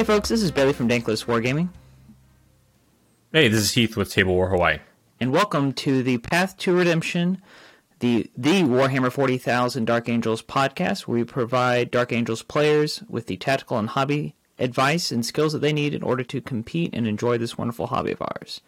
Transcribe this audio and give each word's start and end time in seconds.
Hey 0.00 0.04
folks, 0.04 0.30
this 0.30 0.42
is 0.42 0.50
Bailey 0.50 0.72
from 0.72 0.88
Dank 0.88 1.06
Lists 1.06 1.26
Wargaming, 1.26 1.68
Hey, 3.34 3.48
this 3.48 3.60
is 3.60 3.72
Heath 3.72 3.98
with 3.98 4.10
Table 4.10 4.34
War 4.34 4.48
Hawaii. 4.48 4.78
and 5.20 5.30
welcome 5.30 5.74
to 5.74 6.02
the 6.02 6.16
Path 6.16 6.56
to 6.56 6.72
Redemption, 6.72 7.42
the 7.98 8.30
the 8.34 8.62
Warhammer 8.62 9.12
40,000 9.12 9.84
Dark 9.84 10.08
Angels 10.08 10.40
podcast, 10.40 11.02
where 11.02 11.18
we 11.18 11.24
provide 11.24 11.90
Dark 11.90 12.12
Angels 12.12 12.40
players 12.42 13.02
with 13.10 13.26
the 13.26 13.36
tactical 13.36 13.76
and 13.76 13.90
hobby 13.90 14.36
advice 14.58 15.12
and 15.12 15.26
skills 15.26 15.52
that 15.52 15.58
they 15.58 15.70
need 15.74 15.92
in 15.92 16.02
order 16.02 16.24
to 16.24 16.40
compete 16.40 16.94
and 16.94 17.06
enjoy 17.06 17.36
this 17.36 17.58
wonderful 17.58 17.88
hobby 17.88 18.12
of 18.12 18.22
ours. 18.22 18.62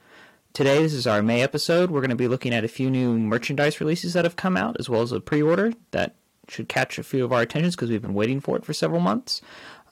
Today, 0.52 0.82
this 0.82 0.92
is 0.92 1.06
our 1.06 1.22
May 1.22 1.40
episode. 1.40 1.90
We're 1.90 2.02
going 2.02 2.10
to 2.10 2.14
be 2.14 2.28
looking 2.28 2.52
at 2.52 2.62
a 2.62 2.68
few 2.68 2.90
new 2.90 3.16
merchandise 3.16 3.80
releases 3.80 4.12
that 4.12 4.26
have 4.26 4.36
come 4.36 4.58
out, 4.58 4.76
as 4.78 4.90
well 4.90 5.00
as 5.00 5.12
a 5.12 5.20
pre-order 5.20 5.72
that 5.92 6.14
should 6.48 6.68
catch 6.68 6.98
a 6.98 7.02
few 7.02 7.24
of 7.24 7.32
our 7.32 7.40
attentions 7.40 7.74
because 7.74 7.88
we've 7.88 8.02
been 8.02 8.12
waiting 8.12 8.38
for 8.40 8.56
it 8.58 8.66
for 8.66 8.74
several 8.74 9.00
months. 9.00 9.40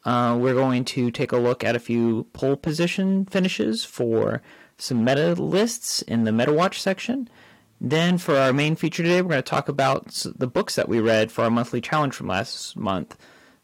Uh, 0.04 0.36
we're 0.40 0.54
going 0.54 0.84
to 0.84 1.10
take 1.10 1.32
a 1.32 1.36
look 1.36 1.62
at 1.62 1.76
a 1.76 1.80
few 1.80 2.24
pole 2.32 2.56
position 2.56 3.26
finishes 3.26 3.84
for 3.84 4.40
some 4.78 5.04
meta 5.04 5.34
lists 5.34 6.02
in 6.02 6.24
the 6.24 6.32
Meta 6.32 6.52
Watch 6.52 6.80
section. 6.80 7.28
Then, 7.80 8.18
for 8.18 8.36
our 8.36 8.52
main 8.52 8.76
feature 8.76 9.02
today, 9.02 9.22
we're 9.22 9.30
going 9.30 9.42
to 9.42 9.50
talk 9.50 9.68
about 9.68 10.26
the 10.36 10.46
books 10.46 10.74
that 10.74 10.88
we 10.88 11.00
read 11.00 11.32
for 11.32 11.44
our 11.44 11.50
monthly 11.50 11.80
challenge 11.80 12.14
from 12.14 12.28
last 12.28 12.76
month. 12.76 13.16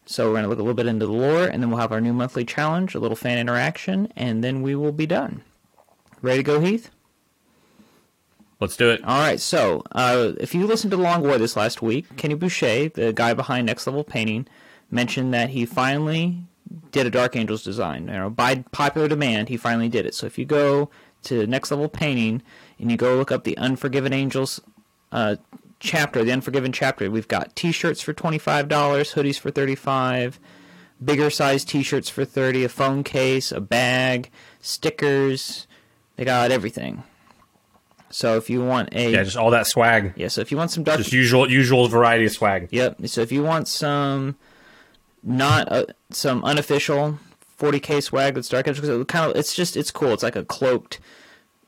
So, 0.05 0.25
we're 0.25 0.33
going 0.33 0.43
to 0.43 0.49
look 0.49 0.59
a 0.59 0.63
little 0.63 0.73
bit 0.73 0.87
into 0.87 1.05
the 1.05 1.11
lore, 1.11 1.45
and 1.45 1.61
then 1.61 1.69
we'll 1.69 1.79
have 1.79 1.91
our 1.91 2.01
new 2.01 2.13
monthly 2.13 2.45
challenge, 2.45 2.95
a 2.95 2.99
little 2.99 3.15
fan 3.15 3.37
interaction, 3.37 4.11
and 4.15 4.43
then 4.43 4.61
we 4.63 4.73
will 4.73 4.91
be 4.91 5.05
done. 5.05 5.43
Ready 6.21 6.39
to 6.39 6.43
go, 6.43 6.59
Heath? 6.59 6.89
Let's 8.59 8.75
do 8.75 8.89
it. 8.89 9.03
All 9.03 9.19
right. 9.19 9.39
So, 9.39 9.83
uh, 9.91 10.31
if 10.39 10.55
you 10.55 10.65
listened 10.65 10.91
to 10.91 10.97
Long 10.97 11.21
War 11.21 11.37
this 11.37 11.55
last 11.55 11.83
week, 11.83 12.17
Kenny 12.17 12.33
Boucher, 12.33 12.89
the 12.89 13.13
guy 13.13 13.35
behind 13.35 13.67
Next 13.67 13.85
Level 13.85 14.03
Painting, 14.03 14.47
mentioned 14.91 15.33
that 15.33 15.49
he 15.51 15.65
finally 15.65 16.37
did 16.91 17.05
a 17.07 17.09
Dark 17.09 17.35
Angels 17.35 17.63
design. 17.63 18.07
You 18.07 18.13
know, 18.13 18.29
by 18.29 18.63
popular 18.71 19.07
demand, 19.07 19.49
he 19.49 19.57
finally 19.57 19.89
did 19.89 20.05
it. 20.05 20.13
So, 20.15 20.25
if 20.25 20.37
you 20.37 20.45
go 20.45 20.89
to 21.23 21.45
Next 21.47 21.71
Level 21.71 21.89
Painting 21.89 22.41
and 22.79 22.91
you 22.91 22.97
go 22.97 23.15
look 23.15 23.31
up 23.31 23.43
the 23.43 23.57
Unforgiven 23.57 24.13
Angels 24.13 24.61
uh, 25.11 25.37
chapter, 25.79 26.23
the 26.23 26.31
Unforgiven 26.31 26.71
chapter, 26.71 27.09
we've 27.09 27.27
got 27.27 27.55
T-shirts 27.55 28.01
for 28.01 28.13
twenty 28.13 28.37
five 28.37 28.67
dollars, 28.67 29.13
hoodies 29.13 29.39
for 29.39 29.51
thirty 29.51 29.75
five. 29.75 30.39
Bigger 31.03 31.29
size 31.29 31.63
T-shirts 31.63 32.09
for 32.09 32.25
thirty, 32.25 32.63
a 32.63 32.69
phone 32.69 33.03
case, 33.03 33.51
a 33.51 33.61
bag, 33.61 34.31
stickers. 34.61 35.67
They 36.15 36.25
got 36.25 36.49
everything. 36.51 37.03
So 38.09 38.37
if 38.37 38.49
you 38.49 38.63
want 38.63 38.89
a 38.93 39.11
Yeah, 39.11 39.23
just 39.23 39.37
all 39.37 39.51
that 39.51 39.67
swag. 39.67 40.13
yeah, 40.15 40.29
so 40.29 40.41
if 40.41 40.49
you 40.49 40.57
want 40.57 40.71
some 40.71 40.83
dark, 40.83 40.97
Just 40.97 41.11
usual 41.13 41.49
usual 41.51 41.87
variety 41.87 42.25
of 42.25 42.31
swag. 42.31 42.69
yep. 42.71 42.95
So 43.05 43.21
if 43.21 43.31
you 43.31 43.43
want 43.43 43.67
some, 43.67 44.37
not 45.27 45.71
uh, 45.71 45.85
some 46.09 46.43
unofficial 46.43 47.19
40k 47.59 48.01
swag 48.01 48.35
that's 48.35 48.49
dark 48.49 48.67
edge, 48.67 48.75
because 48.75 48.89
it 48.89 49.07
kind 49.07 49.29
of 49.29 49.37
it's 49.37 49.55
just 49.55 49.75
it's 49.75 49.91
cool. 49.91 50.13
It's 50.13 50.23
like 50.23 50.35
a 50.35 50.45
cloaked, 50.45 50.99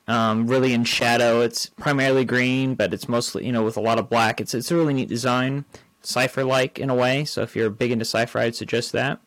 um, 0.07 0.47
really 0.47 0.73
in 0.73 0.83
shadow. 0.83 1.41
It's 1.41 1.67
primarily 1.67 2.25
green, 2.25 2.75
but 2.75 2.93
it's 2.93 3.09
mostly 3.09 3.45
you 3.45 3.51
know 3.51 3.63
with 3.63 3.77
a 3.77 3.81
lot 3.81 3.99
of 3.99 4.09
black. 4.09 4.39
It's 4.39 4.53
it's 4.53 4.71
a 4.71 4.75
really 4.75 4.93
neat 4.93 5.09
design, 5.09 5.65
Cypher 6.01 6.43
like 6.43 6.79
in 6.79 6.89
a 6.89 6.95
way. 6.95 7.25
So 7.25 7.41
if 7.41 7.55
you're 7.55 7.69
big 7.69 7.91
into 7.91 8.05
Cypher, 8.05 8.39
I'd 8.39 8.55
suggest 8.55 8.91
that. 8.93 9.19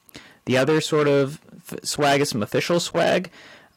The 0.44 0.56
other 0.56 0.80
sort 0.80 1.08
of 1.08 1.40
f- 1.56 1.84
swag 1.84 2.20
is 2.20 2.30
some 2.30 2.42
official 2.42 2.80
swag. 2.80 3.30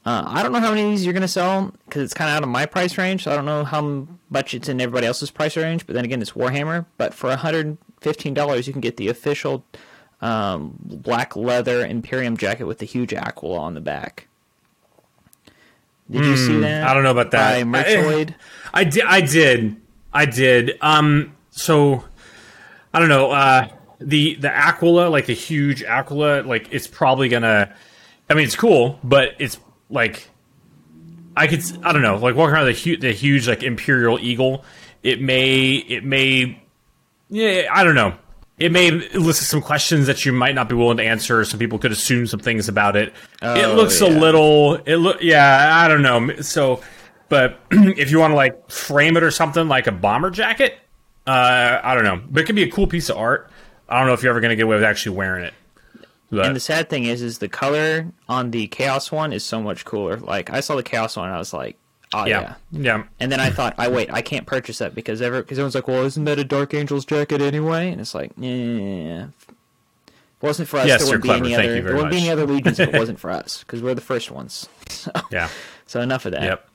Uh, 0.06 0.23
I 0.28 0.44
don't 0.44 0.52
know 0.52 0.59
how 0.59 0.69
many 0.69 0.84
of 0.84 0.90
these 0.92 1.03
you're 1.03 1.14
going 1.14 1.22
to 1.22 1.28
sell 1.28 1.73
because 1.86 2.03
it's 2.03 2.14
kind 2.14 2.30
of 2.30 2.38
out 2.38 2.44
of 2.44 2.50
my 2.50 2.67
price 2.67 2.95
range. 2.97 3.23
So 3.23 3.31
I 3.31 3.36
don't 3.36 3.45
know 3.45 3.64
how 3.64 4.08
much 4.30 4.53
it's 4.53 4.69
in 4.69 4.80
everybody 4.80 5.08
else's 5.08 5.31
price 5.31 5.58
range. 5.58 5.88
But 5.88 5.95
then 5.95 6.06
again, 6.06 6.22
it's 6.22 6.34
Warhammer. 6.34 6.86
But 6.97 7.16
for 7.16 7.36
$115, 7.36 8.67
you 8.67 8.73
can 8.73 8.81
get 8.81 8.97
the 8.97 9.08
official 9.08 9.66
um, 10.25 10.75
black 10.80 11.36
leather 11.36 11.86
Imperium 11.86 12.36
jacket 12.36 12.66
with 12.66 12.80
the 12.80 12.86
huge 12.86 13.13
Aquila 13.13 13.59
on 13.59 13.75
the 13.75 13.81
back. 13.81 14.28
Did 16.09 16.25
you 16.25 16.36
see 16.38 16.59
that? 16.59 16.84
Hmm, 16.84 16.90
I 16.90 16.94
don't 16.94 17.03
know 17.03 17.12
about 17.12 17.31
that. 17.31 17.53
By 17.53 17.63
Merchoid? 17.63 18.35
I 18.74 18.84
did. 18.84 19.03
I 19.06 19.22
did. 19.22 19.75
I 20.14 20.25
did. 20.25 20.78
Um. 20.81 21.35
So, 21.52 22.03
I 22.94 23.00
don't 23.00 23.09
know. 23.09 23.31
Uh, 23.31 23.69
the 24.00 24.35
the 24.35 24.52
Aquila, 24.52 25.09
like 25.09 25.28
the 25.28 25.34
huge 25.34 25.84
Aquila, 25.84 26.41
like 26.41 26.69
it's 26.72 26.88
probably 26.88 27.30
gonna. 27.30 27.74
I 28.30 28.34
mean, 28.34 28.46
it's 28.46 28.56
cool, 28.56 29.00
but 29.03 29.35
it's 29.40 29.59
like 29.90 30.30
I 31.38 31.47
could. 31.47 31.62
I 31.84 31.91
don't 31.91 32.02
know. 32.02 32.18
Like 32.18 32.35
walking 32.35 32.53
around 32.53 32.66
the 32.66 32.72
huge, 32.72 33.02
the 33.02 33.12
huge 33.12 33.47
like 33.47 33.64
Imperial 33.64 34.19
Eagle. 34.19 34.64
It 35.03 35.22
may. 35.22 35.75
It 35.75 36.03
may. 36.03 36.62
Yeah. 37.30 37.69
I 37.72 37.84
don't 37.84 37.96
know. 37.96 38.16
It 38.57 38.71
may 38.71 38.88
elicit 38.88 39.47
some 39.47 39.61
questions 39.61 40.07
that 40.07 40.25
you 40.25 40.31
might 40.31 40.55
not 40.55 40.69
be 40.69 40.75
willing 40.75 40.97
to 40.97 41.03
answer. 41.03 41.43
Some 41.43 41.59
people 41.59 41.77
could 41.77 41.91
assume 41.91 42.25
some 42.25 42.39
things 42.39 42.69
about 42.69 42.95
it. 42.95 43.09
it 43.41 43.66
Oh, 43.66 43.73
looks 43.75 43.99
a 43.99 44.07
little. 44.07 44.75
It 44.75 44.95
look. 44.95 45.21
Yeah. 45.21 45.71
I 45.73 45.88
don't 45.89 46.01
know. 46.01 46.41
So, 46.41 46.81
but 47.27 47.59
if 47.71 48.11
you 48.11 48.19
want 48.19 48.31
to 48.31 48.35
like 48.35 48.69
frame 48.69 49.17
it 49.17 49.23
or 49.23 49.31
something 49.31 49.67
like 49.67 49.88
a 49.88 49.91
bomber 49.91 50.29
jacket, 50.31 50.77
uh, 51.27 51.79
I 51.83 51.93
don't 51.95 52.05
know. 52.05 52.21
But 52.29 52.43
it 52.43 52.45
could 52.45 52.55
be 52.55 52.63
a 52.63 52.71
cool 52.71 52.88
piece 52.88 53.09
of 53.09 53.17
art. 53.17 53.49
I 53.89 53.97
don't 53.99 54.07
know 54.07 54.13
if 54.13 54.23
you're 54.23 54.29
ever 54.31 54.39
going 54.39 54.49
to 54.51 54.55
get 54.55 54.63
away 54.63 54.75
with 54.75 54.85
actually 54.85 55.17
wearing 55.17 55.43
it. 55.43 55.53
But, 56.31 56.45
And 56.47 56.55
the 56.55 56.59
sad 56.61 56.89
thing 56.89 57.03
is, 57.03 57.22
is 57.22 57.37
the 57.37 57.47
color 57.49 58.11
on 58.27 58.51
the 58.51 58.67
Chaos 58.67 59.11
one 59.11 59.31
is 59.31 59.43
so 59.43 59.61
much 59.61 59.85
cooler. 59.85 60.17
Like 60.17 60.49
I 60.49 60.61
saw 60.61 60.75
the 60.75 60.81
Chaos 60.83 61.17
one, 61.17 61.27
and 61.27 61.35
I 61.35 61.37
was 61.39 61.53
like, 61.53 61.77
oh 62.16 62.26
yeah. 62.26 62.56
yeah, 62.72 62.81
yeah, 62.81 63.03
And 63.20 63.31
then 63.31 63.40
I 63.40 63.50
thought, 63.50 63.76
I 63.78 63.88
wait, 63.88 64.12
I 64.12 64.22
can't 64.22 64.46
purchase 64.46 64.80
that 64.80 64.96
because 64.96 65.22
ever 65.22 65.42
because 65.42 65.58
everyone's 65.58 65.76
like, 65.76 65.88
well, 65.88 66.03
isn't 66.03 66.24
that 66.26 66.40
a 66.40 66.44
Dark 66.44 66.74
Angels 66.74 67.06
jacket 67.06 67.42
anyway? 67.42 67.92
And 67.92 68.00
it's 68.02 68.16
like, 68.16 68.31
yeah. 68.38 69.28
If 69.28 69.50
it 70.42 70.48
wasn't 70.48 70.68
for 70.68 70.80
us, 70.80 70.88
Yes, 70.88 71.03
there 71.08 71.18
wouldn't 71.18 71.44
be 71.44 71.53
any. 71.53 71.56
Thank 71.56 71.70
other 71.70 71.81
there 71.81 71.96
wouldn't 71.96 72.12
be 72.12 72.18
any 72.18 72.30
other 72.30 72.46
legions 72.46 72.80
if 72.80 72.94
it 72.94 72.98
wasn't 73.00 73.20
for 73.20 73.31
us 73.31 73.59
because 73.59 73.81
we're 73.81 73.96
the 73.96 74.02
first 74.02 74.31
ones. 74.31 74.68
So, 74.88 75.12
yeah. 75.31 75.50
so 75.86 76.02
enough 76.02 76.26
of 76.26 76.31
that. 76.31 76.44
Yep. 76.44 76.70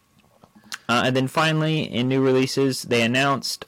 Uh, 0.88 1.02
and 1.06 1.16
then 1.16 1.26
finally, 1.26 1.82
in 1.82 2.08
new 2.08 2.20
releases, 2.22 2.82
they 2.82 3.02
announced 3.02 3.64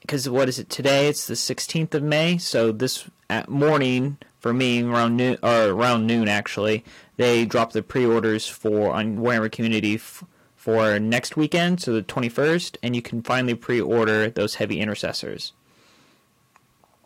because 0.00 0.28
what 0.28 0.48
is 0.48 0.58
it 0.58 0.68
today? 0.68 1.08
It's 1.08 1.26
the 1.26 1.34
16th 1.34 1.94
of 1.94 2.02
May. 2.02 2.38
So 2.38 2.72
this 2.72 3.08
at 3.28 3.48
morning 3.48 4.18
for 4.40 4.52
me, 4.52 4.82
around 4.82 5.16
noon 5.16 5.38
or 5.42 5.68
around 5.70 6.06
noon 6.06 6.28
actually, 6.28 6.84
they 7.16 7.44
dropped 7.44 7.72
the 7.72 7.82
pre-orders 7.82 8.46
for 8.46 8.92
on 8.92 9.18
Warhammer 9.18 9.50
Community 9.50 9.94
f- 9.96 10.22
for 10.66 10.98
next 10.98 11.36
weekend, 11.36 11.80
so 11.80 11.92
the 11.92 12.02
21st, 12.02 12.76
and 12.82 12.96
you 12.96 13.00
can 13.00 13.22
finally 13.22 13.54
pre-order 13.54 14.28
those 14.30 14.56
heavy 14.56 14.80
intercessors. 14.80 15.52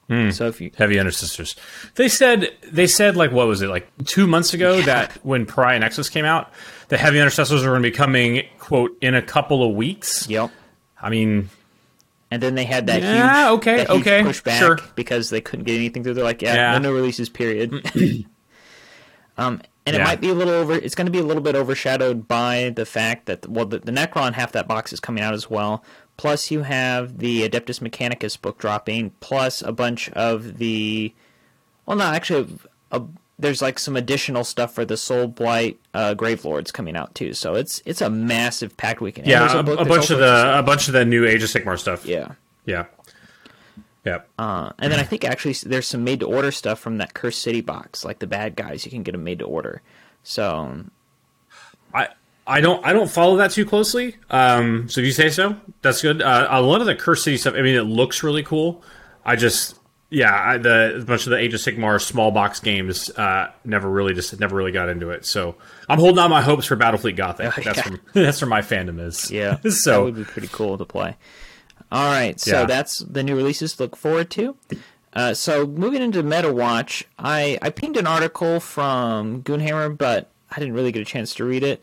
So 0.08 0.48
if 0.48 0.60
you 0.60 0.70
Heavy 0.76 0.98
Intercessors. 0.98 1.54
They 1.94 2.08
said 2.08 2.48
they 2.72 2.88
said 2.88 3.16
like 3.16 3.30
what 3.30 3.46
was 3.46 3.62
it 3.62 3.68
like 3.68 3.86
two 4.06 4.26
months 4.26 4.52
ago 4.54 4.80
that 4.82 5.12
when 5.24 5.46
Pariah 5.46 5.78
Nexus 5.78 6.08
came 6.08 6.24
out, 6.24 6.50
the 6.88 6.96
Heavy 6.98 7.20
Intercessors 7.20 7.62
were 7.62 7.68
going 7.70 7.82
to 7.84 7.90
be 7.90 7.94
coming 7.96 8.42
quote 8.58 8.96
in 9.00 9.14
a 9.14 9.22
couple 9.22 9.62
of 9.62 9.76
weeks. 9.76 10.28
yep. 10.28 10.50
I 11.00 11.10
mean, 11.10 11.48
And 12.30 12.42
then 12.42 12.56
they 12.56 12.64
had 12.64 12.86
that 12.88 13.02
Yeah, 13.02 13.50
huge, 13.50 13.58
okay, 13.58 13.76
that 13.76 13.90
huge 13.90 14.00
okay, 14.00 14.20
pushback 14.22 14.58
sure. 14.58 14.78
because 14.96 15.30
they 15.30 15.40
couldn't 15.40 15.66
get 15.66 15.76
anything 15.76 16.02
through. 16.02 16.14
They're 16.14 16.24
like, 16.24 16.42
yeah, 16.42 16.54
Yeah. 16.54 16.72
no, 16.78 16.88
no 16.90 16.92
releases, 16.92 17.28
period. 17.28 17.72
um, 19.38 19.60
and 19.86 19.96
it 19.96 20.00
might 20.00 20.20
be 20.20 20.28
a 20.28 20.34
little 20.34 20.54
over. 20.54 20.74
It's 20.74 20.94
going 20.94 21.06
to 21.06 21.12
be 21.12 21.18
a 21.18 21.24
little 21.24 21.42
bit 21.42 21.54
overshadowed 21.54 22.28
by 22.28 22.72
the 22.74 22.84
fact 22.84 23.26
that 23.26 23.48
well, 23.48 23.66
the, 23.66 23.78
the 23.78 23.92
Necron 23.92 24.34
half 24.34 24.52
that 24.52 24.68
box 24.68 24.92
is 24.92 25.00
coming 25.00 25.22
out 25.22 25.34
as 25.34 25.48
well. 25.48 25.84
Plus, 26.16 26.50
you 26.50 26.62
have 26.62 27.18
the 27.18 27.48
Adeptus 27.48 27.80
Mechanicus 27.80 28.40
book 28.40 28.58
dropping. 28.58 29.10
Plus, 29.20 29.62
a 29.62 29.72
bunch 29.72 30.10
of 30.10 30.58
the 30.58 31.14
well, 31.86 31.96
no, 31.96 32.04
actually, 32.04 32.58
a, 32.92 33.02
there's 33.38 33.62
like 33.62 33.78
some 33.78 33.96
additional 33.96 34.44
stuff 34.44 34.74
for 34.74 34.84
the 34.84 34.96
Soul 34.96 35.26
Blight 35.26 35.80
uh, 35.94 36.14
Grave 36.14 36.44
Lords 36.44 36.70
coming 36.70 36.94
out 36.94 37.14
too. 37.14 37.32
So 37.32 37.54
it's 37.54 37.82
it's 37.84 38.00
a 38.00 38.10
massive 38.10 38.76
packed 38.76 39.00
weekend. 39.00 39.26
Yeah, 39.26 39.56
a, 39.56 39.60
a 39.60 39.84
bunch 39.84 40.10
of 40.10 40.18
the 40.18 40.58
a 40.58 40.62
bunch 40.62 40.88
of 40.88 40.94
the 40.94 41.04
new 41.04 41.26
Age 41.26 41.42
of 41.42 41.48
Sigmar 41.48 41.78
stuff. 41.78 42.04
yeah. 42.06 42.32
yeah, 42.66 42.84
yeah. 44.04 44.20
Uh, 44.38 44.70
and 44.78 44.92
then 44.92 44.98
I 44.98 45.02
think 45.02 45.24
actually 45.24 45.54
there's 45.64 45.86
some 45.86 46.04
made 46.04 46.20
to 46.20 46.26
order 46.26 46.50
stuff 46.50 46.78
from 46.78 46.98
that 46.98 47.14
Cursed 47.14 47.42
City 47.42 47.60
box, 47.60 48.04
like 48.04 48.18
the 48.18 48.26
bad 48.26 48.56
guys. 48.56 48.84
You 48.84 48.90
can 48.90 49.02
get 49.02 49.12
them 49.12 49.24
made 49.24 49.40
to 49.40 49.44
order. 49.44 49.82
So 50.22 50.84
I 51.94 52.08
I 52.46 52.60
don't 52.60 52.84
I 52.84 52.92
don't 52.92 53.10
follow 53.10 53.36
that 53.36 53.50
too 53.50 53.64
closely. 53.66 54.16
Um, 54.30 54.88
so 54.88 55.00
if 55.00 55.06
you 55.06 55.12
say 55.12 55.30
so, 55.30 55.56
that's 55.82 56.02
good. 56.02 56.22
Uh, 56.22 56.48
a 56.50 56.62
lot 56.62 56.80
of 56.80 56.86
the 56.86 56.94
Cursed 56.94 57.24
City 57.24 57.36
stuff. 57.36 57.54
I 57.54 57.62
mean, 57.62 57.76
it 57.76 57.82
looks 57.82 58.22
really 58.22 58.42
cool. 58.42 58.82
I 59.24 59.36
just 59.36 59.78
yeah, 60.10 60.34
I, 60.34 60.58
the 60.58 60.96
a 60.96 61.04
bunch 61.04 61.26
of 61.26 61.30
the 61.30 61.36
Age 61.36 61.54
of 61.54 61.60
Sigmar 61.60 62.00
small 62.00 62.32
box 62.32 62.58
games 62.58 63.10
uh, 63.10 63.52
never 63.64 63.88
really 63.88 64.12
just 64.12 64.38
never 64.40 64.56
really 64.56 64.72
got 64.72 64.88
into 64.88 65.10
it. 65.10 65.24
So 65.24 65.54
I'm 65.88 65.98
holding 65.98 66.18
out 66.18 66.30
my 66.30 66.42
hopes 66.42 66.66
for 66.66 66.76
Battlefleet 66.76 67.16
Gothic. 67.16 67.46
Oh, 67.56 67.62
That's 67.62 67.76
yeah. 67.78 67.82
from 67.82 68.00
that's 68.14 68.40
where 68.42 68.48
my 68.48 68.60
fandom 68.62 69.00
is. 69.00 69.30
yeah, 69.30 69.54
that 69.62 69.72
so 69.72 70.04
would 70.04 70.16
be 70.16 70.24
pretty 70.24 70.48
cool 70.48 70.78
to 70.78 70.84
play. 70.84 71.16
All 71.92 72.10
right, 72.10 72.38
so 72.40 72.60
Yeah. 72.60 72.66
that's 72.66 72.98
the 73.00 73.22
new 73.22 73.34
releases 73.36 73.74
to 73.76 73.82
look 73.84 73.96
forward 73.96 74.30
to. 74.30 74.56
Uh, 75.12 75.34
so 75.34 75.66
moving 75.66 76.02
into 76.02 76.22
Meta 76.22 76.52
Watch, 76.52 77.04
I 77.18 77.58
I 77.60 77.70
pinged 77.70 77.96
an 77.96 78.06
article 78.06 78.60
from 78.60 79.42
Goonhammer, 79.42 79.96
but 79.98 80.30
I 80.52 80.58
didn't 80.60 80.74
really 80.74 80.92
get 80.92 81.02
a 81.02 81.04
chance 81.06 81.34
to 81.34 81.44
read 81.44 81.62
it. 81.64 81.82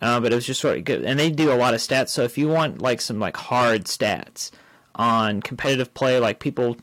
Uh, 0.00 0.20
but 0.20 0.30
it 0.30 0.36
was 0.36 0.46
just 0.46 0.60
sort 0.60 0.78
of 0.78 0.84
good, 0.84 1.02
and 1.04 1.18
they 1.18 1.28
do 1.28 1.52
a 1.52 1.54
lot 1.58 1.74
of 1.74 1.80
stats. 1.80 2.10
So 2.10 2.22
if 2.22 2.38
you 2.38 2.46
want 2.46 2.80
like 2.80 3.00
some 3.00 3.18
like 3.18 3.36
hard 3.36 3.86
stats 3.86 4.52
on 4.94 5.42
competitive 5.42 5.92
play, 5.92 6.20
like 6.20 6.38
people 6.38 6.76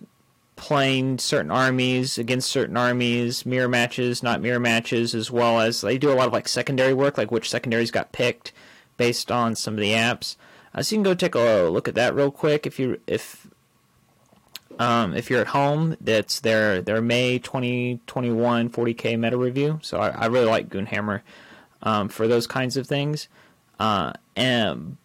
playing 0.58 1.18
certain 1.18 1.52
armies 1.52 2.18
against 2.18 2.50
certain 2.50 2.76
armies, 2.76 3.46
mirror 3.46 3.68
matches, 3.70 4.22
not 4.22 4.42
mirror 4.42 4.60
matches, 4.60 5.16
as 5.16 5.32
well 5.32 5.62
as 5.62 5.80
they 5.82 5.98
do 5.98 6.12
a 6.12 6.16
lot 6.16 6.28
of 6.28 6.34
like 6.34 6.48
secondary 6.50 6.94
work, 6.94 7.18
like 7.18 7.32
which 7.32 7.50
secondaries 7.50 7.92
got 7.92 8.12
picked 8.12 8.52
based 8.98 9.32
on 9.32 9.56
some 9.56 9.74
of 9.76 9.80
the 9.80 9.92
apps. 9.92 10.36
Uh, 10.76 10.84
so 10.84 10.94
you 10.94 10.98
can 10.98 11.04
go 11.04 11.16
take 11.16 11.36
a 11.36 11.70
look 11.70 11.88
at 11.88 11.96
that 11.96 12.14
real 12.14 12.30
quick 12.30 12.68
if 12.68 12.78
you 12.78 13.00
if 13.08 13.48
um, 14.78 15.16
if 15.16 15.30
you're 15.30 15.40
at 15.40 15.48
home. 15.48 15.96
That's 16.02 16.42
their 16.42 16.82
their 16.82 17.02
May 17.02 17.40
2021 17.40 18.70
40k 18.70 19.18
meta 19.18 19.38
review. 19.38 19.80
So 19.82 20.00
I, 20.00 20.10
I 20.10 20.26
really 20.26 20.48
like 20.48 20.70
Goonhammer 20.70 21.22
um, 21.82 22.10
for 22.10 22.28
those 22.28 22.46
kinds 22.46 22.76
of 22.76 22.88
things. 22.88 23.30
Uh, 23.80 24.12
and 24.36 24.98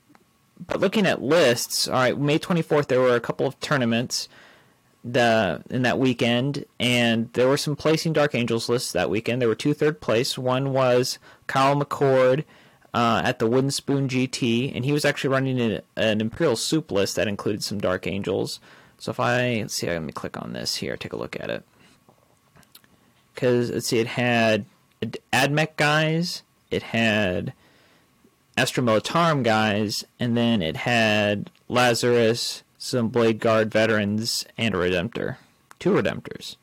but 0.67 0.81
looking 0.81 1.07
at 1.07 1.23
lists, 1.23 1.87
all 1.87 1.95
right, 1.95 2.19
May 2.19 2.39
24th 2.39 2.89
there 2.89 3.01
were 3.01 3.15
a 3.15 3.21
couple 3.21 3.47
of 3.47 3.59
tournaments 3.61 4.29
the 5.03 5.63
in 5.71 5.83
that 5.83 5.99
weekend, 5.99 6.65
and 6.79 7.33
there 7.33 7.49
were 7.49 7.57
some 7.57 7.77
placing 7.77 8.13
Dark 8.13 8.35
Angels 8.35 8.69
lists 8.69 8.93
that 8.93 9.09
weekend. 9.09 9.41
There 9.41 9.49
were 9.49 9.55
two 9.55 9.73
third 9.73 10.01
place. 10.01 10.37
One 10.37 10.73
was 10.73 11.19
Kyle 11.47 11.77
McCord 11.77 12.45
uh, 12.93 13.23
at 13.25 13.39
the 13.39 13.47
Wooden 13.47 13.71
Spoon 13.71 14.09
GT, 14.09 14.75
and 14.75 14.85
he 14.85 14.93
was 14.93 15.05
actually 15.05 15.31
running 15.31 15.61
an, 15.61 15.81
an, 15.97 16.21
Imperial 16.21 16.57
Soup 16.57 16.91
list 16.91 17.17
that 17.17 17.29
included 17.29 17.63
some 17.63 17.79
Dark 17.79 18.07
Angels. 18.07 18.61
So 18.99 19.11
if 19.11 19.21
I 19.21 19.61
let's 19.61 19.75
see, 19.75 19.87
let 19.87 20.03
me 20.03 20.13
click 20.13 20.41
on 20.41 20.53
this 20.53 20.77
here, 20.77 20.97
take 20.97 21.13
a 21.13 21.17
look 21.17 21.39
at 21.39 21.51
it. 21.51 21.65
Because 23.35 23.71
let's 23.71 23.87
see, 23.87 23.99
it 23.99 24.09
had 24.09 24.65
AdMech 25.33 25.77
guys, 25.77 26.43
it 26.71 26.83
had 26.83 27.53
Astra 28.57 28.83
Militarum 28.83 29.43
guys, 29.43 30.05
and 30.19 30.37
then 30.37 30.61
it 30.61 30.79
had 30.79 31.51
Lazarus, 31.69 32.63
some 32.77 33.09
Blade 33.09 33.39
Guard 33.39 33.71
veterans, 33.71 34.45
and 34.59 34.75
a 34.75 34.79
Redemptor. 34.79 35.37
Two 35.79 35.91
Redemptors. 35.91 36.57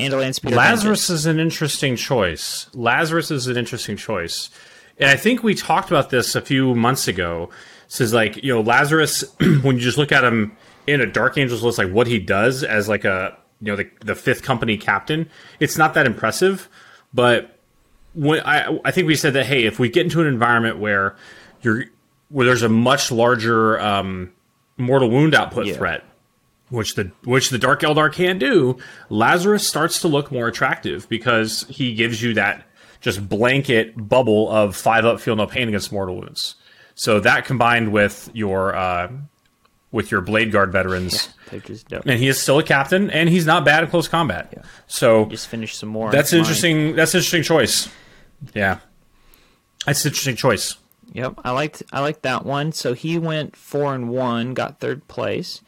And 0.00 0.12
a 0.12 0.16
Landspeeder. 0.16 0.56
Lazarus 0.56 1.08
is 1.08 1.26
an 1.26 1.38
interesting 1.38 1.96
choice. 1.96 2.66
Lazarus 2.74 3.30
is 3.30 3.46
an 3.46 3.56
interesting 3.56 3.96
choice. 3.96 4.50
And 4.98 5.08
I 5.10 5.16
think 5.16 5.42
we 5.42 5.54
talked 5.54 5.90
about 5.90 6.10
this 6.10 6.34
a 6.34 6.40
few 6.40 6.74
months 6.74 7.08
ago. 7.08 7.50
Says 7.86 8.12
like, 8.12 8.36
you 8.42 8.52
know, 8.52 8.60
Lazarus, 8.60 9.24
when 9.62 9.76
you 9.76 9.82
just 9.82 9.98
look 9.98 10.12
at 10.12 10.24
him 10.24 10.56
in 10.86 11.00
a 11.00 11.06
Dark 11.06 11.38
Angels 11.38 11.62
list, 11.62 11.78
like 11.78 11.90
what 11.90 12.06
he 12.06 12.18
does 12.18 12.64
as 12.64 12.88
like 12.88 13.04
a 13.04 13.36
you 13.60 13.68
know 13.68 13.76
the 13.76 13.88
the 14.04 14.14
fifth 14.14 14.42
company 14.42 14.76
captain, 14.76 15.28
it's 15.60 15.78
not 15.78 15.94
that 15.94 16.06
impressive. 16.06 16.68
But 17.14 17.58
when 18.14 18.40
I 18.40 18.78
I 18.84 18.90
think 18.90 19.06
we 19.06 19.16
said 19.16 19.34
that 19.34 19.46
hey, 19.46 19.64
if 19.64 19.78
we 19.78 19.88
get 19.88 20.04
into 20.04 20.20
an 20.20 20.26
environment 20.26 20.78
where 20.78 21.16
you're 21.62 21.84
where 22.28 22.46
there's 22.46 22.62
a 22.62 22.68
much 22.68 23.10
larger 23.10 23.80
um, 23.80 24.32
mortal 24.76 25.10
wound 25.10 25.34
output 25.34 25.66
yeah. 25.66 25.74
threat, 25.74 26.04
which 26.68 26.94
the 26.94 27.10
which 27.24 27.50
the 27.50 27.58
Dark 27.58 27.80
Eldar 27.80 28.12
can 28.12 28.38
do, 28.38 28.78
Lazarus 29.08 29.66
starts 29.66 30.00
to 30.00 30.08
look 30.08 30.30
more 30.30 30.48
attractive 30.48 31.08
because 31.08 31.64
he 31.68 31.94
gives 31.94 32.22
you 32.22 32.34
that 32.34 32.67
just 33.00 33.28
blanket 33.28 33.94
bubble 33.96 34.50
of 34.50 34.76
five 34.76 35.04
up, 35.04 35.20
feel 35.20 35.36
no 35.36 35.46
pain 35.46 35.68
against 35.68 35.92
mortal 35.92 36.16
wounds. 36.16 36.56
So 36.94 37.20
that 37.20 37.44
combined 37.44 37.92
with 37.92 38.30
your 38.34 38.74
uh, 38.74 39.10
with 39.92 40.10
your 40.10 40.20
blade 40.20 40.52
guard 40.52 40.72
veterans, 40.72 41.28
yeah, 41.88 42.00
and 42.04 42.18
he 42.18 42.28
is 42.28 42.40
still 42.40 42.58
a 42.58 42.64
captain, 42.64 43.10
and 43.10 43.28
he's 43.28 43.46
not 43.46 43.64
bad 43.64 43.84
at 43.84 43.90
close 43.90 44.08
combat. 44.08 44.52
Yeah. 44.56 44.62
So 44.86 45.26
just 45.26 45.48
finish 45.48 45.76
some 45.76 45.88
more. 45.88 46.10
That's 46.10 46.32
interesting. 46.32 46.96
That's 46.96 47.14
an 47.14 47.18
interesting 47.18 47.42
choice. 47.42 47.88
Yeah, 48.54 48.80
that's 49.86 50.04
an 50.04 50.10
interesting 50.10 50.36
choice. 50.36 50.76
Yep, 51.12 51.34
I 51.44 51.52
liked 51.52 51.82
I 51.92 52.00
liked 52.00 52.22
that 52.22 52.44
one. 52.44 52.72
So 52.72 52.94
he 52.94 53.18
went 53.18 53.56
four 53.56 53.94
and 53.94 54.08
one, 54.08 54.54
got 54.54 54.80
third 54.80 55.06
place. 55.08 55.62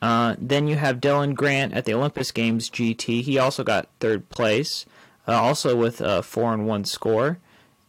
Uh, 0.00 0.36
then 0.38 0.68
you 0.68 0.76
have 0.76 1.00
Dylan 1.00 1.34
Grant 1.34 1.72
at 1.72 1.86
the 1.86 1.94
Olympus 1.94 2.30
Games 2.30 2.68
GT. 2.68 3.22
He 3.22 3.38
also 3.38 3.64
got 3.64 3.88
third 4.00 4.28
place, 4.28 4.84
uh, 5.26 5.32
also 5.32 5.76
with 5.76 6.00
a 6.00 6.22
four 6.22 6.52
and 6.52 6.66
one 6.66 6.84
score. 6.84 7.38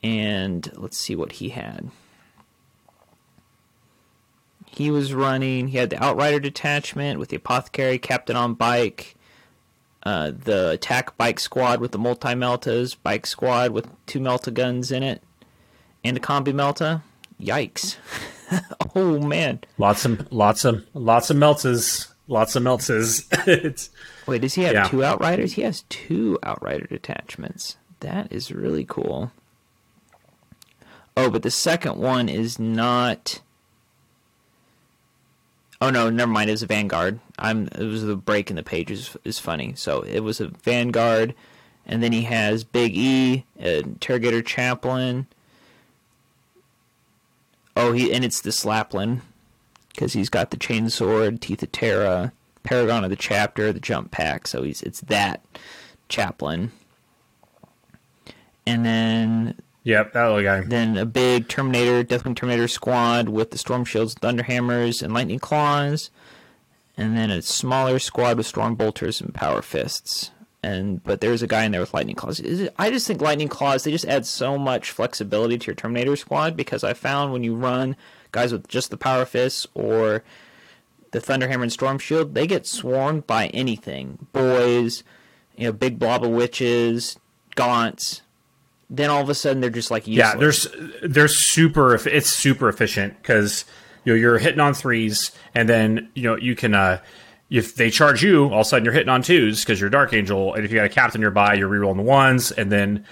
And 0.04 0.72
let's 0.76 0.98
see 0.98 1.16
what 1.16 1.34
he 1.34 1.50
had. 1.50 1.90
He 4.68 4.92
was 4.92 5.14
running. 5.14 5.70
He 5.70 5.78
had 5.78 5.90
the 5.90 6.04
Outrider 6.04 6.40
detachment 6.40 7.18
with 7.18 7.30
the 7.30 7.38
Apothecary 7.38 7.98
Captain 7.98 8.36
on 8.36 8.56
bike, 8.56 9.16
uh, 10.04 10.32
the 10.38 10.72
attack 10.72 11.18
bike 11.18 11.40
squad 11.40 11.80
with 11.80 11.92
the 11.92 11.98
multi 11.98 12.30
meltas, 12.30 12.96
bike 13.02 13.26
squad 13.26 13.72
with 13.72 13.88
two 14.06 14.20
melta 14.20 14.54
guns 14.54 14.92
in 14.92 15.02
it, 15.02 15.24
and 16.04 16.18
a 16.18 16.20
combi 16.20 16.54
melta. 16.54 17.02
Yikes! 17.42 17.96
oh 18.96 19.20
man, 19.20 19.62
lots 19.78 20.06
of 20.06 20.32
lots 20.32 20.66
of 20.66 20.86
lots 20.94 21.30
of 21.30 21.38
meltas, 21.38 22.12
lots 22.28 22.56
of 22.56 22.64
meltas. 22.64 23.90
Wait, 24.28 24.42
does 24.42 24.56
he 24.56 24.64
have 24.64 24.74
yeah. 24.74 24.88
two 24.88 25.04
outriders? 25.04 25.54
He 25.54 25.62
has 25.62 25.84
two 25.90 26.40
outrider 26.44 26.88
detachments. 26.88 27.78
That 28.00 28.32
is 28.32 28.52
really 28.52 28.86
cool. 28.86 29.32
Oh, 31.18 31.30
but 31.30 31.44
the 31.44 31.52
second 31.52 31.98
one 31.98 32.28
is 32.28 32.60
not. 32.60 33.42
Oh 35.82 35.90
no, 35.90 36.10
never 36.10 36.32
mind. 36.32 36.50
It 36.50 36.54
was 36.54 36.64
a 36.64 36.68
Vanguard. 36.68 37.20
I'm. 37.38 37.68
It 37.68 37.86
was 37.86 38.04
the 38.04 38.16
break 38.16 38.50
in 38.50 38.56
the 38.56 38.64
pages 38.64 39.16
is 39.24 39.40
funny. 39.40 39.74
So 39.76 40.02
it 40.02 40.20
was 40.20 40.42
a 40.42 40.48
Vanguard, 40.48 41.34
and 41.86 42.04
then 42.04 42.12
he 42.12 42.24
has 42.24 42.64
Big 42.64 42.96
E, 42.96 43.46
uh, 43.62 43.68
Interrogator 43.68 44.42
Chaplain. 44.42 45.28
Oh, 47.78 47.92
he 47.92 48.14
and 48.14 48.26
it's 48.26 48.42
the 48.42 48.52
Slaplin 48.52 49.22
because 49.96 50.14
he's 50.14 50.30
got 50.30 50.52
the 50.52 50.58
chainsword, 50.58 51.40
Teeth 51.40 51.64
of 51.64 51.72
Terra, 51.72 52.34
Paragon 52.64 53.04
of 53.04 53.10
the 53.10 53.16
Chapter, 53.16 53.72
the 53.72 53.80
Jump 53.80 54.12
Pack. 54.12 54.48
So 54.48 54.64
he's 54.64 54.82
it's 54.84 55.02
that 55.02 55.44
Chaplain, 56.10 56.72
and 58.68 58.86
then 58.86 59.56
Yep, 59.86 60.14
that 60.14 60.26
little 60.26 60.44
guy. 60.44 60.62
Then 60.62 60.98
a 60.98 61.06
big 61.06 61.48
Terminator, 61.48 62.04
Deathwing 62.04 62.36
Terminator 62.36 62.68
squad 62.68 63.30
with 63.30 63.52
the 63.52 63.58
Storm 63.60 63.86
Shields, 63.86 64.16
Thunderhammers, 64.16 65.04
and 65.04 65.14
Lightning 65.14 65.38
Claws. 65.38 66.10
And 66.98 67.16
then 67.16 67.30
a 67.30 67.44
smaller 67.44 68.00
squad 68.00 68.38
with 68.38 68.48
Strong 68.48 68.76
Bolters 68.76 69.22
and 69.22 69.32
Power 69.32 69.62
Fists. 69.62 70.32
And 70.64 71.04
but 71.04 71.22
there's 71.22 71.44
a 71.44 71.48
guy 71.48 71.66
in 71.66 71.72
there 71.72 71.82
with 71.82 71.94
Lightning 71.94 72.16
Claws. 72.16 72.40
It, 72.40 72.74
I 72.80 72.90
just 72.90 73.06
think 73.06 73.22
Lightning 73.22 73.48
Claws 73.48 73.84
they 73.84 73.92
just 73.92 74.06
add 74.06 74.26
so 74.26 74.58
much 74.58 74.90
flexibility 74.90 75.60
to 75.60 75.68
your 75.68 75.76
Terminator 75.76 76.16
squad 76.16 76.58
because 76.58 76.84
I 76.84 76.94
found 76.94 77.32
when 77.32 77.44
you 77.44 77.54
run 77.54 77.96
guys 78.36 78.52
with 78.52 78.68
just 78.68 78.92
the 78.92 78.98
Power 78.98 79.26
Fists 79.26 79.66
or 79.74 80.24
the 81.12 81.20
Thunderhammer 81.20 81.64
and 81.64 81.72
Storm 81.72 81.98
Shield, 81.98 82.36
they 82.36 82.46
get 82.46 82.68
swarmed 82.68 83.26
by 83.26 83.48
anything. 83.48 84.28
Boys, 84.34 85.04
you 85.56 85.66
know, 85.66 85.72
big 85.72 85.98
blob 85.98 86.24
of 86.26 86.32
witches, 86.32 87.18
gaunts, 87.56 88.22
then 88.90 89.10
all 89.10 89.22
of 89.22 89.30
a 89.30 89.36
sudden 89.36 89.62
they're 89.62 89.70
just 89.70 89.90
like 89.90 90.06
useless. 90.06 90.34
yeah 90.34 90.40
there's 90.40 90.68
they're 91.02 91.28
super 91.28 91.96
it's 92.08 92.30
super 92.30 92.70
efficient 92.70 93.18
because 93.22 93.66
you 94.04 94.14
know 94.14 94.20
you're 94.20 94.38
hitting 94.38 94.60
on 94.60 94.74
threes 94.74 95.32
and 95.56 95.68
then 95.68 96.10
you 96.14 96.24
know 96.24 96.38
you 96.38 96.56
can 96.56 96.76
uh 96.76 97.00
if 97.50 97.76
they 97.76 97.90
charge 97.90 98.22
you 98.24 98.44
all 98.46 98.60
of 98.60 98.62
a 98.62 98.66
sudden 98.66 98.86
you're 98.86 98.94
hitting 98.94 99.10
on 99.10 99.24
twos 99.24 99.64
because 99.64 99.82
you're 99.82 99.90
dark 99.90 100.14
angel 100.14 100.54
and 100.54 100.64
if 100.66 100.72
you 100.72 100.78
got 100.78 100.86
a 100.86 100.90
captain 100.90 101.22
nearby 101.22 101.56
you're 101.56 101.70
rerolling 101.70 101.96
the 101.96 102.04
ones 102.04 102.52
and 102.52 102.72
then 102.72 103.04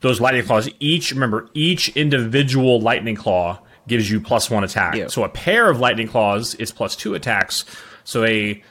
those 0.00 0.20
lightning 0.20 0.44
claws 0.44 0.68
each 0.80 1.12
remember 1.12 1.48
each 1.54 1.88
individual 1.96 2.78
lightning 2.80 3.16
claw 3.16 3.58
gives 3.88 4.10
you 4.10 4.20
plus 4.20 4.50
one 4.50 4.64
attack 4.64 4.94
yeah. 4.94 5.06
so 5.06 5.24
a 5.24 5.28
pair 5.28 5.70
of 5.70 5.80
lightning 5.80 6.08
claws 6.08 6.54
is 6.56 6.72
plus 6.72 6.96
two 6.96 7.14
attacks 7.14 7.64
so 8.04 8.24
a 8.24 8.62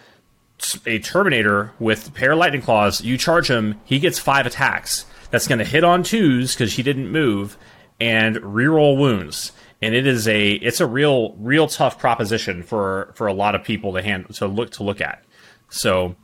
a 0.86 1.00
terminator 1.00 1.72
with 1.80 2.08
a 2.08 2.12
pair 2.12 2.32
of 2.32 2.38
lightning 2.38 2.62
claws 2.62 3.02
you 3.02 3.18
charge 3.18 3.50
him 3.50 3.80
he 3.86 4.00
gets 4.00 4.20
five 4.20 4.46
attacks 4.46 5.06
that's 5.32 5.48
going 5.48 5.60
to 5.60 5.66
hit 5.66 5.84
on 5.84 6.04
twos 6.04 6.54
because 6.54 6.74
he 6.74 6.84
didn't 6.84 7.12
move 7.12 7.58
and 8.00 8.38
reroll 8.38 8.98
wounds. 8.98 9.52
And 9.82 9.94
it 9.94 10.08
is 10.08 10.28
a 10.28 10.54
it's 10.54 10.80
a 10.80 10.86
real 10.86 11.34
real 11.34 11.68
tough 11.68 12.00
proposition 12.00 12.64
for 12.64 13.12
for 13.16 13.28
a 13.28 13.34
lot 13.34 13.56
of 13.56 13.64
people 13.64 13.94
to 13.94 14.02
hand 14.02 14.34
to 14.36 14.48
look 14.48 14.72
to 14.72 14.84
look 14.84 15.02
at. 15.02 15.24
So 15.70 16.16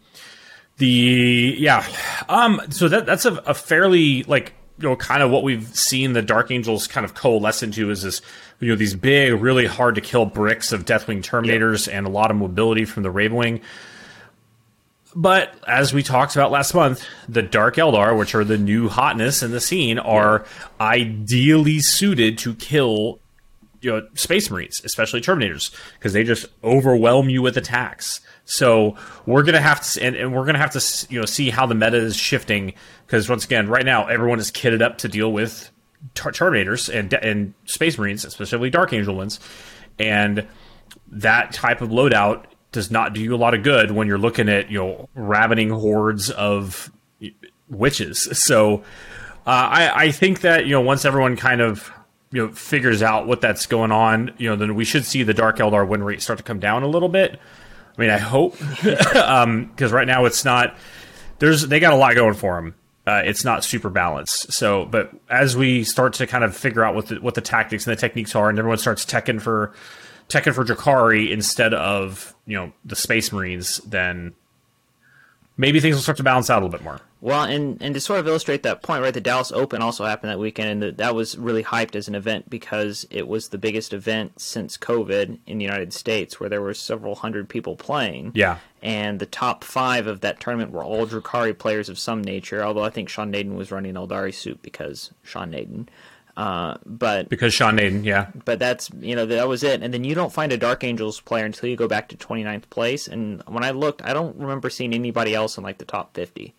the 0.77 1.55
yeah 1.59 1.85
um 2.27 2.61
so 2.69 2.87
that 2.87 3.05
that's 3.05 3.25
a, 3.25 3.33
a 3.45 3.53
fairly 3.53 4.23
like 4.23 4.53
you 4.79 4.87
know 4.87 4.95
kind 4.95 5.21
of 5.21 5.29
what 5.29 5.43
we've 5.43 5.67
seen 5.75 6.13
the 6.13 6.21
dark 6.21 6.49
angels 6.49 6.87
kind 6.87 7.05
of 7.05 7.13
coalesce 7.13 7.61
into 7.61 7.91
is 7.91 8.01
this 8.01 8.21
you 8.61 8.69
know 8.69 8.75
these 8.75 8.95
big 8.95 9.33
really 9.41 9.65
hard 9.65 9.95
to 9.95 10.01
kill 10.01 10.25
bricks 10.25 10.71
of 10.71 10.85
deathwing 10.85 11.21
terminators 11.21 11.87
yep. 11.87 11.97
and 11.97 12.07
a 12.07 12.09
lot 12.09 12.31
of 12.31 12.37
mobility 12.37 12.85
from 12.85 13.03
the 13.03 13.11
ravenwing 13.11 13.61
but 15.15 15.53
as 15.67 15.93
we 15.93 16.03
talked 16.03 16.35
about 16.35 16.51
last 16.51 16.73
month, 16.73 17.05
the 17.27 17.41
Dark 17.41 17.75
Eldar, 17.75 18.17
which 18.17 18.33
are 18.33 18.43
the 18.43 18.57
new 18.57 18.87
hotness 18.87 19.43
in 19.43 19.51
the 19.51 19.59
scene, 19.59 19.99
are 19.99 20.45
yeah. 20.45 20.87
ideally 20.87 21.79
suited 21.79 22.37
to 22.39 22.53
kill 22.55 23.19
you 23.81 23.91
know 23.91 24.07
space 24.13 24.49
marines, 24.49 24.81
especially 24.85 25.21
Terminators, 25.21 25.75
because 25.97 26.13
they 26.13 26.23
just 26.23 26.45
overwhelm 26.63 27.29
you 27.29 27.41
with 27.41 27.57
attacks. 27.57 28.21
So 28.45 28.95
we're 29.25 29.43
gonna 29.43 29.61
have 29.61 29.81
to, 29.81 30.03
and, 30.03 30.15
and, 30.15 30.33
we're 30.33 30.45
gonna 30.45 30.59
have 30.59 30.71
to, 30.71 31.07
you 31.09 31.19
know, 31.19 31.25
see 31.25 31.49
how 31.49 31.65
the 31.65 31.75
meta 31.75 31.97
is 31.97 32.15
shifting. 32.15 32.73
Because 33.05 33.29
once 33.29 33.43
again, 33.43 33.67
right 33.67 33.85
now 33.85 34.07
everyone 34.07 34.39
is 34.39 34.51
kitted 34.51 34.81
up 34.81 34.99
to 34.99 35.07
deal 35.07 35.31
with 35.31 35.70
ter- 36.15 36.31
Terminators 36.31 36.93
and 36.93 37.13
and 37.13 37.53
Space 37.65 37.97
Marines, 37.97 38.21
specifically 38.21 38.69
Dark 38.69 38.93
Angel 38.93 39.15
ones, 39.15 39.39
and 39.99 40.47
that 41.11 41.53
type 41.53 41.81
of 41.81 41.89
loadout 41.89 42.45
does 42.71 42.89
not 42.89 43.13
do 43.13 43.21
you 43.21 43.35
a 43.35 43.37
lot 43.37 43.53
of 43.53 43.63
good 43.63 43.91
when 43.91 44.07
you're 44.07 44.17
looking 44.17 44.49
at 44.49 44.71
you 44.71 44.77
know 44.77 45.09
ravening 45.15 45.69
hordes 45.69 46.29
of 46.29 46.91
witches. 47.69 48.27
So 48.41 48.83
uh, 49.45 49.49
I 49.49 49.91
I 49.95 50.11
think 50.11 50.41
that 50.41 50.65
you 50.65 50.71
know 50.71 50.81
once 50.81 51.05
everyone 51.05 51.35
kind 51.35 51.61
of 51.61 51.91
you 52.31 52.45
know 52.45 52.53
figures 52.53 53.01
out 53.01 53.27
what 53.27 53.41
that's 53.41 53.65
going 53.65 53.91
on, 53.91 54.33
you 54.37 54.49
know 54.49 54.55
then 54.55 54.75
we 54.75 54.85
should 54.85 55.05
see 55.05 55.23
the 55.23 55.33
Dark 55.33 55.57
Eldar 55.57 55.87
win 55.87 56.03
rate 56.03 56.21
start 56.21 56.37
to 56.37 56.43
come 56.43 56.59
down 56.59 56.83
a 56.83 56.87
little 56.87 57.09
bit. 57.09 57.39
I 57.97 58.01
mean 58.01 58.09
I 58.09 58.17
hope 58.17 58.57
because 58.81 59.15
um, 59.15 59.71
right 59.91 60.07
now 60.07 60.25
it's 60.25 60.45
not. 60.45 60.75
There's 61.39 61.67
they 61.67 61.79
got 61.79 61.93
a 61.93 61.95
lot 61.95 62.13
going 62.15 62.35
for 62.35 62.55
them. 62.55 62.75
Uh, 63.05 63.21
it's 63.25 63.43
not 63.43 63.63
super 63.63 63.89
balanced. 63.89 64.53
So, 64.53 64.85
but 64.85 65.11
as 65.29 65.57
we 65.57 65.83
start 65.83 66.13
to 66.13 66.27
kind 66.27 66.43
of 66.43 66.55
figure 66.55 66.83
out 66.83 66.93
what 66.93 67.07
the 67.07 67.15
what 67.15 67.35
the 67.35 67.41
tactics 67.41 67.87
and 67.87 67.95
the 67.95 67.99
techniques 67.99 68.35
are, 68.35 68.49
and 68.49 68.59
everyone 68.59 68.77
starts 68.77 69.05
teching 69.05 69.41
for 69.41 69.73
teching 70.29 70.53
for 70.53 70.63
Drukhari 70.63 71.31
instead 71.31 71.73
of 71.73 72.35
you 72.45 72.57
know 72.57 72.71
the 72.85 72.95
Space 72.95 73.31
Marines, 73.31 73.77
then 73.79 74.33
maybe 75.57 75.79
things 75.79 75.95
will 75.95 76.03
start 76.03 76.17
to 76.17 76.23
balance 76.23 76.49
out 76.49 76.61
a 76.61 76.65
little 76.65 76.77
bit 76.77 76.83
more. 76.83 77.01
Well, 77.21 77.43
and 77.43 77.79
and 77.81 77.93
to 77.93 77.99
sort 77.99 78.19
of 78.19 78.27
illustrate 78.27 78.63
that 78.63 78.81
point, 78.81 79.03
right? 79.03 79.13
The 79.13 79.21
Dallas 79.21 79.51
Open 79.51 79.81
also 79.81 80.05
happened 80.05 80.31
that 80.31 80.39
weekend, 80.39 80.83
and 80.83 80.97
that 80.97 81.13
was 81.13 81.37
really 81.37 81.63
hyped 81.63 81.95
as 81.95 82.07
an 82.07 82.15
event 82.15 82.49
because 82.49 83.05
it 83.11 83.27
was 83.27 83.49
the 83.49 83.59
biggest 83.59 83.93
event 83.93 84.41
since 84.41 84.75
COVID 84.75 85.37
in 85.45 85.57
the 85.59 85.63
United 85.63 85.93
States, 85.93 86.39
where 86.39 86.49
there 86.49 86.61
were 86.61 86.73
several 86.73 87.15
hundred 87.15 87.47
people 87.47 87.75
playing. 87.75 88.31
Yeah, 88.33 88.57
and 88.81 89.19
the 89.19 89.25
top 89.25 89.63
five 89.63 90.07
of 90.07 90.21
that 90.21 90.39
tournament 90.39 90.71
were 90.71 90.83
all 90.83 91.05
Drukhari 91.05 91.57
players 91.57 91.89
of 91.89 91.99
some 91.99 92.21
nature. 92.21 92.63
Although 92.63 92.83
I 92.83 92.89
think 92.89 93.09
Sean 93.09 93.31
Nayden 93.31 93.55
was 93.55 93.71
running 93.71 93.93
Eldari 93.93 94.33
suit 94.33 94.61
because 94.61 95.11
Sean 95.23 95.51
Nayden. 95.51 95.87
Uh, 96.37 96.77
but 96.85 97.29
because 97.29 97.53
Sean 97.53 97.77
Nayden, 97.77 98.03
yeah. 98.03 98.27
But 98.45 98.57
that's 98.57 98.89
you 98.99 99.15
know 99.15 99.25
that 99.25 99.47
was 99.47 99.63
it, 99.63 99.83
and 99.83 99.93
then 99.93 100.03
you 100.03 100.15
don't 100.15 100.31
find 100.31 100.51
a 100.51 100.57
Dark 100.57 100.83
Angels 100.83 101.19
player 101.19 101.45
until 101.45 101.69
you 101.69 101.75
go 101.75 101.87
back 101.87 102.07
to 102.09 102.17
29th 102.17 102.69
place. 102.69 103.07
And 103.07 103.43
when 103.47 103.63
I 103.63 103.71
looked, 103.71 104.01
I 104.01 104.13
don't 104.13 104.37
remember 104.37 104.69
seeing 104.69 104.93
anybody 104.93 105.35
else 105.35 105.57
in 105.57 105.63
like 105.63 105.77
the 105.77 105.85
top 105.85 106.13
50. 106.15 106.53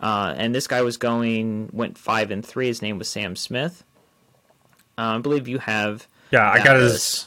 Uh, 0.00 0.34
and 0.36 0.54
this 0.54 0.66
guy 0.66 0.82
was 0.82 0.96
going 0.96 1.70
went 1.72 1.98
five 1.98 2.30
and 2.30 2.44
three. 2.44 2.66
His 2.66 2.82
name 2.82 2.98
was 2.98 3.08
Sam 3.08 3.36
Smith. 3.36 3.84
Uh, 4.98 5.16
I 5.16 5.18
believe 5.18 5.48
you 5.48 5.58
have. 5.58 6.08
Yeah, 6.30 6.50
I 6.50 6.62
got 6.64 6.76
list. 6.76 6.92
his. 6.92 7.26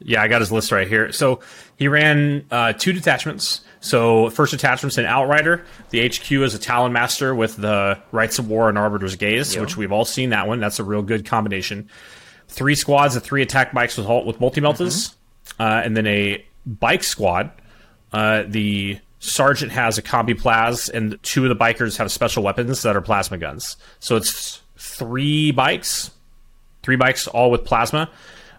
Yeah, 0.00 0.22
I 0.22 0.28
got 0.28 0.40
his 0.40 0.50
list 0.50 0.72
right 0.72 0.88
here. 0.88 1.12
So 1.12 1.40
he 1.76 1.88
ran 1.88 2.46
uh, 2.50 2.72
two 2.72 2.92
detachments. 2.92 3.62
So 3.80 4.30
first 4.30 4.52
attachment's 4.52 4.98
an 4.98 5.04
Outrider. 5.04 5.64
The 5.90 6.08
HQ 6.08 6.30
is 6.32 6.54
a 6.54 6.58
Talon 6.58 6.92
Master 6.92 7.34
with 7.34 7.56
the 7.56 7.98
Rites 8.12 8.38
of 8.38 8.48
War 8.48 8.68
and 8.68 8.76
Arbiter's 8.76 9.16
Gaze, 9.16 9.54
yep. 9.54 9.62
which 9.62 9.76
we've 9.76 9.92
all 9.92 10.04
seen 10.04 10.30
that 10.30 10.48
one. 10.48 10.60
That's 10.60 10.78
a 10.78 10.84
real 10.84 11.02
good 11.02 11.24
combination. 11.24 11.88
Three 12.48 12.74
squads 12.74 13.14
of 13.14 13.22
three 13.22 13.42
attack 13.42 13.72
bikes 13.72 13.96
with 13.96 14.08
with 14.24 14.40
multi 14.40 14.60
meltas, 14.60 15.14
mm-hmm. 15.14 15.62
uh, 15.62 15.82
and 15.84 15.96
then 15.96 16.06
a 16.06 16.44
bike 16.66 17.04
squad. 17.04 17.50
Uh, 18.12 18.44
the 18.46 18.98
sergeant 19.20 19.72
has 19.72 19.98
a 19.98 20.02
combi 20.02 20.38
plas, 20.38 20.88
and 20.88 21.22
two 21.22 21.44
of 21.44 21.48
the 21.48 21.56
bikers 21.56 21.98
have 21.98 22.10
special 22.10 22.42
weapons 22.42 22.82
that 22.82 22.96
are 22.96 23.02
plasma 23.02 23.38
guns. 23.38 23.76
So 24.00 24.16
it's 24.16 24.62
three 24.76 25.50
bikes, 25.50 26.10
three 26.82 26.96
bikes 26.96 27.26
all 27.26 27.50
with 27.50 27.64
plasma. 27.64 28.10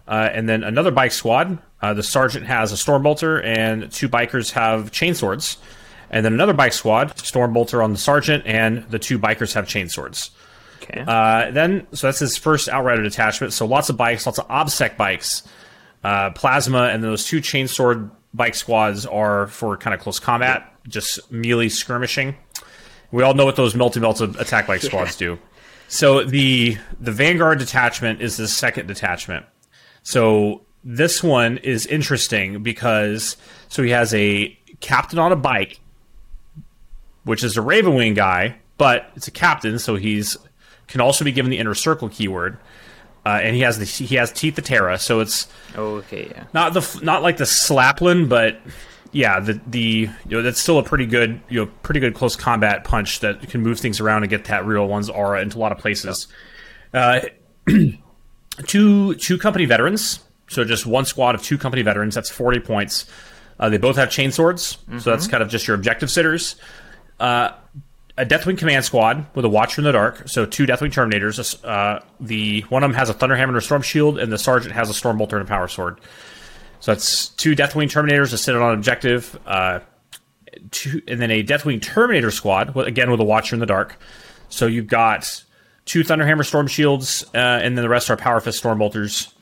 Uh, 0.07 0.29
and 0.33 0.49
then 0.49 0.63
another 0.63 0.91
bike 0.91 1.11
squad. 1.11 1.59
Uh, 1.81 1.93
the 1.93 2.03
sergeant 2.03 2.45
has 2.45 2.71
a 2.71 2.75
stormbolter, 2.75 3.43
and 3.43 3.91
two 3.91 4.09
bikers 4.09 4.51
have 4.51 4.91
chainswords. 4.91 5.57
And 6.09 6.25
then 6.25 6.33
another 6.33 6.53
bike 6.53 6.74
squad, 6.74 7.15
stormbolter 7.17 7.83
on 7.83 7.91
the 7.91 7.98
sergeant, 7.98 8.45
and 8.45 8.83
the 8.89 9.00
two 9.00 9.19
bikers 9.19 9.53
have 9.53 9.65
chainswords. 9.65 10.31
Okay. 10.81 11.03
Uh, 11.07 11.51
then, 11.51 11.88
so 11.93 12.07
that's 12.07 12.19
his 12.19 12.38
first 12.38 12.67
outrider 12.67 13.03
detachment. 13.03 13.53
So 13.53 13.65
lots 13.65 13.89
of 13.89 13.98
bikes, 13.98 14.25
lots 14.25 14.39
of 14.39 14.48
obsec 14.48 14.98
bikes, 14.98 15.43
uh, 16.03 16.31
plasma, 16.31 16.83
and 16.86 17.03
then 17.03 17.12
those 17.12 17.25
two 17.25 17.41
chainsword 17.41 18.09
bike 18.33 18.55
squads 18.55 19.05
are 19.05 19.48
for 19.48 19.77
kind 19.77 19.93
of 19.93 20.00
close 20.00 20.19
combat, 20.19 20.74
just 20.88 21.31
melee 21.31 21.69
skirmishing. 21.69 22.36
We 23.12 23.24
all 23.24 23.33
know 23.33 23.45
what 23.45 23.55
those 23.55 23.75
multi 23.75 24.00
melted 24.00 24.36
attack 24.38 24.67
bike 24.67 24.81
squads 24.81 25.19
yeah. 25.19 25.27
do. 25.27 25.39
So 25.88 26.24
the 26.24 26.77
the 27.00 27.12
Vanguard 27.12 27.59
detachment 27.59 28.21
is 28.21 28.38
the 28.38 28.48
second 28.48 28.88
detachment. 28.88 29.45
So 30.03 30.62
this 30.83 31.24
one 31.24 31.57
is 31.57 31.86
interesting 31.86 32.63
because 32.63 33.38
so 33.67 33.83
he 33.83 33.91
has 33.91 34.13
a 34.13 34.57
captain 34.79 35.19
on 35.19 35.31
a 35.31 35.36
bike, 35.36 35.79
which 37.24 37.43
is 37.43 37.57
a 37.57 37.62
Ravenwing 37.62 38.15
guy, 38.15 38.57
but 38.77 39.12
it's 39.15 39.27
a 39.27 39.31
captain, 39.31 39.79
so 39.79 39.95
he's 39.95 40.38
can 40.88 41.01
also 41.01 41.24
be 41.24 41.31
given 41.31 41.51
the 41.51 41.57
inner 41.57 41.75
circle 41.75 42.09
keyword. 42.09 42.57
Uh, 43.25 43.39
and 43.43 43.55
he 43.55 43.62
has 43.62 43.77
the 43.77 43.86
he 43.86 44.15
has 44.15 44.31
teeth 44.31 44.57
of 44.57 44.63
Terra, 44.63 44.98
so 44.98 45.19
it's 45.19 45.48
oh, 45.75 45.95
okay, 45.98 46.29
yeah, 46.31 46.45
not 46.53 46.74
the 46.74 47.00
not 47.03 47.21
like 47.21 47.38
the 47.38 47.43
Slaplin, 47.43 48.29
but 48.29 48.59
yeah, 49.12 49.39
the 49.39 49.59
the 49.67 49.79
you 49.79 50.09
know 50.25 50.41
that's 50.41 50.59
still 50.59 50.79
a 50.79 50.83
pretty 50.83 51.05
good 51.05 51.41
you 51.50 51.59
know 51.59 51.71
pretty 51.83 52.00
good 52.00 52.13
close 52.15 52.36
combat 52.36 52.86
punch 52.86 53.19
that 53.19 53.48
can 53.50 53.62
move 53.62 53.79
things 53.79 54.00
around 54.00 54.24
and 54.24 54.29
get 54.29 54.45
that 54.45 54.65
real 54.65 54.88
one's 54.88 55.09
aura 55.09 55.41
into 55.41 55.57
a 55.57 55.59
lot 55.59 55.71
of 55.74 55.77
places. 55.77 56.27
Uh, 56.93 57.19
two 58.67 59.15
two 59.15 59.38
company 59.38 59.65
veterans. 59.65 60.21
So 60.50 60.65
just 60.65 60.86
one 60.86 61.06
squad 61.06 61.36
of 61.36 61.44
two 61.44 61.58
company 61.58 61.82
veterans. 61.84 62.15
That's 62.15 62.29
forty 62.29 62.60
points. 62.60 63.06
Uh, 63.60 63.70
they 63.70 63.77
both 63.77 63.98
have 63.98 64.10
chainswords, 64.10 64.77
mm-hmm. 64.77 65.00
so 65.00 65.10
that's 65.12 65.27
kind 65.27 65.44
of 65.44 65.50
just 65.50 65.68
your 65.68 65.75
objective 65.75 66.10
sitters. 66.10 66.56
Uh, 67.20 67.51
a 68.18 68.25
Deathwing 68.25 68.58
command 68.58 68.84
squad 68.84 69.25
with 69.34 69.46
a 69.46 69.50
Watcher 69.50 69.82
in 69.82 69.86
the 69.86 69.91
Dark. 69.91 70.27
So 70.27 70.46
two 70.46 70.65
Deathwing 70.65 70.91
Terminators. 70.91 71.63
Uh, 71.63 72.01
the 72.20 72.62
one 72.70 72.84
of 72.84 72.89
them 72.89 72.98
has 72.98 73.10
a 73.10 73.13
Thunderhammer 73.13 73.50
and 73.50 73.58
a 73.58 73.62
Storm 73.62 73.82
Shield, 73.82 74.18
and 74.20 74.32
the 74.32 74.38
Sergeant 74.38 74.74
has 74.74 74.89
a 74.89 74.94
Storm 74.94 75.18
Bolter 75.18 75.38
and 75.38 75.48
a 75.48 75.50
Power 75.50 75.68
Sword. 75.68 76.00
So 76.82 76.94
that's 76.94 77.29
two 77.29 77.56
Deathwing 77.56 77.88
Terminators 77.88 78.32
to 78.32 78.38
sit 78.38 78.56
on 78.56 78.74
objective. 78.74 79.39
Uh, 79.46 79.79
two, 80.72 81.01
and 81.08 81.22
then 81.22 81.32
a 81.32 81.44
Deathwing 81.44 81.82
Terminator 81.82 82.32
squad, 82.32 82.75
again 82.77 83.12
with 83.12 83.20
a 83.20 83.25
Watcher 83.25 83.56
in 83.56 83.60
the 83.60 83.65
Dark. 83.65 83.98
So 84.50 84.65
you've 84.65 84.88
got 84.88 85.44
two 85.86 86.01
Thunderhammer 86.01 86.46
Storm 86.46 86.68
Shields, 86.68 87.24
uh, 87.34 87.38
and 87.38 87.77
then 87.77 87.84
the 87.84 87.89
rest 87.89 88.10
are 88.10 88.18
Power 88.18 88.39
Fist 88.39 88.58
Storm 88.58 88.79
Bolters. 88.79 89.34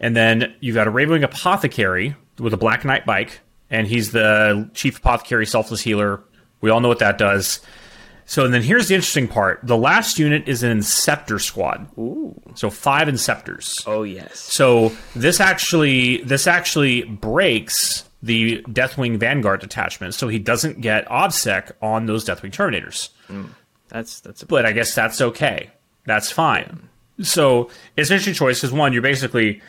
And 0.00 0.16
then 0.16 0.54
you've 0.60 0.74
got 0.74 0.88
a 0.88 0.90
Ravenwing 0.90 1.22
Apothecary 1.22 2.16
with 2.38 2.54
a 2.54 2.56
Black 2.56 2.84
Knight 2.84 3.04
bike, 3.04 3.40
and 3.68 3.86
he's 3.86 4.12
the 4.12 4.70
Chief 4.74 4.98
Apothecary 4.98 5.46
Selfless 5.46 5.82
Healer. 5.82 6.24
We 6.60 6.70
all 6.70 6.80
know 6.80 6.88
what 6.88 6.98
that 7.00 7.18
does. 7.18 7.60
So 8.24 8.44
and 8.44 8.54
then 8.54 8.62
here's 8.62 8.88
the 8.88 8.94
interesting 8.94 9.26
part. 9.26 9.60
The 9.62 9.76
last 9.76 10.18
unit 10.18 10.48
is 10.48 10.62
an 10.62 10.78
Inceptor 10.78 11.40
squad. 11.40 11.88
Ooh. 11.98 12.40
So 12.54 12.70
five 12.70 13.08
Inceptors. 13.08 13.82
Oh 13.86 14.04
yes. 14.04 14.38
So 14.38 14.92
this 15.16 15.40
actually 15.40 16.22
this 16.22 16.46
actually 16.46 17.02
breaks 17.02 18.08
the 18.22 18.62
Deathwing 18.68 19.18
Vanguard 19.18 19.60
detachment, 19.60 20.14
so 20.14 20.28
he 20.28 20.38
doesn't 20.38 20.80
get 20.80 21.08
OBSEC 21.08 21.72
on 21.82 22.06
those 22.06 22.24
Deathwing 22.24 22.52
Terminators. 22.52 23.08
Mm. 23.28 23.50
That's 23.88 24.20
that's. 24.20 24.42
A 24.42 24.46
but 24.46 24.64
I 24.64 24.72
guess 24.72 24.94
that's 24.94 25.20
okay. 25.20 25.70
That's 26.06 26.30
fine. 26.30 26.88
So 27.22 27.70
it's 27.96 28.10
an 28.10 28.14
interesting 28.14 28.34
choice 28.34 28.60
because 28.60 28.72
one, 28.72 28.92
you're 28.92 29.02
basically, 29.02 29.60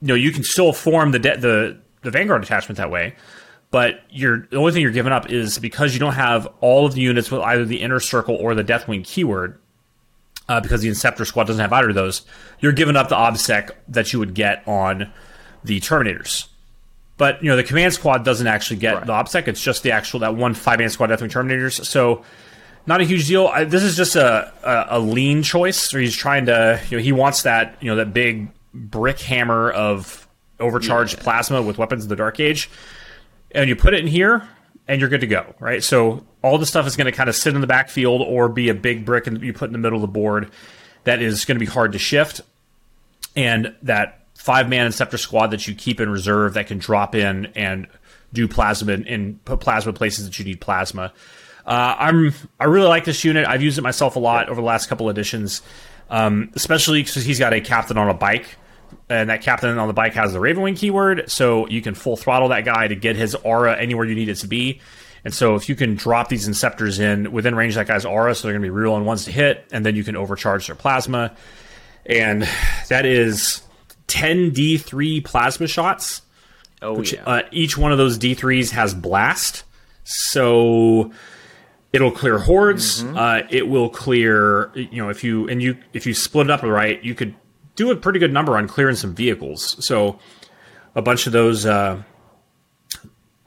you 0.00 0.08
know, 0.08 0.14
you 0.14 0.32
can 0.32 0.44
still 0.44 0.72
form 0.72 1.12
the 1.12 1.18
de- 1.18 1.36
the 1.36 1.78
the 2.02 2.10
Vanguard 2.10 2.42
attachment 2.42 2.76
that 2.78 2.90
way, 2.90 3.14
but 3.70 4.00
you're 4.10 4.46
the 4.50 4.56
only 4.56 4.72
thing 4.72 4.82
you're 4.82 4.92
giving 4.92 5.12
up 5.12 5.30
is 5.30 5.58
because 5.58 5.94
you 5.94 6.00
don't 6.00 6.14
have 6.14 6.46
all 6.60 6.86
of 6.86 6.94
the 6.94 7.00
units 7.00 7.30
with 7.30 7.40
either 7.42 7.64
the 7.64 7.80
inner 7.80 8.00
circle 8.00 8.36
or 8.36 8.54
the 8.54 8.64
Deathwing 8.64 9.04
keyword. 9.04 9.58
Uh, 10.48 10.62
because 10.62 10.80
the 10.80 10.88
Inceptor 10.88 11.26
squad 11.26 11.46
doesn't 11.46 11.60
have 11.60 11.74
either 11.74 11.90
of 11.90 11.94
those, 11.94 12.22
you're 12.60 12.72
giving 12.72 12.96
up 12.96 13.10
the 13.10 13.14
OBSEC 13.14 13.68
that 13.86 14.14
you 14.14 14.18
would 14.18 14.32
get 14.32 14.66
on 14.66 15.12
the 15.62 15.78
Terminators. 15.78 16.46
But 17.18 17.42
you 17.42 17.50
know 17.50 17.56
the 17.56 17.64
command 17.64 17.92
squad 17.92 18.24
doesn't 18.24 18.46
actually 18.46 18.78
get 18.78 18.94
right. 18.94 19.06
the 19.06 19.12
OBSEC; 19.12 19.46
it's 19.46 19.62
just 19.62 19.82
the 19.82 19.92
actual 19.92 20.20
that 20.20 20.34
one 20.34 20.54
five 20.54 20.78
man 20.78 20.88
squad 20.88 21.10
Deathwing 21.10 21.30
Terminators. 21.30 21.84
So 21.84 22.24
not 22.88 23.02
a 23.02 23.04
huge 23.04 23.28
deal. 23.28 23.48
I, 23.48 23.64
this 23.64 23.82
is 23.82 23.96
just 23.96 24.16
a, 24.16 24.50
a, 24.64 24.96
a 24.96 24.98
lean 24.98 25.42
choice. 25.42 25.92
Or 25.92 26.00
he's 26.00 26.16
trying 26.16 26.46
to, 26.46 26.80
you 26.88 26.96
know, 26.96 27.02
he 27.02 27.12
wants 27.12 27.42
that, 27.42 27.76
you 27.80 27.88
know, 27.88 27.96
that 27.96 28.14
big 28.14 28.48
brick 28.72 29.20
hammer 29.20 29.70
of 29.70 30.28
overcharged 30.60 31.18
yeah. 31.18 31.22
plasma 31.22 31.62
with 31.62 31.78
weapons 31.78 32.04
of 32.04 32.08
the 32.08 32.16
Dark 32.16 32.40
Age, 32.40 32.70
and 33.50 33.68
you 33.68 33.76
put 33.76 33.94
it 33.94 34.00
in 34.00 34.06
here, 34.06 34.48
and 34.86 35.00
you're 35.00 35.10
good 35.10 35.20
to 35.20 35.26
go, 35.26 35.54
right? 35.58 35.82
So 35.82 36.24
all 36.42 36.58
the 36.58 36.66
stuff 36.66 36.86
is 36.86 36.96
going 36.96 37.06
to 37.06 37.12
kind 37.12 37.28
of 37.28 37.36
sit 37.36 37.54
in 37.54 37.60
the 37.60 37.66
backfield 37.66 38.22
or 38.22 38.48
be 38.48 38.68
a 38.68 38.74
big 38.74 39.04
brick 39.04 39.26
and 39.26 39.42
you 39.42 39.52
put 39.52 39.66
in 39.66 39.72
the 39.72 39.78
middle 39.78 39.96
of 39.96 40.02
the 40.02 40.08
board 40.08 40.50
that 41.04 41.20
is 41.20 41.44
going 41.44 41.56
to 41.56 41.64
be 41.64 41.70
hard 41.70 41.92
to 41.92 41.98
shift, 41.98 42.40
and 43.36 43.74
that 43.82 44.26
five 44.34 44.68
man 44.68 44.90
Inceptor 44.90 45.18
squad 45.18 45.48
that 45.48 45.66
you 45.66 45.74
keep 45.74 46.00
in 46.00 46.08
reserve 46.08 46.54
that 46.54 46.66
can 46.66 46.78
drop 46.78 47.14
in 47.14 47.46
and 47.54 47.86
do 48.32 48.46
plasma 48.46 48.92
and 48.92 49.42
put 49.44 49.60
plasma 49.60 49.92
places 49.92 50.26
that 50.26 50.38
you 50.38 50.44
need 50.44 50.60
plasma 50.60 51.12
uh, 51.68 51.94
I'm 51.98 52.32
I 52.58 52.64
really 52.64 52.88
like 52.88 53.04
this 53.04 53.22
unit. 53.24 53.46
I've 53.46 53.62
used 53.62 53.76
it 53.76 53.82
myself 53.82 54.16
a 54.16 54.18
lot 54.18 54.48
over 54.48 54.58
the 54.58 54.66
last 54.66 54.88
couple 54.88 55.10
editions, 55.10 55.60
um, 56.08 56.50
especially 56.54 57.02
because 57.02 57.24
he's 57.24 57.38
got 57.38 57.52
a 57.52 57.60
captain 57.60 57.98
on 57.98 58.08
a 58.08 58.14
bike, 58.14 58.56
and 59.08 59.30
that 59.30 59.42
captain 59.42 59.78
on 59.78 59.88
the 59.88 59.94
bike 59.94 60.14
has 60.14 60.32
the 60.32 60.38
Ravenwing 60.38 60.76
keyword, 60.76 61.30
so 61.30 61.66
you 61.68 61.82
can 61.82 61.94
full 61.94 62.16
throttle 62.16 62.48
that 62.48 62.64
guy 62.64 62.88
to 62.88 62.96
get 62.96 63.16
his 63.16 63.34
aura 63.34 63.76
anywhere 63.76 64.04
you 64.06 64.14
need 64.14 64.28
it 64.28 64.36
to 64.36 64.46
be. 64.46 64.80
And 65.24 65.34
so 65.34 65.56
if 65.56 65.68
you 65.68 65.74
can 65.74 65.96
drop 65.96 66.28
these 66.28 66.48
Inceptors 66.48 67.00
in 67.00 67.32
within 67.32 67.54
range 67.54 67.72
of 67.72 67.86
that 67.86 67.88
guy's 67.92 68.04
aura, 68.04 68.34
so 68.34 68.48
they're 68.48 68.54
going 68.54 68.62
to 68.62 68.66
be 68.66 68.70
real 68.70 68.94
on 68.94 69.04
ones 69.04 69.24
to 69.24 69.32
hit, 69.32 69.64
and 69.72 69.84
then 69.84 69.96
you 69.96 70.04
can 70.04 70.16
overcharge 70.16 70.66
their 70.66 70.76
plasma, 70.76 71.34
and 72.06 72.48
that 72.88 73.04
is 73.04 73.62
10 74.06 74.52
D3 74.52 75.24
plasma 75.24 75.66
shots 75.66 76.22
Oh 76.80 76.94
which, 76.94 77.12
yeah. 77.12 77.24
uh, 77.24 77.42
each 77.50 77.76
one 77.76 77.92
of 77.92 77.98
those 77.98 78.18
D3s 78.18 78.70
has 78.70 78.94
blast, 78.94 79.64
so 80.04 81.10
it'll 81.92 82.10
clear 82.10 82.38
hordes. 82.38 83.02
Mm-hmm. 83.02 83.16
Uh, 83.16 83.40
it 83.50 83.68
will 83.68 83.88
clear, 83.88 84.70
you 84.74 85.02
know, 85.02 85.08
if 85.08 85.24
you 85.24 85.48
and 85.48 85.62
you 85.62 85.76
if 85.92 86.06
you 86.06 86.14
split 86.14 86.46
it 86.46 86.50
up 86.50 86.62
right, 86.62 87.02
you 87.02 87.14
could 87.14 87.34
do 87.76 87.90
a 87.90 87.96
pretty 87.96 88.18
good 88.18 88.32
number 88.32 88.56
on 88.56 88.68
clearing 88.68 88.96
some 88.96 89.14
vehicles. 89.14 89.84
So 89.84 90.18
a 90.94 91.02
bunch 91.02 91.26
of 91.26 91.32
those. 91.32 91.66
Uh, 91.66 92.02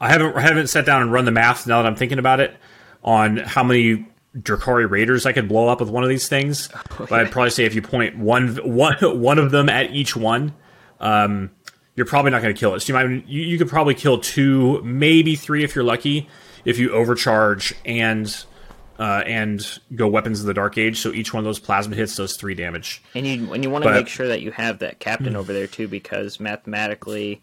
I 0.00 0.08
haven't 0.08 0.36
I 0.36 0.40
haven't 0.40 0.66
sat 0.66 0.84
down 0.84 1.02
and 1.02 1.12
run 1.12 1.24
the 1.24 1.30
math 1.30 1.66
now 1.66 1.80
that 1.80 1.86
I'm 1.86 1.96
thinking 1.96 2.18
about 2.18 2.40
it 2.40 2.56
on 3.04 3.36
how 3.36 3.62
many 3.62 4.08
Drukhari 4.36 4.90
Raiders 4.90 5.26
I 5.26 5.32
could 5.32 5.48
blow 5.48 5.68
up 5.68 5.80
with 5.80 5.90
one 5.90 6.02
of 6.02 6.08
these 6.08 6.28
things. 6.28 6.68
But 6.98 7.12
I'd 7.12 7.30
probably 7.30 7.50
say 7.50 7.64
if 7.64 7.74
you 7.74 7.82
point 7.82 8.18
one 8.18 8.56
one 8.56 8.96
one 9.20 9.38
of 9.38 9.50
them 9.50 9.68
at 9.68 9.92
each 9.92 10.16
one, 10.16 10.54
um, 10.98 11.50
you're 11.94 12.06
probably 12.06 12.30
not 12.30 12.42
going 12.42 12.54
to 12.54 12.58
kill 12.58 12.74
it. 12.74 12.80
So 12.80 12.92
you 12.92 12.94
might 12.94 13.28
you, 13.28 13.42
you 13.42 13.58
could 13.58 13.68
probably 13.68 13.94
kill 13.94 14.18
two, 14.18 14.82
maybe 14.82 15.36
three 15.36 15.62
if 15.62 15.74
you're 15.74 15.84
lucky, 15.84 16.28
if 16.64 16.78
you 16.78 16.90
overcharge 16.92 17.74
and 17.84 18.44
uh, 18.98 19.22
and 19.26 19.80
go 19.96 20.06
weapons 20.06 20.40
of 20.40 20.46
the 20.46 20.54
Dark 20.54 20.78
Age. 20.78 20.98
So 21.00 21.12
each 21.12 21.32
one 21.34 21.40
of 21.40 21.44
those 21.44 21.58
plasma 21.58 21.96
hits 21.96 22.14
does 22.16 22.36
three 22.36 22.54
damage. 22.54 23.02
And 23.14 23.26
you 23.26 23.52
and 23.52 23.64
you 23.64 23.70
want 23.70 23.84
to 23.84 23.90
Hmm. 23.90 23.96
make 23.96 24.08
sure 24.08 24.28
that 24.28 24.42
you 24.42 24.52
have 24.52 24.78
that 24.80 25.00
captain 25.00 25.34
over 25.34 25.52
there 25.52 25.66
too, 25.66 25.88
because 25.88 26.38
mathematically, 26.38 27.40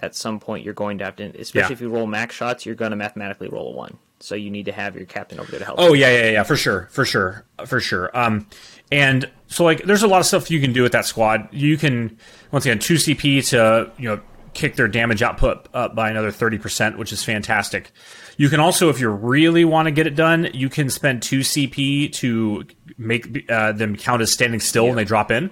at 0.00 0.14
some 0.14 0.38
point 0.40 0.64
you're 0.64 0.74
going 0.74 0.98
to 0.98 1.04
have 1.04 1.16
to, 1.16 1.24
especially 1.40 1.70
Yeah. 1.70 1.72
if 1.72 1.80
you 1.80 1.88
roll 1.88 2.06
max 2.06 2.34
shots, 2.34 2.66
you're 2.66 2.74
going 2.74 2.90
to 2.90 2.96
mathematically 2.96 3.48
roll 3.48 3.72
a 3.72 3.76
one. 3.76 3.96
So 4.20 4.34
you 4.34 4.50
need 4.50 4.66
to 4.66 4.72
have 4.72 4.96
your 4.96 5.06
captain 5.06 5.38
over 5.38 5.48
there 5.50 5.60
to 5.60 5.64
help. 5.66 5.78
Oh 5.80 5.92
yeah, 5.94 6.10
yeah, 6.10 6.30
yeah, 6.32 6.42
for 6.42 6.56
sure, 6.56 6.88
for 6.90 7.04
sure, 7.04 7.44
for 7.66 7.78
sure. 7.80 8.10
Um, 8.18 8.46
and 8.90 9.30
so 9.46 9.62
like, 9.64 9.84
there's 9.84 10.02
a 10.02 10.08
lot 10.08 10.18
of 10.18 10.26
stuff 10.26 10.50
you 10.50 10.60
can 10.60 10.72
do 10.72 10.82
with 10.82 10.92
that 10.92 11.06
squad. 11.06 11.48
You 11.52 11.76
can 11.78 12.18
once 12.50 12.66
again 12.66 12.80
two 12.80 12.94
CP 12.94 13.48
to 13.50 13.90
you 13.96 14.08
know 14.08 14.20
kick 14.54 14.74
their 14.74 14.88
damage 14.88 15.22
output 15.22 15.68
up 15.72 15.94
by 15.94 16.10
another 16.10 16.32
thirty 16.32 16.58
percent, 16.58 16.98
which 16.98 17.12
is 17.12 17.22
fantastic. 17.24 17.92
You 18.38 18.48
can 18.48 18.60
also, 18.60 18.88
if 18.88 19.00
you 19.00 19.10
really 19.10 19.64
want 19.64 19.86
to 19.86 19.90
get 19.90 20.06
it 20.06 20.14
done, 20.14 20.48
you 20.54 20.70
can 20.70 20.88
spend 20.90 21.22
two 21.22 21.40
CP 21.40 22.12
to 22.14 22.64
make 22.96 23.50
uh, 23.50 23.72
them 23.72 23.96
count 23.96 24.22
as 24.22 24.32
standing 24.32 24.60
still 24.60 24.86
when 24.86 24.94
they 24.96 25.04
drop 25.04 25.30
in. 25.32 25.50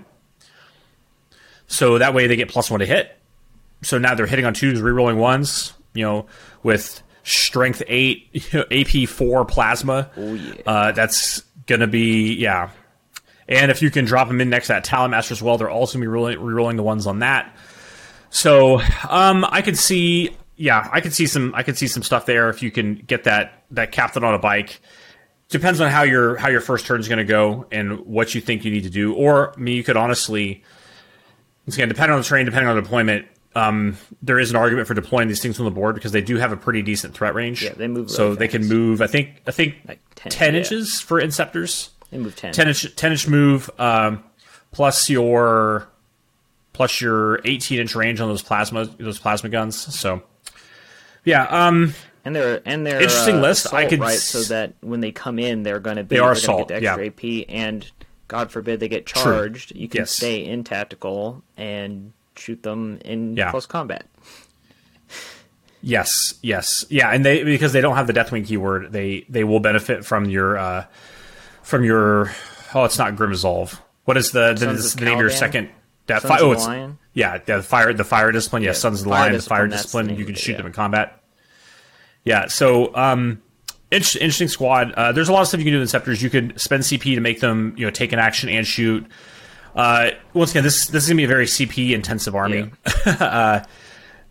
So 1.66 1.99
that 1.99 2.14
way 2.14 2.28
they 2.28 2.37
get 2.37 2.49
plus 2.49 2.71
one 2.71 2.78
to 2.78 2.87
hit. 2.87 3.19
So 3.83 3.99
now 3.99 4.14
they're 4.14 4.26
hitting 4.26 4.45
on 4.45 4.55
twos, 4.55 4.81
rerolling 4.81 5.16
ones. 5.16 5.73
You 5.95 6.05
know, 6.05 6.26
with 6.62 7.02
strength 7.25 7.83
eight, 7.88 8.47
AP 8.71 9.09
four 9.09 9.45
plasma. 9.45 10.11
Oh, 10.16 10.35
yeah. 10.35 10.55
Uh, 10.64 10.93
that's 10.93 11.43
gonna 11.66 11.88
be 11.88 12.35
yeah. 12.35 12.71
And 13.49 13.71
if 13.71 13.83
you 13.83 13.90
can 13.90 14.05
drop 14.05 14.28
them 14.28 14.40
in 14.40 14.49
next 14.49 14.69
to 14.69 14.75
that 14.75 14.85
Talon 14.85 15.11
Master 15.11 15.33
as 15.33 15.43
well, 15.43 15.59
they're 15.59 15.69
also 15.69 15.99
gonna 15.99 16.09
be 16.09 16.16
rerolling, 16.16 16.37
rerolling 16.38 16.76
the 16.76 16.83
ones 16.85 17.07
on 17.07 17.19
that. 17.19 17.57
So 18.31 18.81
um, 19.09 19.45
I 19.49 19.62
could 19.62 19.78
see, 19.78 20.37
yeah, 20.56 20.88
I 20.90 21.00
could 21.00 21.12
see 21.14 21.26
some, 21.26 21.54
I 21.54 21.62
could 21.62 21.76
see 21.76 21.86
some 21.86 22.02
stuff 22.02 22.26
there 22.26 22.48
if 22.48 22.62
you 22.62 22.70
can 22.70 22.94
get 22.94 23.25
that 23.25 23.64
that 23.72 23.92
captain 23.92 24.25
on 24.25 24.34
a 24.34 24.38
bike. 24.38 24.80
Depends 25.48 25.80
on 25.80 25.90
how 25.90 26.02
your 26.02 26.36
how 26.36 26.48
your 26.48 26.60
first 26.60 26.86
turn 26.86 26.98
is 27.00 27.08
going 27.08 27.18
to 27.18 27.25
go 27.25 27.66
and 27.70 28.00
what 28.00 28.34
you 28.34 28.40
think 28.40 28.64
you 28.64 28.70
need 28.70 28.84
to 28.84 28.90
do. 28.90 29.14
Or 29.14 29.52
I 29.54 29.60
mean, 29.60 29.76
you 29.76 29.84
could 29.84 29.96
honestly, 29.96 30.64
again, 31.68 31.88
depending 31.88 32.14
on 32.14 32.20
the 32.20 32.25
terrain, 32.25 32.46
depending 32.46 32.68
on 32.68 32.76
the 32.76 32.82
deployment, 32.82 33.26
um, 33.54 33.96
there 34.22 34.38
is 34.38 34.50
an 34.50 34.56
argument 34.56 34.88
for 34.88 34.94
deploying 34.94 35.28
these 35.28 35.40
things 35.40 35.58
on 35.58 35.64
the 35.64 35.70
board 35.70 35.94
because 35.94 36.12
they 36.12 36.20
do 36.20 36.36
have 36.36 36.52
a 36.52 36.56
pretty 36.56 36.82
decent 36.82 37.14
threat 37.14 37.34
range. 37.34 37.62
Yeah, 37.62 37.75
they 37.75 37.86
move 37.86 38.10
so 38.10 38.25
really 38.25 38.36
they 38.36 38.48
can 38.48 38.66
move. 38.66 39.00
I 39.00 39.06
think 39.06 39.42
I 39.46 39.50
think 39.50 39.76
Like 39.86 40.00
10, 40.16 40.32
10, 40.32 40.52
yeah. 40.54 40.58
inches 40.60 41.00
for 41.00 41.20
inceptors. 41.20 41.90
They 42.10 42.18
move 42.18 42.36
ten. 42.36 42.52
10 42.52 42.68
inch 42.68 42.96
10 42.96 43.12
inch 43.12 43.28
move 43.28 43.70
um, 43.78 44.25
plus 44.72 45.08
your 45.08 45.88
plus 46.72 47.00
your 47.00 47.40
18 47.44 47.80
inch 47.80 47.94
range 47.94 48.20
on 48.20 48.28
those 48.28 48.42
plasma 48.42 48.84
those 48.84 49.18
plasma 49.18 49.48
guns 49.48 49.76
so 49.76 50.22
yeah 51.26 51.45
um 51.45 51.92
And 52.24 52.35
they're 52.35 52.62
and 52.64 52.87
they're 52.87 53.00
Interesting 53.03 53.37
uh, 53.37 53.40
list. 53.42 53.66
I 53.74 53.83
assault, 53.83 53.90
could 53.90 54.00
right, 54.00 54.14
s- 54.16 54.24
so 54.24 54.40
that 54.55 54.72
when 54.81 55.00
they 55.00 55.12
come 55.12 55.38
in, 55.38 55.62
they're 55.62 55.79
going 55.79 55.96
to 55.98 56.03
be 56.05 56.16
They 56.16 56.20
are 56.20 56.33
assault, 56.33 56.68
get 56.68 56.81
the 56.81 56.83
yeah. 56.83 56.96
AP, 56.96 57.44
and 57.50 57.88
God 58.29 58.50
forbid 58.50 58.81
they 58.81 58.88
get 58.88 59.05
charged, 59.07 59.77
you 59.77 59.87
can 59.88 60.00
Yes. 60.00 60.11
stay 60.12 60.44
in 60.44 60.64
tactical 60.64 61.42
and 61.57 62.12
shoot 62.35 62.62
them 62.64 62.98
in 63.05 63.37
Yeah. 63.37 63.50
close 63.53 63.66
combat. 63.66 64.07
yes 65.83 66.35
yes 66.42 66.85
yeah 66.88 67.11
and 67.11 67.24
they 67.24 67.44
because 67.44 67.72
they 67.72 67.81
don't 67.81 67.96
have 67.96 68.07
the 68.07 68.12
deathwing 68.12 68.44
keyword 68.46 68.90
they 68.92 69.24
they 69.29 69.44
will 69.44 69.61
benefit 69.61 70.05
from 70.05 70.24
your 70.29 70.59
uh 70.59 70.85
from 71.62 71.85
your 71.85 72.33
oh 72.74 72.85
it's 72.85 72.98
not 72.98 73.14
grim 73.14 73.31
resolve 73.31 73.81
what 74.05 74.16
is 74.16 74.31
the 74.33 74.55
the, 74.55 74.70
of 74.70 74.94
the 74.96 75.05
name 75.05 75.14
of 75.14 75.20
your 75.20 75.31
second 75.31 75.68
death 76.07 76.22
fi- 76.22 76.40
oh 76.40 76.53
it's 76.53 76.66
Lion? 76.66 76.98
yeah 77.12 77.38
the 77.38 77.62
fire 77.62 77.92
the 77.92 78.05
fire 78.05 78.33
discipline 78.33 78.62
yeah, 78.62 78.70
Yeah, 78.70 78.72
sons 78.74 79.00
of 79.00 79.05
the 79.05 79.11
fire 79.11 79.20
lion 79.20 79.33
the 79.37 79.42
fire 79.42 79.68
the 79.68 79.77
discipline 79.77 80.16
you 80.16 80.24
can 80.24 80.35
shoot 80.35 80.53
yeah. 80.53 80.59
them 80.59 80.66
in 80.66 80.72
combat 80.72 81.20
yeah 82.26 82.46
so 82.46 82.94
um 82.94 83.40
Inter- 83.92 84.18
interesting 84.18 84.48
squad. 84.48 84.92
Uh, 84.92 85.12
there's 85.12 85.28
a 85.28 85.32
lot 85.32 85.42
of 85.42 85.48
stuff 85.48 85.60
you 85.60 85.64
can 85.64 85.72
do 85.72 85.78
with 85.78 85.88
Inceptors. 85.88 86.20
You 86.20 86.28
could 86.28 86.60
spend 86.60 86.82
CP 86.82 87.14
to 87.14 87.20
make 87.20 87.38
them, 87.38 87.72
you 87.76 87.86
know, 87.86 87.90
take 87.90 88.12
an 88.12 88.18
action 88.18 88.48
and 88.48 88.66
shoot. 88.66 89.06
Uh, 89.76 90.10
once 90.34 90.50
again, 90.50 90.64
this 90.64 90.86
this 90.88 91.04
is 91.04 91.08
gonna 91.08 91.18
be 91.18 91.24
a 91.24 91.28
very 91.28 91.46
CP 91.46 91.92
intensive 91.92 92.34
army 92.34 92.70
uh, 93.06 93.62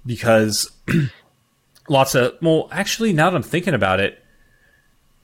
because 0.06 0.70
lots 1.90 2.16
of 2.16 2.34
well, 2.42 2.68
actually, 2.72 3.14
now 3.14 3.30
that 3.30 3.36
I'm 3.36 3.44
thinking 3.44 3.74
about 3.74 4.02
it, 4.02 4.22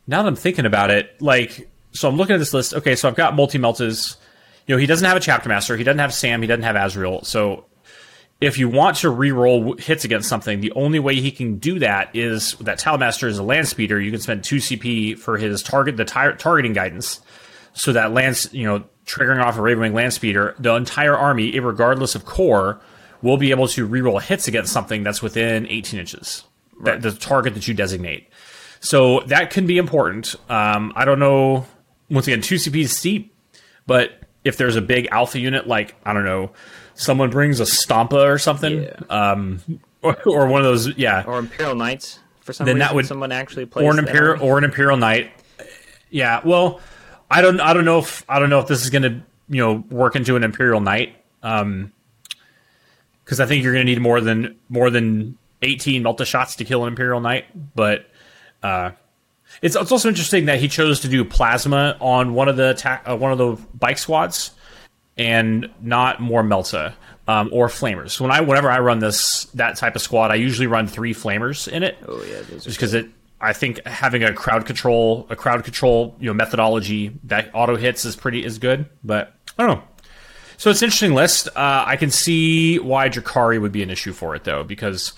now 0.08 0.22
that 0.22 0.30
I'm 0.30 0.36
thinking 0.38 0.66
about 0.66 0.92
it, 0.92 1.22
like, 1.22 1.70
so 1.92 2.08
I'm 2.08 2.16
looking 2.16 2.36
at 2.36 2.40
this 2.40 2.54
list. 2.54 2.74
Okay, 2.74 2.96
so 2.96 3.10
I've 3.10 3.16
got 3.16 3.36
multi 3.36 3.58
meltas. 3.58 4.16
You 4.66 4.76
know, 4.76 4.80
he 4.80 4.86
doesn't 4.86 5.06
have 5.06 5.18
a 5.18 5.22
chapter 5.22 5.50
master. 5.50 5.76
He 5.76 5.84
doesn't 5.84 6.00
have 6.00 6.14
Sam. 6.14 6.42
He 6.42 6.48
doesn't 6.48 6.64
have 6.64 6.78
Azrael. 6.78 7.24
So 7.24 7.66
if 8.42 8.58
you 8.58 8.68
want 8.68 8.98
to 8.98 9.10
re-roll 9.12 9.76
hits 9.78 10.04
against 10.04 10.28
something, 10.28 10.60
the 10.60 10.72
only 10.72 10.98
way 10.98 11.16
he 11.16 11.32
can 11.32 11.58
do 11.60 11.78
that 11.78 12.14
is 12.16 12.54
that 12.56 12.80
Talon 12.80 13.00
Master 13.00 13.28
is 13.28 13.38
a 13.38 13.44
land 13.44 13.68
speeder. 13.68 14.02
You 14.02 14.10
can 14.10 14.20
spend 14.20 14.44
two 14.44 14.58
CP 14.58 15.20
for 15.20 15.38
his 15.38 15.62
target, 15.62 15.96
the 15.96 16.06
tar- 16.06 16.36
targeting 16.36 16.74
guidance, 16.74 17.22
so 17.74 17.94
that 17.94 18.12
lands, 18.14 18.52
you 18.52 18.66
know, 18.66 18.84
triggering 19.06 19.44
off 19.44 19.58
a 19.58 19.62
Ravenwing 19.62 19.94
land 19.94 20.14
speeder, 20.14 20.56
the 20.58 20.74
entire 20.76 21.16
army, 21.16 21.58
regardless 21.60 22.16
of 22.16 22.26
core, 22.26 22.82
will 23.22 23.38
be 23.38 23.52
able 23.52 23.68
to 23.68 23.86
re-roll 23.86 24.18
hits 24.18 24.48
against 24.48 24.74
something 24.74 25.04
that's 25.04 25.22
within 25.22 25.68
18 25.68 26.00
inches, 26.00 26.44
that, 26.84 27.04
the 27.04 27.12
target 27.12 27.54
that 27.54 27.68
you 27.68 27.76
designate. 27.76 28.28
So 28.80 29.20
that 29.28 29.52
can 29.52 29.68
be 29.68 29.78
important. 29.78 30.36
Um, 30.50 30.92
I 30.96 31.06
don't 31.06 31.20
know. 31.20 31.68
Once 32.10 32.28
again, 32.28 32.42
two 32.42 32.56
CP 32.56 32.82
is 32.82 32.98
steep, 32.98 33.36
but 33.86 34.14
if 34.44 34.58
there's 34.58 34.76
a 34.76 34.82
big 34.82 35.08
alpha 35.12 35.40
unit, 35.40 35.68
like 35.68 35.96
I 36.04 36.14
don't 36.14 36.26
know, 36.26 36.52
someone 37.02 37.30
brings 37.30 37.60
a 37.60 37.64
Stompa 37.64 38.14
or 38.26 38.38
something, 38.38 38.84
Yeah. 38.84 38.92
um, 39.10 39.62
or, 40.02 40.16
or 40.26 40.48
one 40.48 40.62
of 40.62 40.66
those, 40.66 40.96
yeah, 40.98 41.24
Or 41.26 41.40
Imperial 41.40 41.76
Knights 41.76 42.20
for 42.42 42.54
some 42.54 42.66
Then 42.66 42.76
reason. 42.76 42.88
that 42.88 42.96
would- 42.96 43.06
someone 43.08 43.32
actually 43.32 43.66
plays 43.66 43.86
or 43.86 43.92
an 43.92 44.00
imperial 44.00 44.34
army. 44.36 44.46
or 44.48 44.58
an 44.58 44.64
imperial 44.64 44.98
knight. 44.98 45.32
Yeah, 46.10 46.42
well, 46.46 46.80
I 47.30 47.42
don't, 47.42 47.60
I 47.60 47.74
don't 47.74 47.86
know 47.86 48.00
if 48.00 48.24
I 48.30 48.40
don't 48.40 48.50
know 48.50 48.60
if 48.60 48.68
this 48.68 48.84
is 48.84 48.90
going 48.90 49.04
to 49.04 49.10
you 49.50 49.62
know 49.62 49.84
work 49.90 50.16
into 50.16 50.36
an 50.36 50.44
imperial 50.44 50.82
knight, 50.82 51.16
um, 51.44 51.92
because 53.24 53.40
I 53.40 53.46
think 53.46 53.64
you're 53.64 53.74
going 53.74 53.86
to 53.86 53.90
need 53.92 54.02
more 54.02 54.20
than 54.22 54.58
more 54.70 54.90
than 54.90 55.38
18 55.62 56.04
multi 56.04 56.26
shots 56.26 56.56
to 56.58 56.66
kill 56.66 56.84
an 56.84 56.90
imperial 56.90 57.20
knight, 57.22 57.46
but. 57.76 58.06
Uh, 58.64 58.92
it's, 59.62 59.76
it's 59.76 59.92
also 59.92 60.08
interesting 60.08 60.46
that 60.46 60.60
he 60.60 60.68
chose 60.70 61.02
to 61.02 61.08
do 61.10 61.26
plasma 61.26 61.98
on 62.00 62.34
one 62.34 62.48
of 62.48 62.56
the 62.56 62.70
attack, 62.70 63.04
uh, 63.06 63.18
one 63.18 63.32
of 63.34 63.38
the 63.38 63.58
bike 63.78 63.98
squads, 63.98 64.52
and 65.22 65.70
not 65.82 66.20
more 66.20 66.42
Melta 66.42 66.94
um, 67.28 67.50
or 67.54 67.68
flamers. 67.68 68.20
When 68.20 68.32
I 68.32 68.42
whenever 68.42 68.72
I 68.72 68.80
run 68.80 69.00
this 69.00 69.46
that 69.54 69.78
type 69.78 69.96
of 69.96 70.02
squad, 70.02 70.32
I 70.32 70.36
usually 70.36 70.66
run 70.66 70.88
three 70.88 71.14
flamers 71.14 71.68
in 71.68 71.84
it 71.84 71.98
Oh 72.08 72.24
yeah, 72.24 72.42
just 72.50 72.66
because 72.66 72.96
it 72.96 73.08
I 73.40 73.54
think 73.54 73.86
having 73.86 74.24
a 74.24 74.34
crowd 74.34 74.66
control 74.66 75.28
a 75.30 75.36
crowd 75.36 75.64
control 75.64 76.16
you 76.20 76.26
know 76.26 76.34
methodology 76.34 77.20
that 77.26 77.52
auto 77.54 77.76
hits 77.78 78.04
is 78.04 78.16
pretty 78.16 78.44
is 78.44 78.58
good, 78.58 78.90
but 79.04 79.36
I 79.60 79.68
don't 79.68 79.78
know. 79.78 79.84
So 80.58 80.72
it's 80.72 80.82
an 80.82 80.88
interesting 80.88 81.14
list. 81.14 81.48
Uh, 81.50 81.84
I 81.88 81.98
can 81.98 82.10
see 82.10 82.80
why 82.80 83.10
Drukhari 83.10 83.62
would 83.62 83.72
be 83.72 83.84
an 83.84 83.92
issue 83.92 84.14
for 84.14 84.36
it 84.36 84.44
though, 84.44 84.64
because 84.64 85.14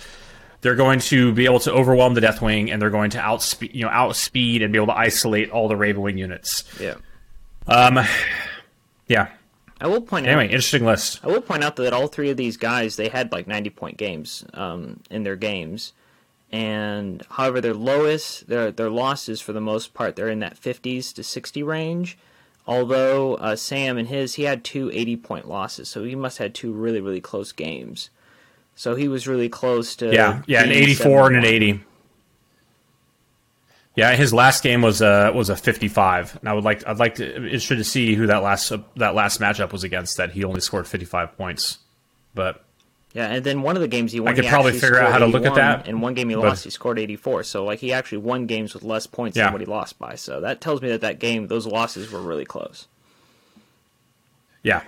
they're 0.61 0.75
going 0.75 0.99
to 0.99 1.33
be 1.33 1.45
able 1.45 1.59
to 1.61 1.71
overwhelm 1.71 2.13
the 2.13 2.21
Deathwing 2.21 2.71
and 2.71 2.81
they're 2.81 2.89
going 2.89 3.11
to 3.11 3.19
outspeed 3.19 3.73
you 3.73 3.83
know 3.83 3.89
outspeed 3.89 4.61
and 4.61 4.73
be 4.73 4.77
able 4.77 4.87
to 4.87 4.97
isolate 4.97 5.49
all 5.51 5.69
the 5.69 5.75
Ravenwing 5.75 6.17
units. 6.17 6.65
yeah. 6.79 6.95
Um, 7.67 7.99
yeah. 9.07 9.29
I 9.81 9.87
will 9.87 10.01
point 10.01 10.27
Anyway, 10.27 10.45
out. 10.45 10.51
interesting 10.51 10.85
list. 10.85 11.19
I 11.23 11.27
will 11.27 11.41
point 11.41 11.63
out 11.63 11.75
that 11.77 11.93
all 11.93 12.07
three 12.07 12.29
of 12.29 12.37
these 12.37 12.57
guys 12.57 12.95
they 12.95 13.09
had 13.09 13.31
like 13.31 13.47
ninety 13.47 13.69
point 13.69 13.97
games 13.97 14.45
um, 14.53 15.01
in 15.09 15.23
their 15.23 15.35
games, 15.35 15.93
and 16.51 17.21
however 17.31 17.59
their 17.59 17.73
lowest 17.73 18.47
their 18.47 18.71
their 18.71 18.89
losses 18.89 19.41
for 19.41 19.53
the 19.53 19.61
most 19.61 19.93
part 19.93 20.15
they're 20.15 20.29
in 20.29 20.39
that 20.39 20.57
fifties 20.57 21.11
to 21.13 21.23
sixty 21.23 21.63
range. 21.63 22.17
Although 22.65 23.35
uh, 23.35 23.57
Sam 23.57 23.97
and 23.97 24.07
his 24.07 24.35
he 24.35 24.43
had 24.43 24.63
two 24.63 24.89
80 24.93 25.17
point 25.17 25.49
losses, 25.49 25.89
so 25.89 26.05
he 26.05 26.15
must 26.15 26.37
have 26.37 26.45
had 26.45 26.55
two 26.55 26.71
really 26.71 27.01
really 27.01 27.19
close 27.21 27.51
games. 27.51 28.09
So 28.75 28.95
he 28.95 29.07
was 29.09 29.27
really 29.27 29.49
close 29.49 29.95
to 29.97 30.13
Yeah, 30.13 30.41
yeah, 30.47 30.63
an 30.63 30.71
84 30.71 31.27
and 31.27 31.35
an 31.35 31.43
71. 31.43 31.85
80. 33.95 34.01
Yeah, 34.01 34.15
his 34.15 34.33
last 34.33 34.63
game 34.63 34.81
was 34.81 35.01
a 35.01 35.31
was 35.33 35.49
a 35.49 35.55
55, 35.55 36.37
and 36.39 36.49
I 36.49 36.53
would 36.53 36.63
like 36.63 36.85
I'd 36.87 36.97
like 36.99 37.15
to 37.15 37.35
interested 37.35 37.77
to 37.77 37.83
see 37.83 38.15
who 38.15 38.27
that 38.27 38.41
last 38.43 38.71
uh, 38.71 38.79
that 38.97 39.15
last 39.15 39.39
matchup 39.39 39.71
was 39.71 39.83
against 39.83 40.17
that 40.17 40.31
he 40.31 40.43
only 40.43 40.61
scored 40.61 40.87
55 40.87 41.37
points. 41.37 41.77
But 42.35 42.63
Yeah, 43.13 43.27
and 43.31 43.43
then 43.45 43.61
one 43.61 43.75
of 43.75 43.81
the 43.83 43.87
games 43.87 44.11
he 44.11 44.19
won, 44.19 44.33
I 44.33 44.35
could 44.35 44.45
probably 44.45 44.71
figure 44.71 44.99
out 44.99 45.11
how 45.11 45.19
to 45.19 45.27
look 45.27 45.45
at 45.45 45.53
that, 45.55 45.87
And 45.87 46.01
one 46.01 46.15
game 46.15 46.29
he 46.29 46.35
but- 46.35 46.45
lost, 46.45 46.63
he 46.63 46.71
scored 46.71 46.97
84. 46.97 47.43
So 47.43 47.63
like 47.63 47.77
he 47.79 47.93
actually 47.93 48.17
won 48.19 48.47
games 48.47 48.73
with 48.73 48.81
less 48.83 49.05
points 49.05 49.37
Yeah. 49.37 49.43
than 49.45 49.53
what 49.53 49.61
he 49.61 49.67
lost 49.67 49.99
by. 49.99 50.15
So 50.15 50.41
that 50.41 50.59
tells 50.61 50.81
me 50.81 50.89
that 50.89 51.01
that 51.01 51.19
game, 51.19 51.45
those 51.47 51.67
losses 51.67 52.11
were 52.11 52.21
really 52.21 52.45
close. 52.45 52.87
Yeah. 54.63 54.81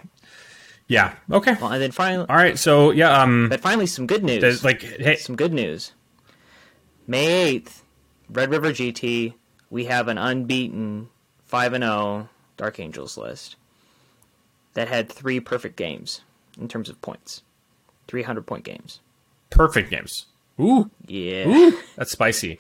Yeah. 0.88 1.14
Okay. 1.32 1.56
Well, 1.62 1.72
and 1.72 1.82
then 1.82 1.92
finally, 1.92 2.26
All 2.30 2.36
right. 2.36 2.58
So 2.58 2.92
yeah. 2.92 3.22
Um. 3.22 3.50
but 3.50 3.60
finally, 3.60 3.86
some 3.86 4.08
good 4.08 4.24
news. 4.24 4.42
There's 4.42 4.64
like, 4.64 4.82
hey, 4.82 5.18
some 5.18 5.36
good 5.36 5.54
news. 5.54 5.92
May 7.08 7.60
8th, 7.60 7.82
Red 8.30 8.50
River 8.50 8.72
GT, 8.72 9.34
we 9.70 9.86
have 9.86 10.08
an 10.08 10.18
unbeaten 10.18 11.10
5 11.46 11.74
and 11.74 11.84
0 11.84 12.30
Dark 12.58 12.80
Angels 12.80 13.18
list 13.18 13.56
that 14.74 14.88
had 14.88 15.10
three 15.10 15.40
perfect 15.40 15.76
games 15.76 16.22
in 16.60 16.68
terms 16.68 16.90
of 16.90 17.02
points. 17.02 17.42
300 18.08 18.46
point 18.46 18.64
games. 18.64 19.00
perfect 19.50 19.90
games. 19.90 20.28
Ooh. 20.60 20.90
Yeah. 21.08 21.48
Ooh. 21.48 21.78
That's 21.96 22.12
spicy. 22.12 22.60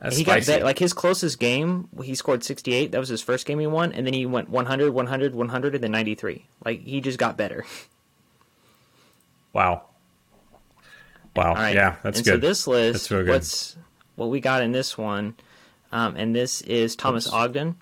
That's 0.00 0.16
he 0.16 0.24
got 0.24 0.32
spicy. 0.42 0.52
bet, 0.52 0.62
like 0.64 0.78
his 0.78 0.92
closest 0.92 1.40
game, 1.40 1.88
he 2.02 2.14
scored 2.14 2.44
68. 2.44 2.92
That 2.92 2.98
was 2.98 3.08
his 3.08 3.22
first 3.22 3.46
game 3.46 3.58
he 3.58 3.66
won, 3.66 3.92
and 3.92 4.06
then 4.06 4.12
he 4.12 4.26
went 4.26 4.50
100, 4.50 4.92
100, 4.92 5.34
100, 5.34 5.74
and 5.74 5.82
then 5.84 5.90
93. 5.92 6.46
Like 6.64 6.82
he 6.82 7.00
just 7.00 7.18
got 7.18 7.36
better. 7.36 7.64
wow. 9.52 9.84
Wow. 11.34 11.54
Right. 11.54 11.74
Yeah. 11.74 11.96
That's 12.02 12.18
and 12.18 12.26
good. 12.26 12.34
So 12.42 12.46
this 12.46 12.66
list, 12.66 12.92
That's 12.92 13.10
real 13.10 13.22
good. 13.22 13.30
what's 13.30 13.76
what 14.16 14.30
we 14.30 14.40
got 14.40 14.62
in 14.62 14.72
this 14.72 14.96
one, 14.96 15.34
um, 15.92 16.16
and 16.16 16.34
this 16.34 16.60
is 16.62 16.96
Thomas 16.96 17.26
Oops. 17.26 17.34
Ogden. 17.34 17.76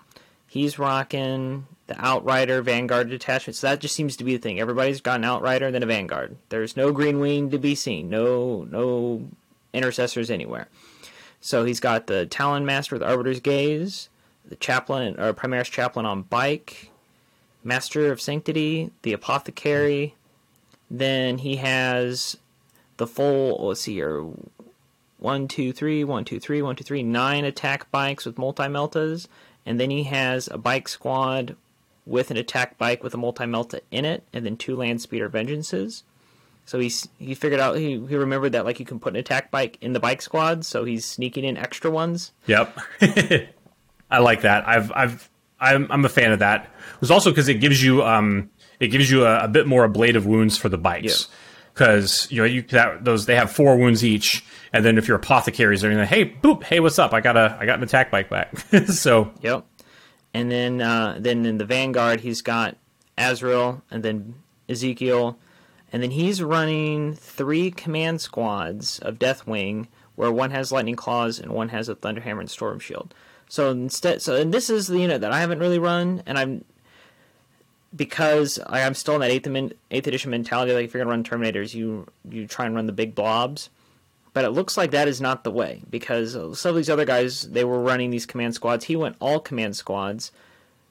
He's 0.47 0.77
rocking 0.77 1.65
the 1.87 1.99
Outrider 1.99 2.61
Vanguard 2.61 3.09
detachment. 3.09 3.55
So 3.55 3.67
that 3.67 3.79
just 3.79 3.95
seems 3.95 4.15
to 4.17 4.23
be 4.23 4.35
the 4.35 4.41
thing. 4.41 4.59
Everybody's 4.59 5.01
got 5.01 5.17
an 5.17 5.25
Outrider 5.25 5.65
and 5.65 5.75
then 5.75 5.83
a 5.83 5.87
Vanguard. 5.87 6.37
There's 6.49 6.77
no 6.77 6.91
Green 6.91 7.19
Wing 7.19 7.49
to 7.49 7.57
be 7.57 7.75
seen. 7.75 8.09
No 8.09 8.67
no 8.69 9.27
intercessors 9.73 10.29
anywhere. 10.29 10.67
So 11.41 11.65
he's 11.65 11.79
got 11.79 12.07
the 12.07 12.25
Talon 12.25 12.65
Master 12.65 12.95
with 12.95 13.03
Arbiter's 13.03 13.41
Gaze, 13.41 14.09
the 14.45 14.55
Chaplain 14.55 15.19
or 15.19 15.33
Primaris 15.33 15.69
Chaplain 15.69 16.05
on 16.05 16.21
bike, 16.21 16.89
Master 17.63 18.11
of 18.11 18.21
Sanctity, 18.21 18.91
the 19.01 19.13
Apothecary. 19.13 20.15
Then 20.89 21.39
he 21.39 21.57
has 21.57 22.37
the 22.97 23.07
full. 23.07 23.67
Let's 23.67 23.81
see 23.81 23.95
here. 23.95 24.25
One, 25.23 25.47
two, 25.47 25.71
three, 25.71 26.03
one, 26.03 26.25
two, 26.25 26.37
three, 26.37 26.61
one, 26.61 26.75
two, 26.75 26.83
three, 26.83 27.01
nine 27.01 27.45
attack 27.45 27.89
bikes 27.91 28.25
with 28.25 28.37
multi 28.37 28.63
meltas, 28.63 29.27
and 29.65 29.79
then 29.79 29.89
he 29.89 30.03
has 30.03 30.49
a 30.49 30.57
bike 30.57 30.89
squad 30.89 31.55
with 32.05 32.29
an 32.29 32.35
attack 32.35 32.77
bike 32.77 33.01
with 33.01 33.13
a 33.13 33.17
multi 33.17 33.45
melta 33.45 33.79
in 33.89 34.03
it, 34.03 34.23
and 34.33 34.45
then 34.45 34.57
two 34.57 34.75
land 34.75 35.01
speeder 35.01 35.29
vengeances. 35.29 36.03
So 36.65 36.77
he's 36.77 37.07
he 37.19 37.35
figured 37.35 37.61
out 37.61 37.77
he, 37.77 38.05
he 38.05 38.17
remembered 38.17 38.51
that 38.51 38.65
like 38.65 38.81
you 38.81 38.85
can 38.85 38.99
put 38.99 39.13
an 39.13 39.15
attack 39.15 39.49
bike 39.49 39.77
in 39.79 39.93
the 39.93 39.99
bike 40.01 40.21
squad, 40.21 40.65
so 40.65 40.83
he's 40.83 41.05
sneaking 41.05 41.45
in 41.45 41.55
extra 41.55 41.89
ones. 41.89 42.33
Yep. 42.47 42.77
I 44.11 44.19
like 44.19 44.41
that. 44.41 44.67
I've 44.67 44.91
I've 44.91 45.29
I'm 45.57 45.89
I'm 45.89 46.03
a 46.03 46.09
fan 46.09 46.33
of 46.33 46.39
that. 46.39 46.65
It 46.65 46.99
was 46.99 47.11
also 47.11 47.31
because 47.31 47.47
it 47.47 47.61
gives 47.61 47.81
you 47.81 48.03
um 48.03 48.49
it 48.81 48.89
gives 48.89 49.09
you 49.09 49.25
a, 49.25 49.45
a 49.45 49.47
bit 49.47 49.67
more 49.67 49.85
ablative 49.85 50.25
wounds 50.25 50.57
for 50.57 50.67
the 50.67 50.77
bikes. 50.77 51.29
Because 51.73 52.27
you 52.31 52.39
know 52.39 52.45
you 52.45 52.61
that 52.63 53.03
those 53.03 53.25
they 53.25 53.35
have 53.35 53.51
four 53.51 53.77
wounds 53.77 54.05
each, 54.05 54.45
and 54.71 54.85
then 54.85 54.97
if 54.97 55.07
you're 55.07 55.17
apothecaries, 55.17 55.81
they're 55.81 55.91
gonna 55.91 56.05
hey 56.05 56.25
boop 56.25 56.63
hey 56.63 56.79
what's 56.79 56.99
up 56.99 57.13
I 57.13 57.21
got 57.21 57.35
a 57.35 57.57
I 57.59 57.65
got 57.65 57.77
an 57.77 57.83
attack 57.83 58.11
bike 58.11 58.29
back. 58.29 58.57
so 58.87 59.31
Yep. 59.41 59.65
And 60.35 60.51
then 60.51 60.81
uh, 60.81 61.17
then 61.19 61.45
in 61.45 61.57
the 61.57 61.65
Vanguard 61.65 62.19
he's 62.19 62.41
got 62.41 62.77
Azrael 63.17 63.83
and 63.89 64.03
then 64.03 64.35
Ezekiel. 64.69 65.37
And 65.91 66.01
then 66.01 66.11
he's 66.11 66.41
running 66.41 67.13
three 67.13 67.69
command 67.69 68.19
squads 68.19 68.97
of 68.99 69.19
Deathwing, 69.19 69.87
where 70.15 70.31
one 70.31 70.49
has 70.49 70.71
Lightning 70.71 70.95
Claws 70.95 71.39
and 71.39 71.51
one 71.51 71.69
has 71.69 71.87
a 71.87 71.95
Thunderhammer 71.95 72.39
and 72.39 72.49
Storm 72.49 72.79
Shield. 72.79 73.13
So 73.47 73.69
instead, 73.69 74.21
so 74.21 74.35
and 74.35 74.51
this 74.51 74.71
is 74.71 74.87
the 74.87 74.99
unit 74.99 75.21
that 75.21 75.31
I 75.31 75.39
haven't 75.39 75.59
really 75.59 75.77
run, 75.77 76.23
and 76.25 76.39
I'm 76.39 76.65
because 77.95 78.59
I, 78.65 78.83
I'm 78.83 78.93
still 78.93 79.15
in 79.15 79.21
that 79.21 79.31
eighth, 79.31 79.47
eighth 79.91 80.07
edition 80.07 80.31
mentality. 80.31 80.73
Like 80.73 80.85
if 80.85 80.93
you're 80.93 81.03
gonna 81.03 81.15
run 81.15 81.23
Terminators, 81.23 81.73
you 81.73 82.07
you 82.29 82.47
try 82.47 82.65
and 82.65 82.75
run 82.75 82.85
the 82.85 82.93
big 82.93 83.15
blobs. 83.15 83.69
But 84.33 84.45
it 84.45 84.49
looks 84.49 84.77
like 84.77 84.91
that 84.91 85.07
is 85.07 85.21
not 85.21 85.43
the 85.43 85.51
way 85.51 85.83
because 85.89 86.33
some 86.59 86.69
of 86.69 86.75
these 86.75 86.89
other 86.89 87.05
guys 87.05 87.43
they 87.43 87.63
were 87.63 87.79
running 87.79 88.09
these 88.09 88.25
command 88.25 88.55
squads. 88.55 88.85
He 88.85 88.95
went 88.95 89.15
all 89.19 89.39
command 89.39 89.75
squads. 89.75 90.31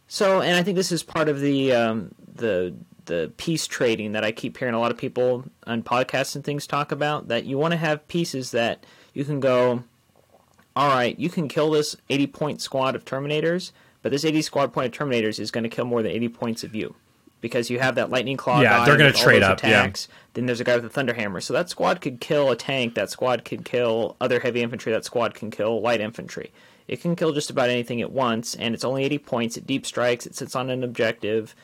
So, 0.06 0.40
and 0.40 0.56
I 0.56 0.62
think 0.62 0.76
this 0.76 0.92
is 0.92 1.02
part 1.02 1.28
of 1.28 1.40
the 1.40 1.72
um, 1.72 2.14
the 2.34 2.74
the 3.06 3.32
piece 3.36 3.66
trading 3.66 4.12
that 4.12 4.24
I 4.24 4.30
keep 4.30 4.56
hearing 4.56 4.74
a 4.74 4.78
lot 4.78 4.92
of 4.92 4.96
people 4.96 5.44
on 5.66 5.82
podcasts 5.82 6.36
and 6.36 6.44
things 6.44 6.66
talk 6.66 6.92
about. 6.92 7.28
That 7.28 7.44
you 7.44 7.58
want 7.58 7.72
to 7.72 7.78
have 7.78 8.06
pieces 8.08 8.52
that 8.52 8.84
you 9.12 9.24
can 9.24 9.40
go. 9.40 9.82
All 10.74 10.88
right, 10.88 11.18
you 11.18 11.28
can 11.28 11.48
kill 11.48 11.70
this 11.70 11.96
80 12.08 12.26
point 12.28 12.62
squad 12.62 12.94
of 12.94 13.04
Terminators, 13.04 13.72
but 14.02 14.12
this 14.12 14.24
80 14.24 14.42
squad 14.42 14.72
point 14.72 14.94
of 14.96 15.08
Terminators 15.08 15.38
is 15.40 15.50
going 15.50 15.64
to 15.64 15.70
kill 15.70 15.84
more 15.84 16.02
than 16.02 16.12
80 16.12 16.28
points 16.28 16.64
of 16.64 16.74
you 16.74 16.94
because 17.42 17.68
you 17.68 17.78
have 17.80 17.96
that 17.96 18.08
lightning 18.08 18.38
claw. 18.38 18.60
Yeah, 18.60 18.86
they're 18.86 18.96
gonna 18.96 19.12
trade 19.12 19.42
those 19.42 19.50
up, 19.50 19.62
yeah. 19.62 19.82
Attacks. 19.82 20.08
Then 20.32 20.46
there's 20.46 20.60
a 20.60 20.64
guy 20.64 20.76
with 20.76 20.84
a 20.86 20.88
thunderhammer, 20.88 21.42
so 21.42 21.52
that 21.52 21.68
squad 21.68 22.00
could 22.00 22.20
kill 22.20 22.50
a 22.50 22.56
tank. 22.56 22.94
That 22.94 23.10
squad 23.10 23.44
could 23.44 23.66
kill 23.66 24.16
other 24.20 24.40
heavy 24.40 24.62
infantry. 24.62 24.92
That 24.92 25.04
squad 25.04 25.34
can 25.34 25.50
kill 25.50 25.82
light 25.82 26.00
infantry. 26.00 26.52
It 26.88 27.00
can 27.00 27.14
kill 27.16 27.32
just 27.32 27.50
about 27.50 27.68
anything 27.68 28.00
at 28.00 28.12
once, 28.12 28.54
and 28.54 28.74
it's 28.74 28.84
only 28.84 29.04
80 29.04 29.18
points. 29.18 29.56
It 29.56 29.66
deep 29.66 29.84
strikes. 29.84 30.24
It 30.24 30.34
sits 30.34 30.56
on 30.56 30.70
an 30.70 30.82
objective. 30.82 31.54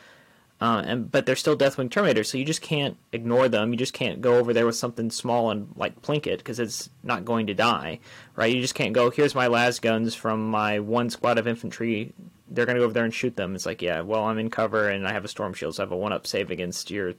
Uh, 0.61 0.83
and 0.85 1.09
but 1.09 1.25
they're 1.25 1.37
still 1.37 1.55
Deathwing 1.57 1.89
Terminators, 1.89 2.25
so 2.25 2.37
you 2.37 2.43
just 2.43 2.61
can't 2.61 2.97
ignore 3.13 3.47
them. 3.47 3.71
You 3.71 3.77
just 3.77 3.93
can't 3.93 4.19
go 4.19 4.37
over 4.37 4.51
there 4.51 4.65
with 4.65 4.75
something 4.75 5.09
small 5.09 5.51
and 5.51 5.69
like 5.77 6.01
plink 6.01 6.27
it 6.27 6.39
because 6.39 6.59
it's 6.59 6.89
not 7.01 7.23
going 7.23 7.47
to 7.47 7.53
die, 7.53 7.99
right? 8.35 8.53
You 8.53 8.61
just 8.61 8.75
can't 8.75 8.91
go. 8.91 9.09
Here's 9.09 9.33
my 9.33 9.47
las 9.47 9.79
guns 9.79 10.15
from 10.15 10.49
my 10.49 10.79
one 10.79 11.09
squad 11.09 11.37
of 11.37 11.47
infantry. 11.47 12.13
They're 12.49 12.65
going 12.65 12.75
to 12.75 12.81
go 12.81 12.85
over 12.85 12.93
there 12.93 13.05
and 13.05 13.13
shoot 13.13 13.37
them. 13.37 13.55
It's 13.55 13.65
like, 13.65 13.81
yeah, 13.81 14.01
well, 14.01 14.25
I'm 14.25 14.37
in 14.37 14.49
cover 14.49 14.89
and 14.89 15.07
I 15.07 15.13
have 15.13 15.23
a 15.23 15.29
storm 15.29 15.53
shield, 15.53 15.75
so 15.75 15.83
I 15.83 15.85
have 15.85 15.93
a 15.93 15.97
one 15.97 16.11
up 16.11 16.27
save 16.27 16.51
against 16.51 16.91
your. 16.91 17.13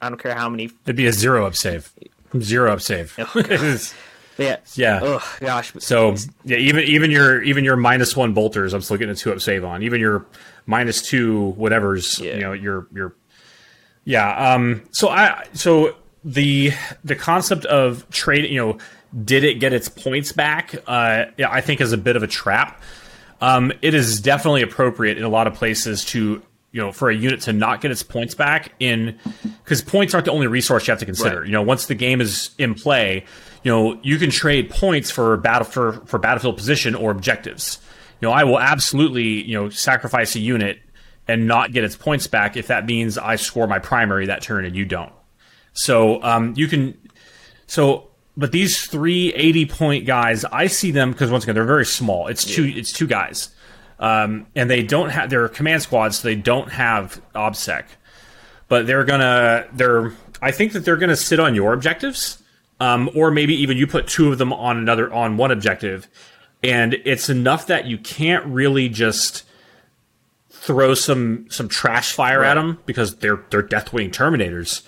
I 0.00 0.08
don't 0.08 0.18
care 0.22 0.34
how 0.34 0.48
many. 0.48 0.70
it'd 0.84 0.94
be 0.94 1.06
a 1.06 1.12
zero 1.12 1.46
up 1.46 1.56
save, 1.56 1.92
zero 2.40 2.72
up 2.72 2.80
save. 2.82 3.18
Yeah. 4.36 4.56
yeah. 4.74 4.98
Oh 5.00 5.36
gosh. 5.40 5.72
So 5.78 6.16
yeah, 6.44 6.56
even 6.56 6.82
even 6.84 7.10
your 7.12 7.40
even 7.42 7.62
your 7.62 7.76
minus 7.76 8.16
one 8.16 8.34
bolters, 8.34 8.74
I'm 8.74 8.80
still 8.82 8.96
getting 8.96 9.12
a 9.12 9.16
two 9.16 9.32
up 9.32 9.40
save 9.40 9.64
on. 9.64 9.82
Even 9.84 10.00
your 10.00 10.26
minus 10.66 11.02
two 11.02 11.50
whatever's, 11.56 12.18
Yeah. 12.18 12.34
you 12.34 12.40
know, 12.40 12.52
your 12.52 12.86
your 12.94 13.14
yeah. 14.04 14.54
Um. 14.54 14.82
So 14.92 15.08
I 15.08 15.46
so 15.54 15.96
the 16.24 16.72
the 17.04 17.14
concept 17.16 17.64
of 17.66 18.08
trade, 18.10 18.50
you 18.50 18.58
know, 18.58 18.78
did 19.24 19.44
it 19.44 19.54
get 19.60 19.72
its 19.72 19.88
points 19.88 20.32
back? 20.32 20.74
Uh, 20.86 21.26
yeah, 21.38 21.50
I 21.50 21.60
think 21.60 21.80
is 21.80 21.92
a 21.92 21.98
bit 21.98 22.16
of 22.16 22.22
a 22.22 22.26
trap. 22.26 22.82
Um, 23.40 23.72
it 23.82 23.94
is 23.94 24.20
definitely 24.20 24.62
appropriate 24.62 25.18
in 25.18 25.24
a 25.24 25.28
lot 25.28 25.46
of 25.46 25.54
places 25.54 26.04
to 26.06 26.42
you 26.72 26.80
know 26.80 26.92
for 26.92 27.10
a 27.10 27.14
unit 27.14 27.42
to 27.42 27.52
not 27.52 27.80
get 27.80 27.90
its 27.90 28.02
points 28.02 28.34
back 28.34 28.72
in 28.80 29.18
because 29.62 29.82
points 29.82 30.14
aren't 30.14 30.24
the 30.24 30.32
only 30.32 30.46
resource 30.46 30.86
you 30.86 30.92
have 30.92 30.98
to 31.00 31.04
consider. 31.06 31.40
Right. 31.40 31.46
You 31.46 31.52
know, 31.52 31.62
once 31.62 31.86
the 31.86 31.94
game 31.94 32.20
is 32.20 32.50
in 32.58 32.74
play, 32.74 33.24
you 33.62 33.70
know 33.70 33.98
you 34.02 34.18
can 34.18 34.30
trade 34.30 34.70
points 34.70 35.10
for 35.10 35.36
battle 35.36 35.66
for 35.66 35.92
for 36.06 36.18
battlefield 36.18 36.56
position 36.56 36.94
or 36.94 37.10
objectives. 37.10 37.78
You 38.24 38.30
know, 38.30 38.36
I 38.36 38.44
will 38.44 38.58
absolutely 38.58 39.42
you 39.42 39.52
know 39.52 39.68
sacrifice 39.68 40.34
a 40.34 40.38
unit 40.38 40.80
and 41.28 41.46
not 41.46 41.72
get 41.72 41.84
its 41.84 41.94
points 41.94 42.26
back 42.26 42.56
if 42.56 42.68
that 42.68 42.86
means 42.86 43.18
I 43.18 43.36
score 43.36 43.66
my 43.66 43.78
primary 43.78 44.24
that 44.28 44.40
turn 44.40 44.64
and 44.64 44.74
you 44.74 44.86
don't. 44.86 45.12
So 45.74 46.22
um, 46.22 46.54
you 46.56 46.66
can 46.66 46.96
so, 47.66 48.08
but 48.34 48.50
these 48.50 48.86
three 48.86 49.34
80 49.34 49.66
point 49.66 50.06
guys, 50.06 50.46
I 50.46 50.68
see 50.68 50.90
them 50.90 51.12
because 51.12 51.30
once 51.30 51.44
again 51.44 51.54
they're 51.54 51.66
very 51.66 51.84
small. 51.84 52.28
It's 52.28 52.46
two. 52.46 52.64
It's 52.64 52.92
two 52.94 53.06
guys, 53.06 53.50
um, 53.98 54.46
and 54.56 54.70
they 54.70 54.82
don't 54.82 55.10
have. 55.10 55.28
They're 55.28 55.50
command 55.50 55.82
squads, 55.82 56.20
so 56.20 56.26
they 56.26 56.34
don't 56.34 56.72
have 56.72 57.20
obsec. 57.34 57.84
But 58.68 58.86
they're 58.86 59.04
gonna. 59.04 59.68
They're. 59.74 60.14
I 60.40 60.50
think 60.50 60.72
that 60.72 60.86
they're 60.86 60.96
gonna 60.96 61.14
sit 61.14 61.40
on 61.40 61.54
your 61.54 61.74
objectives, 61.74 62.42
um, 62.80 63.10
or 63.14 63.30
maybe 63.30 63.54
even 63.56 63.76
you 63.76 63.86
put 63.86 64.06
two 64.06 64.32
of 64.32 64.38
them 64.38 64.50
on 64.50 64.78
another 64.78 65.12
on 65.12 65.36
one 65.36 65.50
objective, 65.50 66.08
and 66.64 66.94
it's 67.04 67.28
enough 67.28 67.68
that 67.68 67.86
you 67.86 67.98
can't 67.98 68.44
really 68.46 68.88
just 68.88 69.44
throw 70.50 70.94
some 70.94 71.46
some 71.50 71.68
trash 71.68 72.12
fire 72.12 72.42
at 72.42 72.54
them 72.54 72.78
because 72.86 73.16
they're 73.16 73.44
they're 73.50 73.62
Deathwing 73.62 74.10
Terminators 74.10 74.82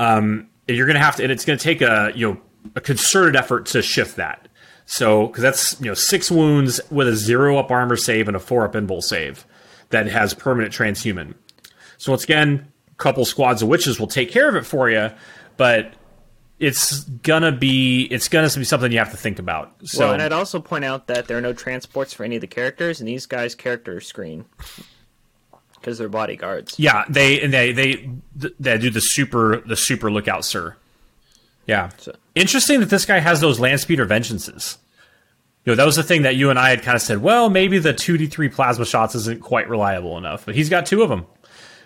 um, 0.00 0.48
you're 0.66 0.86
going 0.86 0.96
to 0.96 1.04
have 1.04 1.16
to, 1.16 1.22
and 1.22 1.30
it's 1.30 1.44
going 1.44 1.58
to 1.58 1.62
take 1.62 1.82
a 1.82 2.10
you 2.14 2.28
know 2.28 2.40
a 2.74 2.80
concerted 2.80 3.36
effort 3.36 3.66
to 3.66 3.82
shift 3.82 4.16
that. 4.16 4.48
So 4.86 5.26
because 5.26 5.42
that's 5.42 5.80
you 5.80 5.86
know 5.86 5.94
six 5.94 6.30
wounds 6.30 6.80
with 6.90 7.06
a 7.06 7.14
zero 7.14 7.58
up 7.58 7.70
armor 7.70 7.96
save 7.96 8.26
and 8.26 8.36
a 8.36 8.40
four 8.40 8.64
up 8.64 8.72
invul 8.72 9.02
save 9.02 9.44
that 9.90 10.06
has 10.06 10.32
permanent 10.34 10.72
transhuman. 10.72 11.34
So 11.98 12.12
once 12.12 12.24
again, 12.24 12.72
a 12.90 12.94
couple 12.94 13.24
squads 13.26 13.60
of 13.62 13.68
witches 13.68 14.00
will 14.00 14.06
take 14.06 14.30
care 14.30 14.48
of 14.48 14.56
it 14.56 14.64
for 14.64 14.88
you, 14.88 15.10
but 15.58 15.92
it's 16.60 17.00
gonna 17.04 17.50
be 17.52 18.02
it's 18.04 18.28
gonna 18.28 18.48
be 18.54 18.64
something 18.64 18.92
you 18.92 18.98
have 18.98 19.10
to 19.10 19.16
think 19.16 19.38
about. 19.38 19.72
So 19.84 20.00
well, 20.00 20.12
and 20.12 20.22
I'd 20.22 20.32
also 20.32 20.60
point 20.60 20.84
out 20.84 21.06
that 21.08 21.26
there 21.26 21.36
are 21.36 21.40
no 21.42 21.52
transports 21.52 22.12
for 22.12 22.22
any 22.24 22.36
of 22.36 22.40
the 22.42 22.46
characters, 22.46 23.00
and 23.00 23.08
these 23.08 23.26
guys' 23.26 23.54
character 23.54 24.00
screen. 24.00 24.44
because 25.74 25.96
they're 25.98 26.08
bodyguards. 26.10 26.78
Yeah, 26.78 27.04
they 27.08 27.40
and 27.40 27.52
they 27.52 27.72
they 27.72 28.10
they 28.58 28.78
do 28.78 28.90
the 28.90 29.00
super 29.00 29.62
the 29.66 29.76
super 29.76 30.10
lookout, 30.10 30.44
sir. 30.44 30.76
Yeah, 31.66 31.90
So- 31.98 32.16
interesting 32.34 32.80
that 32.80 32.90
this 32.90 33.04
guy 33.04 33.18
has 33.20 33.40
those 33.40 33.60
land 33.60 33.80
speeder 33.80 34.04
vengeances. 34.06 34.76
You 35.64 35.72
know, 35.72 35.76
that 35.76 35.86
was 35.86 35.94
the 35.96 36.02
thing 36.02 36.22
that 36.22 36.34
you 36.36 36.50
and 36.50 36.58
I 36.58 36.70
had 36.70 36.82
kind 36.82 36.96
of 36.96 37.02
said. 37.02 37.18
Well, 37.22 37.48
maybe 37.50 37.78
the 37.78 37.92
two 37.92 38.16
D 38.18 38.26
three 38.26 38.48
plasma 38.48 38.84
shots 38.86 39.14
isn't 39.14 39.40
quite 39.42 39.68
reliable 39.68 40.18
enough, 40.18 40.44
but 40.46 40.54
he's 40.54 40.68
got 40.68 40.84
two 40.86 41.02
of 41.02 41.08
them. 41.10 41.26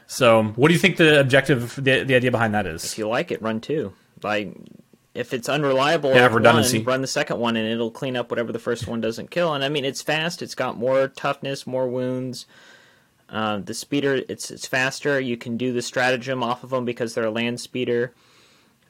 So, 0.06 0.42
what 0.56 0.68
do 0.68 0.74
you 0.74 0.80
think 0.80 0.96
the 0.96 1.18
objective, 1.20 1.74
the, 1.76 2.04
the 2.04 2.14
idea 2.14 2.30
behind 2.30 2.54
that 2.54 2.66
is? 2.66 2.84
If 2.84 2.98
you 2.98 3.08
like 3.08 3.30
it, 3.30 3.40
run 3.42 3.60
two. 3.60 3.92
Like 4.24 4.56
if 5.14 5.32
it's 5.32 5.48
unreliable, 5.48 6.12
Yeah, 6.14 6.26
redundancy. 6.26 6.78
One, 6.78 6.87
run 6.87 7.00
the 7.02 7.06
second 7.06 7.38
one, 7.38 7.56
and 7.56 7.68
it'll 7.68 7.90
clean 7.90 8.16
up 8.16 8.30
whatever 8.30 8.50
the 8.52 8.58
first 8.58 8.88
one 8.88 9.00
doesn't 9.00 9.30
kill. 9.30 9.54
And 9.54 9.62
I 9.62 9.68
mean, 9.68 9.84
it's 9.84 10.02
fast. 10.02 10.42
It's 10.42 10.56
got 10.56 10.76
more 10.76 11.06
toughness, 11.08 11.66
more 11.66 11.87
wounds. 11.88 12.46
Uh, 13.28 13.58
the 13.58 13.74
speeder, 13.74 14.22
it's 14.28 14.50
it's 14.50 14.66
faster. 14.66 15.20
You 15.20 15.37
can 15.37 15.56
do 15.56 15.72
the 15.72 15.82
stratagem 15.82 16.42
off 16.42 16.64
of 16.64 16.70
them 16.70 16.84
because 16.84 17.14
they're 17.14 17.24
a 17.24 17.30
land 17.30 17.60
speeder. 17.60 18.12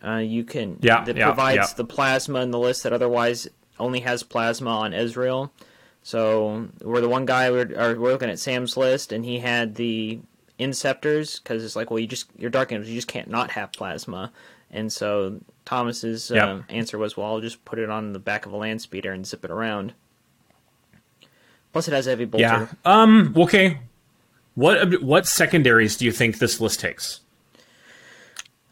Uh, 0.04 0.16
you 0.18 0.44
can 0.44 0.78
Yeah, 0.80 1.04
that 1.04 1.16
yeah, 1.16 1.26
provides 1.26 1.70
yeah. 1.70 1.74
the 1.76 1.84
plasma 1.84 2.40
in 2.40 2.50
the 2.50 2.58
list 2.58 2.82
that 2.82 2.92
otherwise 2.92 3.48
only 3.78 4.00
has 4.00 4.22
plasma 4.22 4.70
on 4.70 4.92
Azrael. 4.92 5.52
So 6.02 6.68
we're 6.82 7.00
the 7.00 7.08
one 7.08 7.24
guy 7.24 7.50
we're, 7.50 7.74
are, 7.78 7.98
we're 7.98 8.12
looking 8.12 8.28
at 8.28 8.38
Sam's 8.38 8.76
list, 8.76 9.12
and 9.12 9.24
he 9.24 9.38
had 9.38 9.76
the 9.76 10.20
Inceptors 10.60 11.42
because 11.42 11.64
it's 11.64 11.74
like, 11.74 11.90
well, 11.90 11.98
you 11.98 12.06
just 12.06 12.26
your 12.36 12.50
Dark 12.50 12.70
Angels, 12.72 12.88
you 12.88 12.96
just 12.96 13.08
can't 13.08 13.28
not 13.28 13.52
have 13.52 13.72
plasma. 13.72 14.30
And 14.74 14.92
so 14.92 15.40
Thomas's 15.64 16.30
Yep. 16.30 16.48
um, 16.48 16.64
answer 16.68 16.98
was, 16.98 17.16
well, 17.16 17.26
I'll 17.26 17.40
just 17.40 17.64
put 17.64 17.78
it 17.78 17.88
on 17.88 18.12
the 18.12 18.18
back 18.18 18.44
of 18.44 18.52
a 18.52 18.56
land 18.56 18.82
speeder 18.82 19.12
and 19.12 19.24
zip 19.26 19.44
it 19.44 19.50
around. 19.50 19.94
Plus, 21.72 21.88
it 21.88 21.94
has 21.94 22.06
heavy 22.06 22.24
bolter. 22.24 22.44
Yeah. 22.44 22.66
Um. 22.84 23.32
Okay. 23.36 23.78
What 24.54 25.02
what 25.02 25.26
secondaries 25.26 25.96
do 25.96 26.04
you 26.04 26.12
think 26.12 26.38
this 26.38 26.60
list 26.60 26.78
takes? 26.80 27.20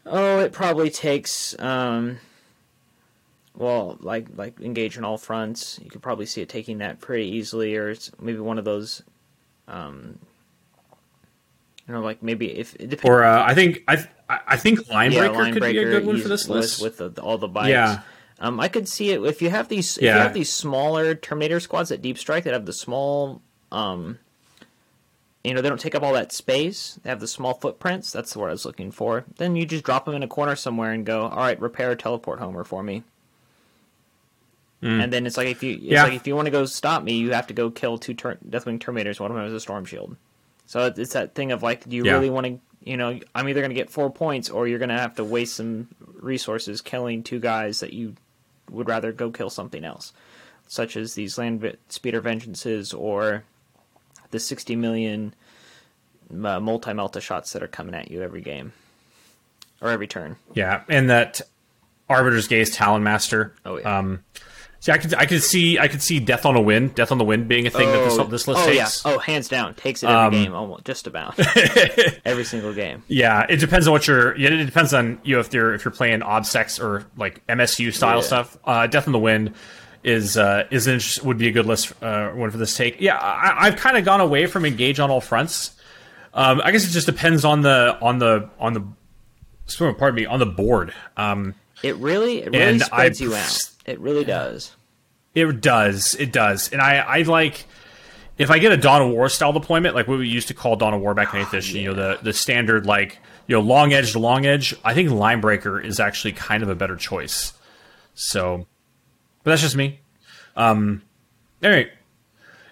Oh, 0.05 0.39
it 0.39 0.53
probably 0.53 0.89
takes 0.89 1.57
um 1.59 2.19
well, 3.55 3.97
like 3.99 4.27
like 4.35 4.59
engage 4.61 4.97
on 4.97 5.03
all 5.03 5.17
fronts. 5.17 5.79
You 5.83 5.89
could 5.89 6.01
probably 6.01 6.25
see 6.25 6.41
it 6.41 6.47
taking 6.49 6.77
that 6.77 7.01
pretty 7.01 7.27
easily 7.27 7.75
or 7.75 7.89
it's 7.89 8.11
maybe 8.19 8.39
one 8.39 8.57
of 8.57 8.63
those 8.65 9.03
um 9.67 10.19
you 11.87 11.93
know, 11.93 11.99
like 12.01 12.23
maybe 12.23 12.57
if 12.57 12.75
it 12.75 12.89
depends 12.89 13.09
Or 13.09 13.25
uh, 13.25 13.43
I 13.43 13.53
think 13.53 13.83
I 13.89 14.05
I 14.33 14.53
I 14.53 14.57
think 14.57 14.79
Linebreaker 14.87 15.33
line 15.35 15.53
could 15.53 15.61
be 15.63 15.77
a 15.77 15.83
good 15.85 16.05
one 16.05 16.19
for 16.19 16.27
this 16.27 16.47
list. 16.49 16.81
with 16.81 16.97
the, 16.97 17.09
all 17.21 17.37
the 17.37 17.47
bikes. 17.47 17.69
Yeah. 17.69 18.01
Um, 18.39 18.59
I 18.59 18.67
could 18.67 18.87
see 18.87 19.11
it 19.11 19.21
if 19.23 19.41
you 19.41 19.49
have 19.49 19.69
these 19.69 19.97
if 19.97 20.03
Yeah. 20.03 20.15
you 20.15 20.21
have 20.21 20.33
these 20.33 20.51
smaller 20.51 21.15
Terminator 21.15 21.59
squads 21.59 21.91
at 21.91 22.01
Deep 22.01 22.17
Strike 22.17 22.43
that 22.45 22.53
have 22.53 22.65
the 22.65 22.73
small 22.73 23.41
um 23.71 24.19
you 25.43 25.53
know, 25.53 25.61
they 25.61 25.67
don't 25.67 25.79
take 25.79 25.93
up 25.93 26.03
all 26.03 26.13
that 26.13 26.31
space. 26.31 26.97
They 27.03 27.09
have 27.09 27.19
the 27.19 27.27
small 27.27 27.53
footprints. 27.55 28.13
That's 28.13 28.33
what 28.33 28.47
I 28.47 28.51
was 28.53 28.65
looking 28.65 28.91
for. 28.91 29.25
Then 29.37 29.57
you 29.57 29.65
just 29.65 29.83
drop 29.83 30.05
them 30.05 30.15
in 30.15 30.23
a 30.23 30.27
corner 30.27 30.55
somewhere 30.55 30.91
and 30.93 31.05
go, 31.05 31.23
"All 31.27 31.35
right, 31.37 31.59
repair 31.59 31.91
a 31.91 31.97
teleport 31.97 32.39
homer 32.39 32.63
for 32.63 32.81
me." 32.81 33.03
And 34.81 35.13
then 35.13 35.25
it's 35.25 35.37
like 35.37 35.47
if 35.47 35.63
you 35.63 35.75
it's. 35.75 35.83
Yeah. 35.83 36.03
like 36.03 36.13
if 36.13 36.27
you 36.27 36.35
want 36.35 36.45
to 36.47 36.51
go 36.51 36.65
stop 36.65 37.03
me, 37.03 37.13
you 37.13 37.31
have 37.31 37.47
to 37.47 37.53
go 37.53 37.69
kill 37.71 37.97
two 37.97 38.13
ter- 38.13 38.35
Deathwing 38.49 38.79
Terminators. 38.79 39.17
One 39.17 39.31
of 39.31 39.35
them 39.37 39.45
has 39.45 39.53
a 39.53 39.59
Storm 39.61 39.85
Shield. 39.85 40.17
So 40.65 40.87
it's 40.97 41.13
that 41.13 41.35
thing 41.35 41.53
of 41.53 41.63
like, 41.63 41.87
do 41.87 41.95
you 41.95 42.03
Yeah. 42.05 42.13
really 42.13 42.29
want 42.29 42.45
to? 42.47 42.59
You 42.83 42.97
know, 42.97 43.19
I'm 43.33 43.47
either 43.47 43.61
going 43.61 43.71
to 43.71 43.75
get 43.75 43.89
four 43.89 44.11
points, 44.11 44.49
or 44.49 44.67
you're 44.67 44.79
going 44.79 44.89
to 44.89 44.97
have 44.97 45.15
to 45.15 45.23
waste 45.23 45.55
some 45.55 45.87
resources 46.19 46.81
killing 46.81 47.23
two 47.23 47.39
guys 47.39 47.79
that 47.79 47.93
you 47.93 48.15
would 48.69 48.87
rather 48.87 49.11
go 49.11 49.31
kill 49.31 49.49
something 49.49 49.83
else, 49.83 50.13
such 50.67 50.97
as 50.97 51.13
these 51.13 51.37
land 51.37 51.77
speeder 51.89 52.21
vengeances 52.21 52.93
or 52.93 53.43
the 54.31 54.39
60 54.39 54.75
million 54.75 55.33
uh, 56.31 56.59
multi 56.59 56.91
melta 56.91 57.21
shots 57.21 57.53
that 57.53 57.63
are 57.63 57.67
coming 57.67 57.95
at 57.95 58.09
you 58.09 58.21
every 58.21 58.41
game 58.41 58.73
or 59.81 59.89
every 59.89 60.07
turn. 60.07 60.35
Yeah, 60.53 60.81
and 60.89 61.09
that 61.09 61.41
Arbiter's 62.09 62.47
Gaze 62.47 62.71
Talon 62.71 63.03
Master. 63.03 63.53
Oh, 63.65 63.77
yeah. 63.77 63.99
Um, 63.99 64.23
see, 64.83 64.91
I 64.91 64.97
could 64.97 65.13
I 65.15 65.25
could 65.25 65.41
see 65.41 65.79
I 65.79 65.87
could 65.87 66.01
see 66.01 66.19
Death 66.19 66.45
on 66.45 66.55
a 66.55 66.61
Wind, 66.61 66.93
Death 66.95 67.11
on 67.11 67.17
the 67.17 67.23
Wind 67.23 67.47
being 67.47 67.65
a 67.65 67.69
thing 67.69 67.89
that 67.89 68.03
this 68.03 68.17
this 68.29 68.47
list 68.47 68.61
oh 68.61 68.65
takes. 68.67 69.05
yeah, 69.05 69.11
oh 69.13 69.17
hands 69.19 69.47
down, 69.47 69.73
takes 69.75 70.03
it 70.03 70.07
every 70.09 70.25
Um, 70.25 70.31
game, 70.43 70.53
almost 70.53 70.85
just 70.85 71.07
about 71.07 71.39
every 72.25 72.43
single 72.43 72.73
game. 72.73 73.01
Yeah, 73.07 73.45
it 73.49 73.57
depends 73.57 73.87
on 73.87 73.93
what 73.93 74.05
you're. 74.07 74.35
Yeah, 74.37 74.49
it 74.49 74.65
depends 74.65 74.93
on 74.93 75.19
you 75.23 75.35
know, 75.35 75.39
if 75.39 75.53
you're 75.53 75.73
if 75.73 75.85
you're 75.85 75.91
playing 75.93 76.19
obsex 76.19 76.79
or 76.83 77.05
like 77.17 77.45
MSU 77.47 77.93
style 77.93 78.17
Yeah. 78.17 78.21
stuff. 78.23 78.57
Uh, 78.65 78.87
Death 78.87 79.07
on 79.07 79.13
the 79.13 79.19
Wind 79.19 79.53
is 80.03 80.35
uh, 80.37 80.67
is 80.69 80.87
an 80.87 80.99
would 81.25 81.37
be 81.37 81.47
a 81.47 81.51
good 81.51 81.65
list 81.65 81.93
uh, 82.03 82.29
one 82.31 82.51
for 82.51 82.57
this 82.57 82.75
take. 82.75 82.99
Yeah, 82.99 83.15
I, 83.17 83.67
I've 83.67 83.77
kind 83.77 83.95
of 83.97 84.03
gone 84.03 84.19
away 84.21 84.45
from 84.47 84.65
engage 84.65 84.99
on 84.99 85.09
all 85.09 85.21
fronts. 85.21 85.71
Um, 86.33 86.61
I 86.63 86.71
guess 86.71 86.83
it 86.85 86.89
just 86.89 87.05
depends 87.05 87.45
on 87.45 87.61
the 87.61 87.97
on 88.01 88.19
the 88.19 88.49
on 88.59 88.73
the. 88.73 88.83
Pardon 89.77 90.15
me, 90.15 90.25
on 90.25 90.39
the 90.39 90.45
board. 90.45 90.93
Um, 91.15 91.55
It 91.83 91.95
really, 91.95 92.41
it 92.43 92.51
really 92.51 92.59
And 92.65 92.81
spreads 92.81 93.21
I- 93.21 93.25
you 93.25 93.33
out. 93.35 93.69
It 93.85 93.99
really 93.99 94.23
does. 94.23 94.75
It 95.35 95.61
does. 95.61 96.15
It 96.15 96.31
does. 96.31 96.71
And 96.71 96.81
I, 96.81 96.97
I 96.97 97.21
like 97.23 97.65
if 98.37 98.49
I 98.49 98.59
get 98.59 98.71
a 98.71 98.77
Dawn 98.77 99.01
of 99.01 99.09
War 99.11 99.29
style 99.29 99.53
deployment, 99.53 99.95
like 99.95 100.07
what 100.07 100.17
we 100.19 100.27
used 100.27 100.47
to 100.47 100.53
call 100.53 100.75
Dawn 100.75 100.93
of 100.93 101.01
War 101.01 101.13
back 101.13 101.33
in 101.33 101.41
Eighth 101.41 101.49
Edition, 101.49 101.79
you 101.81 101.93
know, 101.93 101.93
the 101.93 102.19
the 102.21 102.33
standard 102.33 102.85
like 102.85 103.19
you 103.47 103.55
know 103.55 103.61
long 103.61 103.93
edge 103.93 104.13
to 104.13 104.19
long 104.19 104.45
edge. 104.45 104.75
I 104.83 104.93
think 104.93 105.09
Linebreaker 105.09 105.83
is 105.83 105.99
actually 105.99 106.33
kind 106.33 106.63
of 106.63 106.69
a 106.69 106.75
better 106.75 106.95
choice. 106.95 107.53
So, 108.15 108.65
but 109.43 109.51
that's 109.51 109.61
just 109.61 109.75
me. 109.75 109.99
Um, 110.55 111.01
all 111.63 111.69
right. 111.69 111.89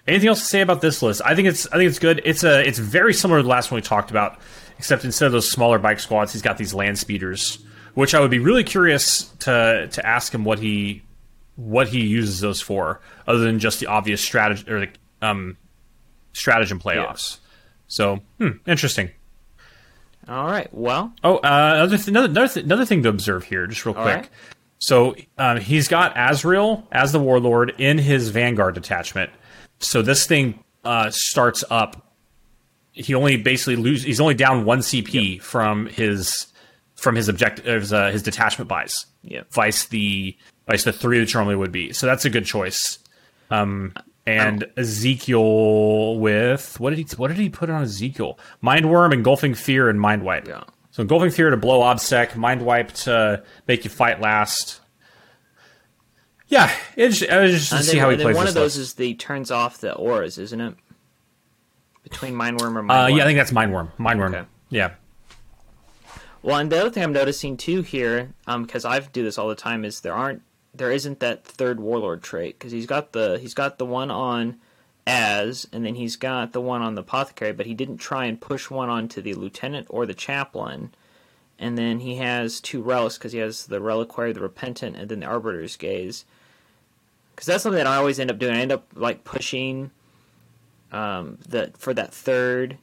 Anything 0.06 0.28
else 0.28 0.40
to 0.40 0.46
say 0.46 0.60
about 0.60 0.80
this 0.80 1.00
list? 1.00 1.22
I 1.24 1.36
think 1.36 1.46
it's 1.46 1.66
I 1.68 1.76
think 1.76 1.88
it's 1.88 2.00
good. 2.00 2.22
It's 2.24 2.42
a 2.42 2.66
it's 2.66 2.78
very 2.78 3.14
similar 3.14 3.38
to 3.38 3.42
the 3.42 3.48
last 3.48 3.70
one 3.70 3.78
we 3.78 3.82
talked 3.82 4.10
about, 4.10 4.38
except 4.78 5.04
instead 5.04 5.26
of 5.26 5.32
those 5.32 5.48
smaller 5.48 5.78
bike 5.78 6.00
squads, 6.00 6.32
he's 6.32 6.42
got 6.42 6.58
these 6.58 6.74
land 6.74 6.98
speeders, 6.98 7.58
which 7.94 8.14
I 8.14 8.20
would 8.20 8.30
be 8.30 8.38
really 8.38 8.64
curious 8.64 9.24
to 9.40 9.88
to 9.90 10.06
ask 10.06 10.34
him 10.34 10.44
what 10.44 10.58
he 10.58 11.02
what 11.56 11.88
he 11.88 12.00
uses 12.00 12.40
those 12.40 12.60
for, 12.60 13.00
other 13.26 13.38
than 13.40 13.58
just 13.58 13.78
the 13.80 13.86
obvious 13.86 14.20
strategy 14.22 14.70
or 14.70 14.80
the 14.80 14.88
um, 15.20 15.56
stratagem 16.32 16.80
playoffs. 16.80 17.38
So, 17.88 18.20
hmm, 18.38 18.50
interesting. 18.66 19.10
All 20.28 20.46
right. 20.46 20.72
Well, 20.72 21.12
Oh, 21.24 21.36
uh, 21.38 21.72
another, 21.74 21.96
th- 21.96 22.08
another 22.08 22.28
another, 22.28 22.48
th- 22.48 22.64
another 22.64 22.84
thing 22.86 23.02
to 23.02 23.08
observe 23.08 23.44
here, 23.44 23.66
just 23.66 23.84
real 23.84 23.94
quick. 23.94 24.04
right. 24.06 24.28
So 24.78 25.14
um, 25.38 25.58
he's 25.60 25.88
got 25.88 26.12
Azrael 26.16 26.86
as 26.90 27.12
the 27.12 27.18
warlord 27.20 27.74
in 27.78 27.98
his 27.98 28.30
vanguard 28.30 28.74
detachment. 28.74 29.30
So 29.80 30.00
this 30.02 30.26
thing 30.26 30.62
uh, 30.84 31.10
starts 31.10 31.62
up. 31.70 32.14
He 32.92 33.14
only 33.14 33.36
basically 33.36 33.76
lose. 33.76 34.02
He's 34.02 34.20
only 34.20 34.34
down 34.34 34.64
one 34.64 34.78
CP 34.80 35.40
from 35.40 35.86
his 35.86 36.46
from 37.02 37.16
his 37.16 37.28
objectives. 37.28 37.92
Uh, 37.92 38.10
his 38.10 38.22
detachment 38.22 38.68
buys. 38.68 39.06
Yep. 39.22 39.52
Vice 39.52 39.86
the 39.86 40.36
vice 40.66 40.84
the 40.84 40.92
three 40.92 41.18
that 41.18 41.34
normally 41.34 41.56
would 41.56 41.72
be. 41.72 41.92
So 41.92 42.06
that's 42.06 42.24
a 42.24 42.30
good 42.30 42.46
choice. 42.46 42.98
Um, 43.50 43.92
and 44.24 44.64
Ezekiel 44.76 46.18
with 46.18 46.78
what 46.78 46.90
did 46.90 46.98
he 47.00 47.16
what 47.16 47.28
did 47.28 47.38
he 47.38 47.48
put 47.48 47.68
on 47.68 47.82
Ezekiel? 47.82 48.38
Mind 48.60 48.88
worm, 48.88 49.12
engulfing 49.12 49.54
fear, 49.54 49.88
and 49.88 50.00
mind 50.00 50.22
wipe. 50.22 50.46
Yeah. 50.46 50.62
So 50.92 51.02
engulfing 51.02 51.30
fear 51.30 51.50
to 51.50 51.56
blow 51.56 51.80
obsec, 51.80 52.36
mind 52.36 52.64
wipe 52.64 52.92
to 52.92 53.42
make 53.66 53.84
you 53.84 53.90
fight 53.90 54.20
last. 54.20 54.80
Yeah, 56.46 56.70
it's 56.96 57.26
I 57.28 57.40
was 57.40 57.52
just 57.52 57.70
to 57.72 57.82
see 57.82 57.92
then, 57.92 58.00
how 58.00 58.10
he 58.10 58.16
plays 58.16 58.36
one 58.36 58.46
of 58.46 58.54
those 58.54 58.76
list. 58.76 58.90
is 58.90 58.94
the 58.94 59.14
turns 59.14 59.50
off 59.50 59.78
the 59.78 59.94
auras, 59.94 60.38
isn't 60.38 60.60
it? 60.60 60.74
Between 62.04 62.34
Mindworm 62.34 62.76
or 62.76 62.82
mind. 62.82 62.90
Uh, 62.90 62.94
Mindworm. 62.94 63.16
yeah, 63.16 63.22
I 63.22 63.26
think 63.26 63.38
that's 63.38 63.52
mind 63.52 63.72
worm. 63.72 63.90
Mind 63.98 64.20
worm. 64.20 64.34
Okay. 64.34 64.46
Yeah. 64.68 64.94
Well, 66.42 66.56
and 66.56 66.72
the 66.72 66.80
other 66.80 66.90
thing 66.90 67.04
I'm 67.04 67.12
noticing 67.12 67.56
too 67.56 67.82
here, 67.82 68.32
um, 68.46 68.64
because 68.64 68.84
I 68.84 68.98
do 68.98 69.22
this 69.22 69.38
all 69.38 69.48
the 69.48 69.54
time, 69.54 69.84
is 69.84 70.00
there 70.00 70.14
aren't 70.14 70.42
there 70.74 70.90
isn't 70.90 71.20
that 71.20 71.44
third 71.44 71.80
warlord 71.80 72.22
trait 72.22 72.58
because 72.58 72.72
he's 72.72 72.86
got 72.86 73.12
the 73.12 73.38
he's 73.40 73.54
got 73.54 73.78
the 73.78 73.86
one 73.86 74.10
on 74.10 74.58
as, 75.06 75.68
and 75.72 75.84
then 75.84 75.94
he's 75.94 76.16
got 76.16 76.52
the 76.52 76.60
one 76.60 76.82
on 76.82 76.94
the 76.94 77.02
apothecary, 77.02 77.52
but 77.52 77.66
he 77.66 77.74
didn't 77.74 77.98
try 77.98 78.24
and 78.24 78.40
push 78.40 78.70
one 78.70 78.88
onto 78.88 79.20
the 79.20 79.34
lieutenant 79.34 79.86
or 79.90 80.06
the 80.06 80.14
chaplain. 80.14 80.92
And 81.58 81.78
then 81.78 82.00
he 82.00 82.16
has 82.16 82.60
two 82.60 82.82
relics 82.82 83.18
because 83.18 83.32
he 83.32 83.38
has 83.38 83.66
the 83.66 83.80
reliquary, 83.80 84.32
the 84.32 84.40
repentant, 84.40 84.96
and 84.96 85.08
then 85.08 85.20
the 85.20 85.26
arbiter's 85.26 85.76
gaze. 85.76 86.24
Because 87.34 87.46
that's 87.46 87.62
something 87.62 87.78
that 87.78 87.86
I 87.86 87.96
always 87.96 88.18
end 88.18 88.30
up 88.30 88.38
doing. 88.38 88.56
I 88.56 88.60
end 88.60 88.72
up 88.72 88.86
like 88.94 89.22
pushing 89.22 89.90
um, 90.90 91.38
the 91.48 91.72
for 91.78 91.94
that 91.94 92.12
third 92.12 92.78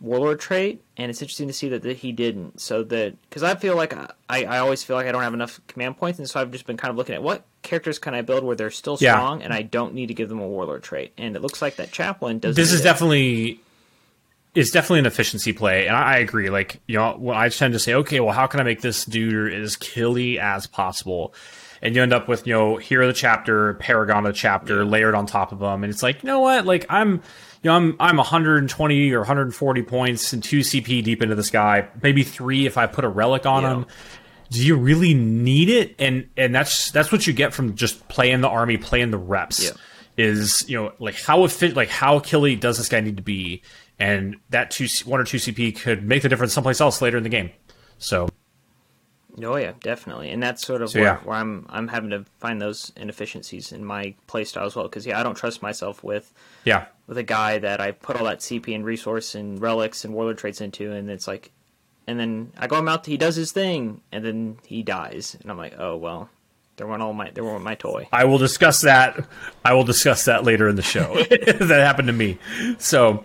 warlord 0.00 0.40
trait, 0.40 0.82
and 0.96 1.10
it's 1.10 1.22
interesting 1.22 1.46
to 1.48 1.52
see 1.54 1.68
that, 1.70 1.82
that 1.82 1.98
he 1.98 2.12
didn't. 2.12 2.60
So 2.60 2.82
that 2.84 3.20
because 3.28 3.42
I 3.42 3.54
feel 3.54 3.76
like 3.76 3.94
I, 3.94 4.08
I 4.44 4.58
always 4.58 4.82
feel 4.82 4.96
like 4.96 5.06
I 5.06 5.12
don't 5.12 5.22
have 5.22 5.34
enough 5.34 5.60
command 5.66 5.96
points, 5.98 6.18
and 6.18 6.28
so 6.28 6.40
I've 6.40 6.50
just 6.50 6.66
been 6.66 6.76
kind 6.76 6.90
of 6.90 6.96
looking 6.96 7.14
at 7.14 7.22
what 7.22 7.44
characters 7.62 7.98
can 7.98 8.14
I 8.14 8.22
build 8.22 8.44
where 8.44 8.56
they're 8.56 8.70
still 8.70 8.98
Yeah. 9.00 9.12
strong, 9.12 9.42
and 9.42 9.52
I 9.52 9.62
don't 9.62 9.94
need 9.94 10.06
to 10.08 10.14
give 10.14 10.28
them 10.28 10.40
a 10.40 10.46
warlord 10.48 10.82
trait. 10.82 11.12
And 11.16 11.36
it 11.36 11.42
looks 11.42 11.62
like 11.62 11.76
that 11.76 11.92
chaplain 11.92 12.38
doesn't. 12.38 12.60
This 12.60 12.72
is 12.72 12.80
it. 12.80 12.84
definitely 12.84 13.60
it's 14.54 14.70
definitely 14.70 15.00
an 15.00 15.06
efficiency 15.06 15.52
play, 15.52 15.86
and 15.88 15.96
I, 15.96 16.14
I 16.14 16.16
agree. 16.18 16.48
Like 16.50 16.80
you 16.86 16.96
know, 16.96 17.16
well, 17.18 17.36
I 17.36 17.48
tend 17.48 17.72
to 17.74 17.78
say, 17.80 17.94
okay, 17.94 18.20
well, 18.20 18.34
how 18.34 18.46
can 18.46 18.60
I 18.60 18.62
make 18.62 18.80
this 18.82 19.04
dude 19.04 19.52
as 19.52 19.76
killy 19.76 20.38
as 20.38 20.66
possible? 20.66 21.34
And 21.82 21.94
you 21.94 22.02
end 22.02 22.12
up 22.14 22.28
with 22.28 22.46
you 22.46 22.54
know 22.54 22.76
hero 22.76 23.06
of 23.08 23.14
the 23.14 23.18
chapter, 23.18 23.74
paragon 23.74 24.26
of 24.26 24.32
the 24.32 24.38
chapter, 24.38 24.84
layered 24.84 25.14
on 25.14 25.26
top 25.26 25.52
of 25.52 25.58
them, 25.58 25.82
and 25.84 25.92
it's 25.92 26.02
like, 26.02 26.22
you 26.22 26.26
know 26.28 26.40
what? 26.40 26.64
Like 26.66 26.86
I'm, 26.88 27.22
you 27.64 27.70
know, 27.70 27.76
I'm 27.76 27.96
I'm 27.98 28.16
120 28.18 29.12
or 29.12 29.18
140 29.20 29.82
points 29.82 30.32
and 30.32 30.42
two 30.44 30.60
CP 30.60 31.02
deep 31.02 31.22
into 31.22 31.34
this 31.34 31.50
guy, 31.50 31.88
maybe 32.02 32.22
three 32.22 32.66
if 32.66 32.76
I 32.78 32.86
put 32.86 33.04
a 33.04 33.08
relic 33.08 33.46
on 33.46 33.62
Yeah. 33.62 33.72
him. 33.74 33.86
Do 34.50 34.64
you 34.64 34.76
really 34.76 35.14
need 35.14 35.68
it? 35.70 35.96
And 35.98 36.28
and 36.36 36.54
that's 36.54 36.90
that's 36.92 37.10
what 37.10 37.26
you 37.26 37.32
get 37.32 37.52
from 37.54 37.74
just 37.74 38.06
playing 38.08 38.42
the 38.42 38.48
army, 38.48 38.76
playing 38.76 39.10
the 39.10 39.18
reps 39.18 39.64
Yeah. 39.64 39.70
is 40.16 40.68
you 40.68 40.76
know 40.80 40.92
like 41.00 41.16
how 41.20 41.42
efficient 41.44 41.76
like 41.76 41.88
how 41.88 42.20
killy 42.20 42.54
does 42.54 42.76
this 42.78 42.88
guy 42.88 43.00
need 43.00 43.16
to 43.16 43.22
be 43.22 43.62
and 43.98 44.36
that 44.50 44.70
two 44.70 44.86
one 45.06 45.20
or 45.20 45.24
two 45.24 45.38
cp 45.38 45.76
could 45.80 46.04
make 46.06 46.22
the 46.22 46.28
difference 46.28 46.52
someplace 46.52 46.80
else 46.80 47.00
later 47.02 47.16
in 47.16 47.22
the 47.24 47.28
game 47.28 47.50
so 47.98 48.28
Oh 49.42 49.56
yeah, 49.56 49.72
definitely, 49.80 50.30
and 50.30 50.42
that's 50.42 50.64
sort 50.64 50.82
of 50.82 50.90
So, 50.90 51.00
where, 51.00 51.08
yeah. 51.08 51.18
where 51.18 51.36
I'm 51.36 51.66
I'm 51.68 51.88
having 51.88 52.10
to 52.10 52.24
find 52.38 52.60
those 52.60 52.92
inefficiencies 52.96 53.72
in 53.72 53.84
my 53.84 54.14
playstyle 54.28 54.66
as 54.66 54.76
well. 54.76 54.86
Because 54.86 55.06
yeah, 55.06 55.18
I 55.18 55.22
don't 55.22 55.34
trust 55.36 55.62
myself 55.62 56.04
with 56.04 56.32
yeah 56.64 56.86
with 57.06 57.18
a 57.18 57.22
guy 57.22 57.58
that 57.58 57.80
I 57.80 57.92
put 57.92 58.16
all 58.16 58.24
that 58.26 58.38
CP 58.40 58.74
and 58.74 58.84
resource 58.84 59.34
and 59.34 59.60
relics 59.60 60.04
and 60.04 60.14
warlord 60.14 60.38
traits 60.38 60.60
into, 60.60 60.92
and 60.92 61.10
it's 61.10 61.26
like, 61.26 61.50
and 62.06 62.18
then 62.20 62.52
I 62.56 62.66
go 62.66 62.78
him 62.78 62.88
out, 62.88 63.06
he 63.06 63.16
does 63.16 63.36
his 63.36 63.52
thing, 63.52 64.02
and 64.12 64.24
then 64.24 64.58
he 64.64 64.82
dies, 64.82 65.36
and 65.40 65.50
I'm 65.50 65.58
like, 65.58 65.74
oh 65.78 65.96
well, 65.96 66.30
there 66.76 66.86
went 66.86 67.02
all 67.02 67.12
my 67.12 67.30
there 67.30 67.44
went 67.44 67.62
my 67.62 67.74
toy. 67.74 68.08
i 68.12 68.24
will 68.24 68.38
discuss 68.38 68.80
that 68.82 69.26
i 69.64 69.72
will 69.72 69.84
discuss 69.84 70.24
that 70.24 70.44
later 70.44 70.68
in 70.68 70.76
the 70.76 70.82
show 70.82 71.14
that 71.30 71.80
happened 71.80 72.08
to 72.08 72.12
me 72.12 72.38
so 72.78 73.24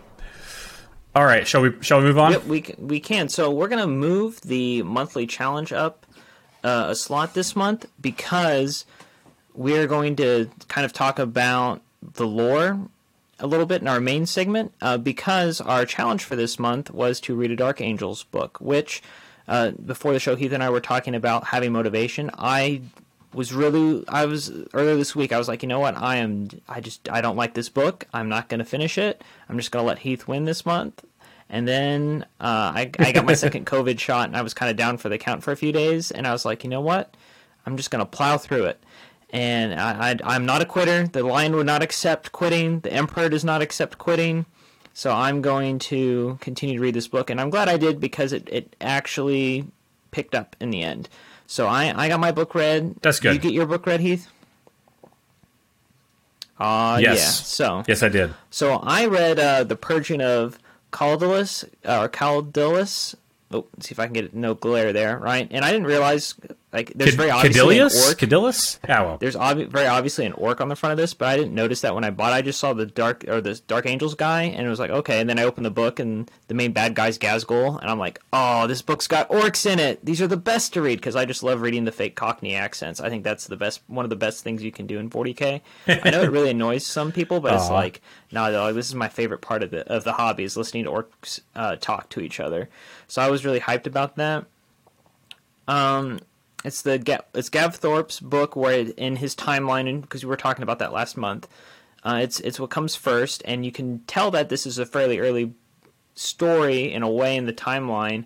all 1.19 1.25
right 1.25 1.45
shall 1.45 1.61
we 1.61 1.73
shall 1.81 1.99
we 1.99 2.05
move 2.05 2.17
on 2.17 2.31
Yep, 2.31 2.45
we 2.45 2.61
can, 2.61 2.87
we 2.87 2.99
can. 3.01 3.27
So 3.27 3.51
we're 3.51 3.67
gonna 3.67 3.87
move 3.87 4.39
the 4.39 4.83
monthly 4.83 5.27
challenge 5.27 5.73
up 5.73 6.05
uh, 6.63 6.87
a 6.89 6.95
slot 6.95 7.33
this 7.33 7.57
month 7.57 7.85
because 7.99 8.85
we're 9.53 9.85
going 9.87 10.15
to 10.15 10.49
kind 10.69 10.85
of 10.85 10.93
talk 10.93 11.19
about 11.19 11.81
the 12.01 12.25
lore 12.25 12.79
a 13.39 13.47
little 13.47 13.65
bit 13.65 13.81
in 13.81 13.87
our 13.89 13.99
main 13.99 14.25
segment. 14.25 14.73
Uh, 14.81 14.97
because 14.97 15.59
our 15.59 15.85
challenge 15.85 16.23
for 16.23 16.37
this 16.37 16.57
month 16.57 16.89
was 16.91 17.19
to 17.21 17.35
read 17.35 17.51
a 17.51 17.55
Dark 17.55 17.81
Angels 17.81 18.23
book, 18.23 18.57
which 18.61 19.01
uh, 19.47 19.71
before 19.71 20.13
the 20.13 20.19
show, 20.19 20.37
Heath 20.37 20.53
and 20.53 20.63
I 20.63 20.69
were 20.69 20.79
talking 20.79 21.15
about 21.15 21.47
having 21.47 21.73
motivation. 21.73 22.31
I 22.37 22.81
was 23.33 23.53
really 23.53 24.03
I 24.07 24.25
was 24.25 24.51
earlier 24.73 24.95
this 24.95 25.15
week. 25.15 25.33
I 25.33 25.37
was 25.37 25.47
like, 25.47 25.63
you 25.63 25.69
know 25.69 25.79
what? 25.79 25.97
I 25.97 26.17
am. 26.17 26.49
I 26.67 26.79
just 26.79 27.09
I 27.09 27.21
don't 27.21 27.35
like 27.35 27.53
this 27.53 27.69
book. 27.69 28.07
I'm 28.13 28.29
not 28.29 28.49
going 28.49 28.59
to 28.59 28.65
finish 28.65 28.97
it. 28.97 29.21
I'm 29.47 29.57
just 29.57 29.71
going 29.71 29.83
to 29.83 29.87
let 29.87 29.99
Heath 29.99 30.27
win 30.27 30.45
this 30.45 30.65
month. 30.65 31.03
And 31.49 31.67
then 31.67 32.25
uh, 32.39 32.71
I, 32.75 32.91
I 32.99 33.11
got 33.11 33.25
my 33.25 33.33
second 33.45 33.65
COVID 33.65 33.99
shot, 33.99 34.27
and 34.27 34.37
I 34.37 34.41
was 34.41 34.53
kind 34.53 34.69
of 34.69 34.77
down 34.77 34.97
for 34.97 35.09
the 35.09 35.17
count 35.17 35.43
for 35.43 35.51
a 35.51 35.55
few 35.55 35.71
days. 35.71 36.11
And 36.11 36.27
I 36.27 36.31
was 36.31 36.45
like, 36.45 36.63
you 36.63 36.69
know 36.69 36.81
what? 36.81 37.15
I'm 37.65 37.75
just 37.77 37.91
going 37.91 37.99
to 37.99 38.05
plow 38.05 38.37
through 38.37 38.65
it. 38.65 38.83
And 39.31 39.79
I, 39.79 40.11
I, 40.11 40.17
I'm 40.23 40.45
not 40.45 40.61
a 40.61 40.65
quitter. 40.65 41.07
The 41.07 41.23
Lion 41.23 41.55
would 41.55 41.65
not 41.65 41.81
accept 41.83 42.31
quitting. 42.31 42.79
The 42.81 42.91
Emperor 42.93 43.29
does 43.29 43.43
not 43.43 43.61
accept 43.61 43.97
quitting. 43.97 44.45
So 44.93 45.11
I'm 45.11 45.41
going 45.41 45.79
to 45.79 46.37
continue 46.41 46.75
to 46.75 46.81
read 46.81 46.93
this 46.93 47.07
book, 47.07 47.29
and 47.29 47.39
I'm 47.39 47.49
glad 47.49 47.69
I 47.69 47.77
did 47.77 47.99
because 47.99 48.33
it, 48.33 48.49
it 48.51 48.75
actually 48.81 49.65
picked 50.11 50.35
up 50.35 50.55
in 50.59 50.71
the 50.71 50.81
end. 50.83 51.09
So 51.47 51.67
I, 51.67 51.93
I 51.95 52.07
got 52.09 52.19
my 52.19 52.31
book 52.31 52.53
read. 52.53 52.95
That's 53.01 53.19
good. 53.19 53.33
You 53.33 53.39
get 53.39 53.53
your 53.53 53.65
book 53.65 53.85
read, 53.85 54.01
Heath? 54.01 54.27
Uh, 56.59 56.99
Yes. 57.01 57.17
yeah. 57.17 57.25
So 57.29 57.83
yes 57.87 58.03
i 58.03 58.09
did 58.09 58.33
so 58.49 58.73
I 58.83 59.05
read 59.05 59.39
uh, 59.39 59.63
The 59.63 59.77
Purging 59.77 60.21
of 60.21 60.59
Caldulus, 60.91 61.65
uh, 61.85 62.01
or 62.01 62.09
Caldulus. 62.09 63.15
Oh, 63.51 63.65
let's 63.75 63.87
see 63.87 63.93
if 63.93 63.99
I 63.99 64.05
can 64.05 64.13
get 64.13 64.33
no 64.33 64.53
glare 64.53 64.93
there, 64.93 65.17
right? 65.17 65.47
And 65.49 65.65
I 65.65 65.71
didn't 65.71 65.87
realize, 65.87 66.35
like, 66.71 66.93
there's 66.93 67.15
very 67.15 67.31
obviously 67.31 67.79
an 67.79 67.83
orc. 67.85 67.91
Kadillus? 68.19 68.77
Yeah, 68.87 69.01
well. 69.01 69.17
There's 69.17 69.35
obvi- 69.35 69.67
very 69.67 69.87
obviously 69.87 70.27
an 70.27 70.33
orc 70.33 70.61
on 70.61 70.69
the 70.69 70.75
front 70.75 70.91
of 70.91 70.97
this, 70.97 71.15
but 71.15 71.27
I 71.27 71.35
didn't 71.35 71.55
notice 71.55 71.81
that 71.81 71.95
when 71.95 72.03
I 72.03 72.11
bought. 72.11 72.31
it. 72.31 72.35
I 72.35 72.41
just 72.43 72.59
saw 72.59 72.73
the 72.73 72.85
dark 72.85 73.25
or 73.27 73.41
the 73.41 73.59
Dark 73.67 73.87
Angels 73.87 74.13
guy, 74.13 74.43
and 74.43 74.67
it 74.67 74.69
was 74.69 74.79
like, 74.79 74.91
okay. 74.91 75.19
And 75.19 75.27
then 75.27 75.39
I 75.39 75.43
opened 75.43 75.65
the 75.65 75.71
book, 75.71 75.99
and 75.99 76.29
the 76.47 76.53
main 76.53 76.71
bad 76.71 76.93
guy's 76.93 77.17
Ghazghkull, 77.17 77.81
and 77.81 77.89
I'm 77.89 77.97
like, 77.97 78.19
oh, 78.31 78.67
this 78.67 78.83
book's 78.83 79.07
got 79.07 79.29
orcs 79.29 79.65
in 79.65 79.79
it. 79.79 80.05
These 80.05 80.21
are 80.21 80.27
the 80.27 80.37
best 80.37 80.73
to 80.73 80.81
read 80.83 80.99
because 80.99 81.15
I 81.15 81.25
just 81.25 81.41
love 81.41 81.61
reading 81.61 81.85
the 81.85 81.91
fake 81.91 82.15
Cockney 82.15 82.53
accents. 82.53 82.99
I 82.99 83.09
think 83.09 83.23
that's 83.23 83.47
the 83.47 83.57
best, 83.57 83.81
one 83.87 84.05
of 84.05 84.09
the 84.11 84.15
best 84.15 84.43
things 84.43 84.63
you 84.63 84.71
can 84.71 84.85
do 84.85 84.99
in 84.99 85.09
40k. 85.09 85.61
I 85.87 86.09
know 86.11 86.21
it 86.21 86.29
really 86.31 86.51
annoys 86.51 86.85
some 86.85 87.11
people, 87.11 87.39
but 87.39 87.55
it's 87.55 87.69
like, 87.69 88.01
no, 88.31 88.49
like, 88.51 88.75
this 88.75 88.87
is 88.87 88.95
my 88.95 89.09
favorite 89.09 89.41
part 89.41 89.63
of 89.63 89.71
the 89.71 89.91
of 89.91 90.03
the 90.03 90.13
hobby 90.13 90.43
is 90.43 90.55
listening 90.55 90.83
to 90.83 90.91
orcs 90.91 91.39
uh, 91.55 91.77
talk 91.77 92.09
to 92.09 92.19
each 92.21 92.39
other. 92.39 92.69
So 93.07 93.23
I 93.23 93.31
was 93.31 93.43
really 93.43 93.59
hyped 93.59 93.87
about 93.87 94.17
that. 94.17 94.45
Um, 95.67 96.19
it's 96.63 96.81
the 96.81 97.23
it's 97.33 97.49
Gav 97.49 97.75
Thorpe's 97.75 98.19
book 98.19 98.55
where 98.55 98.73
it, 98.73 98.89
in 98.97 99.17
his 99.17 99.35
timeline, 99.35 100.01
because 100.01 100.23
we 100.23 100.29
were 100.29 100.37
talking 100.37 100.63
about 100.63 100.79
that 100.79 100.91
last 100.91 101.17
month. 101.17 101.47
Uh, 102.03 102.19
it's 102.21 102.39
it's 102.41 102.59
what 102.59 102.69
comes 102.69 102.95
first, 102.95 103.41
and 103.45 103.65
you 103.65 103.71
can 103.71 103.99
tell 104.07 104.31
that 104.31 104.49
this 104.49 104.65
is 104.65 104.77
a 104.77 104.85
fairly 104.85 105.19
early 105.19 105.53
story 106.15 106.91
in 106.91 107.03
a 107.03 107.09
way 107.09 107.35
in 107.35 107.45
the 107.45 107.53
timeline. 107.53 108.25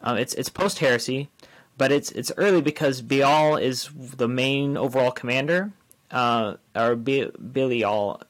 Uh, 0.00 0.16
it's 0.18 0.34
it's 0.34 0.48
post 0.48 0.78
heresy, 0.78 1.28
but 1.76 1.92
it's 1.92 2.10
it's 2.12 2.32
early 2.36 2.60
because 2.60 3.02
Bial 3.02 3.56
is 3.56 3.90
the 3.94 4.28
main 4.28 4.76
overall 4.76 5.12
commander, 5.12 5.72
uh, 6.10 6.54
or 6.74 6.96
Be- 6.96 7.30
Belial, 7.38 8.22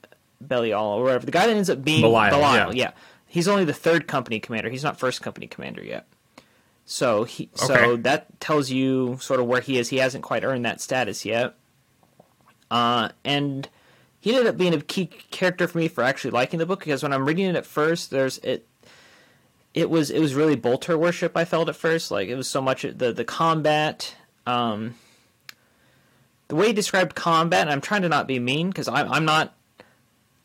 Belial, 0.46 0.84
or 0.84 1.02
whatever. 1.04 1.26
The 1.26 1.32
guy 1.32 1.46
that 1.46 1.56
ends 1.56 1.70
up 1.70 1.84
being 1.84 2.02
Belial, 2.02 2.30
Belial, 2.30 2.74
yeah. 2.74 2.84
yeah. 2.84 2.90
He's 3.26 3.48
only 3.48 3.64
the 3.64 3.72
third 3.72 4.06
company 4.06 4.40
commander. 4.40 4.68
He's 4.68 4.84
not 4.84 4.98
first 4.98 5.22
company 5.22 5.46
commander 5.46 5.82
yet. 5.82 6.06
So 6.84 7.24
he 7.24 7.48
so 7.54 7.96
that 7.96 8.40
tells 8.40 8.70
you 8.70 9.18
sort 9.20 9.40
of 9.40 9.46
where 9.46 9.60
he 9.60 9.78
is. 9.78 9.88
He 9.88 9.98
hasn't 9.98 10.24
quite 10.24 10.44
earned 10.44 10.64
that 10.64 10.80
status 10.80 11.24
yet. 11.24 11.54
Uh, 12.70 13.10
and 13.24 13.68
he 14.18 14.30
ended 14.30 14.46
up 14.46 14.56
being 14.56 14.74
a 14.74 14.80
key 14.80 15.06
character 15.06 15.66
for 15.68 15.78
me 15.78 15.88
for 15.88 16.02
actually 16.02 16.30
liking 16.30 16.58
the 16.58 16.66
book 16.66 16.80
because 16.80 17.02
when 17.02 17.12
I'm 17.12 17.26
reading 17.26 17.46
it 17.46 17.56
at 17.56 17.66
first, 17.66 18.10
there's 18.10 18.38
it. 18.38 18.66
It 19.74 19.88
was 19.88 20.10
it 20.10 20.20
was 20.20 20.34
really 20.34 20.56
bolter 20.56 20.98
worship. 20.98 21.36
I 21.36 21.44
felt 21.44 21.68
at 21.68 21.76
first 21.76 22.10
like 22.10 22.28
it 22.28 22.34
was 22.34 22.48
so 22.48 22.60
much 22.60 22.82
the 22.82 23.12
the 23.12 23.24
combat, 23.24 24.14
um, 24.46 24.96
the 26.48 26.56
way 26.56 26.68
he 26.68 26.72
described 26.72 27.14
combat. 27.14 27.62
And 27.62 27.70
I'm 27.70 27.80
trying 27.80 28.02
to 28.02 28.08
not 28.08 28.26
be 28.26 28.38
mean 28.38 28.68
because 28.68 28.88
I'm 28.88 29.10
I'm 29.10 29.24
not 29.24 29.54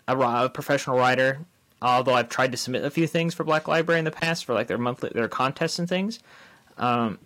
a, 0.08 0.17
a 0.17 0.50
professional 0.50 0.97
writer. 0.97 1.39
Although 1.81 2.15
I've 2.15 2.29
tried 2.29 2.51
to 2.51 2.57
submit 2.57 2.83
a 2.83 2.89
few 2.89 3.05
things 3.05 3.33
for 3.33 3.43
Black 3.43 3.67
Library 3.67 3.99
in 3.99 4.05
the 4.05 4.11
past 4.11 4.45
for 4.45 4.53
like 4.53 4.67
their 4.67 4.77
monthly 4.77 5.11
their 5.13 5.27
contests 5.27 5.77
and 5.77 5.87
things. 5.87 6.19
Um, 6.77 7.19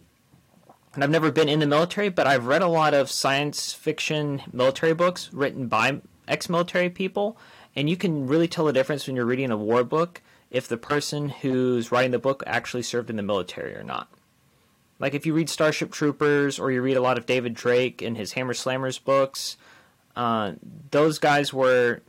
and 0.93 1.03
I've 1.03 1.09
never 1.09 1.31
been 1.31 1.47
in 1.47 1.59
the 1.59 1.67
military, 1.67 2.09
but 2.09 2.27
I've 2.27 2.47
read 2.47 2.61
a 2.61 2.67
lot 2.67 2.93
of 2.93 3.09
science 3.09 3.71
fiction 3.71 4.41
military 4.51 4.93
books 4.93 5.31
written 5.31 5.67
by 5.67 6.01
ex-military 6.27 6.89
people, 6.89 7.37
and 7.77 7.89
you 7.89 7.95
can 7.95 8.27
really 8.27 8.49
tell 8.49 8.65
the 8.65 8.73
difference 8.73 9.07
when 9.07 9.15
you're 9.15 9.25
reading 9.25 9.51
a 9.51 9.57
war 9.57 9.85
book 9.85 10.21
if 10.49 10.67
the 10.67 10.77
person 10.77 11.29
who's 11.29 11.93
writing 11.93 12.11
the 12.11 12.19
book 12.19 12.43
actually 12.45 12.83
served 12.83 13.09
in 13.09 13.15
the 13.15 13.23
military 13.23 13.73
or 13.73 13.83
not. 13.83 14.09
Like 14.99 15.13
if 15.13 15.25
you 15.25 15.33
read 15.33 15.49
Starship 15.49 15.91
Troopers 15.91 16.59
or 16.59 16.71
you 16.71 16.81
read 16.81 16.97
a 16.97 17.01
lot 17.01 17.17
of 17.17 17.25
David 17.25 17.53
Drake 17.53 18.01
and 18.01 18.17
his 18.17 18.33
Hammer 18.33 18.53
Slammers 18.53 19.01
books, 19.01 19.55
uh, 20.17 20.53
those 20.91 21.19
guys 21.19 21.53
were. 21.53 22.01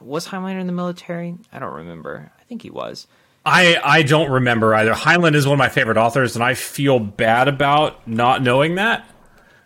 Was 0.00 0.28
Heinlein 0.28 0.60
in 0.60 0.66
the 0.66 0.72
military? 0.72 1.36
I 1.52 1.58
don't 1.58 1.74
remember. 1.74 2.30
I 2.38 2.42
think 2.44 2.62
he 2.62 2.70
was. 2.70 3.06
I, 3.44 3.78
I 3.82 4.02
don't 4.02 4.30
remember 4.30 4.74
either. 4.74 4.92
Heinlein 4.92 5.34
is 5.34 5.46
one 5.46 5.54
of 5.54 5.58
my 5.58 5.68
favorite 5.68 5.96
authors, 5.96 6.34
and 6.36 6.44
I 6.44 6.54
feel 6.54 6.98
bad 6.98 7.48
about 7.48 8.06
not 8.06 8.42
knowing 8.42 8.74
that. 8.74 9.08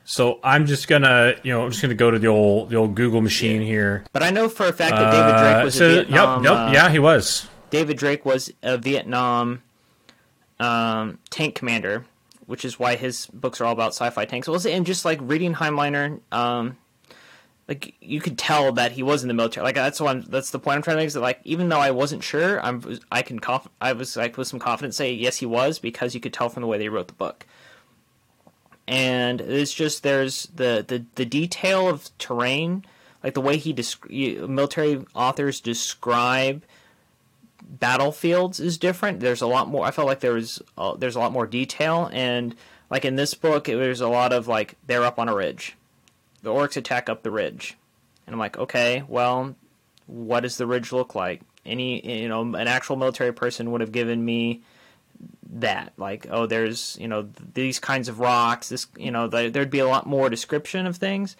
So 0.05 0.40
I'm 0.42 0.66
just 0.66 0.88
gonna, 0.88 1.35
you 1.42 1.53
know, 1.53 1.62
I'm 1.64 1.71
just 1.71 1.81
gonna 1.83 1.95
go 1.95 2.11
to 2.11 2.18
the 2.18 2.27
old 2.29 2.71
the 2.71 2.77
old 2.77 2.95
Google 2.95 3.21
machine 3.21 3.62
here. 3.62 4.05
But 4.12 4.23
I 4.23 4.31
know 4.31 4.49
for 4.49 4.66
a 4.66 4.73
fact 4.73 4.97
that 4.97 5.11
David 5.12 5.38
Drake 5.40 5.64
was 5.64 5.77
Uh, 5.77 5.79
so- 5.79 5.87
a 5.87 5.95
Vietnam. 5.95 6.42
Yep, 6.45 6.51
yep, 6.53 6.59
uh, 6.61 6.71
yeah, 6.73 6.90
he 6.90 6.99
was. 6.99 7.49
David 7.71 7.97
Drake 7.99 8.25
was 8.25 8.53
a 8.62 8.77
Vietnam 8.79 9.62
um, 10.61 11.18
tank 11.31 11.55
commander, 11.55 12.05
which 12.47 12.64
is 12.64 12.79
why 12.79 12.97
his 12.97 13.27
books 13.27 13.61
are 13.61 13.64
all 13.64 13.73
about 13.73 13.90
sci-fi 13.95 14.25
tanks. 14.25 14.49
Well, 14.49 14.61
and 14.66 14.85
just 14.87 15.05
like 15.05 15.18
reading 15.23 15.55
Heinlein, 15.55 16.21
um, 16.31 16.77
like 17.68 17.94
you 18.01 18.20
could 18.20 18.38
tell 18.38 18.72
that 18.72 18.92
he 18.92 19.03
was 19.03 19.22
in 19.22 19.29
the 19.29 19.35
military. 19.35 19.64
Like 19.64 19.77
that's 19.77 20.01
I'm, 20.01 20.22
that's 20.22 20.51
the 20.51 20.59
point 20.59 20.77
I'm 20.77 20.83
trying 20.83 20.96
to 20.96 21.01
make. 21.01 21.07
Is 21.07 21.14
that 21.14 21.20
like 21.20 21.40
even 21.44 21.68
though 21.68 21.79
I 21.79 21.91
wasn't 21.91 22.22
sure, 22.22 22.61
I'm 22.64 22.99
I 23.11 23.22
can 23.22 23.39
conf- 23.39 23.68
I 23.80 23.93
was 23.93 24.16
like 24.16 24.37
with 24.37 24.49
some 24.49 24.59
confidence 24.59 24.97
say 24.97 25.12
yes 25.12 25.39
he 25.39 25.47
was 25.47 25.78
because 25.78 26.14
you 26.14 26.20
could 26.20 26.32
tell 26.32 26.49
from 26.49 26.62
the 26.62 26.66
way 26.66 26.78
they 26.78 26.89
wrote 26.89 27.09
the 27.09 27.14
book. 27.14 27.47
And 28.89 29.41
it's 29.41 29.72
just 29.72 30.03
there's 30.03 30.49
the 30.55 30.84
the, 30.87 31.05
the 31.14 31.24
detail 31.24 31.89
of 31.89 32.11
terrain, 32.18 32.84
like 33.22 33.34
the 33.34 33.41
way 33.41 33.57
he 33.57 33.72
desc- 33.72 34.11
you- 34.11 34.47
military 34.49 35.05
authors 35.14 35.61
describe 35.61 36.64
battlefields 37.62 38.61
is 38.61 38.76
different. 38.76 39.20
There's 39.20 39.41
a 39.41 39.47
lot 39.47 39.68
more. 39.68 39.87
I 39.87 39.93
felt 39.93 40.09
like 40.09 40.20
there 40.20 40.34
was 40.34 40.61
uh, 40.76 40.95
there's 40.97 41.16
a 41.16 41.20
lot 41.20 41.32
more 41.32 41.47
detail, 41.47 42.11
and 42.12 42.55
like 42.91 43.05
in 43.05 43.16
this 43.16 43.34
book, 43.34 43.68
it 43.68 43.76
was 43.76 44.01
a 44.01 44.09
lot 44.09 44.32
of 44.32 44.49
like 44.49 44.74
they're 44.87 45.05
up 45.05 45.18
on 45.18 45.28
a 45.28 45.34
ridge, 45.34 45.76
the 46.43 46.51
orcs 46.51 46.76
attack 46.76 47.09
up 47.09 47.22
the 47.22 47.30
ridge, 47.30 47.76
and 48.26 48.34
I'm 48.34 48.40
like, 48.40 48.59
okay, 48.59 49.05
well, 49.09 49.55
what 50.07 50.40
does 50.40 50.57
the 50.57 50.66
ridge 50.66 50.93
look 50.93 51.14
like? 51.14 51.43
any 51.64 52.22
you 52.22 52.28
know 52.28 52.43
an 52.43 52.68
actual 52.68 52.97
military 52.97 53.32
person 53.32 53.70
would 53.70 53.80
have 53.80 53.93
given 53.93 54.24
me 54.24 54.62
that. 55.55 55.93
Like 55.97 56.26
oh 56.30 56.47
there's 56.47 56.97
you 57.01 57.09
know 57.09 57.28
these 57.55 57.78
kinds 57.78 58.09
of 58.09 58.20
rocks 58.20 58.68
this 58.68 58.86
you 58.97 59.11
know 59.11 59.28
there'd 59.28 59.70
be 59.70 59.78
a 59.78 59.86
lot 59.86 60.07
more 60.07 60.28
description 60.28 60.86
of 60.86 60.97
things 60.97 61.36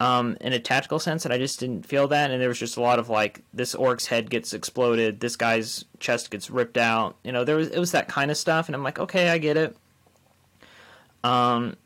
um, 0.00 0.36
in 0.40 0.52
a 0.52 0.58
tactical 0.58 0.98
sense 0.98 1.24
and 1.24 1.32
i 1.32 1.38
just 1.38 1.60
didn't 1.60 1.86
feel 1.86 2.08
that. 2.08 2.30
And 2.30 2.40
there 2.40 2.48
was 2.48 2.58
just 2.58 2.76
a 2.76 2.80
lot 2.80 2.98
of 2.98 3.08
like 3.08 3.42
this 3.52 3.74
orc's 3.74 4.06
head 4.06 4.30
gets 4.30 4.52
exploded 4.52 5.20
this 5.20 5.36
guy's 5.36 5.84
chest 6.00 6.30
gets 6.30 6.50
ripped 6.50 6.78
out. 6.78 7.16
You 7.22 7.32
know 7.32 7.44
there 7.44 7.56
was 7.56 7.68
it 7.68 7.78
was 7.78 7.92
that 7.92 8.08
kind 8.08 8.30
of 8.30 8.36
stuff 8.36 8.68
and 8.68 8.74
i'm 8.74 8.82
like 8.82 8.98
okay 8.98 9.28
i 9.28 9.38
get 9.38 9.56
it. 9.56 9.76
Um 11.22 11.76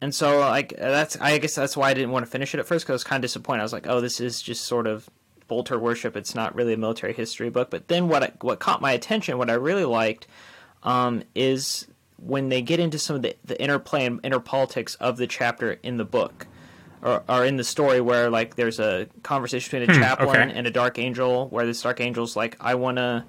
and 0.00 0.14
so 0.14 0.38
like 0.40 0.74
that's 0.76 1.16
i 1.20 1.38
guess 1.38 1.54
that's 1.54 1.76
why 1.76 1.90
i 1.90 1.94
didn't 1.94 2.10
want 2.10 2.24
to 2.24 2.30
finish 2.30 2.54
it 2.54 2.60
at 2.60 2.66
first 2.66 2.84
because 2.84 2.92
i 2.92 2.94
was 2.94 3.04
kind 3.04 3.22
of 3.22 3.28
disappointed. 3.28 3.60
I 3.60 3.64
was 3.64 3.72
like 3.72 3.86
oh 3.86 4.00
this 4.00 4.20
is 4.20 4.40
just 4.42 4.64
sort 4.64 4.86
of 4.86 5.08
bolter 5.48 5.78
worship. 5.78 6.14
It's 6.16 6.34
not 6.34 6.54
really 6.54 6.74
a 6.74 6.76
military 6.76 7.14
history 7.14 7.48
book. 7.48 7.70
But 7.70 7.88
then 7.88 8.08
what 8.08 8.22
I, 8.22 8.32
what 8.42 8.58
caught 8.58 8.80
my 8.82 8.92
attention 8.92 9.38
what 9.38 9.48
i 9.50 9.54
really 9.54 9.84
liked 9.86 10.26
um, 10.82 11.22
is 11.34 11.86
when 12.18 12.48
they 12.48 12.60
get 12.62 12.80
into 12.80 12.98
some 12.98 13.16
of 13.16 13.22
the, 13.22 13.34
the 13.44 13.60
interplay 13.60 14.04
and 14.04 14.20
inner 14.24 14.40
politics 14.40 14.94
of 14.96 15.16
the 15.16 15.26
chapter 15.26 15.78
in 15.82 15.96
the 15.96 16.04
book 16.04 16.46
or, 17.00 17.22
or 17.28 17.44
in 17.44 17.56
the 17.56 17.64
story 17.64 18.00
where 18.00 18.28
like 18.28 18.56
there's 18.56 18.78
a 18.80 19.06
conversation 19.22 19.80
between 19.80 19.88
a 19.90 19.94
Hmm, 19.98 20.02
chaplain 20.02 20.50
okay. 20.50 20.58
and 20.58 20.66
a 20.66 20.70
dark 20.70 20.98
angel 20.98 21.48
where 21.48 21.64
this 21.64 21.80
dark 21.82 22.00
angel's 22.00 22.34
like 22.36 22.56
i 22.60 22.74
want 22.74 22.96
to 22.98 23.24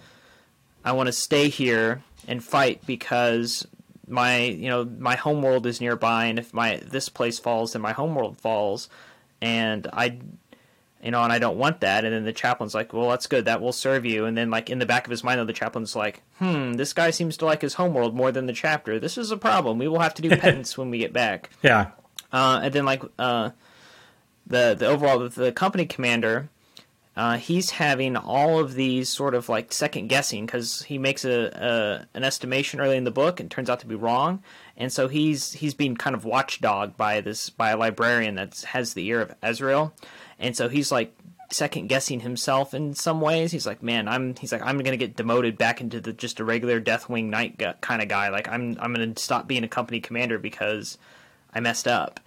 i 0.84 0.92
want 0.92 1.08
to 1.08 1.14
stay 1.14 1.50
here 1.50 2.04
and 2.28 2.44
fight 2.44 2.86
because 2.86 3.66
my 4.10 4.38
you 4.44 4.68
know 4.70 4.84
my 4.86 5.16
homeworld 5.16 5.66
is 5.66 5.80
nearby 5.80 6.26
and 6.26 6.40
if 6.40 6.54
my 6.54 6.78
this 6.86 7.10
place 7.10 7.40
falls 7.40 7.74
then 7.74 7.82
my 7.82 7.92
homeworld 7.94 8.38
falls. 8.40 8.90
And 9.42 9.88
i 9.94 10.18
you 11.02 11.12
know 11.12 11.24
and 11.24 11.32
i 11.32 11.40
don't 11.40 11.58
want 11.58 11.80
that. 11.82 12.04
And 12.04 12.14
then 12.14 12.26
the 12.26 12.34
chaplain's 12.34 12.74
like 12.76 12.92
well 12.94 13.10
that's 13.10 13.28
good. 13.28 13.46
That 13.46 13.62
will 13.62 13.72
serve 13.72 14.06
you. 14.06 14.26
And 14.26 14.38
then 14.38 14.50
like 14.50 14.70
in 14.70 14.80
the 14.80 14.86
back 14.86 15.06
of 15.06 15.12
his 15.12 15.24
mind 15.24 15.40
though 15.40 15.46
the 15.46 15.54
chaplain's 15.54 15.96
like 15.96 16.24
hmm 16.40 16.74
this 16.74 16.92
guy 16.94 17.10
seems 17.12 17.38
to 17.38 17.46
like 17.46 17.62
his 17.62 17.76
homeworld 17.76 18.16
more 18.16 18.32
than 18.32 18.48
the 18.48 18.54
chapter. 18.54 19.00
This 19.00 19.18
is 19.18 19.32
a 19.32 19.38
problem. 19.38 19.78
We 19.78 19.88
will 19.88 20.00
have 20.00 20.14
to 20.16 20.22
do 20.22 20.30
penance 20.38 20.78
when 20.78 20.90
we 20.90 20.98
get 21.00 21.14
back. 21.14 21.50
Yeah. 21.62 21.92
uh, 22.34 22.60
and 22.64 22.74
then 22.74 22.86
like 22.86 23.04
uh, 23.18 23.52
the 24.48 24.76
the 24.78 24.88
overall 24.88 25.30
the 25.30 25.52
company 25.52 25.86
commander, 25.86 26.50
uh, 27.16 27.38
he's 27.38 27.72
having 27.72 28.16
all 28.16 28.60
of 28.60 28.76
these 28.76 29.10
sort 29.10 29.36
of 29.36 29.50
like 29.50 29.74
second 29.74 30.08
guessing 30.08 30.46
because 30.46 30.84
he 30.84 30.98
makes 30.98 31.26
a, 31.26 32.08
a 32.14 32.18
an 32.18 32.24
estimation 32.24 32.80
early 32.80 32.98
in 32.98 33.04
the 33.04 33.12
book 33.12 33.40
and 33.40 33.50
turns 33.50 33.70
out 33.70 33.80
to 33.82 33.88
be 33.88 33.96
wrong, 33.96 34.42
and 34.78 34.92
so 34.92 35.08
he's 35.08 35.54
he's 35.54 35.74
being 35.74 35.96
kind 35.96 36.16
of 36.16 36.24
watchdog 36.24 36.96
by 36.96 37.20
this 37.22 37.50
by 37.50 37.72
a 37.72 37.78
librarian 37.78 38.36
that 38.36 38.62
has 38.62 38.94
the 38.94 39.06
ear 39.08 39.22
of 39.22 39.36
Azrael, 39.42 39.94
and 40.40 40.56
so 40.56 40.70
he's 40.70 40.92
like 40.92 41.14
second 41.52 41.88
guessing 41.88 42.20
himself 42.20 42.74
in 42.74 42.94
some 42.94 43.22
ways. 43.22 43.52
He's 43.52 43.66
like, 43.66 43.82
man, 43.82 44.08
I'm 44.08 44.36
he's 44.36 44.52
like 44.52 44.62
I'm 44.62 44.78
gonna 44.78 44.98
get 44.98 45.16
demoted 45.16 45.58
back 45.58 45.82
into 45.82 46.00
the 46.00 46.14
just 46.14 46.40
a 46.40 46.46
regular 46.46 46.80
Deathwing 46.80 47.26
Knight 47.26 47.62
kind 47.82 48.02
of 48.02 48.08
guy. 48.08 48.30
Like 48.30 48.48
I'm 48.48 48.78
I'm 48.80 48.94
gonna 48.94 49.18
stop 49.18 49.48
being 49.48 49.64
a 49.64 49.68
company 49.68 50.00
commander 50.00 50.38
because 50.38 50.98
I 51.54 51.60
messed 51.60 51.88
up. 51.88 52.20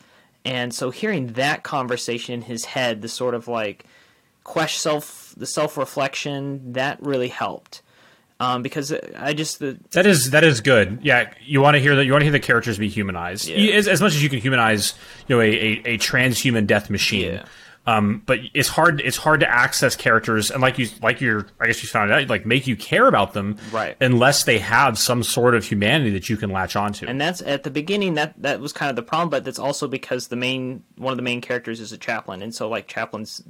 And 0.45 0.75
so 0.75 0.91
hearing 0.91 1.29
that 1.35 1.63
conversation 1.63 2.35
in 2.35 2.43
his 2.43 2.65
head, 2.65 3.01
the 3.01 3.09
sort 3.09 3.35
of 3.35 3.47
like 3.47 3.87
question 4.45 4.79
self 4.81 5.35
the 5.37 5.47
self 5.47 5.77
reflection, 5.77 6.73
that 6.73 7.01
really 7.03 7.29
helped. 7.29 7.83
Um, 8.41 8.63
because 8.63 8.93
I 9.17 9.35
just 9.35 9.61
the 9.61 9.79
That 9.93 10.05
is 10.05 10.31
that 10.31 10.43
is 10.43 10.61
good. 10.61 10.99
Yeah, 11.03 11.33
you 11.45 11.61
want 11.61 11.77
to 11.77 11.81
hear 11.81 11.95
that. 11.95 12.05
You 12.05 12.13
want 12.13 12.23
to 12.23 12.25
hear 12.25 12.33
the 12.33 12.41
characters 12.41 12.77
be 12.77 12.89
humanized 12.89 13.47
Yeah. 13.49 13.75
As, 13.75 13.87
as 13.87 14.01
much 14.01 14.15
as 14.15 14.23
you 14.23 14.29
can 14.29 14.41
humanize, 14.41 14.95
you 15.29 15.37
know, 15.37 15.41
a, 15.41 15.47
a, 15.47 15.83
a 15.95 15.99
transhuman 15.99 16.67
death 16.67 16.91
machine. 16.91 17.35
Yeah. 17.35 17.45
Um, 17.85 18.23
but 18.27 18.39
it's 18.55 18.69
hard. 18.69 19.01
It's 19.01 19.17
hard 19.17 19.41
to 19.41 19.49
access 19.51 19.97
characters, 19.97 20.51
and 20.53 20.61
like 20.61 20.79
you, 20.79 20.89
like 21.03 21.21
you're, 21.21 21.47
I 21.61 21.67
guess 21.67 21.83
you 21.83 21.89
found 21.89 22.13
out, 22.13 22.29
like 22.29 22.47
make 22.47 22.69
you 22.69 22.77
care 22.77 23.07
about 23.09 23.33
them, 23.33 23.59
Right. 23.73 23.97
Unless 24.01 24.45
they 24.45 24.59
have 24.59 24.99
some 24.99 25.25
sort 25.25 25.57
of 25.57 25.65
humanity 25.65 26.11
that 26.11 26.29
you 26.29 26.37
can 26.37 26.51
latch 26.51 26.77
onto. 26.77 27.07
and 27.07 27.21
that's 27.21 27.43
at 27.43 27.65
the 27.65 27.71
beginning 27.71 28.15
that 28.15 28.41
that 28.41 28.61
was 28.61 28.73
kind 28.73 28.89
of 28.91 28.95
the 28.97 29.03
problem, 29.03 29.31
but 29.31 29.45
that's 29.45 29.59
also 29.59 29.89
because 29.89 30.29
the 30.29 30.37
main 30.37 30.85
one 30.97 31.13
of 31.13 31.17
the 31.17 31.25
main 31.25 31.41
characters 31.41 31.81
is 31.81 31.91
a 31.93 31.99
chaplain, 31.99 32.41
and 32.41 32.55
so 32.55 32.69
like 32.69 32.87
chaplains, 32.87 33.43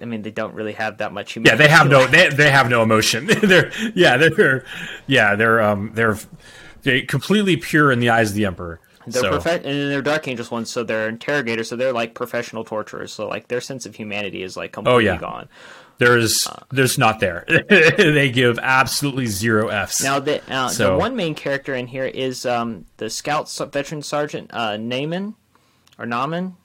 I 0.00 0.04
mean 0.04 0.22
they 0.22 0.30
don't 0.30 0.54
really 0.54 0.72
have 0.72 0.98
that 0.98 1.12
much 1.12 1.36
yeah, 1.36 1.54
they 1.54 1.68
have 1.68 1.88
no, 1.88 2.06
they, 2.06 2.30
they 2.30 2.50
have 2.50 2.68
no 2.68 2.82
emotion. 2.82 3.26
they're, 3.42 3.70
yeah, 3.94 4.16
they're, 4.16 4.64
yeah, 5.06 5.34
they're, 5.36 5.60
um, 5.60 5.90
they're, 5.94 6.16
they're 6.82 7.04
completely 7.04 7.56
pure 7.56 7.92
in 7.92 8.00
the 8.00 8.08
eyes 8.08 8.30
of 8.30 8.36
the 8.36 8.46
emperor. 8.46 8.80
They're 9.06 9.22
so, 9.22 9.38
profe- 9.38 9.64
and 9.64 9.64
they're 9.64 10.02
Dark 10.02 10.26
Angels 10.28 10.50
ones, 10.50 10.70
so 10.70 10.84
they're 10.84 11.08
interrogators, 11.08 11.68
so 11.68 11.76
they're 11.76 11.92
like 11.92 12.14
professional 12.14 12.64
torturers. 12.64 13.12
So 13.12 13.28
like 13.28 13.48
their 13.48 13.60
sense 13.60 13.86
of 13.86 13.94
humanity 13.94 14.42
is 14.42 14.56
like 14.56 14.72
completely 14.72 15.04
yeah. 15.04 15.18
gone. 15.18 15.48
there's, 15.98 16.46
there's 16.70 16.98
not 16.98 17.20
there. 17.20 17.44
they 17.68 18.30
give 18.30 18.58
absolutely 18.58 19.26
zero 19.26 19.68
f's. 19.68 20.02
Now 20.02 20.18
the 20.18 20.42
uh, 20.52 20.68
So- 20.68 20.92
the 20.92 20.98
one 20.98 21.14
main 21.16 21.34
character 21.34 21.74
in 21.74 21.86
here 21.86 22.06
is 22.06 22.46
um, 22.46 22.86
the 22.96 23.10
Scout 23.10 23.50
Veteran 23.72 24.02
Sergeant 24.02 24.52
uh, 24.52 24.76
Naaman 24.76 25.34
or 25.98 26.06
Naaman. 26.06 26.56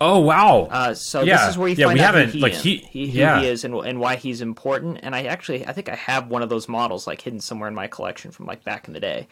Oh 0.00 0.20
wow. 0.20 0.68
Uh, 0.70 0.94
so 0.94 1.22
Yeah. 1.22 1.38
this 1.38 1.50
is 1.50 1.58
where 1.58 1.68
you 1.68 1.76
Yeah, 1.76 1.86
find 1.86 1.98
we 1.98 2.04
out 2.04 2.14
haven't- 2.14 2.26
who 2.30 2.38
he, 2.38 2.40
like, 2.40 2.52
is, 2.54 2.62
he- 2.62 2.76
he, 2.90 3.10
who 3.10 3.18
yeah. 3.18 3.40
he 3.40 3.48
is 3.48 3.64
and, 3.64 3.74
and 3.74 4.00
why 4.00 4.16
he's 4.16 4.40
important. 4.40 5.00
And 5.02 5.14
I 5.14 5.24
actually 5.24 5.66
I 5.66 5.72
think 5.72 5.88
I 5.88 5.94
have 5.96 6.28
one 6.28 6.42
of 6.42 6.48
those 6.48 6.68
models 6.68 7.06
like 7.06 7.20
hidden 7.20 7.40
somewhere 7.40 7.68
in 7.68 7.74
my 7.74 7.86
collection 7.86 8.30
from 8.30 8.46
like 8.46 8.64
back 8.64 8.88
in 8.88 8.94
the 8.94 9.00
day. 9.00 9.28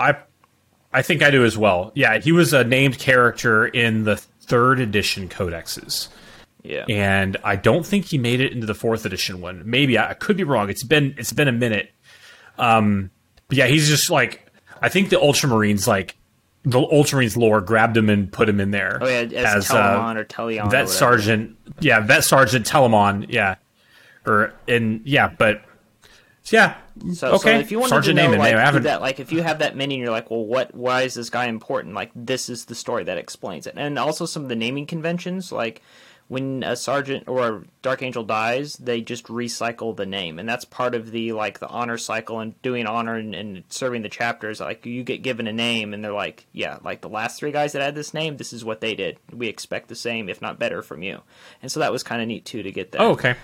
I 0.00 0.16
I 0.92 1.02
think 1.02 1.22
I 1.22 1.30
do 1.30 1.44
as 1.44 1.56
well. 1.58 1.90
Yeah, 1.94 2.18
he 2.18 2.32
was 2.32 2.52
a 2.52 2.64
named 2.64 2.98
character 2.98 3.66
in 3.66 4.04
the 4.04 4.16
third 4.16 4.78
edition 4.80 5.28
codexes. 5.28 6.08
Yeah. 6.62 6.84
And 6.88 7.36
I 7.44 7.56
don't 7.56 7.84
think 7.84 8.06
he 8.06 8.16
made 8.18 8.40
it 8.40 8.52
into 8.52 8.66
the 8.66 8.74
fourth 8.74 9.04
edition 9.04 9.40
one. 9.40 9.62
Maybe 9.64 9.98
I, 9.98 10.10
I 10.10 10.14
could 10.14 10.36
be 10.36 10.44
wrong. 10.44 10.70
It's 10.70 10.84
been 10.84 11.14
it's 11.18 11.32
been 11.32 11.48
a 11.48 11.52
minute. 11.52 11.90
Um 12.58 13.10
but 13.48 13.58
yeah, 13.58 13.66
he's 13.66 13.88
just 13.88 14.10
like 14.10 14.46
I 14.80 14.88
think 14.88 15.10
the 15.10 15.16
Ultramarines 15.16 15.86
like 15.86 16.16
the 16.64 16.80
Ultramarines 16.80 17.36
lore 17.36 17.60
grabbed 17.60 17.96
him 17.96 18.08
and 18.08 18.32
put 18.32 18.48
him 18.48 18.58
in 18.60 18.70
there. 18.70 18.98
oh 19.00 19.06
yeah, 19.06 19.20
as, 19.38 19.70
uh, 19.70 19.74
Telemon 19.74 20.16
or 20.16 20.24
Telion. 20.24 20.60
or 20.66 20.70
vet 20.70 20.86
whatever. 20.86 20.86
sergeant 20.88 21.56
yeah 21.80 22.00
vet 22.00 22.24
sergeant 22.24 22.66
telemon 22.66 23.26
yeah 23.28 23.56
or 24.26 24.54
and 24.68 25.00
yeah 25.04 25.28
but 25.28 25.62
yeah 26.46 26.76
So, 27.14 27.32
okay 27.32 27.54
so 27.54 27.58
if 27.60 27.70
you 27.72 27.86
sergeant 27.86 28.18
to 28.18 28.28
know 28.30 28.38
like 28.38 28.54
haven't 28.54 28.84
that, 28.84 29.00
like 29.00 29.18
if 29.20 29.32
you 29.32 29.42
have 29.42 29.58
that 29.60 29.76
many 29.76 29.94
and 29.94 30.02
you're 30.02 30.12
like, 30.12 30.30
well, 30.30 30.44
what? 30.44 30.74
Why 30.74 31.02
is 31.02 31.14
this 31.14 31.30
guy 31.30 31.46
important? 31.46 31.94
Like 31.94 32.10
this 32.14 32.48
is 32.48 32.66
the 32.66 32.74
story 32.74 33.04
that 33.04 33.18
explains 33.18 33.66
it, 33.66 33.74
and 33.76 33.98
also 33.98 34.26
some 34.26 34.42
of 34.42 34.48
the 34.48 34.56
naming 34.56 34.86
conventions, 34.86 35.50
like 35.50 35.82
when 36.28 36.62
a 36.62 36.74
sergeant 36.74 37.28
or 37.28 37.46
a 37.46 37.62
dark 37.82 38.02
angel 38.02 38.24
dies, 38.24 38.76
they 38.76 39.00
just 39.02 39.26
recycle 39.26 39.94
the 39.94 40.06
name, 40.06 40.38
and 40.38 40.48
that's 40.48 40.64
part 40.64 40.94
of 40.94 41.10
the 41.10 41.32
like 41.32 41.58
the 41.58 41.68
honor 41.68 41.98
cycle 41.98 42.40
and 42.40 42.60
doing 42.62 42.86
honor 42.86 43.16
and, 43.16 43.34
and 43.34 43.64
serving 43.68 44.02
the 44.02 44.08
chapters. 44.08 44.60
Like 44.60 44.86
you 44.86 45.02
get 45.02 45.22
given 45.22 45.46
a 45.46 45.52
name, 45.52 45.92
and 45.92 46.02
they're 46.02 46.12
like, 46.12 46.46
yeah, 46.52 46.78
like 46.82 47.02
the 47.02 47.08
last 47.08 47.38
three 47.38 47.52
guys 47.52 47.72
that 47.72 47.82
had 47.82 47.94
this 47.94 48.14
name, 48.14 48.38
this 48.38 48.52
is 48.52 48.64
what 48.64 48.80
they 48.80 48.94
did. 48.94 49.18
We 49.32 49.48
expect 49.48 49.88
the 49.88 49.94
same, 49.94 50.28
if 50.28 50.40
not 50.40 50.58
better, 50.58 50.80
from 50.82 51.02
you, 51.02 51.20
and 51.62 51.70
so 51.70 51.80
that 51.80 51.92
was 51.92 52.02
kind 52.02 52.22
of 52.22 52.28
neat 52.28 52.44
too 52.44 52.62
to 52.62 52.72
get 52.72 52.92
that. 52.92 53.00
oh 53.02 53.10
okay 53.12 53.36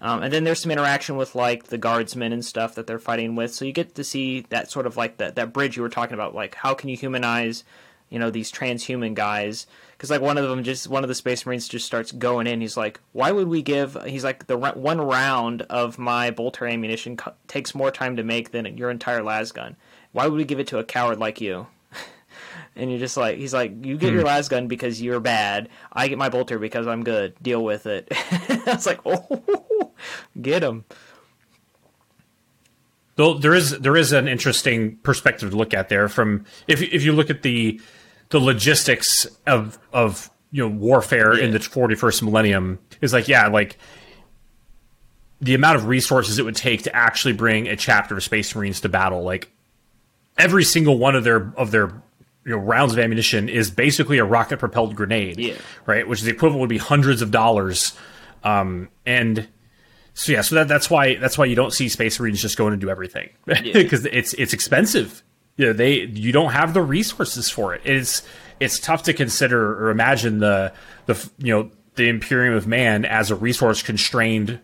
Um, 0.00 0.22
and 0.22 0.32
then 0.32 0.44
there's 0.44 0.60
some 0.60 0.72
interaction 0.72 1.16
with 1.16 1.34
like 1.34 1.64
the 1.68 1.78
guardsmen 1.78 2.32
and 2.32 2.44
stuff 2.44 2.74
that 2.74 2.86
they're 2.86 2.98
fighting 2.98 3.36
with. 3.36 3.54
So 3.54 3.64
you 3.64 3.72
get 3.72 3.94
to 3.94 4.04
see 4.04 4.40
that 4.50 4.70
sort 4.70 4.86
of 4.86 4.96
like 4.96 5.16
that 5.18 5.36
that 5.36 5.52
bridge 5.52 5.76
you 5.76 5.82
were 5.82 5.88
talking 5.88 6.14
about. 6.14 6.34
Like 6.34 6.56
how 6.56 6.74
can 6.74 6.88
you 6.90 6.96
humanize, 6.96 7.64
you 8.10 8.18
know, 8.18 8.28
these 8.28 8.52
transhuman 8.52 9.14
guys? 9.14 9.66
Because 9.96 10.10
like 10.10 10.20
one 10.20 10.38
of 10.38 10.48
them 10.48 10.64
just 10.64 10.88
one 10.88 11.04
of 11.04 11.08
the 11.08 11.14
space 11.14 11.46
marines 11.46 11.68
just 11.68 11.86
starts 11.86 12.10
going 12.12 12.46
in. 12.46 12.60
He's 12.60 12.76
like, 12.76 13.00
why 13.12 13.30
would 13.30 13.48
we 13.48 13.62
give? 13.62 13.96
He's 14.06 14.24
like 14.24 14.46
the 14.46 14.58
one 14.58 15.00
round 15.00 15.62
of 15.62 15.98
my 15.98 16.30
bolter 16.30 16.66
ammunition 16.66 17.16
co- 17.16 17.34
takes 17.46 17.74
more 17.74 17.90
time 17.90 18.16
to 18.16 18.24
make 18.24 18.50
than 18.50 18.76
your 18.76 18.90
entire 18.90 19.22
las 19.22 19.52
gun. 19.52 19.76
Why 20.12 20.26
would 20.26 20.36
we 20.36 20.44
give 20.44 20.58
it 20.60 20.66
to 20.68 20.78
a 20.78 20.84
coward 20.84 21.18
like 21.18 21.40
you? 21.40 21.66
And 22.76 22.90
you're 22.90 22.98
just 22.98 23.16
like, 23.16 23.38
he's 23.38 23.54
like, 23.54 23.86
you 23.86 23.96
get 23.96 24.12
your 24.12 24.22
hmm. 24.22 24.26
las 24.26 24.48
gun 24.48 24.66
because 24.66 25.00
you're 25.00 25.20
bad. 25.20 25.68
I 25.92 26.08
get 26.08 26.18
my 26.18 26.28
bolter 26.28 26.58
because 26.58 26.88
I'm 26.88 27.04
good. 27.04 27.36
Deal 27.40 27.62
with 27.62 27.86
it. 27.86 28.08
I 28.10 28.62
was 28.66 28.84
like, 28.84 28.98
oh, 29.06 29.92
get 30.42 30.64
him. 30.64 30.84
Though 33.14 33.34
there 33.34 33.54
is 33.54 33.78
there 33.78 33.96
is 33.96 34.10
an 34.12 34.26
interesting 34.26 34.96
perspective 34.98 35.50
to 35.50 35.56
look 35.56 35.72
at 35.72 35.88
there 35.88 36.08
from 36.08 36.46
if 36.66 36.80
you- 36.80 36.88
if 36.90 37.04
you 37.04 37.12
look 37.12 37.30
at 37.30 37.42
the 37.42 37.80
the 38.34 38.40
logistics 38.40 39.26
of 39.46 39.78
of 39.92 40.28
you 40.50 40.60
know 40.68 40.74
warfare 40.74 41.32
in 41.38 41.52
the 41.52 41.60
41st 41.60 42.22
millennium 42.24 42.80
is 43.00 43.12
like 43.12 43.28
yeah 43.28 43.46
like 43.46 43.78
the 45.40 45.54
amount 45.54 45.76
of 45.76 45.86
resources 45.86 46.38
it 46.40 46.44
would 46.44 46.56
take 46.56 46.82
to 46.82 46.94
actually 46.96 47.32
bring 47.32 47.68
a 47.68 47.76
chapter 47.76 48.16
of 48.16 48.22
space 48.24 48.52
marines 48.56 48.80
to 48.80 48.88
battle 48.88 49.22
like 49.22 49.50
every 50.36 50.64
single 50.64 50.98
one 50.98 51.14
of 51.14 51.22
their 51.22 51.52
of 51.56 51.70
their 51.70 51.88
you 52.44 52.50
know 52.50 52.56
rounds 52.58 52.92
of 52.92 52.98
ammunition 52.98 53.48
is 53.48 53.70
basically 53.70 54.18
a 54.18 54.24
rocket 54.24 54.58
propelled 54.58 54.96
grenade 54.96 55.38
Yeah. 55.38 55.54
right 55.86 56.06
which 56.08 56.18
is 56.18 56.24
the 56.24 56.32
equivalent 56.32 56.60
would 56.60 56.68
be 56.68 56.78
hundreds 56.78 57.22
of 57.22 57.30
dollars 57.30 57.96
um 58.42 58.88
and 59.06 59.46
so 60.16 60.30
yeah, 60.32 60.42
so 60.42 60.54
that, 60.56 60.68
that's 60.68 60.88
why 60.90 61.14
that's 61.16 61.36
why 61.36 61.44
you 61.44 61.56
don't 61.56 61.72
see 61.72 61.88
Space 61.88 62.20
Marines 62.20 62.40
just 62.40 62.56
going 62.56 62.70
to 62.70 62.76
do 62.76 62.88
everything 62.88 63.30
because 63.46 64.06
it's 64.12 64.32
it's 64.34 64.52
expensive. 64.52 65.24
You 65.56 65.66
know, 65.66 65.72
they 65.72 66.00
you 66.00 66.32
don't 66.32 66.52
have 66.52 66.74
the 66.74 66.82
resources 66.82 67.48
for 67.50 67.74
it. 67.74 67.82
It's 67.84 68.22
it's 68.60 68.78
tough 68.78 69.04
to 69.04 69.12
consider 69.12 69.84
or 69.84 69.90
imagine 69.90 70.38
the 70.40 70.72
the 71.06 71.30
you 71.38 71.52
know 71.54 71.70
the 71.94 72.08
Imperium 72.08 72.54
of 72.54 72.66
Man 72.66 73.04
as 73.04 73.30
a 73.30 73.36
resource 73.36 73.82
constrained 73.82 74.58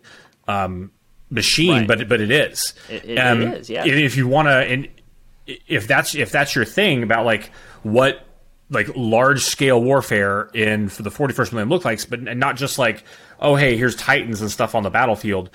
um, 0.47 0.91
machine, 1.29 1.71
Right. 1.71 1.87
but 1.87 2.09
but 2.09 2.19
it 2.21 2.31
is. 2.31 2.73
It- 2.89 3.05
it- 3.05 3.17
it 3.17 3.53
is, 3.59 3.69
yeah. 3.69 3.85
If, 3.85 4.17
you 4.17 4.27
want 4.27 4.47
to, 4.47 4.51
and 4.51 4.87
if 5.47 5.87
that's 5.87 6.13
if 6.15 6.31
that's 6.31 6.55
your 6.55 6.65
thing 6.65 7.03
about 7.03 7.25
like 7.25 7.51
what 7.83 8.25
like 8.69 8.89
large 8.95 9.43
scale 9.43 9.81
warfare 9.81 10.49
in 10.53 10.87
for 10.89 11.03
the 11.03 11.09
41st 11.09 11.51
million 11.53 11.69
look 11.69 11.85
like, 11.85 12.09
but 12.09 12.19
and 12.19 12.39
not 12.39 12.55
just 12.57 12.77
like 12.79 13.03
oh 13.39 13.55
hey 13.55 13.75
here's 13.77 13.95
titans 13.95 14.41
and 14.41 14.51
stuff 14.51 14.75
on 14.75 14.83
the 14.83 14.89
battlefield, 14.89 15.49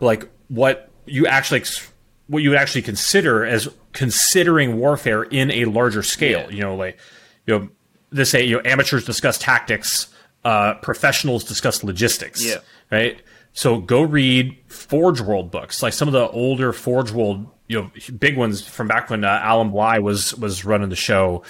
like 0.00 0.26
what 0.48 0.90
you 1.06 1.26
actually 1.26 1.60
ex- 1.60 1.90
what 2.30 2.42
you 2.42 2.50
would 2.50 2.58
actually 2.58 2.82
consider 2.82 3.44
as 3.44 3.68
considering 3.92 4.78
warfare 4.78 5.24
in 5.24 5.50
a 5.50 5.64
larger 5.64 6.02
scale. 6.02 6.42
Yeah. 6.42 6.50
You 6.50 6.60
know, 6.62 6.76
like 6.76 6.98
you 7.46 7.58
know 7.58 7.68
this 8.10 8.30
say 8.30 8.44
you 8.44 8.56
know 8.56 8.62
amateurs 8.64 9.04
discuss 9.04 9.36
tactics, 9.36 10.06
uh, 10.44 10.74
professionals 10.74 11.44
discuss 11.44 11.82
logistics. 11.82 12.44
Yeah. 12.44 12.58
Right. 12.90 13.20
So 13.52 13.78
go 13.78 14.02
read 14.02 14.56
Forge 14.68 15.20
World 15.20 15.50
books, 15.50 15.82
like 15.82 15.92
some 15.92 16.08
of 16.08 16.12
the 16.12 16.28
older 16.30 16.72
Forge 16.72 17.10
World, 17.10 17.46
you 17.66 17.80
know, 17.80 17.90
big 18.18 18.36
ones 18.36 18.66
from 18.66 18.86
back 18.86 19.10
when 19.10 19.24
uh, 19.24 19.40
Alan 19.42 19.70
Bligh 19.70 19.98
was 19.98 20.34
was 20.36 20.64
running 20.64 20.88
the 20.88 20.96
show. 20.96 21.42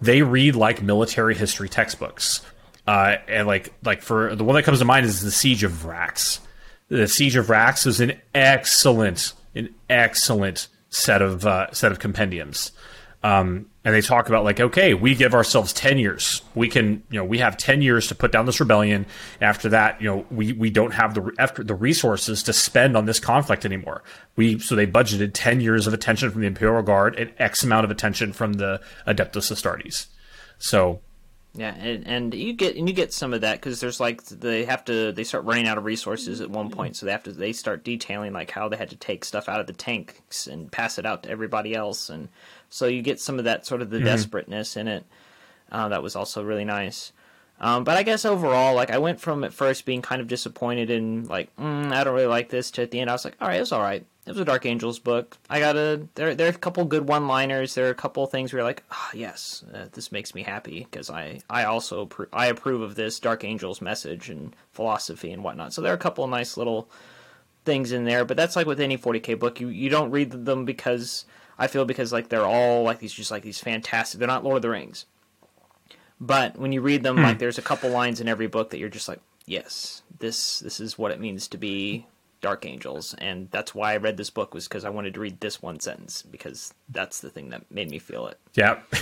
They 0.00 0.22
read 0.22 0.56
like 0.56 0.82
military 0.82 1.36
history 1.36 1.68
textbooks, 1.68 2.40
uh, 2.88 3.16
and 3.28 3.46
like 3.46 3.72
like 3.84 4.02
for 4.02 4.34
the 4.34 4.42
one 4.42 4.56
that 4.56 4.64
comes 4.64 4.80
to 4.80 4.84
mind 4.84 5.06
is 5.06 5.22
the 5.22 5.30
Siege 5.30 5.62
of 5.62 5.70
Vraks. 5.70 6.40
The 6.88 7.08
Siege 7.08 7.36
of 7.36 7.46
Vraks 7.46 7.86
is 7.86 8.00
an 8.00 8.20
excellent, 8.34 9.32
an 9.54 9.74
excellent 9.88 10.68
set 10.90 11.22
of 11.22 11.46
uh, 11.46 11.72
set 11.72 11.92
of 11.92 11.98
compendiums. 11.98 12.72
Um, 13.22 13.70
and 13.86 13.94
they 13.94 14.02
talk 14.02 14.28
about 14.28 14.44
like, 14.44 14.60
okay, 14.60 14.92
we 14.92 15.14
give 15.14 15.34
ourselves 15.34 15.72
ten 15.72 15.98
years. 15.98 16.42
We 16.54 16.68
can, 16.68 17.02
you 17.10 17.18
know, 17.18 17.24
we 17.24 17.38
have 17.38 17.56
ten 17.56 17.80
years 17.80 18.06
to 18.08 18.14
put 18.14 18.32
down 18.32 18.44
this 18.44 18.60
rebellion. 18.60 19.06
After 19.40 19.70
that, 19.70 20.00
you 20.00 20.08
know, 20.08 20.26
we 20.30 20.52
we 20.52 20.70
don't 20.70 20.92
have 20.92 21.14
the 21.14 21.32
after 21.38 21.64
the 21.64 21.74
resources 21.74 22.42
to 22.42 22.52
spend 22.52 22.96
on 22.96 23.06
this 23.06 23.18
conflict 23.18 23.64
anymore. 23.64 24.02
We 24.36 24.58
so 24.58 24.74
they 24.74 24.86
budgeted 24.86 25.30
ten 25.32 25.60
years 25.60 25.86
of 25.86 25.94
attention 25.94 26.30
from 26.30 26.42
the 26.42 26.46
Imperial 26.46 26.82
Guard 26.82 27.18
and 27.18 27.32
X 27.38 27.64
amount 27.64 27.84
of 27.84 27.90
attention 27.90 28.32
from 28.32 28.54
the 28.54 28.80
Adeptus 29.06 29.50
Astartes. 29.50 30.06
So 30.58 31.00
Yeah, 31.56 31.72
and, 31.72 32.04
and 32.06 32.34
you 32.34 32.52
get 32.52 32.74
and 32.74 32.88
you 32.88 32.94
get 32.94 33.12
some 33.12 33.32
of 33.32 33.42
that 33.42 33.60
because 33.60 33.78
there's 33.78 34.00
like 34.00 34.24
they 34.24 34.64
have 34.64 34.84
to 34.86 35.12
they 35.12 35.22
start 35.22 35.44
running 35.44 35.68
out 35.68 35.78
of 35.78 35.84
resources 35.84 36.40
at 36.40 36.50
one 36.50 36.68
point, 36.68 36.96
so 36.96 37.06
they 37.06 37.12
have 37.12 37.22
to 37.24 37.32
they 37.32 37.52
start 37.52 37.84
detailing 37.84 38.32
like 38.32 38.50
how 38.50 38.68
they 38.68 38.76
had 38.76 38.90
to 38.90 38.96
take 38.96 39.24
stuff 39.24 39.48
out 39.48 39.60
of 39.60 39.68
the 39.68 39.72
tanks 39.72 40.48
and 40.48 40.72
pass 40.72 40.98
it 40.98 41.06
out 41.06 41.22
to 41.22 41.30
everybody 41.30 41.72
else, 41.72 42.10
and 42.10 42.28
so 42.70 42.86
you 42.86 43.02
get 43.02 43.20
some 43.20 43.38
of 43.38 43.44
that 43.44 43.66
sort 43.66 43.82
of 43.82 43.90
the 43.90 44.00
desperateness 44.00 44.76
in 44.76 44.88
it. 44.88 45.04
Uh, 45.70 45.88
that 45.88 46.02
was 46.02 46.16
also 46.16 46.42
really 46.42 46.64
nice. 46.64 47.12
Um, 47.60 47.84
but 47.84 47.96
I 47.96 48.02
guess 48.02 48.24
overall, 48.24 48.74
like 48.74 48.90
I 48.90 48.98
went 48.98 49.20
from 49.20 49.44
at 49.44 49.54
first 49.54 49.84
being 49.84 50.02
kind 50.02 50.20
of 50.20 50.28
disappointed 50.28 50.90
and 50.90 51.28
like 51.28 51.54
mm, 51.56 51.92
I 51.92 52.04
don't 52.04 52.14
really 52.14 52.26
like 52.26 52.48
this 52.48 52.70
to 52.72 52.82
at 52.82 52.90
the 52.90 53.00
end 53.00 53.08
I 53.08 53.14
was 53.14 53.24
like, 53.24 53.36
all 53.40 53.48
right, 53.48 53.56
it 53.56 53.60
was 53.60 53.72
all 53.72 53.80
right. 53.80 54.04
It 54.26 54.30
was 54.30 54.40
a 54.40 54.44
Dark 54.44 54.64
Angels 54.64 54.98
book. 54.98 55.36
I 55.50 55.60
got 55.60 55.76
a 55.76 56.06
there. 56.14 56.34
There 56.34 56.46
are 56.46 56.50
a 56.50 56.54
couple 56.54 56.84
good 56.86 57.06
one-liners. 57.06 57.74
There 57.74 57.86
are 57.86 57.90
a 57.90 57.94
couple 57.94 58.26
things 58.26 58.52
where 58.52 58.60
you're 58.60 58.66
like, 58.66 58.82
ah, 58.90 59.10
yes, 59.12 59.62
uh, 59.74 59.86
this 59.92 60.10
makes 60.10 60.34
me 60.34 60.42
happy 60.42 60.86
because 60.90 61.10
I 61.10 61.40
I 61.50 61.64
also 61.64 62.08
I 62.32 62.46
approve 62.46 62.80
of 62.80 62.94
this 62.94 63.20
Dark 63.20 63.44
Angels 63.44 63.82
message 63.82 64.30
and 64.30 64.56
philosophy 64.72 65.30
and 65.30 65.44
whatnot. 65.44 65.74
So 65.74 65.82
there 65.82 65.92
are 65.92 65.96
a 65.96 65.98
couple 65.98 66.26
nice 66.26 66.56
little 66.56 66.88
things 67.64 67.92
in 67.92 68.04
there. 68.04 68.24
But 68.24 68.36
that's 68.36 68.56
like 68.56 68.66
with 68.66 68.80
any 68.80 68.96
40k 68.96 69.38
book, 69.38 69.60
you 69.60 69.68
you 69.68 69.90
don't 69.90 70.10
read 70.10 70.30
them 70.30 70.64
because 70.64 71.24
I 71.58 71.66
feel 71.66 71.84
because 71.84 72.12
like 72.12 72.28
they're 72.28 72.46
all 72.46 72.82
like 72.82 72.98
these 72.98 73.12
just 73.12 73.30
like 73.30 73.42
these 73.42 73.60
fantastic. 73.60 74.18
They're 74.18 74.28
not 74.28 74.44
Lord 74.44 74.56
of 74.56 74.62
the 74.62 74.70
Rings. 74.70 75.06
But 76.20 76.56
when 76.56 76.72
you 76.72 76.80
read 76.80 77.02
them, 77.02 77.16
hmm. 77.16 77.22
like 77.22 77.38
there's 77.38 77.58
a 77.58 77.62
couple 77.62 77.90
lines 77.90 78.20
in 78.20 78.28
every 78.28 78.46
book 78.46 78.70
that 78.70 78.78
you're 78.78 78.88
just 78.88 79.08
like, 79.08 79.20
yes, 79.46 80.02
this 80.18 80.60
this 80.60 80.80
is 80.80 80.98
what 80.98 81.10
it 81.10 81.20
means 81.20 81.48
to 81.48 81.58
be 81.58 82.06
Dark 82.40 82.66
Angels, 82.66 83.14
and 83.18 83.50
that's 83.50 83.74
why 83.74 83.94
I 83.94 83.96
read 83.96 84.16
this 84.16 84.30
book 84.30 84.54
was 84.54 84.68
because 84.68 84.84
I 84.84 84.90
wanted 84.90 85.14
to 85.14 85.20
read 85.20 85.40
this 85.40 85.62
one 85.62 85.80
sentence 85.80 86.22
because 86.22 86.72
that's 86.88 87.20
the 87.20 87.30
thing 87.30 87.50
that 87.50 87.70
made 87.70 87.90
me 87.90 87.98
feel 87.98 88.26
it. 88.26 88.38
yeah. 88.54 88.80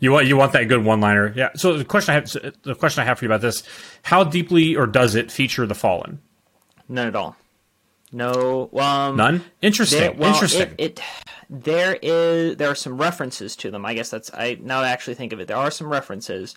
You 0.00 0.12
want 0.12 0.26
you 0.26 0.36
want 0.38 0.52
that 0.52 0.64
good 0.64 0.82
one 0.82 1.02
liner, 1.02 1.32
yeah. 1.36 1.50
So 1.56 1.76
the 1.76 1.84
question 1.84 2.12
I 2.12 2.14
have 2.14 2.54
the 2.62 2.74
question 2.74 3.02
I 3.02 3.04
have 3.04 3.18
for 3.18 3.26
you 3.26 3.28
about 3.28 3.42
this: 3.42 3.62
How 4.02 4.24
deeply 4.24 4.74
or 4.74 4.86
does 4.86 5.14
it 5.14 5.30
feature 5.30 5.66
the 5.66 5.74
fallen? 5.74 6.22
None 6.88 7.06
at 7.06 7.14
all. 7.14 7.36
No, 8.14 8.70
um, 8.74 9.16
None. 9.16 9.44
Interesting. 9.60 9.98
There, 9.98 10.12
well, 10.12 10.32
Interesting. 10.32 10.72
It, 10.78 11.00
it 11.00 11.00
there 11.50 11.98
is 12.00 12.56
there 12.56 12.70
are 12.70 12.76
some 12.76 12.96
references 12.96 13.56
to 13.56 13.72
them. 13.72 13.84
I 13.84 13.94
guess 13.94 14.08
that's 14.08 14.32
I 14.32 14.56
now 14.60 14.82
I 14.82 14.90
actually 14.90 15.14
think 15.14 15.32
of 15.32 15.40
it. 15.40 15.48
There 15.48 15.56
are 15.56 15.70
some 15.70 15.88
references 15.88 16.54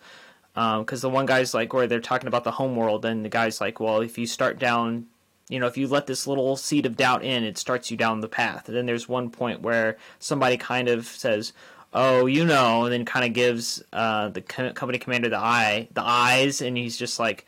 because 0.54 1.02
the 1.02 1.10
one 1.10 1.26
guy's 1.26 1.56
like 1.56 1.74
where 1.74 1.88
they're 1.88 2.00
talking 2.00 2.28
about 2.28 2.44
the 2.44 2.52
home 2.52 2.76
world, 2.76 3.06
and 3.06 3.26
the 3.26 3.30
guy's 3.30 3.60
like, 3.60 3.80
well, 3.80 4.02
if 4.02 4.20
you 4.20 4.28
start 4.28 4.60
down, 4.60 5.08
you 5.50 5.60
know, 5.60 5.66
if 5.66 5.78
you 5.78 5.88
let 5.88 6.06
this 6.06 6.28
little 6.28 6.58
seed 6.58 6.86
of 6.86 6.96
doubt 6.96 7.24
in, 7.24 7.44
it 7.44 7.58
starts 7.58 7.90
you 7.90 7.98
down 7.98 8.22
the 8.22 8.28
path. 8.28 8.68
And 8.68 8.78
then 8.78 8.86
there's 8.86 9.10
one 9.10 9.32
point 9.32 9.62
where 9.62 9.98
somebody 10.20 10.58
kind 10.58 10.88
of 10.88 11.08
says. 11.08 11.54
Oh, 11.94 12.26
you 12.26 12.44
know, 12.46 12.84
and 12.84 12.92
then 12.92 13.06
kind 13.06 13.26
of 13.26 13.32
gives 13.32 13.82
uh, 13.94 14.28
the 14.28 14.42
co- 14.42 14.74
company 14.74 15.00
commander 15.00 15.30
the 15.30 15.38
eye, 15.38 15.88
the 15.94 16.04
eyes, 16.04 16.62
and 16.62 16.76
he's 16.76 16.98
just 16.98 17.18
like, 17.18 17.46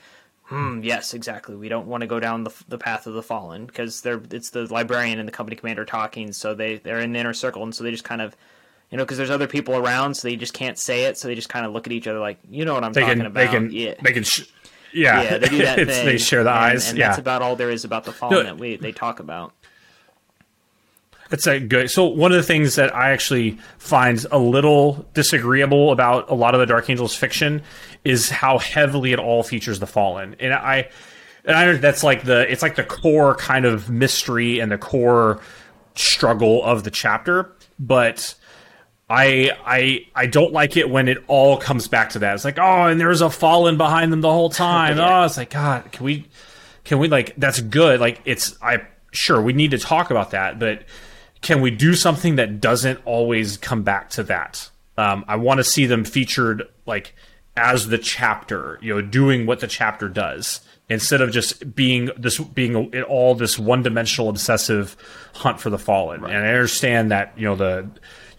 Hmm, 0.49 0.81
yes, 0.83 1.13
exactly. 1.13 1.55
We 1.55 1.69
don't 1.69 1.85
want 1.87 2.01
to 2.01 2.07
go 2.07 2.19
down 2.19 2.43
the, 2.43 2.51
the 2.67 2.77
path 2.79 3.05
of 3.05 3.13
the 3.13 3.21
fallen 3.23 3.65
because 3.67 4.01
they're 4.01 4.19
it's 4.31 4.49
the 4.49 4.65
librarian 4.73 5.19
and 5.19 5.27
the 5.27 5.31
company 5.31 5.55
commander 5.55 5.85
talking, 5.85 6.33
so 6.33 6.55
they 6.55 6.77
they're 6.77 6.99
in 6.99 7.13
the 7.13 7.19
inner 7.19 7.33
circle, 7.33 7.61
and 7.61 7.73
so 7.73 7.83
they 7.83 7.91
just 7.91 8.03
kind 8.03 8.19
of, 8.21 8.35
you 8.89 8.97
know, 8.97 9.03
because 9.05 9.17
there's 9.19 9.29
other 9.29 9.45
people 9.47 9.75
around, 9.75 10.15
so 10.15 10.27
they 10.27 10.35
just 10.35 10.53
can't 10.53 10.79
say 10.79 11.03
it, 11.05 11.19
so 11.19 11.27
they 11.27 11.35
just 11.35 11.49
kind 11.49 11.67
of 11.67 11.71
look 11.71 11.85
at 11.85 11.93
each 11.93 12.07
other 12.07 12.19
like, 12.19 12.39
you 12.49 12.65
know 12.65 12.73
what 12.73 12.83
I'm 12.83 12.93
they 12.93 13.01
talking 13.01 13.17
can 13.19 13.25
about? 13.27 13.39
they 13.39 13.47
can 13.47 13.71
yeah, 13.71 13.93
they 14.03 14.11
can 14.11 14.23
sh- 14.23 14.47
yeah 14.91 15.21
yeah, 15.21 15.37
they 15.37 15.49
do 15.49 15.57
that 15.63 15.75
thing. 15.85 16.05
they 16.07 16.17
share 16.17 16.43
the 16.43 16.49
and, 16.49 16.59
eyes 16.59 16.89
and 16.89 16.97
yeah 16.97 17.09
that's 17.09 17.19
about 17.19 17.43
all 17.43 17.55
there 17.55 17.69
is 17.69 17.85
about 17.85 18.05
the 18.05 18.11
fallen 18.11 18.37
No. 18.37 18.43
that 18.43 18.57
we 18.57 18.75
they 18.75 18.91
talk 18.91 19.19
about. 19.19 19.53
It's 21.31 21.45
a 21.45 21.59
good. 21.59 21.91
So 21.91 22.05
one 22.07 22.31
of 22.31 22.37
the 22.37 22.43
things 22.43 22.73
that 22.77 22.95
I 22.95 23.11
actually 23.11 23.59
find 23.77 24.25
a 24.31 24.39
little 24.39 25.05
disagreeable 25.13 25.91
about 25.91 26.27
a 26.27 26.33
lot 26.33 26.55
of 26.55 26.59
the 26.59 26.65
Dark 26.65 26.89
Angels 26.89 27.13
fiction 27.15 27.61
is 28.03 28.29
how 28.29 28.57
heavily 28.57 29.11
it 29.11 29.19
all 29.19 29.43
features 29.43 29.79
the 29.79 29.87
Fallen, 29.87 30.35
and 30.39 30.53
I, 30.53 30.89
and 31.45 31.55
I 31.55 31.65
know 31.65 31.77
that's 31.77 32.03
like 32.03 32.23
the 32.23 32.51
it's 32.51 32.61
like 32.61 32.75
the 32.75 32.83
core 32.83 33.35
kind 33.35 33.65
of 33.65 33.89
mystery 33.89 34.59
and 34.59 34.71
the 34.71 34.77
core 34.77 35.41
struggle 35.95 36.63
of 36.63 36.83
the 36.83 36.91
chapter, 36.91 37.53
but. 37.79 38.35
I 39.11 39.57
I 39.65 40.05
I 40.13 40.27
don't 40.27 40.53
like 40.53 40.77
it 40.77 40.87
when 40.87 41.07
it 41.07 41.17
all 41.25 41.57
comes 41.57 41.87
back 41.87 42.11
to 42.11 42.19
that. 42.19 42.35
It's 42.35 42.45
like, 42.45 42.59
oh, 42.59 42.83
and 42.83 42.99
there's 42.99 43.21
a 43.21 43.29
fallen 43.31 43.75
behind 43.75 44.13
them 44.13 44.21
the 44.21 44.31
whole 44.31 44.51
time. 44.51 44.97
Yeah. 44.97 45.21
Oh, 45.21 45.25
it's 45.25 45.35
like, 45.35 45.49
God, 45.49 45.91
can 45.91 46.05
we 46.05 46.27
can 46.83 46.99
we 46.99 47.07
like 47.07 47.35
that's 47.35 47.59
good. 47.59 47.99
Like 47.99 48.21
it's 48.25 48.55
I 48.61 48.83
sure 49.11 49.41
we 49.41 49.53
need 49.53 49.71
to 49.71 49.79
talk 49.79 50.11
about 50.11 50.31
that, 50.31 50.59
but 50.59 50.83
can 51.41 51.61
we 51.61 51.71
do 51.71 51.93
something 51.93 52.35
that 52.35 52.59
doesn't 52.61 52.99
always 53.05 53.57
come 53.57 53.83
back 53.83 54.09
to 54.11 54.23
that? 54.23 54.69
Um, 54.97 55.23
I 55.27 55.37
want 55.37 55.59
to 55.59 55.63
see 55.63 55.85
them 55.85 56.03
featured 56.03 56.63
like 56.85 57.15
as 57.59 57.89
the 57.89 57.97
chapter, 57.97 58.79
you 58.81 58.95
know, 58.95 59.01
doing 59.01 59.45
what 59.45 59.59
the 59.59 59.67
chapter 59.67 60.07
does 60.07 60.61
instead 60.87 61.21
of 61.21 61.31
just 61.31 61.75
being 61.75 62.09
this 62.17 62.39
being 62.39 63.03
all 63.03 63.35
this 63.35 63.59
one 63.59 63.83
dimensional 63.83 64.29
obsessive 64.29 64.95
hunt 65.35 65.59
for 65.59 65.69
the 65.69 65.77
fallen. 65.77 66.23
And 66.23 66.33
I 66.33 66.49
understand 66.49 67.11
that 67.11 67.33
you 67.37 67.45
know 67.45 67.55
the 67.55 67.89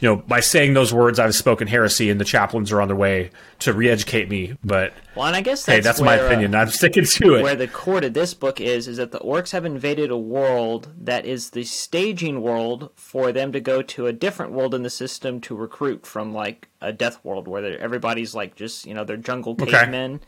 you 0.01 0.09
know 0.09 0.17
by 0.17 0.41
saying 0.41 0.75
those 0.75 0.93
words 0.93 1.19
I've 1.19 1.35
spoken 1.35 1.69
heresy 1.69 2.11
and 2.11 2.21
the 2.21 2.25
chaplains 2.25 2.73
are 2.73 2.81
on 2.81 2.89
their 2.89 2.97
way 2.97 3.31
to 3.61 3.73
re-educate 3.73 4.29
me, 4.29 4.57
but 4.65 4.93
Well, 5.15 5.27
and 5.27 5.37
I 5.37 5.43
guess 5.43 5.65
that's 5.65 5.77
hey, 5.77 5.81
that's 5.81 6.01
my 6.01 6.17
where, 6.17 6.25
uh, 6.25 6.27
opinion. 6.27 6.55
I'm 6.55 6.69
sticking 6.71 7.05
to 7.05 7.35
it. 7.35 7.43
where 7.43 7.55
the 7.55 7.69
core 7.69 8.01
to 8.01 8.11
this 8.11 8.35
book 8.35 8.61
is 8.61 8.89
is 8.89 8.97
that 8.97 9.13
the 9.13 9.19
orcs 9.21 9.53
have 9.53 9.65
invaded 9.65 10.11
a 10.11 10.17
world 10.17 10.93
that 11.01 11.25
is 11.27 11.51
the 11.51 11.65
staging 11.65 12.41
world 12.41 12.91
for 12.97 13.31
them 13.33 13.53
to 13.53 13.61
go 13.61 13.83
to 13.83 14.07
a 14.07 14.13
different 14.13 14.53
world 14.53 14.75
in 14.75 14.83
the 14.83 14.91
system 14.91 15.41
to 15.43 15.55
recruit 15.55 16.07
from 16.07 16.33
like 16.33 16.69
a 16.81 16.93
death 16.93 17.23
world 17.25 17.47
where 17.47 17.79
everybody's 17.79 18.35
like 18.35 18.57
just 18.57 18.87
you 18.87 18.95
know 18.95 19.05
they're 19.05 19.17
jungle 19.19 19.53
Okay. 19.61 19.71
cavemen 19.71 20.21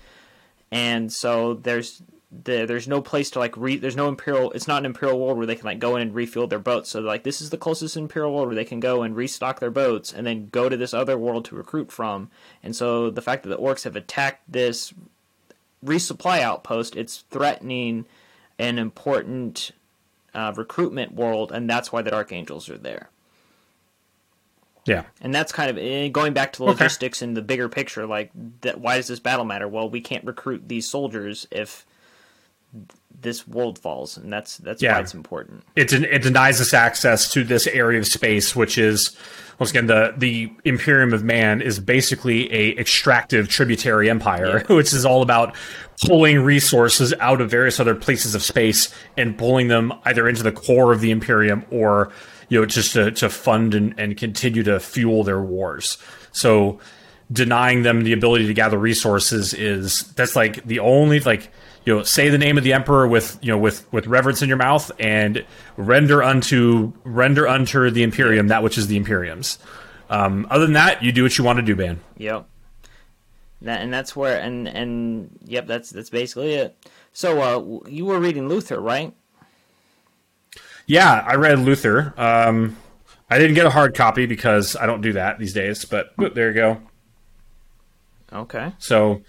and 0.70 1.12
so 1.12 1.54
there's 1.54 2.02
the, 2.44 2.64
there's 2.66 2.88
no 2.88 3.02
place 3.02 3.30
to 3.30 3.38
like 3.38 3.56
re 3.56 3.76
there's 3.76 3.96
no 3.96 4.08
imperial 4.08 4.50
it's 4.52 4.66
not 4.68 4.78
an 4.78 4.86
imperial 4.86 5.18
world 5.20 5.36
where 5.36 5.46
they 5.46 5.54
can 5.56 5.66
like 5.66 5.78
go 5.78 5.96
in 5.96 6.02
and 6.02 6.14
refuel 6.14 6.46
their 6.46 6.58
boats 6.58 6.88
so 6.90 7.00
like 7.00 7.24
this 7.24 7.40
is 7.42 7.50
the 7.50 7.58
closest 7.58 7.96
imperial 7.96 8.32
world 8.34 8.46
where 8.48 8.54
they 8.56 8.64
can 8.64 8.80
go 8.80 9.02
and 9.02 9.16
restock 9.16 9.60
their 9.60 9.70
boats 9.70 10.12
and 10.12 10.26
then 10.26 10.48
go 10.50 10.68
to 10.68 10.76
this 10.76 10.94
other 10.94 11.18
world 11.18 11.44
to 11.44 11.54
recruit 11.54 11.92
from 11.92 12.30
and 12.62 12.74
so 12.74 13.10
the 13.10 13.22
fact 13.22 13.42
that 13.42 13.50
the 13.50 13.58
orcs 13.58 13.84
have 13.84 13.96
attacked 13.96 14.42
this 14.50 14.94
resupply 15.84 16.40
outpost, 16.40 16.96
it's 16.96 17.24
threatening 17.30 18.06
an 18.58 18.78
important 18.78 19.72
uh, 20.34 20.52
recruitment 20.56 21.14
world, 21.14 21.50
and 21.52 21.68
that's 21.68 21.92
why 21.92 22.02
the 22.02 22.10
Dark 22.10 22.32
Angels 22.32 22.68
are 22.70 22.78
there. 22.78 23.10
yeah. 24.84 25.04
And 25.20 25.34
that's 25.34 25.52
kind 25.52 25.70
of 25.70 25.78
eh, 25.78 26.08
going 26.08 26.32
back 26.32 26.52
to 26.54 26.58
the 26.60 26.64
Okay. 26.66 26.72
logistics 26.84 27.22
and 27.22 27.36
the 27.36 27.42
bigger 27.42 27.68
picture. 27.68 28.06
Like, 28.06 28.30
that, 28.62 28.80
why 28.80 28.96
does 28.96 29.08
this 29.08 29.20
battle 29.20 29.44
matter? 29.44 29.68
Well, 29.68 29.88
we 29.90 30.00
can't 30.00 30.24
recruit 30.24 30.68
these 30.68 30.88
soldiers 30.88 31.46
if 31.50 31.84
this 33.20 33.46
world 33.46 33.78
falls, 33.78 34.16
and 34.16 34.32
that's 34.32 34.58
that's 34.58 34.82
Yeah. 34.82 34.94
why 34.94 35.00
it's 35.00 35.14
important. 35.14 35.62
it, 35.76 35.92
it 35.92 36.22
denies 36.22 36.60
us 36.60 36.74
access 36.74 37.30
to 37.32 37.44
this 37.44 37.66
area 37.66 37.98
of 37.98 38.06
space, 38.06 38.56
which 38.56 38.78
is 38.78 39.16
once 39.58 39.70
again 39.70 39.86
the 39.86 40.14
the 40.16 40.50
Imperium 40.64 41.12
of 41.12 41.22
Man 41.22 41.60
is 41.62 41.78
basically 41.78 42.52
a 42.52 42.76
extractive 42.78 43.48
tributary 43.48 44.10
empire, 44.10 44.64
which 44.68 44.92
is 44.92 45.04
all 45.04 45.22
about 45.22 45.54
pulling 46.06 46.40
resources 46.40 47.14
out 47.20 47.40
of 47.40 47.48
various 47.50 47.78
other 47.78 47.94
places 47.94 48.34
of 48.34 48.42
space 48.42 48.92
and 49.16 49.38
pulling 49.38 49.68
them 49.68 49.92
either 50.04 50.26
into 50.28 50.42
the 50.42 50.50
core 50.52 50.92
of 50.92 51.00
the 51.00 51.10
Imperium 51.12 51.64
or 51.70 52.10
you 52.48 52.58
know 52.58 52.66
just 52.66 52.92
to, 52.94 53.10
to 53.12 53.28
fund 53.28 53.74
and, 53.74 53.94
and 53.98 54.16
continue 54.16 54.62
to 54.64 54.80
fuel 54.80 55.22
their 55.22 55.40
wars. 55.40 55.96
So 56.32 56.80
denying 57.30 57.82
them 57.82 58.02
the 58.02 58.12
ability 58.12 58.46
to 58.48 58.54
gather 58.54 58.76
resources 58.78 59.54
is 59.54 60.00
that's 60.16 60.34
like 60.34 60.64
the 60.64 60.80
only 60.80 61.20
like 61.20 61.50
you 61.84 61.96
know 61.96 62.02
say 62.02 62.28
the 62.28 62.38
name 62.38 62.58
of 62.58 62.64
the 62.64 62.72
emperor 62.72 63.06
with 63.06 63.38
you 63.42 63.50
know 63.50 63.58
with 63.58 63.90
with 63.92 64.06
reverence 64.06 64.42
in 64.42 64.48
your 64.48 64.58
mouth 64.58 64.90
and 64.98 65.44
render 65.76 66.22
unto 66.22 66.92
render 67.04 67.48
unto 67.48 67.90
the 67.90 68.02
imperium 68.02 68.48
that 68.48 68.62
which 68.62 68.78
is 68.78 68.86
the 68.86 68.96
imperium's 68.96 69.58
um, 70.10 70.46
other 70.50 70.66
than 70.66 70.74
that 70.74 71.02
you 71.02 71.10
do 71.12 71.22
what 71.22 71.36
you 71.38 71.44
want 71.44 71.58
to 71.58 71.62
do 71.62 71.76
man 71.76 72.00
Yep. 72.18 72.46
That, 73.62 73.80
and 73.80 73.92
that's 73.92 74.16
where 74.16 74.40
and 74.40 74.66
and 74.66 75.38
yep, 75.44 75.68
that's 75.68 75.90
that's 75.90 76.10
basically 76.10 76.54
it. 76.54 76.76
So 77.12 77.40
uh, 77.40 77.88
you 77.88 78.06
were 78.06 78.18
reading 78.18 78.48
Luther, 78.48 78.80
right? 78.80 79.14
yeah 80.84 81.24
i 81.28 81.36
read 81.36 81.60
luther 81.60 82.12
um, 82.16 82.76
i 83.30 83.38
didn't 83.38 83.54
get 83.54 83.64
a 83.64 83.70
hard 83.70 83.94
copy 83.94 84.26
because 84.26 84.74
i 84.74 84.84
don't 84.84 85.00
do 85.00 85.12
that 85.12 85.38
these 85.38 85.52
days 85.52 85.84
but 85.84 86.12
but 86.16 86.34
there 86.34 86.48
you 86.48 86.54
go 86.54 86.80
Okay. 88.32 88.72
So, 88.78 89.22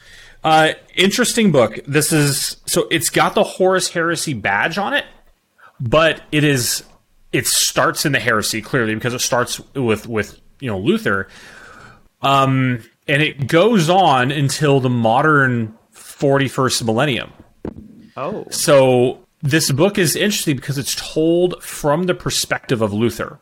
uh, 0.44 0.74
interesting 0.96 1.52
book. 1.52 1.80
This 1.88 2.12
is 2.12 2.58
so 2.66 2.88
it's 2.92 3.10
got 3.10 3.36
the 3.36 3.44
Horus 3.44 3.90
Heresy 3.90 4.34
badge 4.34 4.78
on 4.78 4.94
it, 4.94 5.06
but 5.80 6.22
it 6.32 6.44
is 6.44 6.84
it 7.32 7.48
starts 7.48 8.06
in 8.06 8.12
the 8.12 8.20
heresy 8.20 8.62
clearly 8.62 8.94
because 8.94 9.14
it 9.14 9.20
starts 9.20 9.60
with 9.74 10.08
with 10.08 10.40
you 10.60 10.70
know 10.70 10.80
Luther, 10.80 11.28
um, 12.22 12.84
and 13.08 13.22
it 13.22 13.48
goes 13.48 13.90
on 13.90 14.32
until 14.32 14.80
the 14.80 14.90
modern 14.90 15.78
forty 15.92 16.48
first 16.48 16.84
millennium. 16.84 17.32
Oh. 18.16 18.46
So 18.52 19.26
this 19.42 19.72
book 19.72 19.98
is 19.98 20.16
interesting 20.16 20.56
because 20.56 20.78
it's 20.78 20.96
told 20.96 21.62
from 21.64 22.04
the 22.04 22.14
perspective 22.14 22.82
of 22.82 22.94
Luther. 22.94 23.40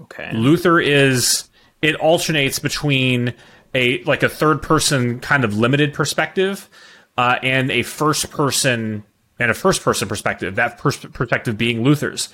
Okay. 0.00 0.30
Luther 0.32 0.80
is 0.80 1.48
it 1.82 1.94
alternates 1.96 2.58
between 2.58 3.34
a 3.74 4.02
like 4.04 4.22
a 4.22 4.28
third 4.28 4.62
person 4.62 5.20
kind 5.20 5.44
of 5.44 5.56
limited 5.56 5.92
perspective 5.94 6.68
uh, 7.18 7.36
and 7.42 7.70
a 7.70 7.82
first 7.82 8.30
person 8.30 9.04
and 9.38 9.50
a 9.50 9.54
first 9.54 9.82
person 9.82 10.06
perspective. 10.08 10.54
That 10.56 10.78
pers- 10.78 10.96
perspective 10.98 11.58
being 11.58 11.82
Luther's. 11.82 12.28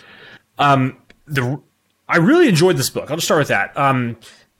Um, 0.58 0.96
the 1.26 1.60
I 2.08 2.16
really 2.18 2.48
enjoyed 2.48 2.76
this 2.76 2.90
book. 2.90 3.10
I'll 3.10 3.16
just 3.16 3.26
start 3.26 3.38
with 3.40 3.48
that. 3.48 3.76
Um, 3.76 4.16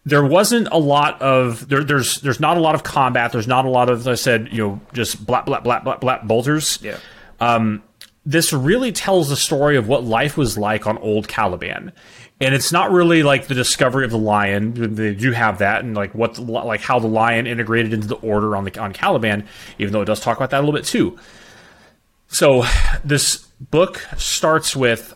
there 0.07 0.25
wasn't 0.25 0.69
a 0.73 0.79
lot 0.79 1.21
of 1.21 1.69
there, 1.69 1.85
there's 1.85 2.21
there's 2.23 2.41
not 2.41 2.57
a 2.57 2.61
lot 2.61 2.75
of 2.75 2.83
combat. 2.83 3.33
There's 3.33 3.47
not 3.49 3.67
a 3.67 3.69
lot 3.69 3.91
of 3.91 4.01
as 4.01 4.09
I 4.09 4.15
said 4.15 4.49
you 4.53 4.59
know 4.67 4.81
just 4.95 5.25
blat 5.27 5.45
blat 5.45 5.63
blat 5.65 5.85
blat 5.85 6.01
blat 6.01 6.27
bolters 6.27 6.79
Yeah. 6.83 6.97
this 8.25 8.53
really 8.53 8.93
tells 8.93 9.29
the 9.29 9.37
story 9.37 9.77
of 9.77 9.89
what 9.89 10.05
life 10.05 10.37
was 10.37 10.57
like 10.57 10.87
on 10.87 10.97
old 10.99 11.29
Caliban. 11.29 11.93
And 12.43 12.55
it's 12.55 12.73
not 12.73 12.91
really 12.91 13.23
like 13.23 13.49
the 13.49 13.55
discovery 13.55 14.05
of 14.05 14.11
the 14.11 14.19
lion. 14.19 14.95
They 14.95 15.15
do 15.15 15.33
have 15.33 15.59
that, 15.59 15.85
and 15.85 15.95
like 15.95 16.15
what, 16.15 16.35
the, 16.35 16.43
like 16.43 16.81
how 16.81 16.99
the 16.99 17.07
lion 17.07 17.47
integrated 17.47 17.93
into 17.93 18.09
the 18.09 18.17
order 18.17 18.57
on 18.57 18.65
the 18.65 18.79
on 18.79 18.95
Caliban. 18.95 19.47
Even 19.79 19.93
though 19.93 20.01
it 20.01 20.07
does 20.07 20.21
talk 20.21 20.39
about 20.39 20.51
that 20.51 20.59
a 20.59 20.63
little 20.63 20.73
bit 20.73 20.87
too. 20.87 21.19
So 22.29 22.65
this 23.05 23.39
book 23.61 24.07
starts 24.17 24.75
with 24.75 25.15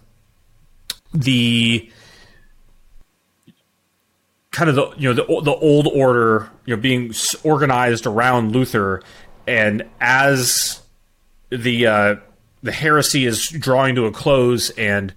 the 1.14 1.90
kind 4.50 4.68
of 4.68 4.76
the 4.76 4.92
you 4.96 5.12
know 5.12 5.14
the 5.14 5.24
the 5.42 5.54
old 5.54 5.86
order 5.86 6.50
you 6.66 6.76
know 6.76 6.80
being 6.80 7.12
organized 7.42 8.06
around 8.06 8.52
Luther, 8.52 9.02
and 9.46 9.88
as 10.00 10.82
the 11.50 11.86
uh, 11.86 12.16
the 12.62 12.72
heresy 12.72 13.26
is 13.26 13.48
drawing 13.48 13.94
to 13.94 14.06
a 14.06 14.12
close 14.12 14.70
and 14.70 15.14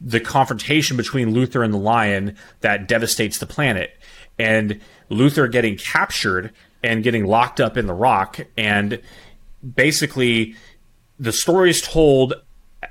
the 0.00 0.20
confrontation 0.20 0.96
between 0.96 1.32
Luther 1.32 1.62
and 1.62 1.72
the 1.72 1.78
lion 1.78 2.36
that 2.60 2.86
devastates 2.86 3.38
the 3.38 3.46
planet 3.46 3.96
and 4.38 4.80
Luther 5.08 5.48
getting 5.48 5.76
captured 5.76 6.52
and 6.82 7.02
getting 7.02 7.24
locked 7.24 7.60
up 7.60 7.76
in 7.76 7.86
the 7.86 7.94
rock 7.94 8.40
and 8.56 9.00
basically 9.74 10.54
the 11.18 11.32
story 11.32 11.70
is 11.70 11.80
told 11.80 12.34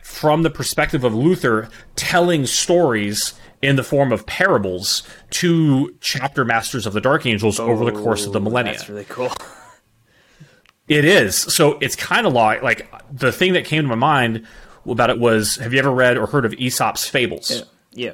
from 0.01 0.43
the 0.43 0.49
perspective 0.49 1.03
of 1.03 1.13
Luther 1.13 1.69
telling 1.95 2.45
stories 2.45 3.33
in 3.61 3.75
the 3.75 3.83
form 3.83 4.11
of 4.11 4.25
parables 4.25 5.03
to 5.31 5.95
chapter 6.01 6.45
masters 6.45 6.85
of 6.85 6.93
the 6.93 7.01
dark 7.01 7.25
angels 7.25 7.59
over 7.59 7.85
the 7.85 7.91
course 7.91 8.25
of 8.25 8.33
the 8.33 8.39
oh, 8.39 8.43
millennia 8.43 8.73
That's 8.73 8.89
really 8.89 9.05
cool. 9.05 9.31
it 10.87 11.05
is. 11.05 11.35
So 11.35 11.77
it's 11.79 11.95
kind 11.95 12.27
of 12.27 12.33
like 12.33 12.61
like 12.61 12.89
the 13.11 13.31
thing 13.31 13.53
that 13.53 13.65
came 13.65 13.83
to 13.83 13.87
my 13.87 13.95
mind 13.95 14.45
about 14.93 15.09
it 15.09 15.19
was 15.19 15.57
have 15.57 15.73
you 15.73 15.79
ever 15.79 15.91
read 15.91 16.17
or 16.17 16.27
heard 16.27 16.45
of 16.45 16.53
Aesop's 16.53 17.07
fables? 17.07 17.49
yeah. 17.91 18.13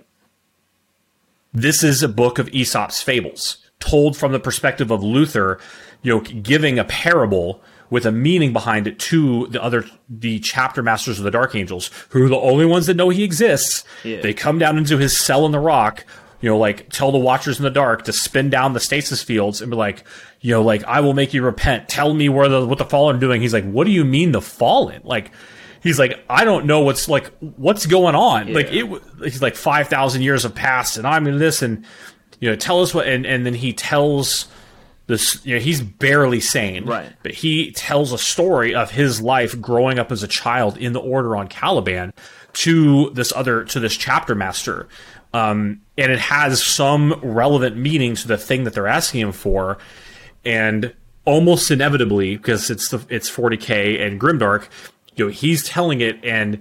This 1.54 1.84
is 1.84 2.02
a 2.02 2.08
book 2.08 2.40
of 2.40 2.48
Aesop's 2.50 3.02
fables 3.02 3.58
told 3.80 4.16
from 4.16 4.32
the 4.32 4.40
perspective 4.40 4.92
of 4.92 5.04
Luther, 5.04 5.60
you 6.02 6.14
know, 6.14 6.22
giving 6.22 6.80
a 6.80 6.84
parable 6.84 7.62
with 7.90 8.06
a 8.06 8.12
meaning 8.12 8.54
behind 8.54 8.88
it 8.88 8.98
to 9.00 9.48
the 9.48 9.62
other 9.62 9.84
the 10.08 10.40
chapter 10.40 10.82
masters 10.82 11.18
of 11.18 11.26
the 11.26 11.32
dark 11.32 11.56
angels 11.56 11.90
who 12.10 12.24
are 12.24 12.30
the 12.30 12.38
only 12.38 12.66
ones 12.66 12.88
that 12.88 12.96
know 12.96 13.10
he 13.10 13.24
exists. 13.24 13.84
Yeah. 14.04 14.22
They 14.22 14.34
come 14.34 14.60
down 14.60 14.78
into 14.78 14.98
his 14.98 15.18
cell 15.18 15.46
in 15.46 15.52
the 15.52 15.60
rock 15.60 16.06
you 16.42 16.50
know, 16.50 16.58
like 16.58 16.90
tell 16.90 17.12
the 17.12 17.20
watchers 17.20 17.60
in 17.60 17.64
the 17.64 17.70
dark 17.70 18.04
to 18.06 18.14
spin 18.14 18.50
down 18.50 18.74
the 18.74 18.80
stasis 18.80 19.22
fields 19.22 19.62
and 19.62 19.70
be 19.70 19.78
like, 19.78 20.04
you 20.42 20.52
know, 20.52 20.64
like 20.64 20.84
I 20.86 21.00
will 21.00 21.14
make 21.14 21.34
you 21.34 21.44
repent. 21.44 21.88
Tell 21.88 22.14
me 22.14 22.30
where 22.30 22.50
the 22.50 22.66
what 22.66 22.80
the 22.80 22.86
fallen 22.86 23.16
are 23.16 23.20
doing. 23.20 23.42
He's 23.42 23.54
like, 23.54 23.70
what 23.70 23.86
do 23.86 23.92
you 23.92 24.04
mean 24.04 24.32
the 24.32 24.42
fallen? 24.42 25.02
Like, 25.04 25.32
he's 25.82 26.00
like, 26.00 26.24
I 26.30 26.46
don't 26.46 26.66
know 26.66 26.82
what's 26.82 27.10
like 27.10 27.32
what's 27.40 27.86
going 27.86 28.16
on. 28.16 28.54
Like 28.54 28.72
it, 28.72 28.86
he's 29.24 29.42
like 29.42 29.56
five 29.56 29.88
thousand 29.88 30.22
years 30.22 30.44
have 30.44 30.56
passed, 30.56 30.98
and 30.98 31.08
I'm 31.08 31.28
in 31.28 31.38
this, 31.38 31.62
and 31.62 31.86
you 32.40 32.50
know, 32.50 32.56
tell 32.56 32.82
us 32.82 32.94
what. 32.94 33.08
And 33.08 33.26
and 33.26 33.46
then 33.46 33.54
he 33.54 33.74
tells 33.74 34.48
this. 35.08 35.46
You 35.46 35.56
know, 35.56 35.62
he's 35.62 35.82
barely 35.82 36.40
sane, 36.40 36.86
Right. 36.86 37.12
But 37.24 37.34
he 37.34 37.72
tells 37.72 38.14
a 38.14 38.18
story 38.18 38.74
of 38.74 38.92
his 38.92 39.22
life 39.22 39.60
growing 39.60 40.00
up 40.00 40.12
as 40.12 40.24
a 40.24 40.28
child 40.28 40.78
in 40.78 40.94
the 40.94 41.02
Order 41.02 41.36
on 41.36 41.48
Caliban 41.48 42.14
to 42.54 43.10
this 43.12 43.32
other 43.36 43.64
to 43.66 43.80
this 43.80 43.96
chapter 43.96 44.36
master 44.36 44.88
um, 45.34 45.82
and 45.98 46.12
it 46.12 46.20
has 46.20 46.64
some 46.64 47.14
relevant 47.22 47.78
meaning 47.78 48.16
to 48.16 48.28
the 48.28 48.38
thing 48.38 48.64
that 48.66 48.74
they're 48.74 48.88
asking 48.88 49.22
him 49.22 49.32
for 49.32 49.78
and 50.44 50.94
almost 51.26 51.72
inevitably 51.72 52.36
because 52.36 52.70
it's 52.70 52.90
the 52.90 53.06
it's 53.10 53.30
40k 53.30 54.06
and 54.06 54.20
grimdark 54.20 54.68
you 55.22 55.28
know 55.28 55.32
he's 55.32 55.64
telling 55.64 56.02
it 56.02 56.24
and 56.26 56.60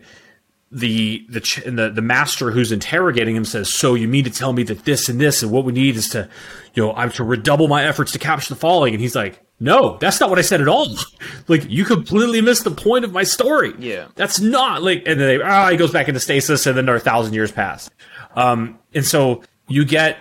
the 0.72 1.24
the 1.28 1.40
ch- 1.40 1.58
and 1.58 1.78
the 1.78 1.88
the 1.90 2.02
master 2.02 2.50
who's 2.50 2.70
interrogating 2.70 3.34
him 3.34 3.44
says 3.44 3.72
so 3.72 3.94
you 3.94 4.06
mean 4.06 4.22
to 4.22 4.30
tell 4.30 4.52
me 4.52 4.62
that 4.62 4.84
this 4.84 5.08
and 5.08 5.20
this 5.20 5.42
and 5.42 5.50
what 5.50 5.64
we 5.64 5.72
need 5.72 5.96
is 5.96 6.08
to 6.10 6.28
you 6.74 6.82
know 6.84 6.92
i'm 6.92 7.10
to 7.10 7.24
redouble 7.24 7.66
my 7.66 7.84
efforts 7.84 8.12
to 8.12 8.18
capture 8.18 8.52
the 8.54 8.60
falling? 8.60 8.94
And 8.94 9.00
he's 9.00 9.16
like 9.16 9.40
no 9.58 9.96
that's 9.98 10.20
not 10.20 10.28
what 10.30 10.38
i 10.38 10.42
said 10.42 10.60
at 10.60 10.68
all. 10.68 10.86
Like 11.48 11.68
you 11.68 11.84
completely 11.84 12.40
missed 12.40 12.62
the 12.64 12.70
point 12.70 13.04
of 13.04 13.12
my 13.12 13.24
story. 13.24 13.72
Yeah. 13.78 14.06
that's 14.14 14.38
not 14.38 14.82
like 14.82 14.98
and 15.06 15.18
then 15.18 15.26
they 15.38 15.42
ah 15.42 15.70
he 15.70 15.76
goes 15.76 15.90
back 15.90 16.06
into 16.08 16.20
stasis 16.20 16.66
and 16.66 16.76
then 16.76 16.84
there 16.86 16.94
are 16.94 16.98
a 16.98 17.00
thousand 17.00 17.32
years 17.34 17.50
pass 17.50 17.90
um 18.36 18.78
and 18.94 19.04
so 19.04 19.42
you 19.66 19.84
get 19.84 20.18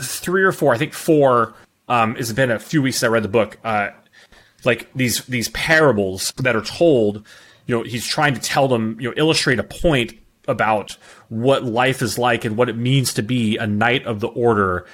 three 0.00 0.42
or 0.42 0.50
four 0.52 0.74
i 0.74 0.78
think 0.78 0.92
four 0.92 1.54
um 1.88 2.16
it's 2.16 2.32
been 2.32 2.50
a 2.50 2.58
few 2.58 2.82
weeks 2.82 2.96
since 2.96 3.08
i 3.08 3.12
read 3.12 3.22
the 3.22 3.28
book 3.28 3.58
uh 3.62 3.90
like 4.64 4.88
these 4.94 5.24
these 5.26 5.48
parables 5.50 6.32
that 6.38 6.56
are 6.56 6.62
told 6.64 7.24
you 7.66 7.76
know 7.76 7.82
he's 7.82 8.06
trying 8.06 8.34
to 8.34 8.40
tell 8.40 8.68
them 8.68 8.96
you 9.00 9.08
know 9.08 9.14
illustrate 9.16 9.58
a 9.58 9.64
point 9.64 10.14
about 10.46 10.96
what 11.28 11.64
life 11.64 12.02
is 12.02 12.18
like 12.18 12.44
and 12.44 12.56
what 12.56 12.68
it 12.68 12.76
means 12.76 13.14
to 13.14 13.22
be 13.22 13.56
a 13.56 13.66
knight 13.66 14.04
of 14.06 14.20
the 14.20 14.28
order 14.28 14.86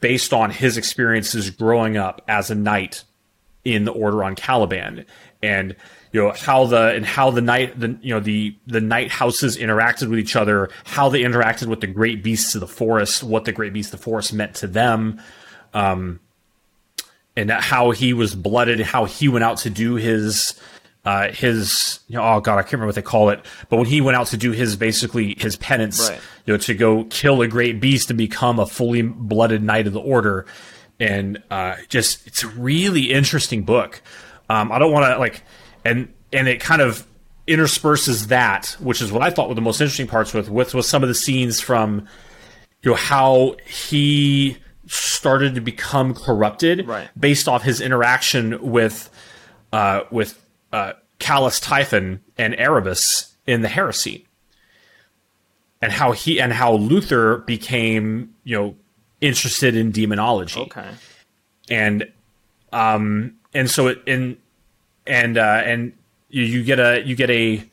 based 0.00 0.32
on 0.32 0.50
his 0.50 0.76
experiences 0.76 1.50
growing 1.50 1.96
up 1.96 2.22
as 2.28 2.50
a 2.50 2.54
knight 2.54 3.04
in 3.64 3.84
the 3.84 3.92
order 3.92 4.22
on 4.22 4.34
Caliban. 4.34 5.06
And 5.42 5.74
you 6.12 6.22
know 6.22 6.32
how 6.32 6.66
the 6.66 6.94
and 6.94 7.04
how 7.04 7.30
the 7.30 7.40
night 7.40 7.78
the 7.78 7.98
you 8.00 8.14
know 8.14 8.20
the 8.20 8.56
the 8.66 8.80
night 8.80 9.10
houses 9.10 9.56
interacted 9.56 10.08
with 10.08 10.20
each 10.20 10.36
other 10.36 10.70
how 10.84 11.08
they 11.08 11.22
interacted 11.22 11.66
with 11.66 11.80
the 11.80 11.88
great 11.88 12.22
beasts 12.22 12.54
of 12.54 12.60
the 12.60 12.68
forest 12.68 13.24
what 13.24 13.44
the 13.44 13.50
great 13.50 13.72
beasts 13.72 13.92
of 13.92 13.98
the 13.98 14.04
forest 14.04 14.32
meant 14.32 14.54
to 14.54 14.68
them 14.68 15.20
um 15.72 16.20
and 17.36 17.50
how 17.50 17.90
he 17.90 18.12
was 18.12 18.32
blooded 18.36 18.78
how 18.78 19.06
he 19.06 19.26
went 19.26 19.42
out 19.44 19.56
to 19.58 19.70
do 19.70 19.96
his 19.96 20.54
uh 21.04 21.28
his 21.30 22.00
you 22.08 22.16
know, 22.16 22.22
oh 22.24 22.40
god 22.40 22.58
I 22.58 22.62
can't 22.62 22.72
remember 22.74 22.86
what 22.88 22.94
they 22.94 23.02
call 23.02 23.28
it 23.30 23.44
but 23.68 23.76
when 23.76 23.86
he 23.86 24.00
went 24.00 24.16
out 24.16 24.28
to 24.28 24.36
do 24.36 24.52
his 24.52 24.76
basically 24.76 25.34
his 25.38 25.56
penance 25.56 26.08
Right. 26.10 26.20
you 26.46 26.54
know 26.54 26.58
to 26.58 26.74
go 26.74 27.04
kill 27.04 27.42
a 27.42 27.48
great 27.48 27.80
beast 27.80 28.10
and 28.10 28.16
become 28.18 28.58
a 28.58 28.66
fully 28.66 29.02
blooded 29.02 29.62
knight 29.62 29.86
of 29.86 29.92
the 29.92 30.00
order 30.00 30.46
and 31.00 31.42
uh 31.50 31.76
just 31.88 32.26
it's 32.26 32.42
a 32.42 32.48
really 32.48 33.10
interesting 33.12 33.64
book 33.64 34.00
um 34.48 34.70
i 34.72 34.78
don't 34.78 34.92
want 34.92 35.12
to 35.12 35.18
like 35.18 35.42
and 35.84 36.12
and 36.32 36.48
it 36.48 36.60
kind 36.60 36.80
of 36.82 37.06
intersperses 37.46 38.28
that, 38.28 38.74
which 38.80 39.02
is 39.02 39.12
what 39.12 39.22
I 39.22 39.28
thought 39.28 39.50
were 39.50 39.54
the 39.54 39.60
most 39.60 39.78
interesting 39.80 40.06
parts 40.06 40.32
with 40.32 40.48
with 40.48 40.72
with 40.74 40.86
some 40.86 41.02
of 41.02 41.08
the 41.10 41.14
scenes 41.14 41.60
from 41.60 42.08
you 42.82 42.90
know 42.90 42.96
how 42.96 43.56
he 43.66 44.56
started 44.86 45.54
to 45.54 45.60
become 45.60 46.14
corrupted 46.14 46.88
Right. 46.88 47.08
based 47.18 47.46
off 47.46 47.62
his 47.62 47.82
interaction 47.82 48.70
with 48.72 49.10
uh, 49.74 50.04
with 50.10 50.40
uh, 50.74 50.92
Calas 51.20 51.60
Typhon 51.60 52.20
and 52.36 52.54
Erebus 52.58 53.32
in 53.46 53.62
the 53.62 53.68
heresy, 53.68 54.26
and 55.80 55.92
how 55.92 56.10
he 56.10 56.40
and 56.40 56.52
how 56.52 56.74
Luther 56.74 57.38
became 57.38 58.34
you 58.42 58.56
know 58.56 58.74
interested 59.20 59.76
in 59.76 59.92
demonology. 59.92 60.60
Okay. 60.60 60.90
and 61.70 62.10
um 62.72 63.36
and 63.54 63.70
so 63.70 63.86
it 63.86 64.02
and 64.06 64.36
and 65.06 65.38
uh 65.38 65.62
and 65.64 65.92
you, 66.28 66.42
you 66.42 66.64
get 66.64 66.80
a 66.80 67.02
you 67.06 67.14
get 67.14 67.30
a 67.30 67.64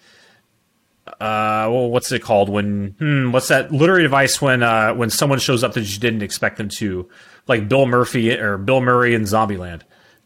uh 1.07 1.65
well 1.71 1.89
what's 1.89 2.11
it 2.11 2.21
called 2.21 2.49
when 2.49 2.95
hmm, 2.99 3.31
what's 3.31 3.47
that 3.47 3.71
literary 3.71 4.03
device 4.03 4.39
when 4.39 4.61
uh 4.61 4.93
when 4.93 5.09
someone 5.09 5.39
shows 5.39 5.63
up 5.63 5.73
that 5.73 5.91
you 5.91 5.99
didn't 5.99 6.21
expect 6.21 6.57
them 6.57 6.69
to? 6.69 7.09
Like 7.47 7.67
Bill 7.67 7.87
Murphy 7.87 8.31
or 8.37 8.59
Bill 8.59 8.81
Murray 8.81 9.15
in 9.15 9.23
Zombieland 9.23 9.81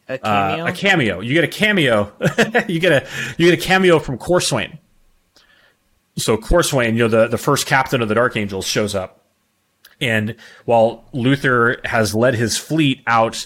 A 0.07 0.13
uh, 0.13 0.55
cameo. 0.55 0.65
a 0.65 0.71
cameo? 0.71 1.19
you 1.21 1.33
get 1.33 1.43
a 1.43 1.47
cameo. 1.47 2.13
You 2.67 2.79
get 2.79 2.91
a 2.91 3.07
you 3.37 3.49
get 3.49 3.59
a 3.59 3.61
cameo 3.61 3.99
from 3.99 4.17
Corswain 4.17 4.79
so 6.17 6.37
Corswain 6.37 6.95
you 6.95 7.03
know 7.03 7.07
the 7.07 7.27
the 7.27 7.37
first 7.37 7.67
captain 7.67 8.01
of 8.01 8.09
the 8.09 8.15
Dark 8.15 8.37
Angels 8.37 8.65
shows 8.65 8.95
up. 8.95 9.21
And 10.01 10.35
while 10.65 11.05
Luther 11.13 11.77
has 11.85 12.13
led 12.13 12.35
his 12.35 12.57
fleet 12.57 13.01
out 13.07 13.45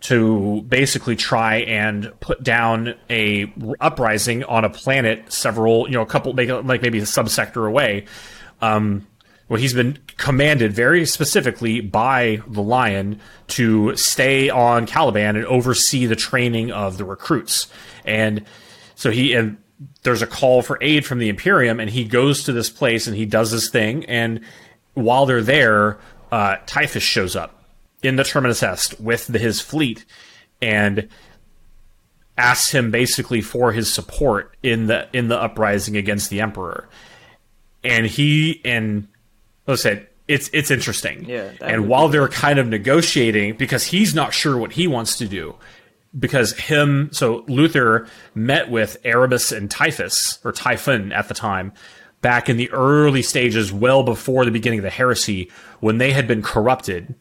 to 0.00 0.62
basically 0.68 1.16
try 1.16 1.56
and 1.56 2.12
put 2.20 2.42
down 2.42 2.94
a 3.08 3.52
uprising 3.80 4.44
on 4.44 4.64
a 4.64 4.70
planet 4.70 5.32
several, 5.32 5.88
you 5.88 5.94
know, 5.94 6.02
a 6.02 6.06
couple, 6.06 6.34
like 6.34 6.82
maybe 6.82 6.98
a 6.98 7.02
subsector 7.02 7.66
away, 7.66 8.04
um, 8.60 9.06
well, 9.48 9.60
he's 9.60 9.72
been 9.72 9.98
commanded 10.18 10.72
very 10.72 11.06
specifically 11.06 11.80
by 11.80 12.42
the 12.46 12.62
Lion 12.62 13.20
to 13.48 13.96
stay 13.96 14.50
on 14.50 14.86
Caliban 14.86 15.36
and 15.36 15.46
oversee 15.46 16.06
the 16.06 16.16
training 16.16 16.70
of 16.70 16.98
the 16.98 17.04
recruits. 17.04 17.66
And 18.04 18.44
so 18.94 19.10
he 19.10 19.32
and 19.32 19.56
there's 20.02 20.22
a 20.22 20.26
call 20.26 20.62
for 20.62 20.78
aid 20.82 21.06
from 21.06 21.18
the 21.18 21.28
Imperium, 21.28 21.80
and 21.80 21.88
he 21.88 22.04
goes 22.04 22.44
to 22.44 22.52
this 22.52 22.68
place 22.68 23.06
and 23.06 23.16
he 23.16 23.24
does 23.24 23.50
this 23.50 23.70
thing. 23.70 24.04
And 24.06 24.40
while 24.94 25.24
they're 25.24 25.42
there, 25.42 25.98
uh, 26.30 26.56
Typhus 26.66 27.02
shows 27.02 27.34
up 27.34 27.64
in 28.02 28.16
the 28.16 28.24
Terminus 28.24 28.62
Est 28.62 29.00
with 29.00 29.28
the, 29.28 29.38
his 29.38 29.60
fleet 29.60 30.04
and 30.60 31.08
asks 32.36 32.72
him 32.72 32.90
basically 32.90 33.40
for 33.40 33.72
his 33.72 33.92
support 33.92 34.56
in 34.62 34.86
the 34.86 35.08
in 35.12 35.28
the 35.28 35.40
uprising 35.40 35.96
against 35.96 36.28
the 36.28 36.40
Emperor. 36.40 36.88
And 37.82 38.06
he 38.06 38.60
and 38.64 39.08
let's 39.68 39.82
say 39.82 40.06
it's 40.26 40.50
it's 40.52 40.70
interesting. 40.70 41.24
Yeah, 41.24 41.52
And 41.60 41.88
while 41.88 42.08
they're 42.08 42.28
kind 42.28 42.58
of 42.58 42.68
negotiating, 42.68 43.56
because 43.56 43.84
he's 43.84 44.14
not 44.14 44.34
sure 44.34 44.56
what 44.58 44.72
he 44.72 44.86
wants 44.86 45.16
to 45.18 45.26
do, 45.26 45.54
because 46.18 46.56
him 46.58 47.08
so 47.12 47.44
Luther 47.48 48.06
met 48.34 48.70
with 48.70 48.98
Erebus 49.04 49.52
and 49.52 49.70
Typhus 49.70 50.38
or 50.44 50.52
Typhon 50.52 51.12
at 51.12 51.28
the 51.28 51.34
time 51.34 51.72
back 52.20 52.48
in 52.48 52.56
the 52.56 52.70
early 52.70 53.22
stages 53.22 53.72
well 53.72 54.02
before 54.02 54.44
the 54.44 54.50
beginning 54.50 54.80
of 54.80 54.82
the 54.82 54.90
heresy 54.90 55.50
when 55.80 55.98
they 55.98 56.12
had 56.12 56.26
been 56.26 56.42
corrupted. 56.42 57.14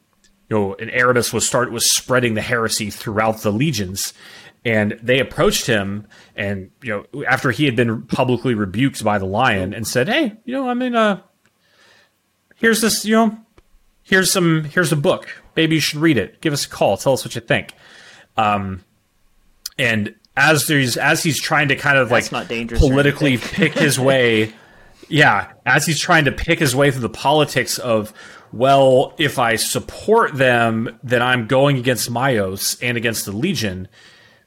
You 0.49 0.57
know 0.57 0.75
and 0.75 0.89
Erebus 0.91 1.31
was 1.31 1.47
start 1.47 1.71
was 1.71 1.89
spreading 1.89 2.33
the 2.33 2.41
heresy 2.41 2.89
throughout 2.89 3.41
the 3.41 3.51
legions. 3.51 4.13
And 4.65 4.99
they 5.01 5.19
approached 5.19 5.65
him 5.65 6.07
and 6.35 6.71
you 6.81 7.05
know 7.13 7.23
after 7.23 7.51
he 7.51 7.65
had 7.65 7.75
been 7.75 8.01
publicly 8.03 8.53
rebuked 8.53 9.01
by 9.03 9.17
the 9.17 9.25
lion 9.25 9.73
and 9.73 9.87
said 9.87 10.09
hey 10.09 10.37
you 10.43 10.53
know 10.53 10.67
I 10.69 10.73
mean 10.73 10.95
uh 10.95 11.21
here's 12.57 12.81
this 12.81 13.05
you 13.05 13.15
know 13.15 13.37
here's 14.03 14.31
some 14.31 14.65
here's 14.65 14.91
a 14.91 14.97
book. 14.97 15.41
Maybe 15.55 15.75
you 15.75 15.81
should 15.81 15.99
read 15.99 16.17
it. 16.17 16.41
Give 16.41 16.53
us 16.53 16.65
a 16.65 16.69
call. 16.69 16.97
Tell 16.97 17.13
us 17.13 17.23
what 17.23 17.33
you 17.35 17.41
think. 17.41 17.73
Um 18.35 18.83
and 19.79 20.15
as 20.35 20.67
there's 20.67 20.97
as 20.97 21.23
he's 21.23 21.41
trying 21.41 21.69
to 21.69 21.75
kind 21.75 21.97
of 21.97 22.09
That's 22.09 22.31
like 22.31 22.47
politically 22.77 23.37
pick 23.37 23.73
his 23.73 23.99
way 24.09 24.53
yeah 25.09 25.51
as 25.65 25.85
he's 25.85 25.99
trying 25.99 26.25
to 26.25 26.31
pick 26.31 26.59
his 26.59 26.75
way 26.75 26.91
through 26.91 27.01
the 27.01 27.09
politics 27.09 27.79
of 27.79 28.13
well 28.51 29.13
if 29.17 29.39
i 29.39 29.55
support 29.55 30.35
them 30.35 30.99
then 31.01 31.21
i'm 31.21 31.47
going 31.47 31.77
against 31.77 32.11
myos 32.11 32.77
and 32.81 32.97
against 32.97 33.25
the 33.25 33.31
legion. 33.31 33.87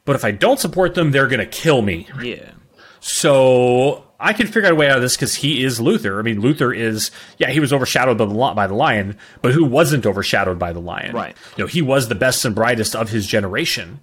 But 0.04 0.16
if 0.16 0.24
i 0.24 0.30
don't 0.30 0.58
support 0.58 0.94
them 0.94 1.10
they're 1.10 1.28
going 1.28 1.40
to 1.40 1.46
kill 1.46 1.82
me. 1.82 2.08
Yeah. 2.22 2.52
so 3.00 4.04
I 4.20 4.34
can 4.34 4.46
figure 4.46 4.66
out 4.66 4.72
a 4.72 4.76
way 4.76 4.88
out 4.88 4.96
of 4.96 5.02
this 5.02 5.16
because 5.16 5.36
he 5.36 5.64
is 5.64 5.80
Luther. 5.80 6.18
I 6.18 6.22
mean, 6.22 6.40
Luther 6.40 6.72
is 6.72 7.10
yeah, 7.38 7.50
he 7.50 7.58
was 7.58 7.72
overshadowed 7.72 8.18
by 8.18 8.26
the 8.26 8.34
by 8.54 8.66
the 8.66 8.74
lion, 8.74 9.16
but 9.40 9.52
who 9.52 9.64
wasn't 9.64 10.04
overshadowed 10.04 10.58
by 10.58 10.72
the 10.72 10.80
lion? 10.80 11.14
Right. 11.14 11.34
You 11.56 11.64
know, 11.64 11.68
he 11.68 11.80
was 11.80 12.08
the 12.08 12.14
best 12.14 12.44
and 12.44 12.54
brightest 12.54 12.94
of 12.94 13.08
his 13.08 13.26
generation. 13.26 14.00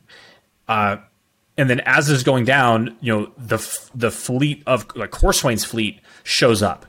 Uh, 0.67 0.97
and 1.57 1.69
then 1.69 1.81
as 1.81 2.09
is 2.09 2.23
going 2.23 2.45
down, 2.45 2.97
you 2.99 3.15
know, 3.15 3.31
the 3.37 3.57
the 3.93 4.11
fleet 4.11 4.63
of 4.65 4.87
like 4.95 5.11
Corswain's 5.11 5.63
fleet 5.63 6.01
shows 6.23 6.63
up, 6.63 6.85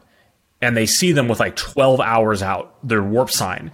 and 0.60 0.76
they 0.76 0.86
see 0.86 1.12
them 1.12 1.28
with 1.28 1.38
like 1.38 1.54
twelve 1.54 2.00
hours 2.00 2.42
out 2.42 2.76
their 2.86 3.02
warp 3.02 3.30
sign, 3.30 3.72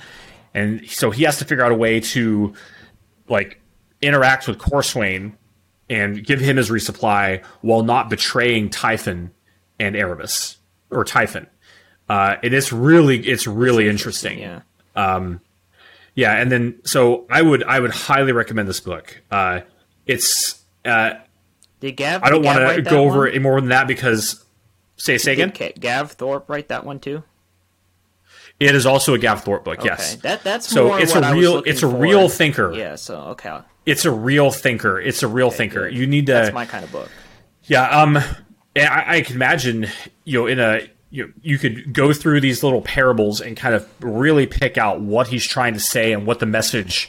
and 0.52 0.88
so 0.88 1.10
he 1.10 1.22
has 1.24 1.38
to 1.38 1.44
figure 1.44 1.64
out 1.64 1.72
a 1.72 1.76
way 1.76 2.00
to 2.00 2.54
like 3.28 3.60
interact 4.02 4.46
with 4.46 4.58
Corswain 4.58 5.36
and 5.88 6.24
give 6.24 6.40
him 6.40 6.56
his 6.56 6.70
resupply 6.70 7.44
while 7.60 7.82
not 7.82 8.10
betraying 8.10 8.70
Typhon 8.70 9.30
and 9.78 9.94
Erebus 9.96 10.56
or 10.90 11.04
Typhon. 11.04 11.46
Uh, 12.08 12.36
and 12.42 12.52
it's 12.54 12.72
really 12.72 13.18
it's 13.26 13.46
really 13.46 13.88
interesting. 13.88 14.38
Yeah. 14.38 14.60
Yeah, 16.16 16.36
and 16.36 16.52
then 16.52 16.78
so 16.84 17.26
I 17.28 17.42
would 17.42 17.64
I 17.64 17.80
would 17.80 17.90
highly 17.90 18.30
recommend 18.32 18.68
this 18.68 18.78
book. 18.80 19.20
Uh, 19.32 19.60
it's 20.06 20.62
uh, 20.84 21.14
Did 21.80 21.96
Gav? 21.96 22.22
I 22.22 22.30
don't 22.30 22.44
want 22.44 22.58
to 22.76 22.82
go 22.82 23.04
over 23.04 23.20
one? 23.20 23.28
it 23.30 23.42
more 23.42 23.60
than 23.60 23.70
that 23.70 23.88
because 23.88 24.44
say 24.96 25.18
say 25.18 25.32
again. 25.32 25.48
Did 25.50 25.58
Ca- 25.74 25.80
Gav 25.80 26.12
Thorpe 26.12 26.48
write 26.48 26.68
that 26.68 26.84
one 26.84 27.00
too? 27.00 27.24
It 28.60 28.76
is 28.76 28.86
also 28.86 29.14
a 29.14 29.18
Gav 29.18 29.42
Thorpe 29.42 29.64
book. 29.64 29.82
Yes. 29.84 30.14
That 30.16 30.44
that's 30.44 30.68
So 30.68 30.94
it's 30.94 31.14
a 31.16 31.34
real- 31.34 31.64
it's 31.66 31.82
a 31.82 31.90
for. 31.90 31.96
real 31.96 32.28
thinker. 32.28 32.72
Yeah. 32.72 32.94
So 32.94 33.16
okay, 33.30 33.58
It's 33.84 34.04
a 34.04 34.12
real 34.12 34.52
thinker. 34.52 35.00
It's 35.00 35.24
a 35.24 35.28
real 35.28 35.50
thinker. 35.50 35.88
good. 35.88 35.98
You 35.98 36.06
need 36.06 36.26
to 36.26 36.32
that's 36.34 36.54
my 36.54 36.64
kind 36.66 36.84
of 36.84 36.92
book. 36.92 37.10
Yeah, 37.64 37.88
um, 37.88 38.18
I, 38.76 39.16
I 39.16 39.20
can 39.22 39.36
imagine, 39.36 39.86
you 40.24 40.40
know, 40.40 40.46
in 40.46 40.58
a 40.58 40.88
you 41.10 41.32
you 41.42 41.58
could 41.58 41.92
go 41.92 42.12
through 42.12 42.40
these 42.40 42.62
little 42.62 42.82
parables 42.82 43.40
and 43.40 43.56
kind 43.56 43.74
of 43.74 43.88
really 44.00 44.46
pick 44.46 44.76
out 44.76 45.00
what 45.00 45.28
he's 45.28 45.46
trying 45.46 45.74
to 45.74 45.80
say 45.80 46.12
and 46.12 46.26
what 46.26 46.40
the 46.40 46.46
message 46.46 47.08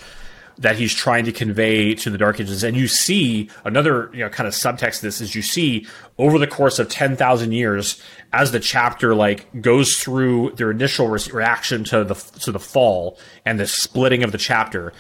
that 0.58 0.78
he's 0.78 0.94
trying 0.94 1.26
to 1.26 1.34
convey 1.34 1.94
to 1.94 2.10
the 2.10 2.18
Dark 2.18 2.40
Ages. 2.40 2.64
And 2.64 2.78
you 2.78 2.88
see 2.88 3.50
another, 3.66 4.10
you 4.14 4.20
know, 4.20 4.30
kind 4.30 4.48
of 4.48 4.54
subtext. 4.54 5.00
to 5.00 5.02
This 5.02 5.20
is 5.20 5.36
you 5.36 5.42
see 5.42 5.86
over 6.18 6.40
the 6.40 6.48
course 6.48 6.80
of 6.80 6.88
ten 6.88 7.18
thousand 7.18 7.52
years, 7.52 8.02
as 8.32 8.52
the 8.52 8.60
chapter 8.60 9.16
like 9.16 9.62
goes 9.62 9.98
through 9.98 10.52
their 10.52 10.72
initial 10.72 11.08
re- 11.08 11.20
reaction 11.34 11.84
to 11.86 12.04
the 12.04 12.16
to 12.42 12.52
the 12.52 12.60
fall 12.60 13.20
and 13.46 13.60
the 13.60 13.68
splitting 13.68 14.24
of 14.24 14.32
the 14.32 14.38
chapter, 14.38 14.94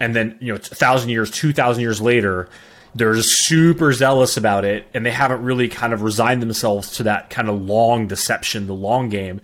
and 0.00 0.14
then 0.14 0.38
you 0.40 0.52
know, 0.52 0.56
a 0.56 0.58
thousand 0.58 1.10
years, 1.10 1.30
two 1.30 1.52
thousand 1.52 1.82
years 1.82 2.00
later, 2.00 2.48
they're 2.98 3.20
super 3.22 3.92
zealous 3.92 4.36
about 4.36 4.64
it, 4.64 4.86
and 4.92 5.06
they 5.06 5.10
haven't 5.10 5.42
really 5.42 5.68
kind 5.68 5.92
of 5.92 6.02
resigned 6.02 6.42
themselves 6.42 6.96
to 6.96 7.04
that 7.04 7.30
kind 7.30 7.48
of 7.48 7.60
long 7.62 8.06
deception, 8.06 8.66
the 8.66 8.74
long 8.74 9.08
game, 9.08 9.40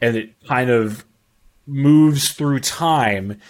and 0.00 0.16
it 0.16 0.34
kind 0.46 0.70
of 0.70 1.04
moves 1.66 2.32
through 2.32 2.60
time 2.60 3.40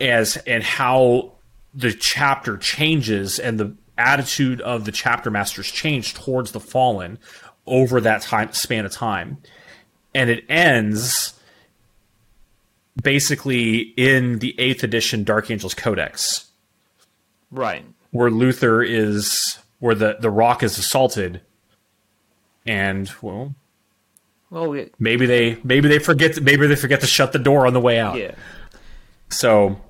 as 0.00 0.36
and 0.38 0.62
how 0.62 1.32
the 1.74 1.92
chapter 1.92 2.56
changes 2.56 3.38
and 3.38 3.60
the 3.60 3.74
attitude 3.96 4.60
of 4.62 4.84
the 4.84 4.92
chapter 4.92 5.30
masters 5.30 5.70
change 5.70 6.14
towards 6.14 6.52
the 6.52 6.60
fallen 6.60 7.18
over 7.66 8.00
that 8.00 8.22
time 8.22 8.52
span 8.52 8.86
of 8.86 8.92
time. 8.92 9.38
And 10.14 10.30
it 10.30 10.44
ends 10.48 11.34
basically 13.00 13.78
in 13.96 14.40
the 14.40 14.58
eighth 14.58 14.82
edition 14.82 15.22
dark 15.22 15.50
angels 15.50 15.74
codex. 15.74 16.50
Right. 17.50 17.84
Where 18.10 18.30
Luther 18.30 18.82
is 18.82 19.58
where 19.78 19.94
the 19.94 20.16
the 20.20 20.30
rock 20.30 20.62
is 20.62 20.78
assaulted, 20.78 21.40
and 22.66 23.10
well, 23.22 23.54
Well, 24.50 24.68
we, 24.68 24.90
maybe 24.98 25.26
they 25.26 25.58
maybe 25.64 25.88
they 25.88 25.98
forget 25.98 26.40
maybe 26.42 26.66
they 26.66 26.76
forget 26.76 27.00
to 27.00 27.06
shut 27.06 27.32
the 27.32 27.38
door 27.38 27.66
on 27.66 27.72
the 27.72 27.80
way 27.80 27.98
out. 27.98 28.16
yeah. 28.16 28.34
So, 29.32 29.80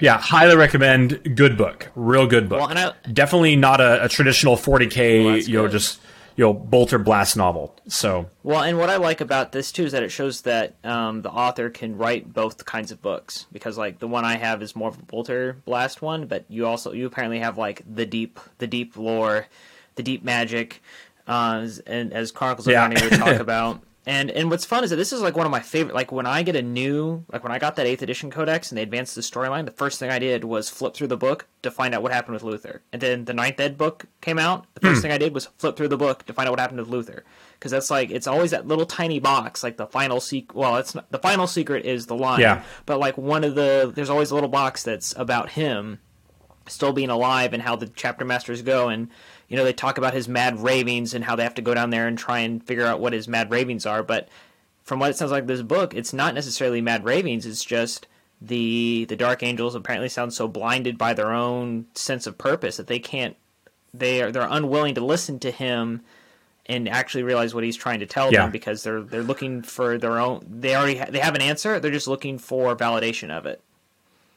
yeah, 0.00 0.18
highly 0.18 0.56
recommend. 0.56 1.36
Good 1.36 1.56
book, 1.56 1.90
real 1.94 2.26
good 2.26 2.48
book. 2.48 2.58
Well, 2.68 2.76
I- 2.76 3.10
Definitely 3.12 3.54
not 3.56 3.80
a, 3.80 4.04
a 4.04 4.08
traditional 4.08 4.56
40k, 4.56 5.34
that's 5.36 5.48
you 5.48 5.54
know, 5.58 5.62
good. 5.64 5.72
just 5.72 6.00
you 6.36 6.44
know, 6.44 6.52
bolter 6.52 6.98
blast 6.98 7.36
novel. 7.36 7.76
So 7.88 8.28
Well, 8.42 8.62
and 8.62 8.78
what 8.78 8.90
I 8.90 8.96
like 8.96 9.20
about 9.20 9.52
this 9.52 9.70
too 9.72 9.84
is 9.84 9.92
that 9.92 10.02
it 10.02 10.10
shows 10.10 10.42
that 10.42 10.74
um, 10.84 11.22
the 11.22 11.30
author 11.30 11.70
can 11.70 11.96
write 11.96 12.32
both 12.32 12.64
kinds 12.64 12.90
of 12.90 13.00
books. 13.00 13.46
Because 13.52 13.78
like 13.78 13.98
the 14.00 14.08
one 14.08 14.24
I 14.24 14.36
have 14.36 14.62
is 14.62 14.74
more 14.74 14.88
of 14.88 14.98
a 14.98 15.02
bolter 15.02 15.56
blast 15.64 16.02
one, 16.02 16.26
but 16.26 16.44
you 16.48 16.66
also 16.66 16.92
you 16.92 17.06
apparently 17.06 17.38
have 17.38 17.56
like 17.58 17.82
the 17.86 18.06
deep 18.06 18.40
the 18.58 18.66
deep 18.66 18.96
lore, 18.96 19.46
the 19.94 20.02
deep 20.02 20.24
magic. 20.24 20.82
uh, 21.26 21.66
and 21.86 22.12
as 22.12 22.32
Chronicles 22.32 22.66
of 22.66 22.72
Yeah. 22.72 22.88
Narnia 22.90 23.10
would 23.10 23.18
talk 23.18 23.40
about. 23.40 23.80
And 24.06 24.30
and 24.30 24.50
what's 24.50 24.66
fun 24.66 24.84
is 24.84 24.90
that 24.90 24.96
this 24.96 25.12
is 25.14 25.22
like 25.22 25.34
one 25.34 25.46
of 25.46 25.50
my 25.52 25.60
favorite. 25.60 25.94
Like 25.94 26.12
when 26.12 26.26
I 26.26 26.42
get 26.42 26.56
a 26.56 26.62
new, 26.62 27.24
like 27.32 27.42
when 27.42 27.52
I 27.52 27.58
got 27.58 27.76
that 27.76 27.86
eighth 27.86 28.02
edition 28.02 28.30
codex 28.30 28.70
and 28.70 28.76
they 28.76 28.82
advanced 28.82 29.14
the 29.14 29.22
storyline, 29.22 29.64
the 29.64 29.70
first 29.70 29.98
thing 29.98 30.10
I 30.10 30.18
did 30.18 30.44
was 30.44 30.68
flip 30.68 30.92
through 30.94 31.06
the 31.06 31.16
book 31.16 31.46
to 31.62 31.70
find 31.70 31.94
out 31.94 32.02
what 32.02 32.12
happened 32.12 32.34
with 32.34 32.42
Luther. 32.42 32.82
And 32.92 33.00
then 33.00 33.24
the 33.24 33.32
ninth 33.32 33.58
ed 33.58 33.78
book 33.78 34.04
came 34.20 34.38
out. 34.38 34.66
The 34.74 34.80
Hmm. 34.80 34.86
first 34.88 35.02
thing 35.02 35.10
I 35.12 35.16
did 35.18 35.32
was 35.34 35.46
flip 35.56 35.76
through 35.76 35.88
the 35.88 35.96
book 35.96 36.26
to 36.26 36.34
find 36.34 36.46
out 36.48 36.52
what 36.52 36.60
happened 36.60 36.80
with 36.80 36.88
Luther. 36.88 37.24
Because 37.54 37.70
that's 37.70 37.90
like 37.90 38.10
it's 38.10 38.26
always 38.26 38.50
that 38.50 38.68
little 38.68 38.84
tiny 38.84 39.20
box, 39.20 39.62
like 39.62 39.78
the 39.78 39.86
final 39.86 40.20
secret. 40.20 40.54
Well, 40.54 40.76
it's 40.76 40.94
not, 40.94 41.10
the 41.10 41.18
final 41.18 41.46
secret 41.46 41.86
is 41.86 42.04
the 42.04 42.16
line. 42.16 42.40
Yeah. 42.40 42.62
But 42.84 42.98
like 42.98 43.16
one 43.16 43.42
of 43.42 43.54
the, 43.54 43.90
there's 43.94 44.10
always 44.10 44.30
a 44.30 44.34
little 44.34 44.50
box 44.50 44.82
that's 44.82 45.14
about 45.16 45.50
him 45.52 46.00
still 46.66 46.92
being 46.92 47.10
alive 47.10 47.52
and 47.52 47.62
how 47.62 47.76
the 47.76 47.86
chapter 47.86 48.24
masters 48.24 48.62
go 48.62 48.88
and 48.88 49.08
you 49.54 49.60
know 49.60 49.64
they 49.64 49.72
talk 49.72 49.98
about 49.98 50.14
his 50.14 50.26
mad 50.26 50.58
ravings 50.58 51.14
and 51.14 51.24
how 51.24 51.36
they 51.36 51.44
have 51.44 51.54
to 51.54 51.62
go 51.62 51.74
down 51.74 51.90
there 51.90 52.08
and 52.08 52.18
try 52.18 52.40
and 52.40 52.60
figure 52.66 52.84
out 52.84 52.98
what 52.98 53.12
his 53.12 53.28
mad 53.28 53.52
ravings 53.52 53.86
are 53.86 54.02
but 54.02 54.28
from 54.82 54.98
what 54.98 55.10
it 55.10 55.16
sounds 55.16 55.30
like 55.30 55.46
this 55.46 55.62
book 55.62 55.94
it's 55.94 56.12
not 56.12 56.34
necessarily 56.34 56.80
mad 56.80 57.04
ravings 57.04 57.46
it's 57.46 57.64
just 57.64 58.08
the 58.42 59.04
the 59.08 59.14
dark 59.14 59.44
angels 59.44 59.76
apparently 59.76 60.08
sound 60.08 60.34
so 60.34 60.48
blinded 60.48 60.98
by 60.98 61.14
their 61.14 61.30
own 61.30 61.86
sense 61.94 62.26
of 62.26 62.36
purpose 62.36 62.78
that 62.78 62.88
they 62.88 62.98
can't 62.98 63.36
they 63.94 64.20
are 64.20 64.32
they're 64.32 64.48
unwilling 64.50 64.96
to 64.96 65.04
listen 65.04 65.38
to 65.38 65.52
him 65.52 66.00
and 66.66 66.88
actually 66.88 67.22
realize 67.22 67.54
what 67.54 67.62
he's 67.62 67.76
trying 67.76 68.00
to 68.00 68.06
tell 68.06 68.32
Yeah. 68.32 68.42
them 68.42 68.50
because 68.50 68.82
they're 68.82 69.02
they're 69.02 69.22
looking 69.22 69.62
for 69.62 69.98
their 69.98 70.18
own 70.18 70.44
they 70.50 70.74
already 70.74 70.96
ha- 70.96 71.06
they 71.10 71.20
have 71.20 71.36
an 71.36 71.42
answer 71.42 71.78
they're 71.78 71.92
just 71.92 72.08
looking 72.08 72.38
for 72.38 72.74
validation 72.74 73.30
of 73.30 73.46
it 73.46 73.62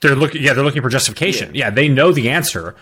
they're 0.01 0.15
looking 0.15 0.43
yeah 0.43 0.53
they're 0.53 0.63
looking 0.63 0.83
for 0.83 0.89
justification 0.89 1.55
yeah. 1.55 1.71
they 1.71 1.87
know 1.89 2.11
the 2.11 2.29
answer 2.29 2.75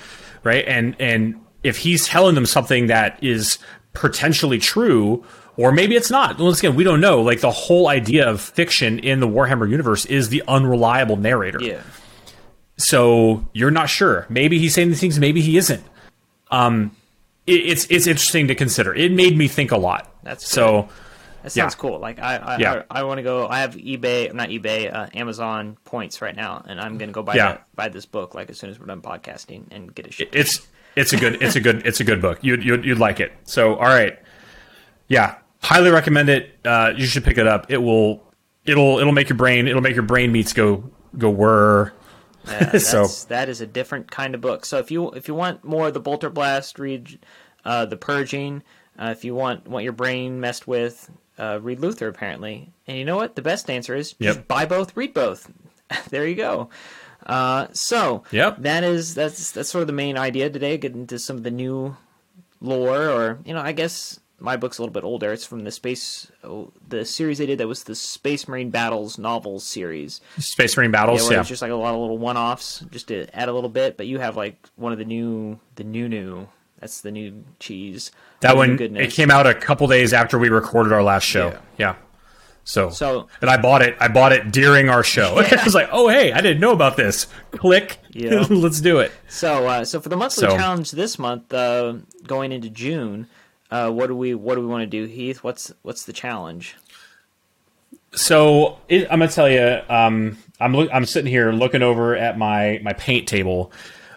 right 0.43 0.65
and 0.67 0.97
and 0.99 1.39
if 1.65 1.77
he's 1.77 2.05
telling 2.07 2.35
them 2.35 2.45
something 2.45 2.87
that 2.87 3.17
is 3.23 3.57
potentially 3.93 4.59
true 4.59 5.23
or 5.57 5.71
maybe 5.71 5.95
it's 5.95 6.11
not 6.11 6.37
once 6.39 6.59
again 6.59 6.75
we 6.75 6.83
don't 6.83 6.99
know 7.01 7.21
like 7.21 7.39
the 7.41 7.51
whole 7.51 7.87
idea 7.87 8.29
of 8.29 8.39
fiction 8.41 8.99
in 8.99 9.19
the 9.19 9.27
warhammer 9.27 9.69
universe 9.69 10.05
is 10.05 10.29
the 10.29 10.43
unreliable 10.47 11.15
narrator 11.17 11.59
yeah 11.61 11.81
so 12.77 13.45
you're 13.53 13.71
not 13.71 13.89
sure 13.89 14.25
maybe 14.29 14.59
he's 14.59 14.73
saying 14.73 14.89
these 14.89 14.99
things 14.99 15.19
maybe 15.19 15.41
he 15.41 15.57
isn't 15.57 15.83
um 16.51 16.91
it, 17.47 17.53
it's 17.65 17.85
it's 17.89 18.07
interesting 18.07 18.47
to 18.47 18.55
consider 18.55 18.93
it 18.93 19.11
made 19.11 19.37
me 19.37 19.47
think 19.47 19.71
a 19.71 19.77
lot 19.77 20.13
That's 20.23 20.45
so 20.47 20.89
That 21.43 21.51
sounds 21.51 21.73
Yeah. 21.75 21.79
cool. 21.79 21.99
Like 21.99 22.17
I, 22.19 22.37
I, 22.37 22.57
Yeah. 22.57 22.83
I, 22.89 23.03
want 23.03 23.19
to 23.19 23.23
go. 23.23 23.47
I 23.47 23.59
have 23.59 23.75
eBay, 23.75 24.33
not 24.33 24.49
eBay, 24.49 24.91
uh, 24.91 25.05
Amazon 25.13 25.77
points 25.85 26.19
right 26.19 26.35
now, 26.35 26.63
and 26.67 26.81
I'm 26.81 26.97
gonna 26.97 27.11
go 27.11 27.21
buy 27.21 27.35
Yeah. 27.35 27.47
that, 27.49 27.67
buy 27.75 27.87
this 27.89 28.07
book 28.07 28.33
like 28.33 28.49
as 28.49 28.57
soon 28.57 28.71
as 28.71 28.79
we're 28.79 28.87
done 28.87 29.01
podcasting 29.03 29.65
and 29.69 29.93
get 29.93 30.07
a 30.07 30.11
shit. 30.11 30.29
it's 30.33 30.65
it's 30.95 31.13
a 31.13 31.17
good 31.17 31.41
it's 31.41 31.55
a 31.55 31.59
good 31.59 31.85
it's 31.85 31.99
a 31.99 32.03
good 32.03 32.21
book. 32.21 32.39
You'd 32.41 32.63
you'd, 32.63 32.85
you'd 32.85 32.99
like 32.99 33.19
it. 33.19 33.31
So 33.43 33.75
all 33.75 33.87
right, 33.87 34.17
yeah, 35.07 35.37
highly 35.61 35.91
recommend 35.91 36.29
it. 36.29 36.51
Uh, 36.63 36.93
you 36.95 37.05
should 37.05 37.23
pick 37.23 37.37
it 37.37 37.47
up. 37.47 37.71
It 37.71 37.77
will 37.77 38.23
it'll 38.65 38.99
it'll 38.99 39.11
make 39.13 39.29
your 39.29 39.37
brain 39.37 39.67
it'll 39.67 39.81
make 39.81 39.95
your 39.95 40.03
brain 40.03 40.31
meats 40.31 40.53
go 40.53 40.89
go 41.17 41.29
whir. 41.29 41.93
Yeah, 42.47 42.77
So- 42.77 43.07
that 43.29 43.49
is 43.49 43.61
a 43.61 43.67
different 43.67 44.11
kind 44.11 44.35
of 44.35 44.41
book. 44.41 44.65
So 44.65 44.77
if 44.79 44.91
you 44.91 45.09
if 45.11 45.27
you 45.27 45.35
want 45.35 45.63
more 45.63 45.87
of 45.87 45.93
the 45.93 45.99
Bolter 45.99 46.29
Blast, 46.29 46.79
read 46.79 47.19
uh, 47.63 47.85
the 47.85 47.97
Purging. 47.97 48.63
Uh, 48.97 49.09
if 49.15 49.25
you 49.25 49.35
want 49.35 49.67
want 49.67 49.83
your 49.83 49.93
brain 49.93 50.39
messed 50.39 50.67
with, 50.67 51.09
uh, 51.37 51.59
read 51.61 51.79
Luther. 51.81 52.07
Apparently, 52.07 52.71
and 52.87 52.97
you 52.97 53.03
know 53.03 53.17
what? 53.17 53.35
The 53.35 53.41
best 53.41 53.69
answer 53.69 53.93
is 53.95 54.15
Yep. 54.19 54.35
just 54.35 54.47
buy 54.47 54.65
both, 54.65 54.95
read 54.95 55.13
both. 55.13 55.51
there 56.09 56.25
you 56.27 56.35
go. 56.35 56.69
Uh, 57.25 57.67
so 57.73 58.23
Yep. 58.31 58.57
that 58.59 58.83
is 58.83 59.15
that's 59.15 59.51
that's 59.51 59.69
sort 59.69 59.81
of 59.81 59.87
the 59.87 59.93
main 59.93 60.17
idea 60.17 60.49
today. 60.49 60.77
Get 60.77 60.93
into 60.93 61.17
some 61.19 61.37
of 61.37 61.43
the 61.43 61.51
new 61.51 61.95
lore, 62.61 63.09
or 63.09 63.39
you 63.45 63.53
know, 63.53 63.61
I 63.61 63.71
guess 63.71 64.19
my 64.39 64.57
book's 64.57 64.77
a 64.77 64.81
little 64.81 64.93
bit 64.93 65.03
older. 65.03 65.31
It's 65.33 65.45
from 65.45 65.63
the 65.63 65.71
space 65.71 66.31
oh, 66.43 66.71
the 66.87 67.05
series 67.05 67.37
they 67.37 67.45
did 67.45 67.57
that 67.59 67.67
was 67.67 67.83
the 67.85 67.95
Space 67.95 68.47
Marine 68.47 68.69
Battles 68.69 69.17
novels 69.17 69.63
series. 69.63 70.21
Space 70.37 70.75
Marine 70.77 70.89
Yeah, 70.89 70.99
battles. 70.99 71.23
where 71.23 71.33
Yeah, 71.33 71.39
it's 71.39 71.49
just 71.49 71.61
like 71.61 71.71
a 71.71 71.75
lot 71.75 71.93
of 71.95 72.01
little 72.01 72.17
one-offs, 72.17 72.83
just 72.91 73.07
to 73.07 73.27
add 73.35 73.49
a 73.49 73.53
little 73.53 73.69
bit. 73.69 73.97
But 73.97 74.07
you 74.07 74.19
have 74.19 74.35
like 74.35 74.57
one 74.75 74.91
of 74.91 74.99
the 74.99 75.05
new, 75.05 75.59
the 75.75 75.83
new 75.83 76.07
new. 76.09 76.47
That's 76.79 77.01
the 77.01 77.11
new 77.11 77.43
cheese. 77.59 78.11
that 78.41 78.49
The 78.49 78.53
new 78.53 78.57
one 78.59 78.75
goodness. 78.77 79.07
it 79.13 79.15
came 79.15 79.31
out 79.31 79.47
a 79.47 79.53
couple 79.55 79.87
days 79.87 80.13
after 80.13 80.37
we 80.37 80.49
recorded 80.49 80.91
our 80.91 81.01
last 81.01 81.23
show. 81.23 81.47
Yeah. 81.47 81.59
Yeah. 81.77 81.95
So, 82.67 82.89
So- 82.89 83.27
and 83.41 83.49
I 83.49 83.57
bought 83.57 83.81
it. 83.83 83.95
I 83.99 84.07
bought 84.09 84.33
it 84.33 84.51
during 84.51 84.89
our 84.89 85.03
show. 85.03 85.39
Yeah. 85.41 85.57
I 85.61 85.63
was 85.63 85.75
like, 85.75 85.87
oh 85.91 86.09
hey, 86.09 86.33
I 86.33 86.41
didn't 86.41 86.59
know 86.59 86.73
about 86.73 86.97
this. 86.97 87.27
Click. 87.51 87.99
Yeah. 88.09 88.45
Let's 88.49 88.81
do 88.81 88.99
it. 88.99 89.11
So, 89.29 89.67
uh, 89.67 89.85
so 89.85 90.01
for 90.01 90.09
the 90.09 90.17
monthly 90.17 90.41
So- 90.49 90.57
challenge 90.57 90.91
this 90.91 91.17
month, 91.17 91.53
uh, 91.53 91.93
going 92.25 92.51
into 92.51 92.69
June, 92.69 93.27
uh, 93.71 93.89
what 93.91 94.07
do 94.07 94.15
we 94.15 94.33
what 94.35 94.55
do 94.55 94.61
we 94.61 94.67
want 94.67 94.81
to 94.81 94.87
do, 94.87 95.05
Heath? 95.05 95.43
What's 95.43 95.71
what's 95.83 96.03
the 96.05 96.13
challenge? 96.13 96.75
So 98.13 98.77
it, 98.87 99.03
I'm 99.11 99.19
gonna 99.19 99.29
tell 99.31 99.49
you, 99.49 99.81
um, 99.89 100.37
I'm 100.59 100.73
look, 100.75 100.89
I'm 100.93 101.05
sitting 101.05 101.29
here 101.29 101.51
looking 101.51 101.81
over 101.83 102.15
at 102.15 102.37
my 102.37 102.79
my 102.81 102.93
paint 102.93 103.27
table. 103.27 103.71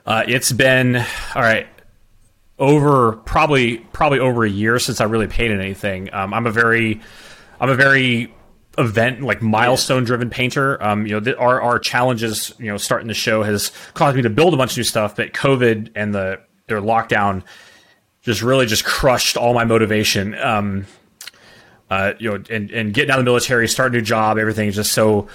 Uh, 0.06 0.24
it's 0.26 0.52
been 0.52 0.96
all 0.96 1.42
right 1.42 1.66
over 2.58 3.12
probably 3.12 3.78
probably 3.92 4.20
over 4.20 4.44
a 4.44 4.50
year 4.50 4.78
since 4.78 5.00
I 5.00 5.04
really 5.04 5.26
painted 5.26 5.60
anything. 5.60 6.12
Um, 6.14 6.32
I'm 6.32 6.46
a 6.46 6.52
very 6.52 7.00
I'm 7.60 7.70
a 7.70 7.74
very 7.74 8.32
event 8.78 9.22
like 9.22 9.42
milestone 9.42 10.04
driven 10.04 10.30
painter. 10.30 10.82
Um, 10.82 11.06
you 11.06 11.14
know, 11.14 11.20
th- 11.20 11.36
our 11.36 11.60
our 11.60 11.78
challenges, 11.78 12.54
you 12.58 12.66
know, 12.66 12.76
starting 12.76 13.08
the 13.08 13.14
show 13.14 13.42
has 13.42 13.72
caused 13.94 14.16
me 14.16 14.22
to 14.22 14.30
build 14.30 14.54
a 14.54 14.56
bunch 14.56 14.72
of 14.72 14.78
new 14.78 14.84
stuff, 14.84 15.16
but 15.16 15.32
COVID 15.32 15.90
and 15.94 16.14
the 16.14 16.40
their 16.66 16.80
lockdown 16.80 17.42
just 18.22 18.42
really 18.42 18.66
just 18.66 18.84
crushed 18.84 19.36
all 19.36 19.54
my 19.54 19.64
motivation. 19.64 20.34
Um, 20.36 20.86
uh, 21.90 22.12
you 22.18 22.30
know, 22.30 22.44
and, 22.50 22.70
and 22.70 22.92
getting 22.92 23.10
out 23.10 23.18
of 23.18 23.24
the 23.24 23.28
military, 23.28 23.66
start 23.66 23.92
a 23.92 23.96
new 23.96 24.02
job, 24.02 24.38
everything 24.38 24.68
is 24.68 24.74
just 24.74 24.92
so. 24.92 25.28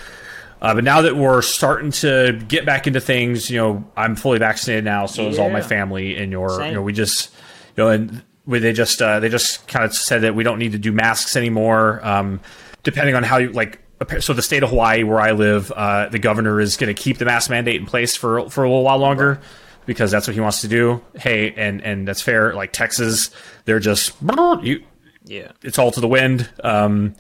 Uh, 0.62 0.74
but 0.74 0.84
now 0.84 1.02
that 1.02 1.16
we're 1.16 1.42
starting 1.42 1.92
to 1.92 2.40
get 2.48 2.66
back 2.66 2.88
into 2.88 3.02
things, 3.02 3.50
you 3.50 3.58
know, 3.58 3.84
I'm 3.98 4.16
fully 4.16 4.40
vaccinated 4.40 4.86
now, 4.86 5.08
so 5.08 5.28
is 5.28 5.38
all 5.38 5.50
my 5.50 5.62
family. 5.62 6.16
And 6.16 6.32
your, 6.32 6.52
Same. 6.52 6.68
you 6.68 6.74
know, 6.76 6.82
we 6.82 6.94
just, 6.94 7.34
you 7.76 7.84
know, 7.84 7.90
and 7.90 8.24
we, 8.46 8.60
they 8.60 8.72
just 8.72 9.02
uh, 9.02 9.20
they 9.20 9.28
just 9.28 9.68
kind 9.68 9.84
of 9.84 9.94
said 9.94 10.22
that 10.22 10.36
we 10.36 10.44
don't 10.44 10.60
need 10.60 10.72
to 10.72 10.78
do 10.78 10.94
masks 10.94 11.36
anymore. 11.36 12.00
Um, 12.06 12.40
depending 12.84 13.16
on 13.16 13.24
how 13.24 13.38
you 13.38 13.50
like. 13.50 13.80
So 14.20 14.34
the 14.34 14.42
state 14.42 14.64
of 14.64 14.70
Hawaii, 14.70 15.04
where 15.04 15.20
I 15.20 15.32
live, 15.32 15.72
uh, 15.72 16.10
the 16.10 16.20
governor 16.20 16.60
is 16.60 16.76
going 16.76 16.94
to 16.94 17.02
keep 17.02 17.18
the 17.18 17.26
mask 17.26 17.50
mandate 17.50 17.80
in 17.80 17.86
place 17.86 18.16
for 18.16 18.50
for 18.50 18.64
a 18.64 18.70
little 18.70 18.84
while 18.84 18.98
longer 18.98 19.40
because 19.86 20.12
that's 20.12 20.28
what 20.28 20.34
he 20.34 20.40
wants 20.42 20.62
to 20.62 20.68
do. 20.68 21.02
Hey, 21.16 21.54
and 21.56 21.82
and 21.82 22.08
that's 22.08 22.22
fair. 22.22 22.54
Like 22.54 22.74
Texas, 22.74 23.30
they're 23.66 23.80
just 23.80 24.22
you 24.64 24.84
Yeah, 25.26 25.52
it's 25.62 25.80
all 25.80 25.92
to 25.92 26.02
the 26.02 26.08
wind. 26.08 26.50
Um, 26.64 27.16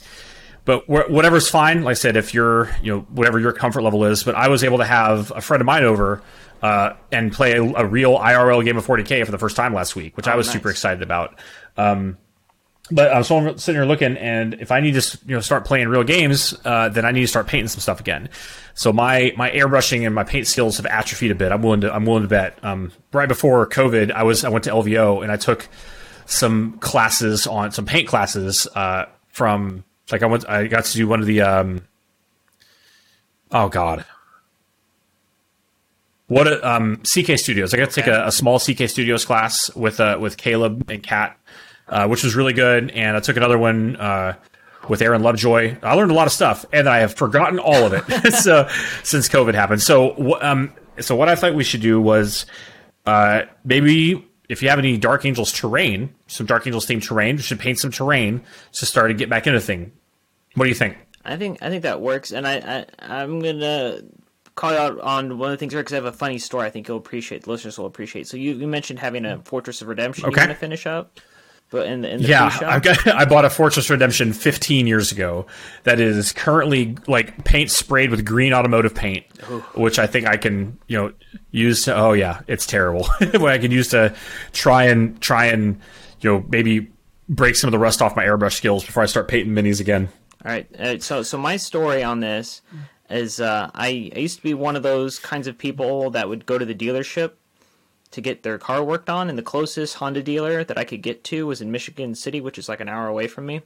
but 0.65 0.85
wh- 0.85 1.09
whatever's 1.09 1.49
fine. 1.49 1.83
Like 1.83 1.91
I 1.91 1.95
said, 1.95 2.15
if 2.15 2.33
you're, 2.33 2.69
you 2.81 2.93
know, 2.93 3.01
whatever 3.09 3.39
your 3.39 3.51
comfort 3.53 3.81
level 3.81 4.05
is. 4.05 4.23
But 4.23 4.35
I 4.35 4.47
was 4.47 4.63
able 4.63 4.77
to 4.77 4.85
have 4.85 5.31
a 5.35 5.41
friend 5.41 5.61
of 5.61 5.65
mine 5.65 5.83
over 5.83 6.21
uh, 6.61 6.93
and 7.11 7.31
play 7.33 7.53
a, 7.53 7.63
a 7.63 7.85
real 7.85 8.17
IRL 8.17 8.63
game 8.63 8.77
of 8.77 8.85
40k 8.85 9.25
for 9.25 9.31
the 9.31 9.37
first 9.37 9.55
time 9.55 9.73
last 9.73 9.95
week, 9.95 10.15
which 10.15 10.27
I 10.27 10.35
was 10.35 10.49
super 10.49 10.69
excited 10.69 11.01
about. 11.01 11.37
Um, 11.75 12.17
but 12.91 13.11
uh, 13.11 13.35
I'm 13.35 13.57
sitting 13.57 13.79
here 13.79 13.85
looking, 13.85 14.17
and 14.17 14.55
if 14.55 14.71
I 14.71 14.81
need 14.81 14.99
to, 14.99 15.19
you 15.25 15.35
know, 15.35 15.41
start 15.41 15.65
playing 15.65 15.87
real 15.87 16.03
games, 16.03 16.53
uh, 16.65 16.89
then 16.89 17.05
I 17.05 17.11
need 17.11 17.21
to 17.21 17.27
start 17.27 17.47
painting 17.47 17.69
some 17.69 17.79
stuff 17.79 17.99
again. 17.99 18.29
So 18.73 18.91
my 18.91 19.33
my 19.37 19.49
airbrushing 19.51 20.05
and 20.05 20.13
my 20.13 20.23
paint 20.23 20.47
skills 20.47 20.77
have 20.77 20.85
atrophied 20.85 21.31
a 21.31 21.35
bit. 21.35 21.51
I'm 21.51 21.61
willing 21.61 21.81
to 21.81 21.93
I'm 21.93 22.05
willing 22.05 22.23
to 22.23 22.29
bet. 22.29 22.57
Um, 22.63 22.91
right 23.13 23.27
before 23.27 23.65
COVID, 23.67 24.11
I 24.11 24.23
was 24.23 24.43
I 24.43 24.49
went 24.49 24.65
to 24.65 24.71
LVO 24.71 25.23
and 25.23 25.31
I 25.31 25.37
took 25.37 25.67
some 26.25 26.77
classes 26.79 27.47
on 27.47 27.71
some 27.71 27.85
paint 27.85 28.07
classes 28.07 28.67
uh, 28.75 29.05
from 29.29 29.83
like 30.11 30.23
I 30.23 30.25
went 30.25 30.47
I 30.49 30.67
got 30.67 30.85
to 30.85 30.93
do 30.93 31.07
one 31.07 31.19
of 31.19 31.25
the 31.25 31.41
um, 31.41 31.87
oh 33.51 33.69
god 33.69 34.05
what 36.27 36.47
a, 36.47 36.67
um, 36.67 36.97
CK 36.97 37.37
Studios 37.37 37.73
I 37.73 37.77
got 37.77 37.91
to 37.91 37.95
take 38.01 38.07
a, 38.07 38.27
a 38.27 38.31
small 38.31 38.59
CK 38.59 38.89
Studios 38.89 39.25
class 39.25 39.73
with 39.75 39.99
uh, 39.99 40.17
with 40.19 40.37
Caleb 40.37 40.89
and 40.89 41.03
Kat 41.03 41.37
uh, 41.87 42.07
which 42.07 42.23
was 42.23 42.35
really 42.35 42.53
good 42.53 42.91
and 42.91 43.15
I 43.15 43.19
took 43.19 43.37
another 43.37 43.57
one 43.57 43.95
uh, 43.95 44.35
with 44.89 45.01
Aaron 45.01 45.21
Lovejoy 45.21 45.77
I 45.81 45.93
learned 45.95 46.11
a 46.11 46.15
lot 46.15 46.27
of 46.27 46.33
stuff 46.33 46.65
and 46.71 46.87
I 46.87 46.99
have 46.99 47.13
forgotten 47.13 47.59
all 47.59 47.85
of 47.85 47.93
it 47.93 48.33
so 48.33 48.67
since 49.03 49.29
COVID 49.29 49.53
happened 49.53 49.81
so 49.81 50.41
um, 50.41 50.73
so 50.99 51.15
what 51.15 51.29
I 51.29 51.35
thought 51.35 51.55
we 51.55 51.63
should 51.63 51.81
do 51.81 51.99
was 52.01 52.45
uh, 53.05 53.43
maybe 53.63 54.25
if 54.49 54.61
you 54.61 54.69
have 54.69 54.79
any 54.79 54.97
Dark 54.97 55.25
Angels 55.25 55.51
terrain, 55.51 56.13
some 56.27 56.45
Dark 56.45 56.67
Angels 56.67 56.85
themed 56.85 57.03
terrain, 57.03 57.37
we 57.37 57.41
should 57.41 57.59
paint 57.59 57.79
some 57.79 57.91
terrain 57.91 58.43
to 58.73 58.85
start 58.85 59.09
to 59.09 59.13
get 59.13 59.29
back 59.29 59.47
into 59.47 59.59
thing. 59.59 59.91
What 60.55 60.65
do 60.65 60.69
you 60.69 60.75
think? 60.75 60.97
I 61.25 61.37
think 61.37 61.61
I 61.61 61.69
think 61.69 61.83
that 61.83 62.01
works, 62.01 62.31
and 62.31 62.45
I, 62.45 62.57
I 62.57 62.85
I'm 62.99 63.39
gonna 63.39 64.01
call 64.55 64.71
you 64.71 64.77
out 64.77 64.99
on 64.99 65.37
one 65.37 65.49
of 65.49 65.53
the 65.53 65.57
things 65.57 65.73
here 65.73 65.81
because 65.81 65.93
I 65.93 65.95
have 65.95 66.05
a 66.05 66.11
funny 66.11 66.37
story. 66.37 66.67
I 66.67 66.69
think 66.69 66.87
you'll 66.87 66.97
appreciate. 66.97 67.43
The 67.43 67.49
listeners 67.49 67.77
will 67.77 67.85
appreciate. 67.85 68.27
So 68.27 68.37
you, 68.37 68.53
you 68.53 68.67
mentioned 68.67 68.99
having 68.99 69.25
a 69.25 69.39
Fortress 69.39 69.81
of 69.81 69.87
Redemption. 69.87 70.25
Okay. 70.25 70.41
You 70.41 70.47
want 70.47 70.51
to 70.51 70.59
finish 70.59 70.85
up, 70.85 71.19
but 71.73 71.87
in 71.87 72.01
the 72.01 72.13
in 72.13 72.21
the 72.21 72.27
Yeah. 72.27 72.55
I've 72.61 72.83
got. 72.83 73.07
I 73.15 73.25
bought 73.25 73.45
a 73.45 73.49
Fortress 73.49 73.89
Redemption 73.89 74.31
15 74.31 74.85
years 74.85 75.11
ago. 75.11 75.47
That 75.85 75.99
is 75.99 76.31
currently 76.31 76.95
like 77.07 77.43
paint 77.45 77.71
sprayed 77.71 78.11
with 78.11 78.23
green 78.23 78.53
automotive 78.53 78.93
paint, 78.93 79.25
which 79.73 79.97
I 79.97 80.05
think 80.05 80.27
I 80.27 80.37
can 80.37 80.77
you 80.87 80.97
know 80.97 81.13
use 81.49 81.85
to. 81.85 81.95
Oh 81.95 82.13
yeah, 82.13 82.41
it's 82.47 82.67
terrible. 82.67 83.05
what 83.33 83.51
I 83.51 83.57
can 83.57 83.71
use 83.71 83.87
to 83.89 84.15
try 84.51 84.83
and 84.83 85.19
try 85.19 85.45
and 85.45 85.81
you 86.21 86.31
know 86.31 86.45
maybe 86.47 86.91
break 87.27 87.55
some 87.55 87.69
of 87.69 87.71
the 87.71 87.79
rust 87.79 88.03
off 88.03 88.15
my 88.15 88.23
airbrush 88.23 88.53
skills 88.53 88.85
before 88.85 89.01
I 89.01 89.07
start 89.07 89.27
painting 89.27 89.55
minis 89.55 89.81
again. 89.81 90.09
All 90.45 90.51
right. 90.51 90.79
Uh, 90.79 90.99
so, 90.99 91.23
so 91.23 91.37
my 91.37 91.57
story 91.57 92.03
on 92.03 92.19
this 92.19 92.61
is 93.09 93.39
uh, 93.39 93.71
I, 93.73 94.11
I 94.15 94.19
used 94.19 94.37
to 94.37 94.43
be 94.43 94.53
one 94.53 94.75
of 94.75 94.83
those 94.83 95.17
kinds 95.17 95.47
of 95.47 95.57
people 95.57 96.11
that 96.11 96.27
would 96.27 96.45
go 96.45 96.57
to 96.57 96.65
the 96.65 96.75
dealership 96.75 97.31
to 98.13 98.21
get 98.21 98.43
their 98.43 98.57
car 98.57 98.83
worked 98.83 99.09
on, 99.09 99.29
and 99.29 99.37
the 99.37 99.43
closest 99.43 99.95
Honda 99.95 100.23
dealer 100.23 100.63
that 100.63 100.77
I 100.77 100.83
could 100.85 101.01
get 101.01 101.23
to 101.25 101.45
was 101.45 101.61
in 101.61 101.71
Michigan 101.71 102.15
City, 102.15 102.39
which 102.41 102.57
is 102.57 102.69
like 102.69 102.79
an 102.79 102.89
hour 102.89 103.07
away 103.07 103.27
from 103.27 103.45
me. 103.45 103.61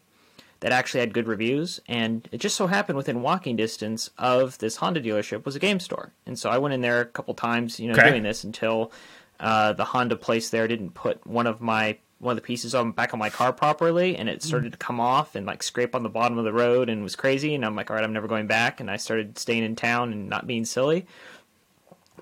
That 0.61 0.71
actually 0.71 1.01
had 1.01 1.13
good 1.13 1.27
reviews, 1.27 1.79
and 1.87 2.27
it 2.31 2.39
just 2.39 2.55
so 2.55 2.65
happened 2.65 2.97
within 2.97 3.21
walking 3.21 3.55
distance 3.55 4.09
of 4.17 4.57
this 4.57 4.77
Honda 4.77 4.99
dealership 4.99 5.45
was 5.45 5.55
a 5.55 5.59
game 5.59 5.79
store, 5.79 6.13
and 6.25 6.37
so 6.39 6.49
I 6.49 6.57
went 6.57 6.73
in 6.73 6.81
there 6.81 6.99
a 7.01 7.05
couple 7.05 7.35
times, 7.35 7.79
you 7.79 7.87
know, 7.87 7.93
Okay. 7.93 8.09
doing 8.09 8.23
this 8.23 8.43
until 8.43 8.91
uh, 9.39 9.73
the 9.73 9.85
Honda 9.85 10.15
place 10.15 10.49
there 10.49 10.67
didn't 10.67 10.95
put 10.95 11.25
one 11.27 11.45
of 11.45 11.61
my 11.61 11.97
one 12.19 12.31
of 12.31 12.37
the 12.37 12.41
pieces 12.41 12.73
on 12.73 12.91
back 12.93 13.13
on 13.13 13.19
my 13.19 13.29
car 13.29 13.53
properly, 13.53 14.15
and 14.17 14.27
it 14.27 14.41
started 14.41 14.71
to 14.71 14.77
come 14.79 14.99
off 14.99 15.35
and 15.35 15.45
like 15.45 15.61
scrape 15.61 15.93
on 15.93 16.01
the 16.01 16.09
bottom 16.09 16.39
of 16.39 16.45
the 16.45 16.51
road, 16.51 16.89
and 16.89 17.03
was 17.03 17.15
crazy. 17.15 17.53
And 17.53 17.63
I'm 17.63 17.75
like, 17.75 17.91
all 17.91 17.95
right, 17.95 18.03
I'm 18.03 18.11
never 18.13 18.27
going 18.27 18.47
back. 18.47 18.79
And 18.79 18.89
I 18.89 18.97
started 18.97 19.37
staying 19.37 19.63
in 19.63 19.75
town 19.75 20.11
and 20.11 20.27
not 20.27 20.47
being 20.47 20.65
silly. 20.65 21.05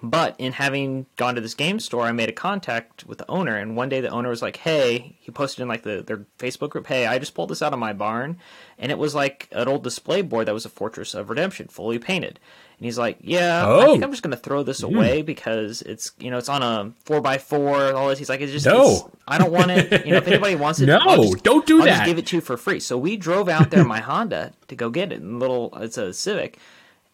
But 0.08 0.36
in 0.38 0.51
having 0.51 1.08
gone 1.16 1.34
to 1.34 1.41
this 1.41 1.56
game 1.56 1.80
store, 1.80 2.03
I 2.03 2.12
made 2.12 2.30
a 2.30 2.34
contact 2.34 3.08
with 3.08 3.18
the 3.18 3.28
owner, 3.28 3.56
and 3.58 3.76
one 3.76 3.89
day 3.89 4.01
the 4.01 4.10
owner 4.10 4.30
was 4.30 4.41
like, 4.43 4.58
"Hey," 4.58 5.16
he 5.20 5.32
posted 5.32 5.64
in 5.64 5.68
like 5.68 5.82
the 5.82 6.03
their 6.06 6.26
Facebook 6.38 6.70
group, 6.70 6.86
"Hey, 6.86 7.08
I 7.08 7.18
just 7.18 7.34
pulled 7.34 7.49
this 7.49 7.62
out 7.64 7.74
of 7.74 7.80
my 7.80 7.91
barn, 7.91 8.38
and 8.78 8.91
it 8.91 8.99
was 8.99 9.16
like 9.16 9.47
an 9.51 9.68
old 9.68 9.84
display 9.84 10.22
board 10.22 10.47
that 10.47 10.53
was 10.53 10.66
a 10.66 10.70
Fortress 10.70 11.16
of 11.16 11.30
Redemption, 11.32 11.70
fully 11.70 11.97
painted." 11.97 12.39
And 12.78 12.86
he's 12.86 12.99
like, 12.99 13.18
"Yeah, 13.22 13.66
I 13.66 13.72
Oh. 13.72 13.91
think 13.93 14.03
I'm 14.03 14.12
just 14.12 14.22
gonna 14.22 14.36
throw 14.36 14.62
this 14.62 14.82
hmm. 14.82 14.93
away 14.95 15.22
because 15.24 15.82
it's 15.82 16.12
you 16.20 16.30
know 16.30 16.38
it's 16.38 16.49
on 16.49 16.62
a 16.62 16.91
four 17.06 17.20
by 17.22 17.39
four. 17.39 17.93
All 17.93 18.10
this." 18.10 18.20
He's 18.20 18.30
like, 18.30 18.41
"It's 18.41 18.51
just 18.51 18.66
No. 18.68 18.82
it's- 18.82 19.03
I 19.28 19.39
don't 19.39 19.51
want 19.51 19.72
it. 19.72 20.06
You 20.06 20.12
know, 20.12 20.18
if 20.18 20.28
anybody 20.28 20.53
wants 20.56 20.80
it, 20.82 20.86
No, 20.88 20.99
I'll 21.01 21.24
just- 21.24 21.43
don't 21.43 21.66
do 21.66 21.80
I'll 21.80 21.88
Just 21.88 21.99
that. 22.01 22.06
give 22.06 22.20
it 22.20 22.28
to 22.28 22.36
you 22.36 22.41
for 22.41 22.58
free." 22.58 22.80
So 22.80 22.95
we 22.97 23.18
drove 23.18 23.49
out 23.49 23.72
there 23.72 23.82
in 23.82 23.88
my 23.88 24.01
Honda 24.01 24.51
to 24.68 24.76
go 24.76 24.89
get 24.89 25.12
it. 25.12 25.22
And 25.22 25.39
little, 25.39 25.74
it's 25.78 25.97
a 25.97 26.14
Civic, 26.14 26.60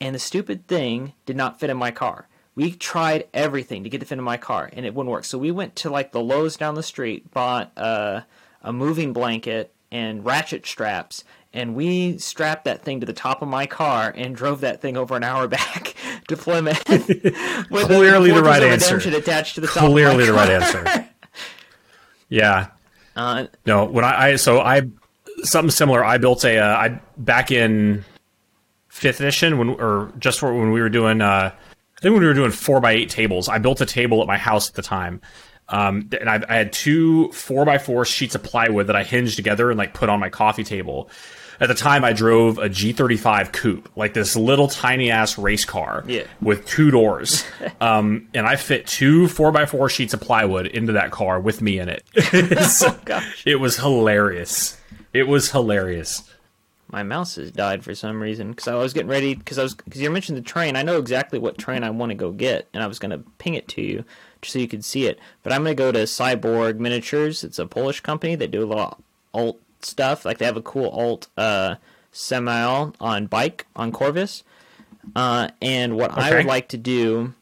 and 0.01 0.13
the 0.15 0.19
stupid 0.19 0.67
thing 0.67 1.13
did 1.25 1.37
not 1.37 1.59
fit 1.59 1.69
in 1.69 1.77
my 1.77 1.91
car. 1.91 2.27
We 2.55 2.71
tried 2.73 3.27
everything 3.33 3.83
to 3.83 3.89
get 3.89 3.99
the 3.99 4.05
fit 4.05 4.17
in 4.17 4.23
my 4.23 4.37
car, 4.37 4.69
and 4.73 4.85
it 4.85 4.93
wouldn't 4.93 5.11
work. 5.11 5.25
So 5.25 5.37
we 5.37 5.51
went 5.51 5.75
to 5.77 5.89
like 5.89 6.11
the 6.11 6.19
Lowe's 6.21 6.57
down 6.57 6.75
the 6.75 6.83
street, 6.83 7.31
bought 7.31 7.71
uh, 7.77 8.21
a 8.61 8.73
moving 8.73 9.13
blanket 9.13 9.73
and 9.91 10.25
ratchet 10.25 10.65
straps, 10.65 11.23
and 11.53 11.75
we 11.75 12.17
strapped 12.17 12.65
that 12.65 12.81
thing 12.81 12.99
to 13.01 13.05
the 13.05 13.13
top 13.13 13.41
of 13.41 13.47
my 13.47 13.65
car 13.65 14.13
and 14.15 14.35
drove 14.35 14.61
that 14.61 14.81
thing 14.81 14.97
over 14.97 15.15
an 15.15 15.23
hour 15.23 15.47
back 15.49 15.95
to 16.27 16.35
Plymouth. 16.37 16.87
with 17.69 17.85
Clearly 17.87 18.31
the 18.31 18.43
right 18.43 18.63
answer. 18.63 18.97
Attached 18.97 19.55
to 19.55 19.61
the 19.61 19.67
top. 19.67 19.89
Clearly 19.89 20.25
the 20.25 20.33
right 20.33 20.49
answer. 20.49 21.07
Yeah. 22.29 22.67
Uh, 23.13 23.47
No, 23.65 23.83
when 23.83 24.05
I, 24.05 24.29
I 24.29 24.35
so 24.37 24.61
I 24.61 24.83
something 25.43 25.69
similar. 25.69 26.01
I 26.03 26.17
built 26.17 26.45
a 26.45 26.59
uh, 26.59 26.77
I 26.77 26.99
back 27.17 27.51
in 27.51 28.05
fifth 28.87 29.19
edition 29.19 29.57
when 29.57 29.69
or 29.71 30.13
just 30.17 30.39
for 30.39 30.57
when 30.57 30.71
we 30.71 30.79
were 30.79 30.87
doing 30.87 31.19
uh, 31.19 31.51
think 32.01 32.13
when 32.13 32.21
we 32.21 32.27
were 32.27 32.33
doing 32.33 32.51
four 32.51 32.79
by 32.81 32.91
eight 32.93 33.09
tables. 33.09 33.47
I 33.49 33.57
built 33.59 33.79
a 33.81 33.85
table 33.85 34.21
at 34.21 34.27
my 34.27 34.37
house 34.37 34.69
at 34.69 34.75
the 34.75 34.81
time. 34.81 35.21
Um, 35.69 36.09
and 36.19 36.29
I, 36.29 36.43
I 36.49 36.55
had 36.55 36.73
two 36.73 37.31
four 37.31 37.63
by 37.65 37.77
four 37.77 38.03
sheets 38.05 38.35
of 38.35 38.43
plywood 38.43 38.87
that 38.87 38.95
I 38.95 39.03
hinged 39.03 39.35
together 39.37 39.69
and 39.69 39.77
like 39.77 39.93
put 39.93 40.09
on 40.09 40.19
my 40.19 40.29
coffee 40.29 40.63
table. 40.65 41.09
At 41.61 41.67
the 41.67 41.75
time, 41.75 42.03
I 42.03 42.11
drove 42.11 42.57
a 42.57 42.67
G35 42.69 43.53
coupe, 43.53 43.87
like 43.95 44.15
this 44.15 44.35
little 44.35 44.67
tiny 44.67 45.11
ass 45.11 45.37
race 45.37 45.63
car 45.63 46.03
Yeah. 46.07 46.23
with 46.41 46.65
two 46.65 46.89
doors. 46.89 47.45
um, 47.81 48.27
and 48.33 48.47
I 48.47 48.55
fit 48.55 48.87
two 48.87 49.27
four 49.27 49.51
by 49.51 49.67
four 49.67 49.87
sheets 49.87 50.13
of 50.15 50.21
plywood 50.21 50.65
into 50.65 50.93
that 50.93 51.11
car 51.11 51.39
with 51.39 51.61
me 51.61 51.77
in 51.79 51.87
it. 51.87 52.03
So- 52.69 52.97
gosh. 53.05 53.43
it 53.45 53.57
was 53.57 53.77
hilarious. 53.77 54.77
It 55.13 55.27
was 55.27 55.51
hilarious. 55.51 56.23
My 56.91 57.03
mouse 57.03 57.35
has 57.35 57.51
died 57.51 57.83
for 57.83 57.95
some 57.95 58.21
reason 58.21 58.49
because 58.49 58.67
I 58.67 58.75
was 58.75 58.93
getting 58.93 59.09
ready 59.09 59.33
because 59.33 59.57
I 59.57 59.63
was 59.63 59.75
because 59.75 60.01
you 60.01 60.09
mentioned 60.09 60.37
the 60.37 60.41
train. 60.41 60.75
I 60.75 60.83
know 60.83 60.97
exactly 60.97 61.39
what 61.39 61.57
train 61.57 61.83
I 61.83 61.89
want 61.89 62.09
to 62.09 62.15
go 62.15 62.31
get, 62.31 62.67
and 62.73 62.83
I 62.83 62.87
was 62.87 62.99
going 62.99 63.11
to 63.11 63.23
ping 63.37 63.53
it 63.53 63.67
to 63.69 63.81
you 63.81 64.03
just 64.41 64.53
so 64.53 64.59
you 64.59 64.67
could 64.67 64.83
see 64.83 65.07
it. 65.07 65.17
But 65.41 65.53
I'm 65.53 65.63
going 65.63 65.75
to 65.75 65.81
go 65.81 65.91
to 65.91 65.99
Scibor 65.99 66.77
Miniatures. 66.77 67.43
It's 67.43 67.59
a 67.59 67.65
Polish 67.65 68.01
company. 68.01 68.35
They 68.35 68.47
do 68.47 68.63
a 68.63 68.65
lot 68.65 68.97
of 68.97 69.03
alt 69.33 69.59
stuff. 69.79 70.25
Like 70.25 70.37
they 70.37 70.45
have 70.45 70.57
a 70.57 70.61
cool 70.61 70.89
alt 70.89 71.27
uh, 71.37 71.75
semi 72.11 72.91
on 72.99 73.27
bike 73.27 73.67
on 73.75 73.91
Corvex. 73.91 74.43
Uh, 75.15 75.49
and 75.61 75.97
what 75.97 76.11
I 76.11 76.35
would 76.35 76.45
like 76.45 76.69
to 76.69 76.77
do, 76.77 77.33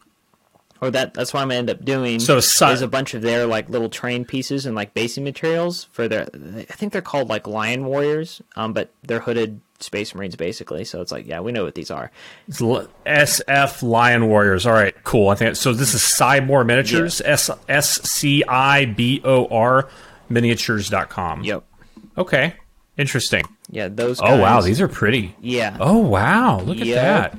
or 0.82 0.92
that 0.92 1.14
that's 1.14 1.34
what 1.34 1.42
I'm 1.42 1.50
gonna 1.50 1.60
end 1.60 1.70
up 1.70 1.84
doing. 1.84 2.20
So 2.20 2.38
is 2.38 2.82
a 2.82 2.88
bunch 2.88 3.14
of 3.14 3.22
their 3.22 3.46
like 3.46 3.70
little 3.70 3.90
train 3.90 4.26
pieces 4.26 4.66
and 4.66 4.76
like 4.76 4.94
basing 4.94 5.24
materials 5.24 5.88
for 5.92 6.08
their. 6.08 6.28
I 6.34 6.64
think 6.74 6.94
they're 6.94 7.02
called 7.02 7.30
like 7.30 7.48
Lion 7.48 7.86
Warriors, 7.86 8.42
um, 8.56 8.74
but 8.74 8.92
they're 9.04 9.20
hooded 9.20 9.62
Space 9.80 10.14
Marines 10.14 10.36
basically. 10.36 10.84
So 10.86 11.02
it's 11.02 11.12
like, 11.12 11.26
yeah, 11.28 11.40
we 11.40 11.52
know 11.52 11.64
what 11.64 11.76
these 11.76 11.92
are. 11.92 12.12
It's 12.48 12.62
L- 12.62 12.88
SF 13.06 13.82
Lion 13.84 14.28
Warriors. 14.28 14.66
All 14.66 14.74
right, 14.74 14.96
cool. 15.04 15.30
I 15.30 15.36
think 15.36 15.56
so. 15.56 15.74
This 15.74 15.94
is 15.94 16.02
Scibor 16.02 16.66
Miniatures. 16.66 17.22
S 17.22 17.50
S 17.68 18.02
C 18.10 18.44
I 18.48 18.86
B 18.86 19.22
O 19.24 19.48
R 19.48 19.90
miniatures.com. 20.30 21.44
Yep. 21.44 21.64
Okay. 22.18 22.54
Interesting. 22.98 23.46
Yeah, 23.72 23.88
those. 23.88 24.20
Oh 24.22 24.40
wow, 24.40 24.62
these 24.62 24.82
are 24.82 24.88
pretty. 24.88 25.36
Yeah. 25.40 25.78
Oh 25.80 26.00
wow, 26.00 26.60
look 26.60 26.80
at 26.82 26.88
that. 26.88 27.38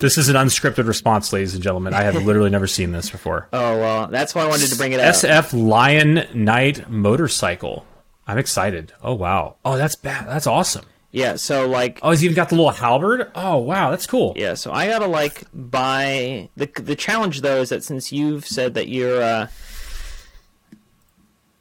This 0.00 0.18
is 0.18 0.28
an 0.28 0.36
unscripted 0.36 0.86
response, 0.86 1.32
ladies 1.32 1.54
and 1.54 1.62
gentlemen. 1.62 1.94
I 1.94 2.02
have 2.02 2.14
literally 2.24 2.50
never 2.50 2.66
seen 2.66 2.92
this 2.92 3.10
before. 3.10 3.48
Oh 3.52 3.78
well, 3.78 4.06
that's 4.08 4.34
why 4.34 4.42
I 4.42 4.48
wanted 4.48 4.68
to 4.70 4.76
bring 4.76 4.92
it 4.92 5.00
up. 5.00 5.14
SF 5.14 5.52
Lion 5.68 6.26
Knight 6.34 6.90
motorcycle. 6.90 7.86
I'm 8.26 8.38
excited. 8.38 8.92
Oh 9.02 9.14
wow. 9.14 9.56
Oh, 9.64 9.76
that's 9.76 9.94
bad. 9.96 10.26
That's 10.26 10.46
awesome. 10.46 10.84
Yeah. 11.12 11.36
So 11.36 11.68
like, 11.68 11.98
Oh, 12.02 12.10
he's 12.10 12.24
even 12.24 12.34
got 12.36 12.48
the 12.48 12.54
little 12.54 12.70
halberd. 12.70 13.30
Oh 13.34 13.58
wow, 13.58 13.90
that's 13.90 14.06
cool. 14.06 14.32
Yeah, 14.36 14.54
so 14.54 14.72
I 14.72 14.86
gotta 14.88 15.06
like 15.06 15.44
buy 15.52 16.48
the 16.56 16.66
the 16.76 16.96
challenge 16.96 17.40
though 17.42 17.60
is 17.60 17.68
that 17.68 17.84
since 17.84 18.10
you've 18.12 18.46
said 18.46 18.74
that 18.74 18.88
you're 18.88 19.20
uh 19.22 19.46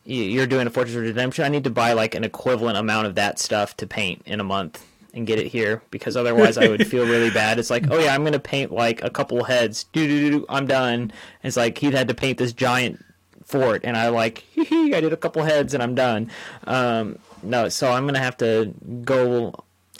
you- 0.06 0.24
you're 0.24 0.48
doing 0.48 0.66
a 0.66 0.70
Fortress 0.70 0.96
of 0.96 1.02
Redemption, 1.04 1.46
I 1.46 1.50
need 1.50 1.66
to 1.66 1.70
buy 1.70 1.94
like 1.94 2.16
an 2.16 2.24
equivalent 2.24 2.78
amount 2.78 3.08
of 3.08 3.16
that 3.16 3.38
stuff 3.40 3.76
to 3.78 3.86
paint 3.88 4.22
in 4.26 4.40
a 4.40 4.44
month 4.44 4.84
and 5.14 5.26
get 5.26 5.40
it 5.40 5.48
here 5.48 5.82
because 5.92 6.16
otherwise 6.16 6.58
I 6.58 6.68
would 6.68 6.88
feel 6.88 7.06
really 7.06 7.30
bad. 7.30 7.60
It's 7.60 7.70
like, 7.70 7.90
oh 7.90 8.00
yeah, 8.00 8.14
I'm 8.14 8.24
gonna 8.24 8.40
paint 8.40 8.72
like 8.72 9.04
a 9.04 9.10
couple 9.10 9.44
heads. 9.44 9.86
Do 9.86 10.08
do 10.08 10.32
do. 10.32 10.46
I'm 10.50 10.68
done. 10.68 11.12
It's 11.44 11.58
like 11.58 11.78
he 11.78 11.92
had 11.92 12.08
to 12.08 12.14
paint 12.14 12.38
this 12.38 12.54
giant 12.54 13.04
fort, 13.44 13.82
and 13.84 13.98
I 13.98 14.10
like, 14.10 14.40
hee 14.52 14.94
I 14.94 15.02
did 15.02 15.14
a 15.14 15.18
couple 15.18 15.44
heads 15.44 15.74
and 15.74 15.82
I'm 15.82 15.96
done. 15.96 16.30
Um, 16.66 17.20
no, 17.44 17.70
so 17.70 17.92
I'm 17.92 18.06
gonna 18.06 18.20
have 18.20 18.38
to 18.38 18.74
go 19.04 19.54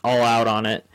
all 0.04 0.22
out 0.22 0.48
on 0.48 0.66
it 0.66 0.86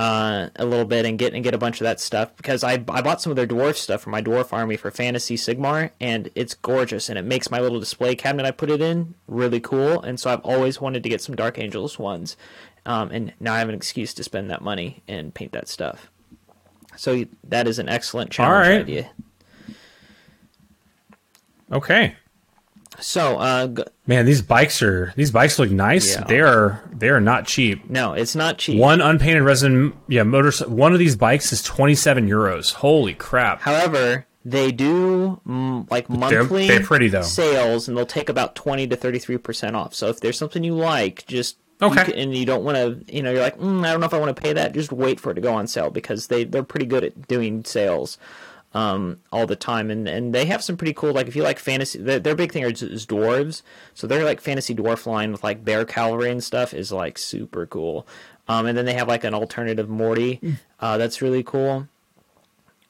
uh, 0.00 0.48
a 0.56 0.64
little 0.64 0.86
bit 0.86 1.04
and 1.04 1.18
get 1.18 1.34
and 1.34 1.44
get 1.44 1.52
a 1.52 1.58
bunch 1.58 1.78
of 1.82 1.84
that 1.84 2.00
stuff 2.00 2.34
because 2.38 2.64
I 2.64 2.82
I 2.88 3.02
bought 3.02 3.20
some 3.20 3.32
of 3.32 3.36
their 3.36 3.46
dwarf 3.46 3.76
stuff 3.76 4.00
for 4.00 4.08
my 4.08 4.22
dwarf 4.22 4.50
army 4.50 4.78
for 4.78 4.90
Fantasy 4.90 5.36
Sigmar 5.36 5.90
and 6.00 6.30
it's 6.34 6.54
gorgeous 6.54 7.10
and 7.10 7.18
it 7.18 7.24
makes 7.26 7.50
my 7.50 7.60
little 7.60 7.78
display 7.78 8.14
cabinet 8.14 8.46
I 8.46 8.50
put 8.50 8.70
it 8.70 8.80
in 8.80 9.14
really 9.28 9.60
cool 9.60 10.00
and 10.00 10.18
so 10.18 10.32
I've 10.32 10.40
always 10.40 10.80
wanted 10.80 11.02
to 11.02 11.10
get 11.10 11.20
some 11.20 11.36
Dark 11.36 11.58
Angels 11.58 11.98
ones 11.98 12.38
um, 12.86 13.10
and 13.10 13.32
now 13.40 13.54
I 13.54 13.58
have 13.58 13.68
an 13.68 13.74
excuse 13.74 14.14
to 14.14 14.24
spend 14.24 14.50
that 14.50 14.62
money 14.62 15.02
and 15.08 15.34
paint 15.34 15.52
that 15.52 15.68
stuff. 15.68 16.10
So 16.96 17.24
that 17.44 17.66
is 17.66 17.78
an 17.78 17.88
excellent 17.88 18.30
challenge 18.30 18.68
right. 18.68 18.80
idea. 18.80 19.10
Okay. 21.72 22.16
So 22.98 23.38
uh, 23.38 23.68
g- 23.68 23.84
Man, 24.06 24.26
these 24.26 24.42
bikes 24.42 24.82
are 24.82 25.12
these 25.16 25.30
bikes 25.30 25.58
look 25.58 25.70
nice. 25.70 26.14
Yeah. 26.14 26.24
They 26.24 26.40
are 26.40 26.82
they 26.92 27.08
are 27.08 27.20
not 27.20 27.46
cheap. 27.46 27.88
no, 27.88 28.12
it's 28.12 28.34
not 28.34 28.58
cheap. 28.58 28.78
One 28.78 29.00
unpainted 29.00 29.42
resin, 29.42 29.94
yeah, 30.08 30.24
motor. 30.24 30.52
One 30.66 30.92
of 30.92 30.98
these 30.98 31.16
bikes 31.16 31.52
is 31.52 31.62
twenty 31.62 31.94
seven 31.94 32.28
euros. 32.28 32.74
Holy 32.74 33.14
crap! 33.14 33.62
However, 33.62 34.26
they 34.44 34.72
do 34.72 35.40
mm, 35.46 35.90
like 35.90 36.10
monthly 36.10 36.66
they're 36.66 36.80
pretty, 36.82 37.08
though. 37.08 37.22
sales, 37.22 37.88
and 37.88 37.96
they'll 37.96 38.04
take 38.04 38.28
about 38.28 38.54
twenty 38.54 38.86
to 38.88 38.96
thirty 38.96 39.18
three 39.18 39.38
percent 39.38 39.76
off. 39.76 39.94
So 39.94 40.08
if 40.08 40.20
there's 40.20 40.36
something 40.36 40.64
you 40.64 40.74
like, 40.74 41.24
just 41.26 41.56
you 41.80 41.86
Okay. 41.88 42.04
can- 42.04 42.14
and 42.14 42.34
you 42.36 42.44
don't 42.46 42.64
want 42.64 42.76
to, 42.76 43.14
you 43.14 43.22
know, 43.22 43.30
you're 43.30 43.42
like, 43.42 43.58
mm, 43.58 43.84
I 43.86 43.90
don't 43.90 44.00
know 44.00 44.06
if 44.06 44.14
I 44.14 44.18
want 44.18 44.34
to 44.36 44.42
pay 44.42 44.52
that. 44.52 44.72
Just 44.72 44.92
wait 44.92 45.18
for 45.20 45.30
it 45.32 45.34
to 45.34 45.40
go 45.40 45.54
on 45.54 45.66
sale 45.66 45.90
because 45.90 46.26
they 46.28 46.44
they're 46.44 46.62
pretty 46.62 46.86
good 46.86 47.04
at 47.04 47.26
doing 47.28 47.64
sales 47.64 48.18
um, 48.72 49.18
all 49.32 49.46
the 49.46 49.56
time, 49.56 49.90
and 49.90 50.08
and 50.08 50.32
they 50.34 50.44
have 50.44 50.62
some 50.62 50.76
pretty 50.76 50.92
cool. 50.94 51.12
Like 51.12 51.26
if 51.26 51.34
you 51.34 51.42
like 51.42 51.58
fantasy, 51.58 51.98
their, 51.98 52.18
their 52.20 52.34
big 52.36 52.52
thing 52.52 52.62
is, 52.62 52.82
is 52.82 53.06
dwarves. 53.06 53.62
So 53.94 54.06
their 54.06 54.24
like 54.24 54.40
fantasy 54.40 54.74
dwarf 54.74 55.06
line 55.06 55.32
with 55.32 55.42
like 55.42 55.64
bear 55.64 55.84
cavalry 55.84 56.30
and 56.30 56.42
stuff 56.44 56.72
is 56.74 56.92
like 56.92 57.18
super 57.18 57.66
cool. 57.66 58.06
Um, 58.48 58.66
and 58.66 58.76
then 58.76 58.84
they 58.84 58.94
have 58.94 59.08
like 59.08 59.24
an 59.24 59.32
alternative 59.34 59.88
Morty 59.88 60.40
uh, 60.80 60.98
that's 60.98 61.22
really 61.22 61.42
cool. 61.42 61.86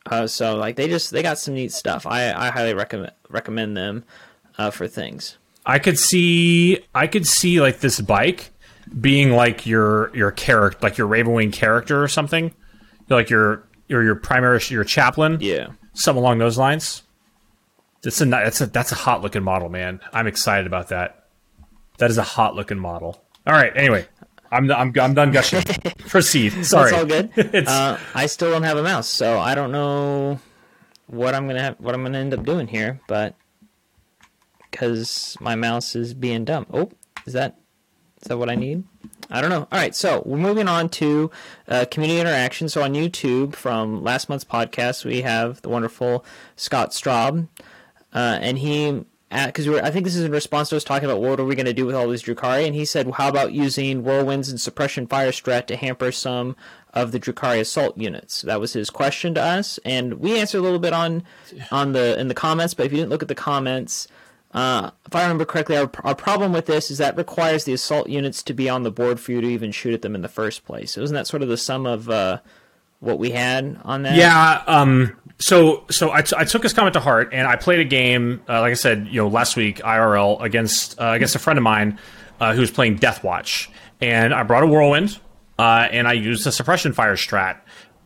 Uh, 0.07 0.27
so 0.27 0.57
like 0.57 0.77
they 0.77 0.89
just 0.89 1.11
they 1.13 1.23
got 1.23 1.39
some 1.39 1.55
neat 1.55 1.73
stuff. 1.73 2.07
I, 2.07 2.33
I 2.33 2.51
highly 2.51 2.75
recommend 2.75 3.13
recommend 3.29 3.77
them 3.77 4.05
uh, 4.59 4.71
for 4.71 4.89
things. 4.89 5.37
I 5.67 5.79
could 5.79 5.99
see 5.99 6.81
I 6.95 7.07
could 7.07 7.27
see 7.27 7.61
like 7.61 7.81
this 7.81 8.01
bike 8.01 8.51
being 8.99 9.33
like 9.33 9.67
your 9.67 10.15
your 10.17 10.31
character, 10.33 10.79
like 10.83 10.99
your 10.99 11.09
Ravenwing 11.09 11.53
character 11.53 12.03
or 12.03 12.09
something, 12.09 12.53
like 13.09 13.31
your 13.31 13.65
your 13.89 14.03
your 14.03 14.15
primary 14.17 14.61
your 14.69 14.85
chaplain, 14.85 15.39
Yeah. 15.41 15.69
something 15.93 16.23
along 16.23 16.39
those 16.39 16.59
lines. 16.59 17.03
That's 18.03 18.21
a 18.21 18.25
that's 18.25 18.61
a 18.61 18.67
that's 18.67 18.93
a 18.93 18.97
hot 18.97 19.23
looking 19.23 19.43
model, 19.43 19.69
man. 19.69 20.01
I'm 20.13 20.27
excited 20.27 20.67
about 20.67 20.89
that. 20.89 21.27
That 21.99 22.11
is 22.11 22.19
a 22.19 22.23
hot 22.23 22.55
looking 22.55 22.79
model. 22.79 23.23
All 23.47 23.53
right. 23.53 23.73
Anyway, 23.77 24.07
I'm 24.51 24.71
I'm 24.73 24.93
I'm 24.99 25.15
done 25.15 25.31
gushing. 25.33 25.63
Proceed. 26.09 26.65
Sorry. 26.65 26.91
it's 26.91 26.99
all 26.99 27.05
good. 27.07 27.67
uh, 27.69 27.99
I 28.15 28.27
still 28.27 28.51
don't 28.51 28.63
have 28.63 28.79
a 28.79 28.83
mouse, 28.83 29.07
so 29.07 29.39
I 29.39 29.55
don't 29.55 29.71
know 29.71 30.41
what 31.09 31.35
I'm 31.35 31.47
gonna 31.47 31.63
have, 31.63 31.77
what 31.81 31.95
I'm 31.95 32.03
gonna 32.03 32.19
end 32.19 32.33
up 32.33 32.45
doing 32.45 32.67
here, 32.69 33.01
but 33.07 33.35
because 34.71 35.37
my 35.41 35.55
mouse 35.55 35.95
is 35.95 36.15
being 36.15 36.45
dumb. 36.45 36.67
Oh, 36.73 36.91
is 37.27 37.33
that 37.35 37.59
is 38.23 38.29
that 38.29 38.39
what 38.39 38.51
I 38.51 38.55
need? 38.55 38.85
I 39.31 39.41
don't 39.41 39.51
know. 39.51 39.69
All 39.71 39.79
right, 39.79 39.95
so 39.95 40.23
we're 40.27 40.37
moving 40.37 40.69
on 40.69 40.89
to 40.91 41.31
uh, 41.69 41.85
community 41.91 42.21
interaction. 42.21 42.69
So 42.69 42.83
on 42.83 42.95
YouTube, 42.95 43.55
from 43.55 44.03
last 44.03 44.29
month's 44.29 44.45
podcast, 44.45 45.05
we 45.05 45.23
have 45.23 45.63
the 45.63 45.69
wonderful 45.69 46.25
Scott 46.57 46.91
Straub, 46.91 47.47
uh, 48.13 48.39
and 48.41 48.59
he 48.59 49.05
because 49.31 49.69
we 49.69 49.75
were, 49.75 49.85
I 49.85 49.93
think 49.93 50.05
this 50.05 50.17
is 50.17 50.25
in 50.25 50.33
response 50.33 50.71
to 50.71 50.77
us 50.77 50.83
talking 50.83 51.09
about 51.09 51.21
what 51.21 51.39
are 51.39 51.45
we 51.45 51.55
going 51.55 51.67
to 51.67 51.73
do 51.73 51.87
with 51.87 51.95
all 51.95 52.09
these 52.09 52.25
Drukhari, 52.25 52.67
and 52.67 52.75
he 52.75 52.85
said, 52.85 53.07
well, 53.07 53.15
how 53.15 53.29
about 53.29 53.53
using 53.53 54.03
whirlwinds 54.03 54.51
and 54.51 54.61
suppression 54.61 55.07
fire 55.07 55.31
strat 55.31 55.67
to 55.67 55.77
hamper 55.77 56.11
some 56.11 56.57
of 56.93 57.13
the 57.13 57.21
Drukhari 57.21 57.61
assault 57.61 57.97
units? 57.97 58.43
That 58.43 58.61
was 58.61 58.73
his 58.73 58.91
question 58.91 59.35
to 59.35 59.43
us, 59.43 59.79
and 59.85 60.15
we 60.15 60.37
answered 60.39 60.59
a 60.59 60.63
little 60.63 60.81
bit 60.81 60.93
on 60.93 61.23
on 61.71 61.93
the 61.93 62.19
in 62.19 62.27
the 62.27 62.35
comments. 62.35 62.75
But 62.75 62.87
if 62.87 62.93
you 62.93 62.99
didn't 62.99 63.11
look 63.11 63.23
at 63.23 63.29
the 63.29 63.37
comments, 63.37 64.09
uh, 64.53 64.91
if 65.07 65.15
I 65.15 65.23
remember 65.23 65.45
correctly, 65.45 65.77
our, 65.77 65.91
our 66.03 66.15
problem 66.15 66.53
with 66.53 66.67
this 66.67 66.91
is 66.91 66.99
that 66.99 67.17
requires 67.17 67.65
the 67.65 67.73
assault 67.73 68.09
units 68.09 68.43
to 68.45 68.55
be 68.55 68.69
on 68.69 68.83
the 68.83 68.91
board 68.91 69.21
for 69.21 69.31
you 69.31 69.41
to 69.41 69.47
even 69.47 69.71
shoot 69.71 69.95
at 69.95 70.03
them 70.03 70.15
in 70.15 70.23
the 70.23 70.29
first 70.29 70.65
place. 70.65 70.99
Isn't 70.99 71.15
that 71.15 71.29
sort 71.29 71.43
of 71.43 71.49
the 71.49 71.57
sum 71.57 71.87
of 71.87 72.11
uh, 72.11 72.41
what 72.99 73.21
we 73.21 73.31
had 73.31 73.79
on 73.85 74.03
that? 74.03 74.17
Yeah. 74.17 74.65
Um, 74.67 75.17
so 75.39 75.85
so 75.89 76.11
I, 76.11 76.23
t- 76.23 76.35
I 76.37 76.45
took 76.45 76.65
his 76.65 76.73
comment 76.73 76.95
to 76.95 77.01
heart, 77.01 77.31
and 77.33 77.47
I 77.47 77.57
played 77.57 77.79
a 77.79 77.85
game, 77.85 78.43
uh, 78.49 78.61
like 78.61 78.73
I 78.73 78.75
said, 78.75 79.07
you 79.07 79.23
know, 79.23 79.29
last 79.29 79.55
week 79.57 79.79
IRL 79.79 80.43
against 80.43 81.01
uh, 81.01 81.13
against 81.13 81.37
a 81.37 81.39
friend 81.39 81.57
of 81.57 81.63
mine 81.63 81.99
uh, 82.41 82.53
who 82.53 82.61
was 82.61 82.73
playing 82.73 82.97
Death 82.97 83.23
Watch, 83.23 83.71
and 84.01 84.35
I 84.35 84.43
brought 84.43 84.65
a 84.65 84.67
whirlwind, 84.67 85.19
and 85.59 86.09
I 86.09 86.15
used 86.15 86.45
a 86.49 86.53
suppression 86.53 86.93
fire 86.93 87.15
strat, 87.15 87.59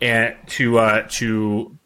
and 0.03 0.37
to 0.49 1.05
to 1.09 1.79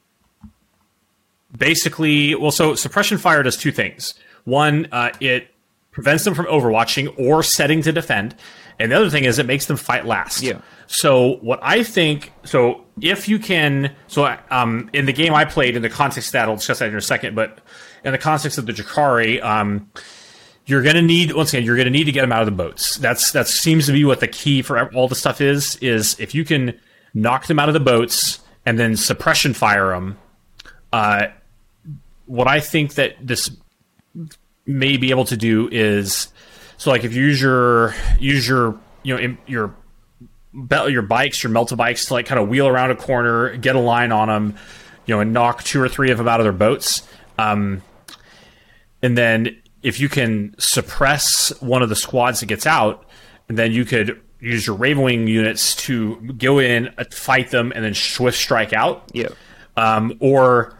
basically, 1.57 2.35
well, 2.35 2.51
so 2.51 2.75
suppression 2.75 3.19
fire 3.19 3.45
does 3.45 3.57
two 3.57 3.71
things. 3.71 4.15
One, 4.49 4.88
uh, 4.92 5.11
it 5.20 5.49
prevents 5.90 6.24
them 6.24 6.34
from 6.34 6.46
overwatching 6.46 7.18
or 7.18 7.42
setting 7.42 7.82
to 7.82 7.92
defend. 7.92 8.34
And 8.78 8.92
the 8.92 8.96
other 8.96 9.11
thing 9.11 9.24
is 9.24 9.38
it 9.38 9.46
makes 9.46 9.66
them 9.66 9.76
fight 9.76 10.07
last. 10.07 10.42
Yeah. 10.42 10.61
So 10.86 11.36
what 11.36 11.59
I 11.62 11.82
think, 11.82 12.32
so 12.44 12.84
if 13.01 13.28
you 13.28 13.38
can, 13.38 13.94
so 14.07 14.36
um, 14.51 14.88
in 14.92 15.07
the 15.07 15.12
game 15.12 15.34
I 15.34 15.44
played, 15.44 15.76
in 15.76 15.82
the 15.82 15.90
context 15.90 16.28
of 16.28 16.32
that, 16.32 16.49
I'll 16.49 16.57
discuss 16.57 16.78
that 16.78 16.88
in 16.88 16.96
a 16.96 17.01
second, 17.01 17.34
but 17.34 17.59
in 18.05 18.12
the 18.12 18.18
context 18.18 18.57
of 18.57 18.66
the 18.66 18.72
Drukhari, 18.72 19.42
um, 19.42 19.90
you're 20.66 20.82
going 20.82 20.96
to 20.96 21.03
need 21.03 21.32
once 21.32 21.53
again 21.53 21.64
you're 21.64 21.76
going 21.76 21.86
to 21.86 21.90
need 21.90 22.05
to 22.05 22.12
get 22.12 22.20
them 22.20 22.30
out 22.30 22.40
of 22.40 22.46
the 22.46 22.53
boats. 22.53 22.96
That's 22.99 23.32
that 23.32 23.49
seems 23.49 23.86
to 23.86 23.92
be 23.92 24.05
what 24.05 24.20
the 24.20 24.28
key 24.28 24.62
for 24.62 24.94
all 24.94 25.09
the 25.09 25.14
stuff 25.14 25.40
is. 25.40 25.76
Is 25.76 26.18
if 26.20 26.34
you 26.34 26.44
can 26.44 26.78
knock 27.14 27.46
them 27.46 27.59
out 27.59 27.68
of 27.68 27.72
the 27.72 27.80
boats 27.80 28.40
and 28.66 28.78
then 28.78 28.94
suppression 28.94 29.55
fire 29.55 29.88
them. 29.88 30.18
Uh, 30.92 31.28
what 32.26 32.46
I 32.46 32.61
think 32.61 32.94
that 32.94 33.16
this 33.20 33.51
may 34.69 34.97
be 34.97 35.11
able 35.11 35.25
to 35.25 35.37
do 35.37 35.69
is 35.73 36.29
so 36.77 36.91
like 36.91 37.05
if 37.05 37.14
you 37.14 37.25
use 37.25 37.41
your 37.41 37.95
use 38.21 38.47
your 38.47 38.79
you 39.03 39.16
know 39.16 39.37
your 39.47 39.75
your 40.53 41.03
bikes 41.03 41.43
your 41.43 41.53
melta 41.53 41.77
bikes 41.77 42.07
to 42.07 42.14
like 42.14 42.27
kind 42.27 42.41
of 42.41 42.49
wheel 42.49 42.69
around 42.69 42.91
a 42.91 42.97
corner 42.97 43.57
get 43.57 43.75
a 43.75 43.81
line 43.81 44.12
on 44.12 44.29
them 44.29 44.55
you 45.07 45.14
know 45.14 45.21
and 45.21 45.33
knock 45.33 45.64
two 45.64 45.81
or 45.81 45.89
three 45.89 46.11
of 46.11 46.19
them 46.19 46.29
out 46.29 46.39
of 46.39 46.45
their 46.45 46.53
boats 46.53 47.07
um, 47.39 47.83
and 49.03 49.16
then 49.16 49.61
if 49.83 50.01
you 50.01 50.09
can 50.09 50.55
suppress 50.59 51.51
one 51.61 51.83
of 51.83 51.89
the 51.89 51.97
squads 51.97 52.41
that 52.41 52.47
gets 52.47 52.66
out 52.66 53.05
then 53.49 53.73
you 53.73 53.85
could 53.85 54.21
use 54.41 54.66
your 54.66 54.77
ravenwing 54.77 55.27
units 55.27 55.75
to 55.75 56.16
go 56.39 56.59
in 56.59 56.89
uh, 56.99 57.05
fight 57.11 57.51
them 57.51 57.73
and 57.75 57.85
then 57.85 57.95
swift 57.95 58.37
strike 58.37 58.73
out. 58.73 59.11
Yeah 59.12 59.29
um, 59.79 60.16
or 60.21 60.77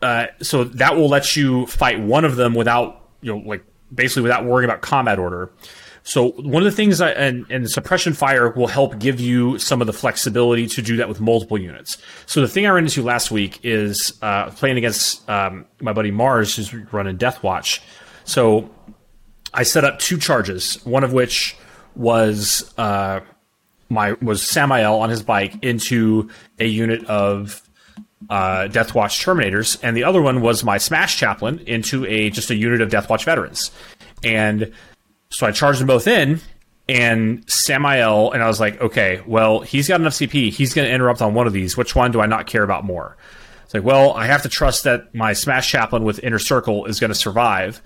uh, 0.00 0.26
so 0.40 0.64
that 0.64 0.96
will 0.96 1.08
let 1.08 1.36
you 1.36 1.66
fight 1.66 2.00
one 2.00 2.24
of 2.24 2.36
them 2.36 2.54
without 2.54 2.99
you 3.20 3.32
know, 3.32 3.42
like 3.46 3.64
basically 3.92 4.22
without 4.22 4.44
worrying 4.44 4.68
about 4.68 4.80
combat 4.82 5.18
order. 5.18 5.50
So 6.02 6.30
one 6.30 6.62
of 6.62 6.64
the 6.64 6.76
things 6.76 7.00
I, 7.00 7.10
and, 7.10 7.46
and 7.50 7.70
suppression 7.70 8.14
fire 8.14 8.50
will 8.50 8.66
help 8.66 8.98
give 8.98 9.20
you 9.20 9.58
some 9.58 9.80
of 9.80 9.86
the 9.86 9.92
flexibility 9.92 10.66
to 10.68 10.82
do 10.82 10.96
that 10.96 11.08
with 11.08 11.20
multiple 11.20 11.58
units. 11.58 11.98
So 12.26 12.40
the 12.40 12.48
thing 12.48 12.66
I 12.66 12.70
ran 12.70 12.84
into 12.84 13.02
last 13.02 13.30
week 13.30 13.60
is 13.62 14.18
uh, 14.22 14.50
playing 14.50 14.78
against 14.78 15.28
um, 15.28 15.66
my 15.80 15.92
buddy 15.92 16.10
Mars, 16.10 16.56
who's 16.56 16.72
running 16.92 17.16
Death 17.16 17.42
Watch. 17.42 17.82
So 18.24 18.70
I 19.52 19.62
set 19.62 19.84
up 19.84 19.98
two 19.98 20.16
charges, 20.16 20.84
one 20.86 21.04
of 21.04 21.12
which 21.12 21.56
was 21.94 22.72
uh, 22.78 23.20
my 23.88 24.12
was 24.22 24.40
Sammael 24.42 25.00
on 25.00 25.10
his 25.10 25.22
bike 25.22 25.62
into 25.62 26.30
a 26.58 26.66
unit 26.66 27.04
of 27.06 27.60
uh, 28.28 28.68
Death 28.68 28.94
Watch 28.94 29.24
Terminators, 29.24 29.78
and 29.82 29.96
the 29.96 30.04
other 30.04 30.20
one 30.20 30.40
was 30.40 30.62
my 30.62 30.78
Smash 30.78 31.16
Chaplain 31.16 31.60
into 31.60 32.04
a 32.06 32.30
just 32.30 32.50
a 32.50 32.54
unit 32.54 32.80
of 32.80 32.90
Death 32.90 33.08
Watch 33.08 33.24
veterans. 33.24 33.70
And 34.22 34.72
so 35.30 35.46
I 35.46 35.52
charged 35.52 35.80
them 35.80 35.86
both 35.86 36.06
in, 36.06 36.40
and 36.88 37.46
Sammael, 37.46 38.34
and 38.34 38.42
I 38.42 38.48
was 38.48 38.60
like, 38.60 38.80
okay, 38.80 39.22
well, 39.26 39.60
he's 39.60 39.88
got 39.88 40.00
enough 40.00 40.14
CP. 40.14 40.50
He's 40.52 40.74
going 40.74 40.86
to 40.86 40.94
interrupt 40.94 41.22
on 41.22 41.34
one 41.34 41.46
of 41.46 41.52
these. 41.52 41.76
Which 41.76 41.94
one 41.94 42.10
do 42.10 42.20
I 42.20 42.26
not 42.26 42.46
care 42.46 42.62
about 42.62 42.84
more? 42.84 43.16
It's 43.64 43.74
like, 43.74 43.84
well, 43.84 44.12
I 44.14 44.26
have 44.26 44.42
to 44.42 44.48
trust 44.48 44.84
that 44.84 45.14
my 45.14 45.32
Smash 45.32 45.70
Chaplain 45.70 46.02
with 46.02 46.18
Inner 46.24 46.40
Circle 46.40 46.86
is 46.86 46.98
going 46.98 47.10
to 47.12 47.14
survive. 47.14 47.80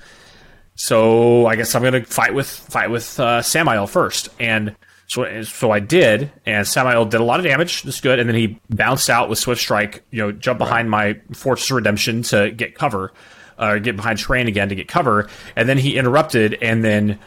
So 0.76 1.46
I 1.46 1.56
guess 1.56 1.74
I'm 1.74 1.82
going 1.82 1.92
to 1.92 2.04
fight 2.04 2.34
with 2.34 2.48
fight 2.48 2.90
with 2.90 3.20
uh, 3.20 3.40
Sammael 3.40 3.88
first, 3.88 4.28
and 4.40 4.74
so, 5.06 5.42
so 5.42 5.70
I 5.70 5.80
did, 5.80 6.32
and 6.46 6.66
Sammael 6.66 7.08
did 7.08 7.20
a 7.20 7.24
lot 7.24 7.38
of 7.38 7.44
damage. 7.44 7.82
That's 7.82 8.00
good. 8.00 8.18
And 8.18 8.28
then 8.28 8.36
he 8.36 8.58
bounced 8.70 9.10
out 9.10 9.28
with 9.28 9.38
Swift 9.38 9.60
Strike, 9.60 10.02
you 10.10 10.22
know, 10.22 10.32
jump 10.32 10.58
behind 10.58 10.90
my 10.90 11.20
Fortress 11.32 11.70
Redemption 11.70 12.22
to 12.24 12.50
get 12.50 12.74
cover, 12.74 13.12
uh, 13.58 13.78
get 13.78 13.96
behind 13.96 14.18
terrain 14.18 14.48
again 14.48 14.70
to 14.70 14.74
get 14.74 14.88
cover. 14.88 15.28
And 15.56 15.68
then 15.68 15.78
he 15.78 15.96
interrupted, 15.96 16.58
and 16.62 16.82
then 16.82 17.18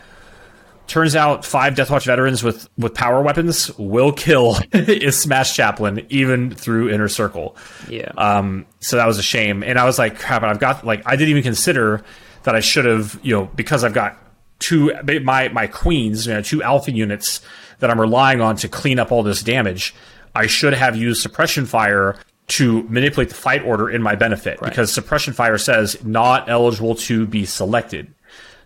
turns 0.87 1.15
out 1.15 1.45
five 1.45 1.75
Deathwatch 1.75 2.05
veterans 2.05 2.43
with, 2.43 2.67
with 2.77 2.93
power 2.93 3.21
weapons 3.21 3.69
will 3.77 4.11
kill 4.11 4.53
his 4.71 5.19
Smash 5.19 5.55
Chaplain 5.55 6.05
even 6.09 6.49
through 6.49 6.89
Inner 6.89 7.09
Circle. 7.09 7.55
Yeah. 7.89 8.11
Um, 8.17 8.65
so 8.79 8.95
that 8.95 9.05
was 9.05 9.19
a 9.19 9.23
shame. 9.23 9.63
And 9.63 9.77
I 9.77 9.85
was 9.85 9.99
like, 9.99 10.17
crap, 10.17 10.43
I've 10.43 10.59
got, 10.59 10.85
like, 10.85 11.03
I 11.05 11.15
didn't 11.15 11.29
even 11.29 11.43
consider 11.43 12.03
that 12.43 12.55
I 12.55 12.61
should 12.61 12.85
have, 12.85 13.19
you 13.21 13.35
know, 13.35 13.45
because 13.55 13.83
I've 13.83 13.93
got 13.93 14.17
two, 14.59 14.93
my, 15.23 15.49
my 15.49 15.67
queens, 15.67 16.27
you 16.27 16.33
know, 16.33 16.41
two 16.41 16.63
alpha 16.63 16.91
units 16.91 17.41
that 17.79 17.89
I'm 17.89 17.99
relying 17.99 18.41
on 18.41 18.55
to 18.57 18.67
clean 18.67 18.99
up 18.99 19.11
all 19.11 19.23
this 19.23 19.43
damage, 19.43 19.93
I 20.35 20.47
should 20.47 20.73
have 20.73 20.95
used 20.95 21.21
suppression 21.21 21.65
fire 21.65 22.17
to 22.47 22.83
manipulate 22.83 23.29
the 23.29 23.35
fight 23.35 23.63
order 23.63 23.89
in 23.89 24.01
my 24.01 24.15
benefit 24.15 24.61
right. 24.61 24.69
because 24.69 24.91
suppression 24.91 25.33
fire 25.33 25.57
says 25.57 26.03
not 26.03 26.49
eligible 26.49 26.95
to 26.95 27.27
be 27.27 27.45
selected. 27.45 28.13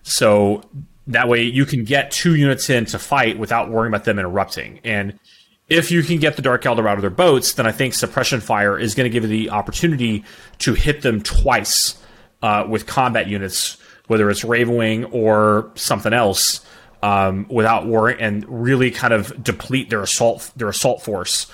So 0.04 0.64
that 1.08 1.28
way 1.28 1.44
you 1.44 1.66
can 1.66 1.84
get 1.84 2.12
two 2.12 2.36
units 2.36 2.70
in 2.70 2.86
to 2.86 3.00
fight 3.00 3.40
without 3.40 3.70
worrying 3.70 3.92
about 3.92 4.06
them 4.06 4.20
interrupting. 4.20 4.80
And 4.84 5.20
if 5.68 5.90
you 5.90 6.04
can 6.04 6.20
get 6.20 6.36
the 6.36 6.42
Dark 6.42 6.64
Eldar 6.64 6.88
out 6.88 6.98
of 6.98 7.02
their 7.02 7.10
boats, 7.10 7.54
then 7.54 7.66
I 7.66 7.72
think 7.72 7.94
suppression 7.94 8.42
fire 8.42 8.78
is 8.78 8.94
going 8.94 9.06
to 9.06 9.10
give 9.10 9.24
you 9.24 9.30
the 9.30 9.50
opportunity 9.52 10.26
to 10.60 10.74
hit 10.74 11.02
them 11.02 11.22
twice 11.22 11.98
uh, 12.42 12.66
with 12.68 12.86
combat 12.86 13.28
units, 13.28 13.78
whether 14.12 14.30
it's 14.30 14.44
Ravenwing 14.44 15.14
or 15.14 15.72
something 15.76 16.12
else 16.12 16.66
um, 17.02 17.46
without 17.50 17.88
worrying 17.88 18.20
and 18.20 18.46
really 18.66 18.92
kind 18.92 19.14
of 19.14 19.42
deplete 19.42 19.90
their 19.90 20.02
assault 20.02 20.52
their 20.58 20.68
assault 20.68 21.02
force 21.02 21.50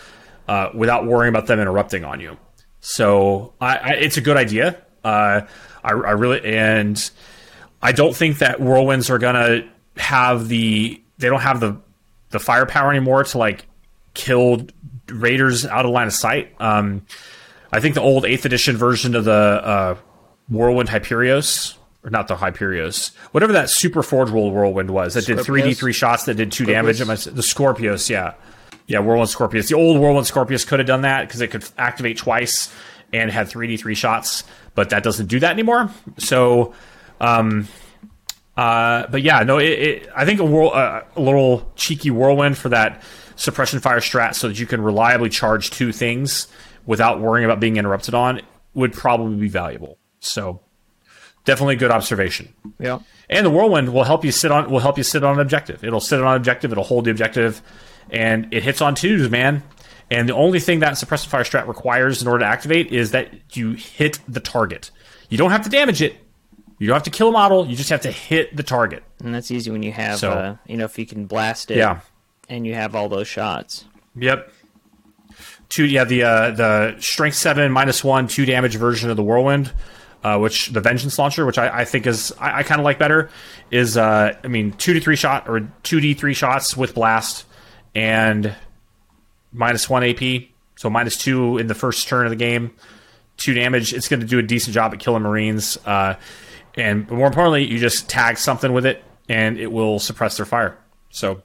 uh, 0.47 0.71
without 0.73 1.05
worrying 1.05 1.29
about 1.29 1.45
them 1.45 1.59
interrupting 1.59 2.03
on 2.03 2.19
you. 2.19 2.35
So 2.79 3.53
I, 3.61 3.77
I, 3.77 3.89
it's 3.91 4.17
a 4.17 4.21
good 4.21 4.37
idea. 4.37 4.83
Uh, 5.03 5.41
I, 5.83 5.91
I, 5.91 5.91
really 5.91 6.43
and 6.43 7.11
I 7.79 7.91
don't 7.91 8.15
think 8.15 8.39
that 8.39 8.59
whirlwinds 8.59 9.11
are 9.11 9.19
gonna 9.19 9.69
have 9.97 10.47
the 10.47 10.99
they 11.19 11.29
don't 11.29 11.41
have 11.41 11.59
the 11.59 11.79
the 12.31 12.39
firepower 12.39 12.89
anymore 12.89 13.23
to 13.23 13.37
like 13.37 13.67
kill 14.15 14.65
raiders 15.09 15.63
out 15.63 15.85
of 15.85 15.91
line 15.91 16.07
of 16.07 16.13
sight. 16.13 16.55
Um, 16.59 17.05
I 17.71 17.81
think 17.81 17.93
the 17.93 18.01
old 18.01 18.25
eighth 18.25 18.45
edition 18.45 18.77
version 18.77 19.13
of 19.13 19.25
the 19.25 19.31
uh, 19.31 19.97
Whirlwind 20.49 20.89
Hyperios 20.89 21.76
or 22.07 22.09
not 22.09 22.29
the 22.29 22.37
Hyperios, 22.37 23.13
whatever 23.31 23.51
that 23.51 23.69
super 23.69 24.01
Forge 24.01 24.31
World 24.31 24.53
Whirlwind 24.53 24.89
was 24.89 25.13
that 25.15 25.25
did 25.25 25.41
three 25.41 25.61
D 25.61 25.73
three 25.73 25.91
shots 25.91 26.23
that 26.23 26.35
did 26.35 26.53
two 26.53 26.63
Scorpius? 26.63 26.99
damage. 26.99 27.23
The 27.25 27.43
Scorpius, 27.43 28.09
yeah, 28.09 28.35
yeah, 28.87 28.99
Whirlwind 28.99 29.29
Scorpius. 29.29 29.67
The 29.67 29.75
old 29.75 29.99
Whirlwind 29.99 30.25
Scorpius 30.25 30.63
could 30.63 30.79
have 30.79 30.87
done 30.87 31.01
that 31.01 31.27
because 31.27 31.41
it 31.41 31.51
could 31.51 31.67
activate 31.77 32.17
twice 32.17 32.73
and 33.11 33.29
had 33.29 33.49
three 33.49 33.67
D 33.67 33.75
three 33.75 33.93
shots, 33.93 34.45
but 34.73 34.91
that 34.91 35.03
doesn't 35.03 35.25
do 35.25 35.41
that 35.41 35.51
anymore. 35.51 35.91
So, 36.17 36.73
um, 37.19 37.67
uh, 38.55 39.07
but 39.07 39.21
yeah, 39.21 39.43
no, 39.43 39.57
it, 39.57 39.65
it, 39.65 40.09
I 40.15 40.23
think 40.23 40.39
a, 40.39 40.45
whirl, 40.45 40.71
uh, 40.73 41.01
a 41.13 41.21
little 41.21 41.69
cheeky 41.75 42.09
whirlwind 42.09 42.57
for 42.57 42.69
that 42.69 43.03
suppression 43.35 43.81
fire 43.81 43.99
strat, 43.99 44.33
so 44.33 44.47
that 44.47 44.57
you 44.57 44.65
can 44.65 44.81
reliably 44.81 45.29
charge 45.29 45.71
two 45.71 45.91
things 45.91 46.47
without 46.85 47.19
worrying 47.19 47.43
about 47.43 47.59
being 47.59 47.75
interrupted 47.75 48.13
on, 48.13 48.41
would 48.73 48.93
probably 48.93 49.35
be 49.35 49.49
valuable. 49.49 49.97
So 50.21 50.61
definitely 51.47 51.75
a 51.75 51.77
good 51.79 51.89
observation. 51.91 52.53
Yeah. 52.79 52.99
And 53.29 53.43
the 53.45 53.49
whirlwind 53.49 53.91
will 53.91 54.03
help 54.03 54.23
you 54.23 54.31
sit 54.31 54.51
on 54.51 54.69
will 54.69 54.79
help 54.79 54.97
you 54.97 55.03
sit 55.03 55.23
on 55.23 55.33
an 55.35 55.39
objective. 55.39 55.83
It'll 55.83 55.99
sit 55.99 56.21
on 56.21 56.27
an 56.27 56.35
objective. 56.37 56.71
It'll 56.71 56.83
hold 56.83 57.05
the 57.05 57.11
objective, 57.11 57.61
and 58.11 58.53
it 58.53 58.61
hits 58.63 58.81
on 58.81 58.93
twos, 58.93 59.29
man. 59.31 59.63
And 60.11 60.29
the 60.29 60.35
only 60.35 60.59
thing 60.59 60.79
that 60.79 60.93
suppressive 60.93 61.27
fire 61.27 61.43
strat 61.43 61.67
requires 61.67 62.21
in 62.21 62.27
order 62.27 62.39
to 62.39 62.45
activate 62.45 62.91
is 62.93 63.11
that 63.11 63.29
you 63.57 63.71
hit 63.71 64.19
the 64.27 64.39
target. 64.39 64.91
You 65.29 65.37
don't 65.37 65.51
have 65.51 65.63
to 65.63 65.69
damage 65.69 66.01
it. 66.01 66.15
You 66.79 66.87
don't 66.87 66.93
have 66.95 67.03
to 67.03 67.09
kill 67.09 67.29
a 67.29 67.31
model. 67.33 67.65
You 67.65 67.75
just 67.75 67.89
have 67.89 68.01
to 68.01 68.11
hit 68.11 68.55
the 68.55 68.63
target. 68.63 69.03
And 69.23 69.33
that's 69.33 69.49
easy 69.51 69.71
when 69.71 69.83
you 69.83 69.91
have, 69.91 70.19
So- 70.19 70.31
uh, 70.31 70.55
you 70.67 70.77
know, 70.77 70.85
if 70.85 70.97
you 70.99 71.05
can 71.05 71.25
blast 71.25 71.71
it 71.71 71.77
Yeah. 71.77 71.99
and 72.47 72.65
you 72.67 72.75
have 72.75 72.95
all 72.95 73.09
those 73.09 73.27
shots. 73.27 73.83
Yep. 74.15 74.49
Two, 75.69 75.85
yeah, 75.85 76.05
the 76.05 76.23
uh, 76.23 76.51
the 76.51 76.95
strength 76.99 77.35
seven 77.35 77.71
minus 77.73 78.01
one 78.03 78.27
two 78.29 78.45
damage 78.45 78.75
version 78.77 79.09
of 79.09 79.17
the 79.17 79.23
whirlwind, 79.23 79.73
uh, 80.23 80.37
which 80.39 80.69
the 80.69 80.81
vengeance 80.81 81.17
launcher, 81.17 81.45
which 81.45 81.57
I, 81.57 81.79
I 81.81 81.85
think 81.85 82.07
is 82.07 82.31
I, 82.39 82.59
I 82.59 82.63
kind 82.63 82.79
of 82.79 82.85
like 82.85 82.99
better, 82.99 83.29
is 83.71 83.97
uh, 83.97 84.37
I 84.43 84.47
mean 84.47 84.71
two 84.73 84.93
to 84.93 84.99
three 84.99 85.15
shot 85.15 85.47
or 85.47 85.71
two 85.83 85.99
d 85.99 86.13
three 86.13 86.33
shots 86.33 86.75
with 86.75 86.93
blast 86.93 87.45
and 87.95 88.55
minus 89.51 89.89
one 89.89 90.03
AP, 90.03 90.43
so 90.75 90.89
minus 90.89 91.17
two 91.17 91.57
in 91.57 91.67
the 91.67 91.75
first 91.75 92.07
turn 92.07 92.25
of 92.25 92.29
the 92.29 92.35
game, 92.35 92.71
two 93.37 93.53
damage. 93.53 93.93
It's 93.93 94.07
going 94.07 94.19
to 94.19 94.25
do 94.25 94.39
a 94.39 94.43
decent 94.43 94.73
job 94.73 94.93
at 94.93 94.99
killing 94.99 95.23
marines, 95.23 95.77
uh, 95.85 96.15
and 96.75 97.09
more 97.09 97.27
importantly, 97.27 97.65
you 97.65 97.79
just 97.79 98.09
tag 98.09 98.37
something 98.37 98.73
with 98.73 98.85
it 98.85 99.03
and 99.29 99.57
it 99.57 99.71
will 99.71 99.99
suppress 99.99 100.37
their 100.37 100.45
fire. 100.45 100.77
So 101.09 101.41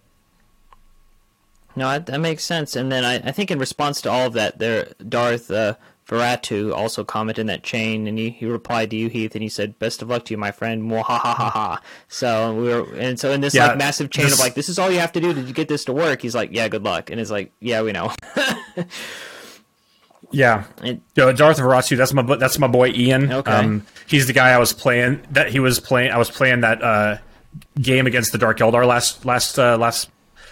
No, 1.74 1.89
that, 1.89 2.07
that 2.07 2.20
makes 2.20 2.44
sense. 2.44 2.77
And 2.77 2.93
then 2.93 3.05
I, 3.05 3.16
I 3.16 3.32
think 3.32 3.51
in 3.51 3.59
response 3.59 4.01
to 4.03 4.11
all 4.11 4.27
of 4.27 4.35
that, 4.35 4.59
there 4.59 4.93
Darth 5.09 5.51
uh, 5.51 5.74
Veratu 6.12 6.74
also 6.74 7.02
commented 7.05 7.40
in 7.40 7.47
that 7.48 7.62
chain, 7.62 8.06
and 8.06 8.18
he, 8.18 8.30
he 8.30 8.47
replied 8.47 8.90
to 8.90 8.97
you, 8.97 9.09
Heath, 9.09 9.34
and 9.34 9.43
he 9.43 9.48
said, 9.48 9.78
"Best 9.78 10.02
of 10.02 10.09
luck 10.09 10.24
to 10.26 10.34
you, 10.34 10.39
my 10.39 10.51
friend." 10.52 10.82
Mwahahaha. 10.82 11.78
So 12.09 12.55
we 12.55 12.68
were, 12.68 12.94
and 12.97 13.18
so 13.18 13.30
in 13.32 13.40
this 13.40 13.55
Yeah, 13.55 13.68
like 13.68 13.78
massive 13.78 14.10
chain 14.10 14.26
this- 14.26 14.34
of 14.34 14.40
like, 14.40 14.55
this 14.55 14.68
is 14.68 14.78
all 14.78 14.90
you 14.90 14.98
have 15.01 15.12
to 15.12 15.20
do 15.20 15.32
to 15.34 15.52
get 15.52 15.68
this 15.68 15.84
to 15.86 15.93
work. 15.93 16.22
He's 16.22 16.34
like, 16.34 16.51
"Yeah, 16.52 16.68
good 16.68 16.84
luck," 16.84 17.10
and 17.10 17.20
it's 17.20 17.30
like, 17.30 17.52
"Yeah, 17.60 17.82
we 17.82 17.93
know." 17.93 18.12
Yeah, 20.30 20.64
And- 20.82 21.02
Yo, 21.14 21.30
Darth 21.32 21.59
Varatsu, 21.59 21.97
that's 21.97 22.14
my 22.14 22.22
that's 22.36 22.59
my 22.59 22.66
boy 22.66 22.89
Ian. 22.89 23.30
Okay. 23.30 23.52
Um, 23.52 23.84
he's 24.06 24.26
the 24.26 24.32
guy 24.32 24.51
I 24.51 24.59
was 24.59 24.72
playing. 24.72 25.20
That 25.32 25.51
he 25.51 25.60
was 25.60 25.78
playing. 25.78 26.10
I 26.10 26.16
was 26.16 26.30
playing 26.30 26.62
that 26.62 26.82
uh, 26.82 27.18
game 27.80 28.06
against 28.06 28.32
the 28.32 28.39
Dark 28.39 28.56
Eldar 28.59 28.86
last 28.86 29.26
last 29.26 29.59
uh, 29.59 29.76
last. 29.76 30.09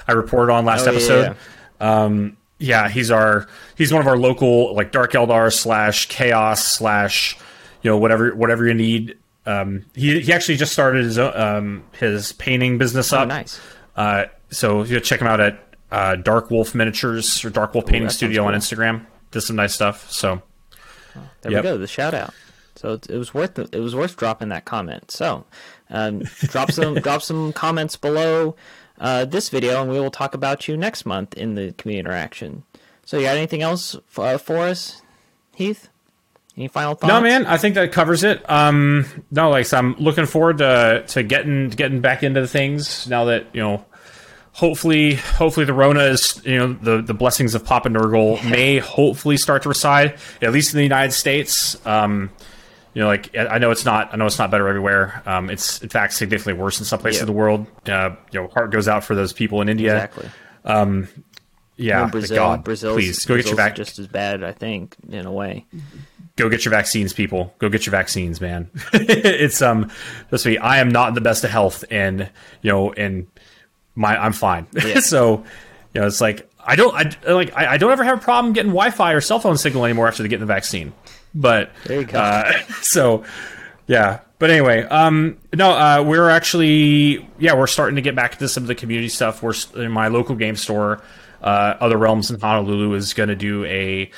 I 0.06 0.12
reported 0.12 0.52
on 0.52 0.66
last 0.66 0.82
Oh, 0.82 0.90
yeah, 0.90 0.96
episode. 0.96 1.36
Um, 1.80 2.36
yeah, 2.60 2.88
he's 2.88 3.10
our 3.10 3.48
he's 3.76 3.92
one 3.92 4.00
of 4.00 4.06
our 4.06 4.16
local 4.16 4.74
like 4.76 4.92
Dark 4.92 5.12
Eldar 5.12 5.52
slash 5.52 6.06
Chaos 6.06 6.64
slash 6.64 7.36
you 7.82 7.90
know 7.90 7.98
whatever 7.98 8.32
whatever 8.36 8.66
you 8.68 8.74
need. 8.74 9.16
Um, 9.46 9.86
he 9.94 10.20
he 10.20 10.32
actually 10.32 10.56
just 10.58 10.72
started 10.72 11.04
his 11.04 11.18
um, 11.18 11.82
his 11.98 12.32
painting 12.32 12.78
business 12.78 13.12
up. 13.12 13.22
oh, 13.22 13.24
nice. 13.24 13.58
Uh, 13.96 14.24
so 14.50 14.84
you 14.84 15.00
check 15.00 15.20
him 15.20 15.26
out 15.26 15.40
at 15.40 15.64
uh, 15.90 16.14
Dark 16.16 16.50
Wolf 16.50 16.74
Miniatures 16.74 17.44
or 17.44 17.50
Dark 17.50 17.74
Wolf 17.74 17.86
Painting 17.86 18.02
sounds 18.08 18.16
Studio 18.16 18.44
on. 18.44 18.54
Instagram. 18.54 19.06
Does 19.32 19.46
some 19.46 19.56
nice 19.56 19.74
stuff. 19.74 20.10
So 20.10 20.42
There 21.42 21.52
Yep. 21.52 21.64
we 21.64 21.70
go. 21.70 21.78
The 21.78 21.86
shout 21.86 22.14
out. 22.14 22.34
So 22.76 22.92
it, 22.94 23.08
it 23.10 23.16
was 23.18 23.34
worth 23.34 23.58
it 23.58 23.80
was 23.80 23.94
worth 23.96 24.16
dropping 24.16 24.50
that 24.50 24.64
comment. 24.64 25.10
So 25.10 25.44
um, 25.88 26.20
drop 26.40 26.70
some 26.70 26.94
drop 27.00 27.22
some 27.22 27.52
comments 27.52 27.96
below 27.96 28.56
uh, 29.00 29.24
this 29.24 29.48
video, 29.48 29.82
and 29.82 29.90
we 29.90 29.98
will 29.98 30.10
talk 30.10 30.34
about 30.34 30.68
you 30.68 30.76
next 30.76 31.04
month 31.04 31.34
in 31.34 31.54
the 31.54 31.72
community 31.72 31.98
interaction. 31.98 32.62
So 33.04 33.16
you 33.16 33.24
got 33.24 33.36
anything 33.36 33.62
else 33.62 33.96
uh, 34.16 34.38
for 34.38 34.58
us, 34.58 35.02
Heath? 35.56 35.88
Any 36.56 36.68
final 36.68 36.94
thoughts? 36.94 37.08
No, 37.08 37.20
man, 37.20 37.46
I 37.46 37.56
think 37.56 37.74
that 37.76 37.90
covers 37.90 38.22
it. 38.22 38.48
Um, 38.48 39.06
no, 39.30 39.50
like 39.50 39.66
so 39.66 39.78
I'm 39.78 39.94
looking 39.96 40.26
forward 40.26 40.58
to 40.58 41.04
to 41.08 41.22
getting 41.22 41.70
getting 41.70 42.00
back 42.00 42.22
into 42.22 42.40
the 42.40 42.48
things 42.48 43.08
now 43.08 43.24
that 43.26 43.46
you 43.52 43.62
know. 43.62 43.84
Hopefully, 44.52 45.14
hopefully 45.14 45.64
the 45.64 45.72
Rona 45.72 46.00
is 46.04 46.42
you 46.44 46.58
know 46.58 46.72
the 46.72 47.00
the 47.00 47.14
blessings 47.14 47.54
of 47.54 47.64
Papa 47.64 47.88
Nurgle 47.88 48.42
may 48.50 48.78
hopefully 48.78 49.36
start 49.36 49.62
to 49.62 49.68
reside 49.68 50.18
at 50.42 50.52
least 50.52 50.74
in 50.74 50.76
the 50.76 50.82
United 50.82 51.12
States. 51.12 51.84
Um, 51.86 52.30
you 52.94 53.02
know, 53.02 53.06
like 53.08 53.34
I 53.36 53.58
know 53.58 53.70
it's 53.70 53.84
not 53.84 54.12
I 54.12 54.16
know 54.16 54.26
it's 54.26 54.38
not 54.38 54.50
better 54.50 54.66
everywhere. 54.68 55.22
Um, 55.26 55.48
it's 55.50 55.80
in 55.82 55.88
fact 55.88 56.14
significantly 56.14 56.60
worse 56.60 56.78
in 56.78 56.84
some 56.84 56.98
places 56.98 57.18
Yeah. 57.18 57.22
of 57.22 57.26
the 57.28 57.32
world. 57.32 57.66
Uh, 57.86 58.16
you 58.32 58.40
know, 58.40 58.48
heart 58.48 58.70
goes 58.72 58.88
out 58.88 59.04
for 59.04 59.14
those 59.14 59.32
people 59.32 59.60
in 59.62 59.68
India. 59.68 59.94
Exactly. 59.94 60.28
Yeah, 61.76 62.04
In 62.04 62.10
Brazil, 62.10 62.36
God, 62.36 62.64
Brazil's, 62.64 62.94
please 62.96 63.24
go 63.24 63.36
get 63.36 63.46
your 63.46 63.54
Brazil's 63.54 63.68
vac- 63.70 63.74
just 63.76 63.98
as 63.98 64.06
bad, 64.06 64.44
I 64.44 64.52
think, 64.52 64.96
in 65.08 65.24
a 65.24 65.32
way. 65.32 65.64
go 66.36 66.50
get 66.50 66.62
your 66.62 66.70
vaccines, 66.72 67.14
people. 67.14 67.54
Go 67.58 67.70
get 67.70 67.86
your 67.86 67.92
vaccines, 67.92 68.38
man. 68.38 68.68
it's 68.92 69.62
um, 69.62 69.90
let's 70.30 70.44
see. 70.44 70.58
I 70.58 70.80
am 70.80 70.90
not 70.90 71.08
in 71.08 71.14
the 71.14 71.22
best 71.22 71.42
of 71.42 71.50
health, 71.50 71.82
and 71.90 72.28
you 72.60 72.70
know, 72.70 72.92
and 72.92 73.28
my 73.94 74.14
I'm 74.22 74.34
fine. 74.34 74.66
Yeah. 74.74 75.00
so, 75.00 75.42
you 75.94 76.02
know, 76.02 76.06
it's 76.06 76.20
like 76.20 76.50
I 76.62 76.76
don't, 76.76 76.94
I 76.94 77.32
like, 77.32 77.56
I, 77.56 77.72
I 77.72 77.76
don't 77.78 77.92
ever 77.92 78.04
have 78.04 78.18
a 78.18 78.20
problem 78.20 78.52
getting 78.52 78.72
Wi-Fi 78.72 79.12
or 79.12 79.22
cell 79.22 79.40
phone 79.40 79.56
signal 79.56 79.86
anymore 79.86 80.06
after 80.06 80.22
they 80.22 80.28
get 80.28 80.40
the 80.40 80.44
vaccine. 80.46 80.92
But 81.34 81.70
There 81.84 82.00
you 82.00 82.06
go. 82.06 82.18
Uh, 82.18 82.52
so, 82.82 83.24
yeah. 83.86 84.20
But 84.38 84.50
anyway, 84.50 84.84
um, 84.84 85.36
no, 85.54 85.70
uh, 85.70 86.02
we're 86.02 86.30
actually, 86.30 87.28
yeah, 87.38 87.54
we're 87.54 87.66
starting 87.66 87.96
to 87.96 88.02
get 88.02 88.16
back 88.16 88.32
into 88.32 88.48
some 88.48 88.64
of 88.64 88.68
the 88.68 88.74
community 88.74 89.08
stuff. 89.08 89.42
We're 89.42 89.54
in 89.76 89.92
my 89.92 90.08
local 90.08 90.34
game 90.34 90.56
store. 90.56 91.02
Uh, 91.42 91.76
Other 91.80 91.98
Realms 91.98 92.30
in 92.30 92.40
Honolulu 92.40 92.94
is 92.94 93.12
going 93.12 93.28
to 93.28 93.36
do 93.36 93.64
a 93.66 94.10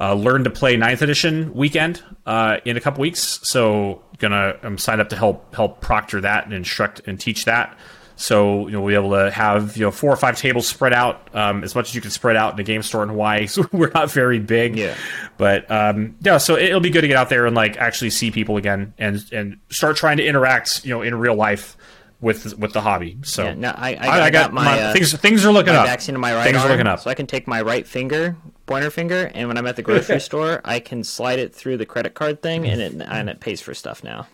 uh, 0.00 0.14
learn 0.14 0.44
to 0.44 0.50
play 0.50 0.76
ninth 0.76 1.02
edition 1.02 1.52
weekend 1.54 2.02
uh, 2.26 2.58
in 2.64 2.76
a 2.76 2.80
couple 2.80 3.02
weeks. 3.02 3.40
So 3.42 4.02
gonna 4.18 4.56
I'm 4.62 4.78
signed 4.78 5.00
up 5.00 5.10
to 5.10 5.16
help 5.16 5.54
help 5.54 5.80
proctor 5.80 6.20
that 6.22 6.44
and 6.44 6.54
instruct 6.54 7.02
and 7.06 7.20
teach 7.20 7.44
that. 7.44 7.76
So 8.22 8.66
you 8.66 8.72
know 8.74 8.82
we'll 8.82 8.88
be 9.00 9.06
able 9.06 9.16
to 9.16 9.30
have 9.30 9.78
you 9.78 9.84
know 9.86 9.90
four 9.90 10.12
or 10.12 10.16
five 10.16 10.36
tables 10.36 10.66
spread 10.66 10.92
out 10.92 11.34
um, 11.34 11.64
as 11.64 11.74
much 11.74 11.88
as 11.88 11.94
you 11.94 12.02
can 12.02 12.10
spread 12.10 12.36
out 12.36 12.52
in 12.52 12.60
a 12.60 12.62
game 12.62 12.82
store 12.82 13.02
in 13.02 13.08
Hawaii. 13.08 13.46
So 13.48 13.66
we're 13.72 13.90
not 13.94 14.10
very 14.10 14.38
big, 14.38 14.76
Yeah. 14.76 14.94
But 15.38 15.70
um, 15.70 16.16
yeah, 16.20 16.36
so 16.36 16.54
it- 16.56 16.64
it'll 16.64 16.80
be 16.80 16.90
good 16.90 17.00
to 17.00 17.08
get 17.08 17.16
out 17.16 17.30
there 17.30 17.46
and 17.46 17.56
like 17.56 17.78
actually 17.78 18.10
see 18.10 18.30
people 18.30 18.58
again 18.58 18.92
and 18.98 19.24
and 19.32 19.56
start 19.70 19.96
trying 19.96 20.18
to 20.18 20.24
interact 20.26 20.84
you 20.84 20.90
know 20.94 21.00
in 21.00 21.14
real 21.14 21.34
life 21.34 21.78
with 22.20 22.54
with 22.58 22.74
the 22.74 22.82
hobby. 22.82 23.16
So 23.22 23.44
Yeah, 23.44 23.54
no, 23.54 23.68
I- 23.74 23.94
I- 23.94 24.20
I 24.26 24.30
got 24.30 24.52
my, 24.52 24.78
uh, 24.82 24.92
things 24.92 25.14
things 25.14 25.46
are 25.46 25.50
looking 25.52 25.74
up. 25.74 25.86
vaccine 25.86 26.14
in 26.14 26.20
my 26.20 26.34
right 26.34 26.44
things 26.44 26.58
arm, 26.58 26.66
are 26.66 26.70
looking 26.72 26.86
up. 26.86 27.00
so 27.00 27.08
I 27.08 27.14
can 27.14 27.26
take 27.26 27.48
my 27.48 27.62
right 27.62 27.86
finger, 27.86 28.36
pointer 28.66 28.90
finger, 28.90 29.30
and 29.34 29.48
when 29.48 29.56
I'm 29.56 29.66
at 29.66 29.76
the 29.76 29.82
grocery 29.82 30.20
store, 30.28 30.60
I 30.62 30.78
can 30.80 31.04
slide 31.04 31.38
it 31.38 31.54
through 31.54 31.78
the 31.78 31.86
credit 31.86 32.12
card 32.12 32.42
thing, 32.42 32.66
and 32.68 32.82
it 32.82 32.92
and 33.00 33.30
it 33.30 33.40
pays 33.46 33.62
for 33.62 33.72
stuff 33.72 34.04
now. 34.04 34.26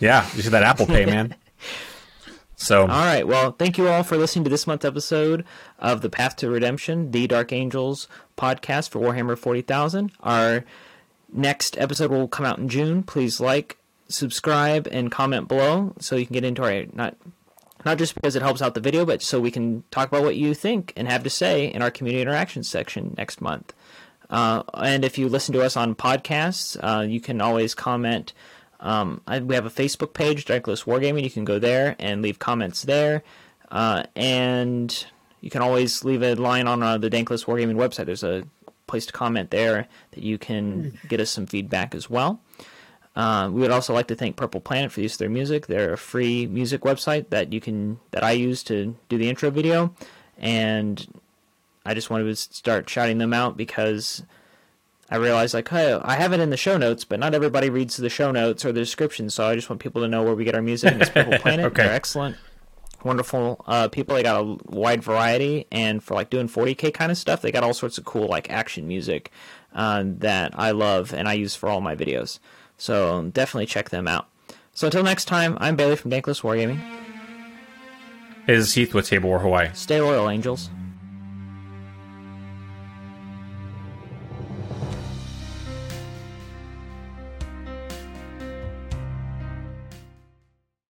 Yeah, 0.00 0.26
you 0.34 0.40
see 0.40 0.48
that 0.48 0.62
Apple 0.62 0.86
Pay, 0.86 1.04
man. 1.04 1.34
So 2.60 2.82
All 2.82 2.88
right. 2.88 3.26
Well, 3.26 3.52
thank 3.52 3.78
you 3.78 3.86
all 3.88 4.02
for 4.02 4.16
listening 4.16 4.42
to 4.42 4.50
this 4.50 4.66
month's 4.66 4.84
episode 4.84 5.44
of 5.78 6.00
the 6.00 6.10
Path 6.10 6.34
to 6.36 6.50
Redemption, 6.50 7.12
the 7.12 7.28
Dark 7.28 7.52
Angels 7.52 8.08
podcast 8.36 8.88
for 8.90 8.98
Warhammer 8.98 9.38
40,000. 9.38 10.10
Our 10.20 10.64
next 11.32 11.78
episode 11.78 12.10
will 12.10 12.26
come 12.26 12.44
out 12.44 12.58
in 12.58 12.68
June. 12.68 13.04
Please 13.04 13.38
like, 13.38 13.78
subscribe, 14.08 14.88
and 14.90 15.10
comment 15.10 15.46
below 15.46 15.94
so 16.00 16.16
you 16.16 16.26
can 16.26 16.34
get 16.34 16.44
into 16.44 16.64
our 16.64 16.84
not 16.92 17.16
not 17.84 17.96
just 17.96 18.16
because 18.16 18.34
it 18.34 18.42
helps 18.42 18.60
out 18.60 18.74
the 18.74 18.80
video, 18.80 19.06
but 19.06 19.22
so 19.22 19.38
we 19.38 19.52
can 19.52 19.84
talk 19.92 20.08
about 20.08 20.24
what 20.24 20.34
you 20.34 20.52
think 20.52 20.92
and 20.96 21.08
have 21.08 21.22
to 21.22 21.30
say 21.30 21.66
in 21.66 21.80
our 21.80 21.92
community 21.92 22.20
interactions 22.20 22.68
section 22.68 23.14
next 23.16 23.40
month. 23.40 23.72
Uh, 24.30 24.64
and 24.74 25.04
if 25.04 25.16
you 25.16 25.28
listen 25.28 25.54
to 25.54 25.62
us 25.62 25.76
on 25.76 25.94
podcasts, 25.94 26.76
uh, 26.82 27.02
you 27.02 27.20
can 27.20 27.40
always 27.40 27.72
comment. 27.72 28.32
Um, 28.80 29.20
I, 29.26 29.40
we 29.40 29.54
have 29.54 29.66
a 29.66 29.70
Facebook 29.70 30.12
page, 30.12 30.44
Dank 30.44 30.66
Lists 30.66 30.84
Wargaming. 30.84 31.24
You 31.24 31.30
can 31.30 31.44
go 31.44 31.58
there 31.58 31.96
and 31.98 32.22
leave 32.22 32.38
comments 32.38 32.82
there. 32.82 33.22
Uh, 33.70 34.04
and 34.16 35.06
you 35.40 35.50
can 35.50 35.62
always 35.62 36.04
leave 36.04 36.22
a 36.22 36.34
line 36.34 36.66
on 36.66 36.82
uh, 36.82 36.98
the 36.98 37.10
Dank 37.10 37.30
Lists 37.30 37.46
Wargaming 37.46 37.76
website. 37.76 38.06
There's 38.06 38.24
a 38.24 38.44
place 38.86 39.06
to 39.06 39.12
comment 39.12 39.50
there 39.50 39.86
that 40.12 40.22
you 40.22 40.38
can 40.38 40.98
get 41.08 41.20
us 41.20 41.30
some 41.30 41.46
feedback 41.46 41.94
as 41.94 42.08
well. 42.08 42.40
Uh, 43.14 43.50
we 43.52 43.60
would 43.60 43.70
also 43.70 43.92
like 43.92 44.06
to 44.06 44.14
thank 44.14 44.36
Purple 44.36 44.60
Planet 44.60 44.92
for 44.92 44.96
the 45.00 45.02
use 45.02 45.14
of 45.14 45.18
their 45.18 45.28
music. 45.28 45.66
They're 45.66 45.92
a 45.92 45.98
free 45.98 46.46
music 46.46 46.82
website 46.82 47.30
that 47.30 47.52
you 47.52 47.60
can 47.60 47.98
that 48.12 48.22
I 48.22 48.30
use 48.30 48.62
to 48.64 48.96
do 49.08 49.18
the 49.18 49.28
intro 49.28 49.50
video, 49.50 49.92
and 50.38 51.04
I 51.84 51.94
just 51.94 52.10
wanted 52.10 52.24
to 52.24 52.36
start 52.36 52.88
shouting 52.88 53.18
them 53.18 53.34
out 53.34 53.56
because 53.56 54.22
I 55.10 55.16
realized 55.16 55.54
like, 55.54 55.68
hey, 55.68 55.92
I 56.02 56.16
have 56.16 56.32
it 56.32 56.40
in 56.40 56.50
the 56.50 56.56
show 56.56 56.76
notes, 56.76 57.04
but 57.04 57.18
not 57.18 57.34
everybody 57.34 57.70
reads 57.70 57.96
the 57.96 58.10
show 58.10 58.30
notes 58.30 58.64
or 58.64 58.72
the 58.72 58.80
description. 58.80 59.30
So 59.30 59.46
I 59.46 59.54
just 59.54 59.70
want 59.70 59.80
people 59.80 60.02
to 60.02 60.08
know 60.08 60.22
where 60.22 60.34
we 60.34 60.44
get 60.44 60.54
our 60.54 60.62
music. 60.62 60.92
And 60.92 61.00
it's 61.00 61.10
Purple 61.10 61.38
Planet. 61.40 61.66
Okay. 61.66 61.84
They're 61.84 61.92
excellent, 61.94 62.36
wonderful 63.04 63.64
uh, 63.66 63.88
people. 63.88 64.16
They 64.16 64.22
got 64.22 64.40
a 64.42 64.58
wide 64.66 65.02
variety, 65.02 65.66
and 65.72 66.02
for 66.02 66.14
like 66.14 66.28
doing 66.30 66.48
40k 66.48 66.92
kind 66.92 67.10
of 67.10 67.16
stuff, 67.16 67.40
they 67.40 67.50
got 67.50 67.64
all 67.64 67.72
sorts 67.74 67.96
of 67.96 68.04
cool 68.04 68.26
like 68.26 68.50
action 68.50 68.86
music 68.86 69.30
uh, 69.74 70.02
that 70.04 70.52
I 70.58 70.72
love 70.72 71.14
and 71.14 71.26
I 71.28 71.32
use 71.34 71.54
for 71.54 71.68
all 71.68 71.80
my 71.80 71.94
videos. 71.96 72.38
So 72.76 73.30
definitely 73.32 73.66
check 73.66 73.90
them 73.90 74.06
out. 74.08 74.28
So 74.74 74.86
until 74.88 75.02
next 75.02 75.24
time, 75.24 75.56
I'm 75.60 75.74
Bailey 75.74 75.96
from 75.96 76.10
Dankless 76.10 76.42
Wargaming. 76.42 76.80
is 78.46 78.74
Heath 78.74 78.94
with 78.94 79.08
Table 79.08 79.28
War 79.30 79.40
Hawaii. 79.40 79.70
Stay 79.74 80.00
loyal, 80.00 80.28
angels. 80.28 80.70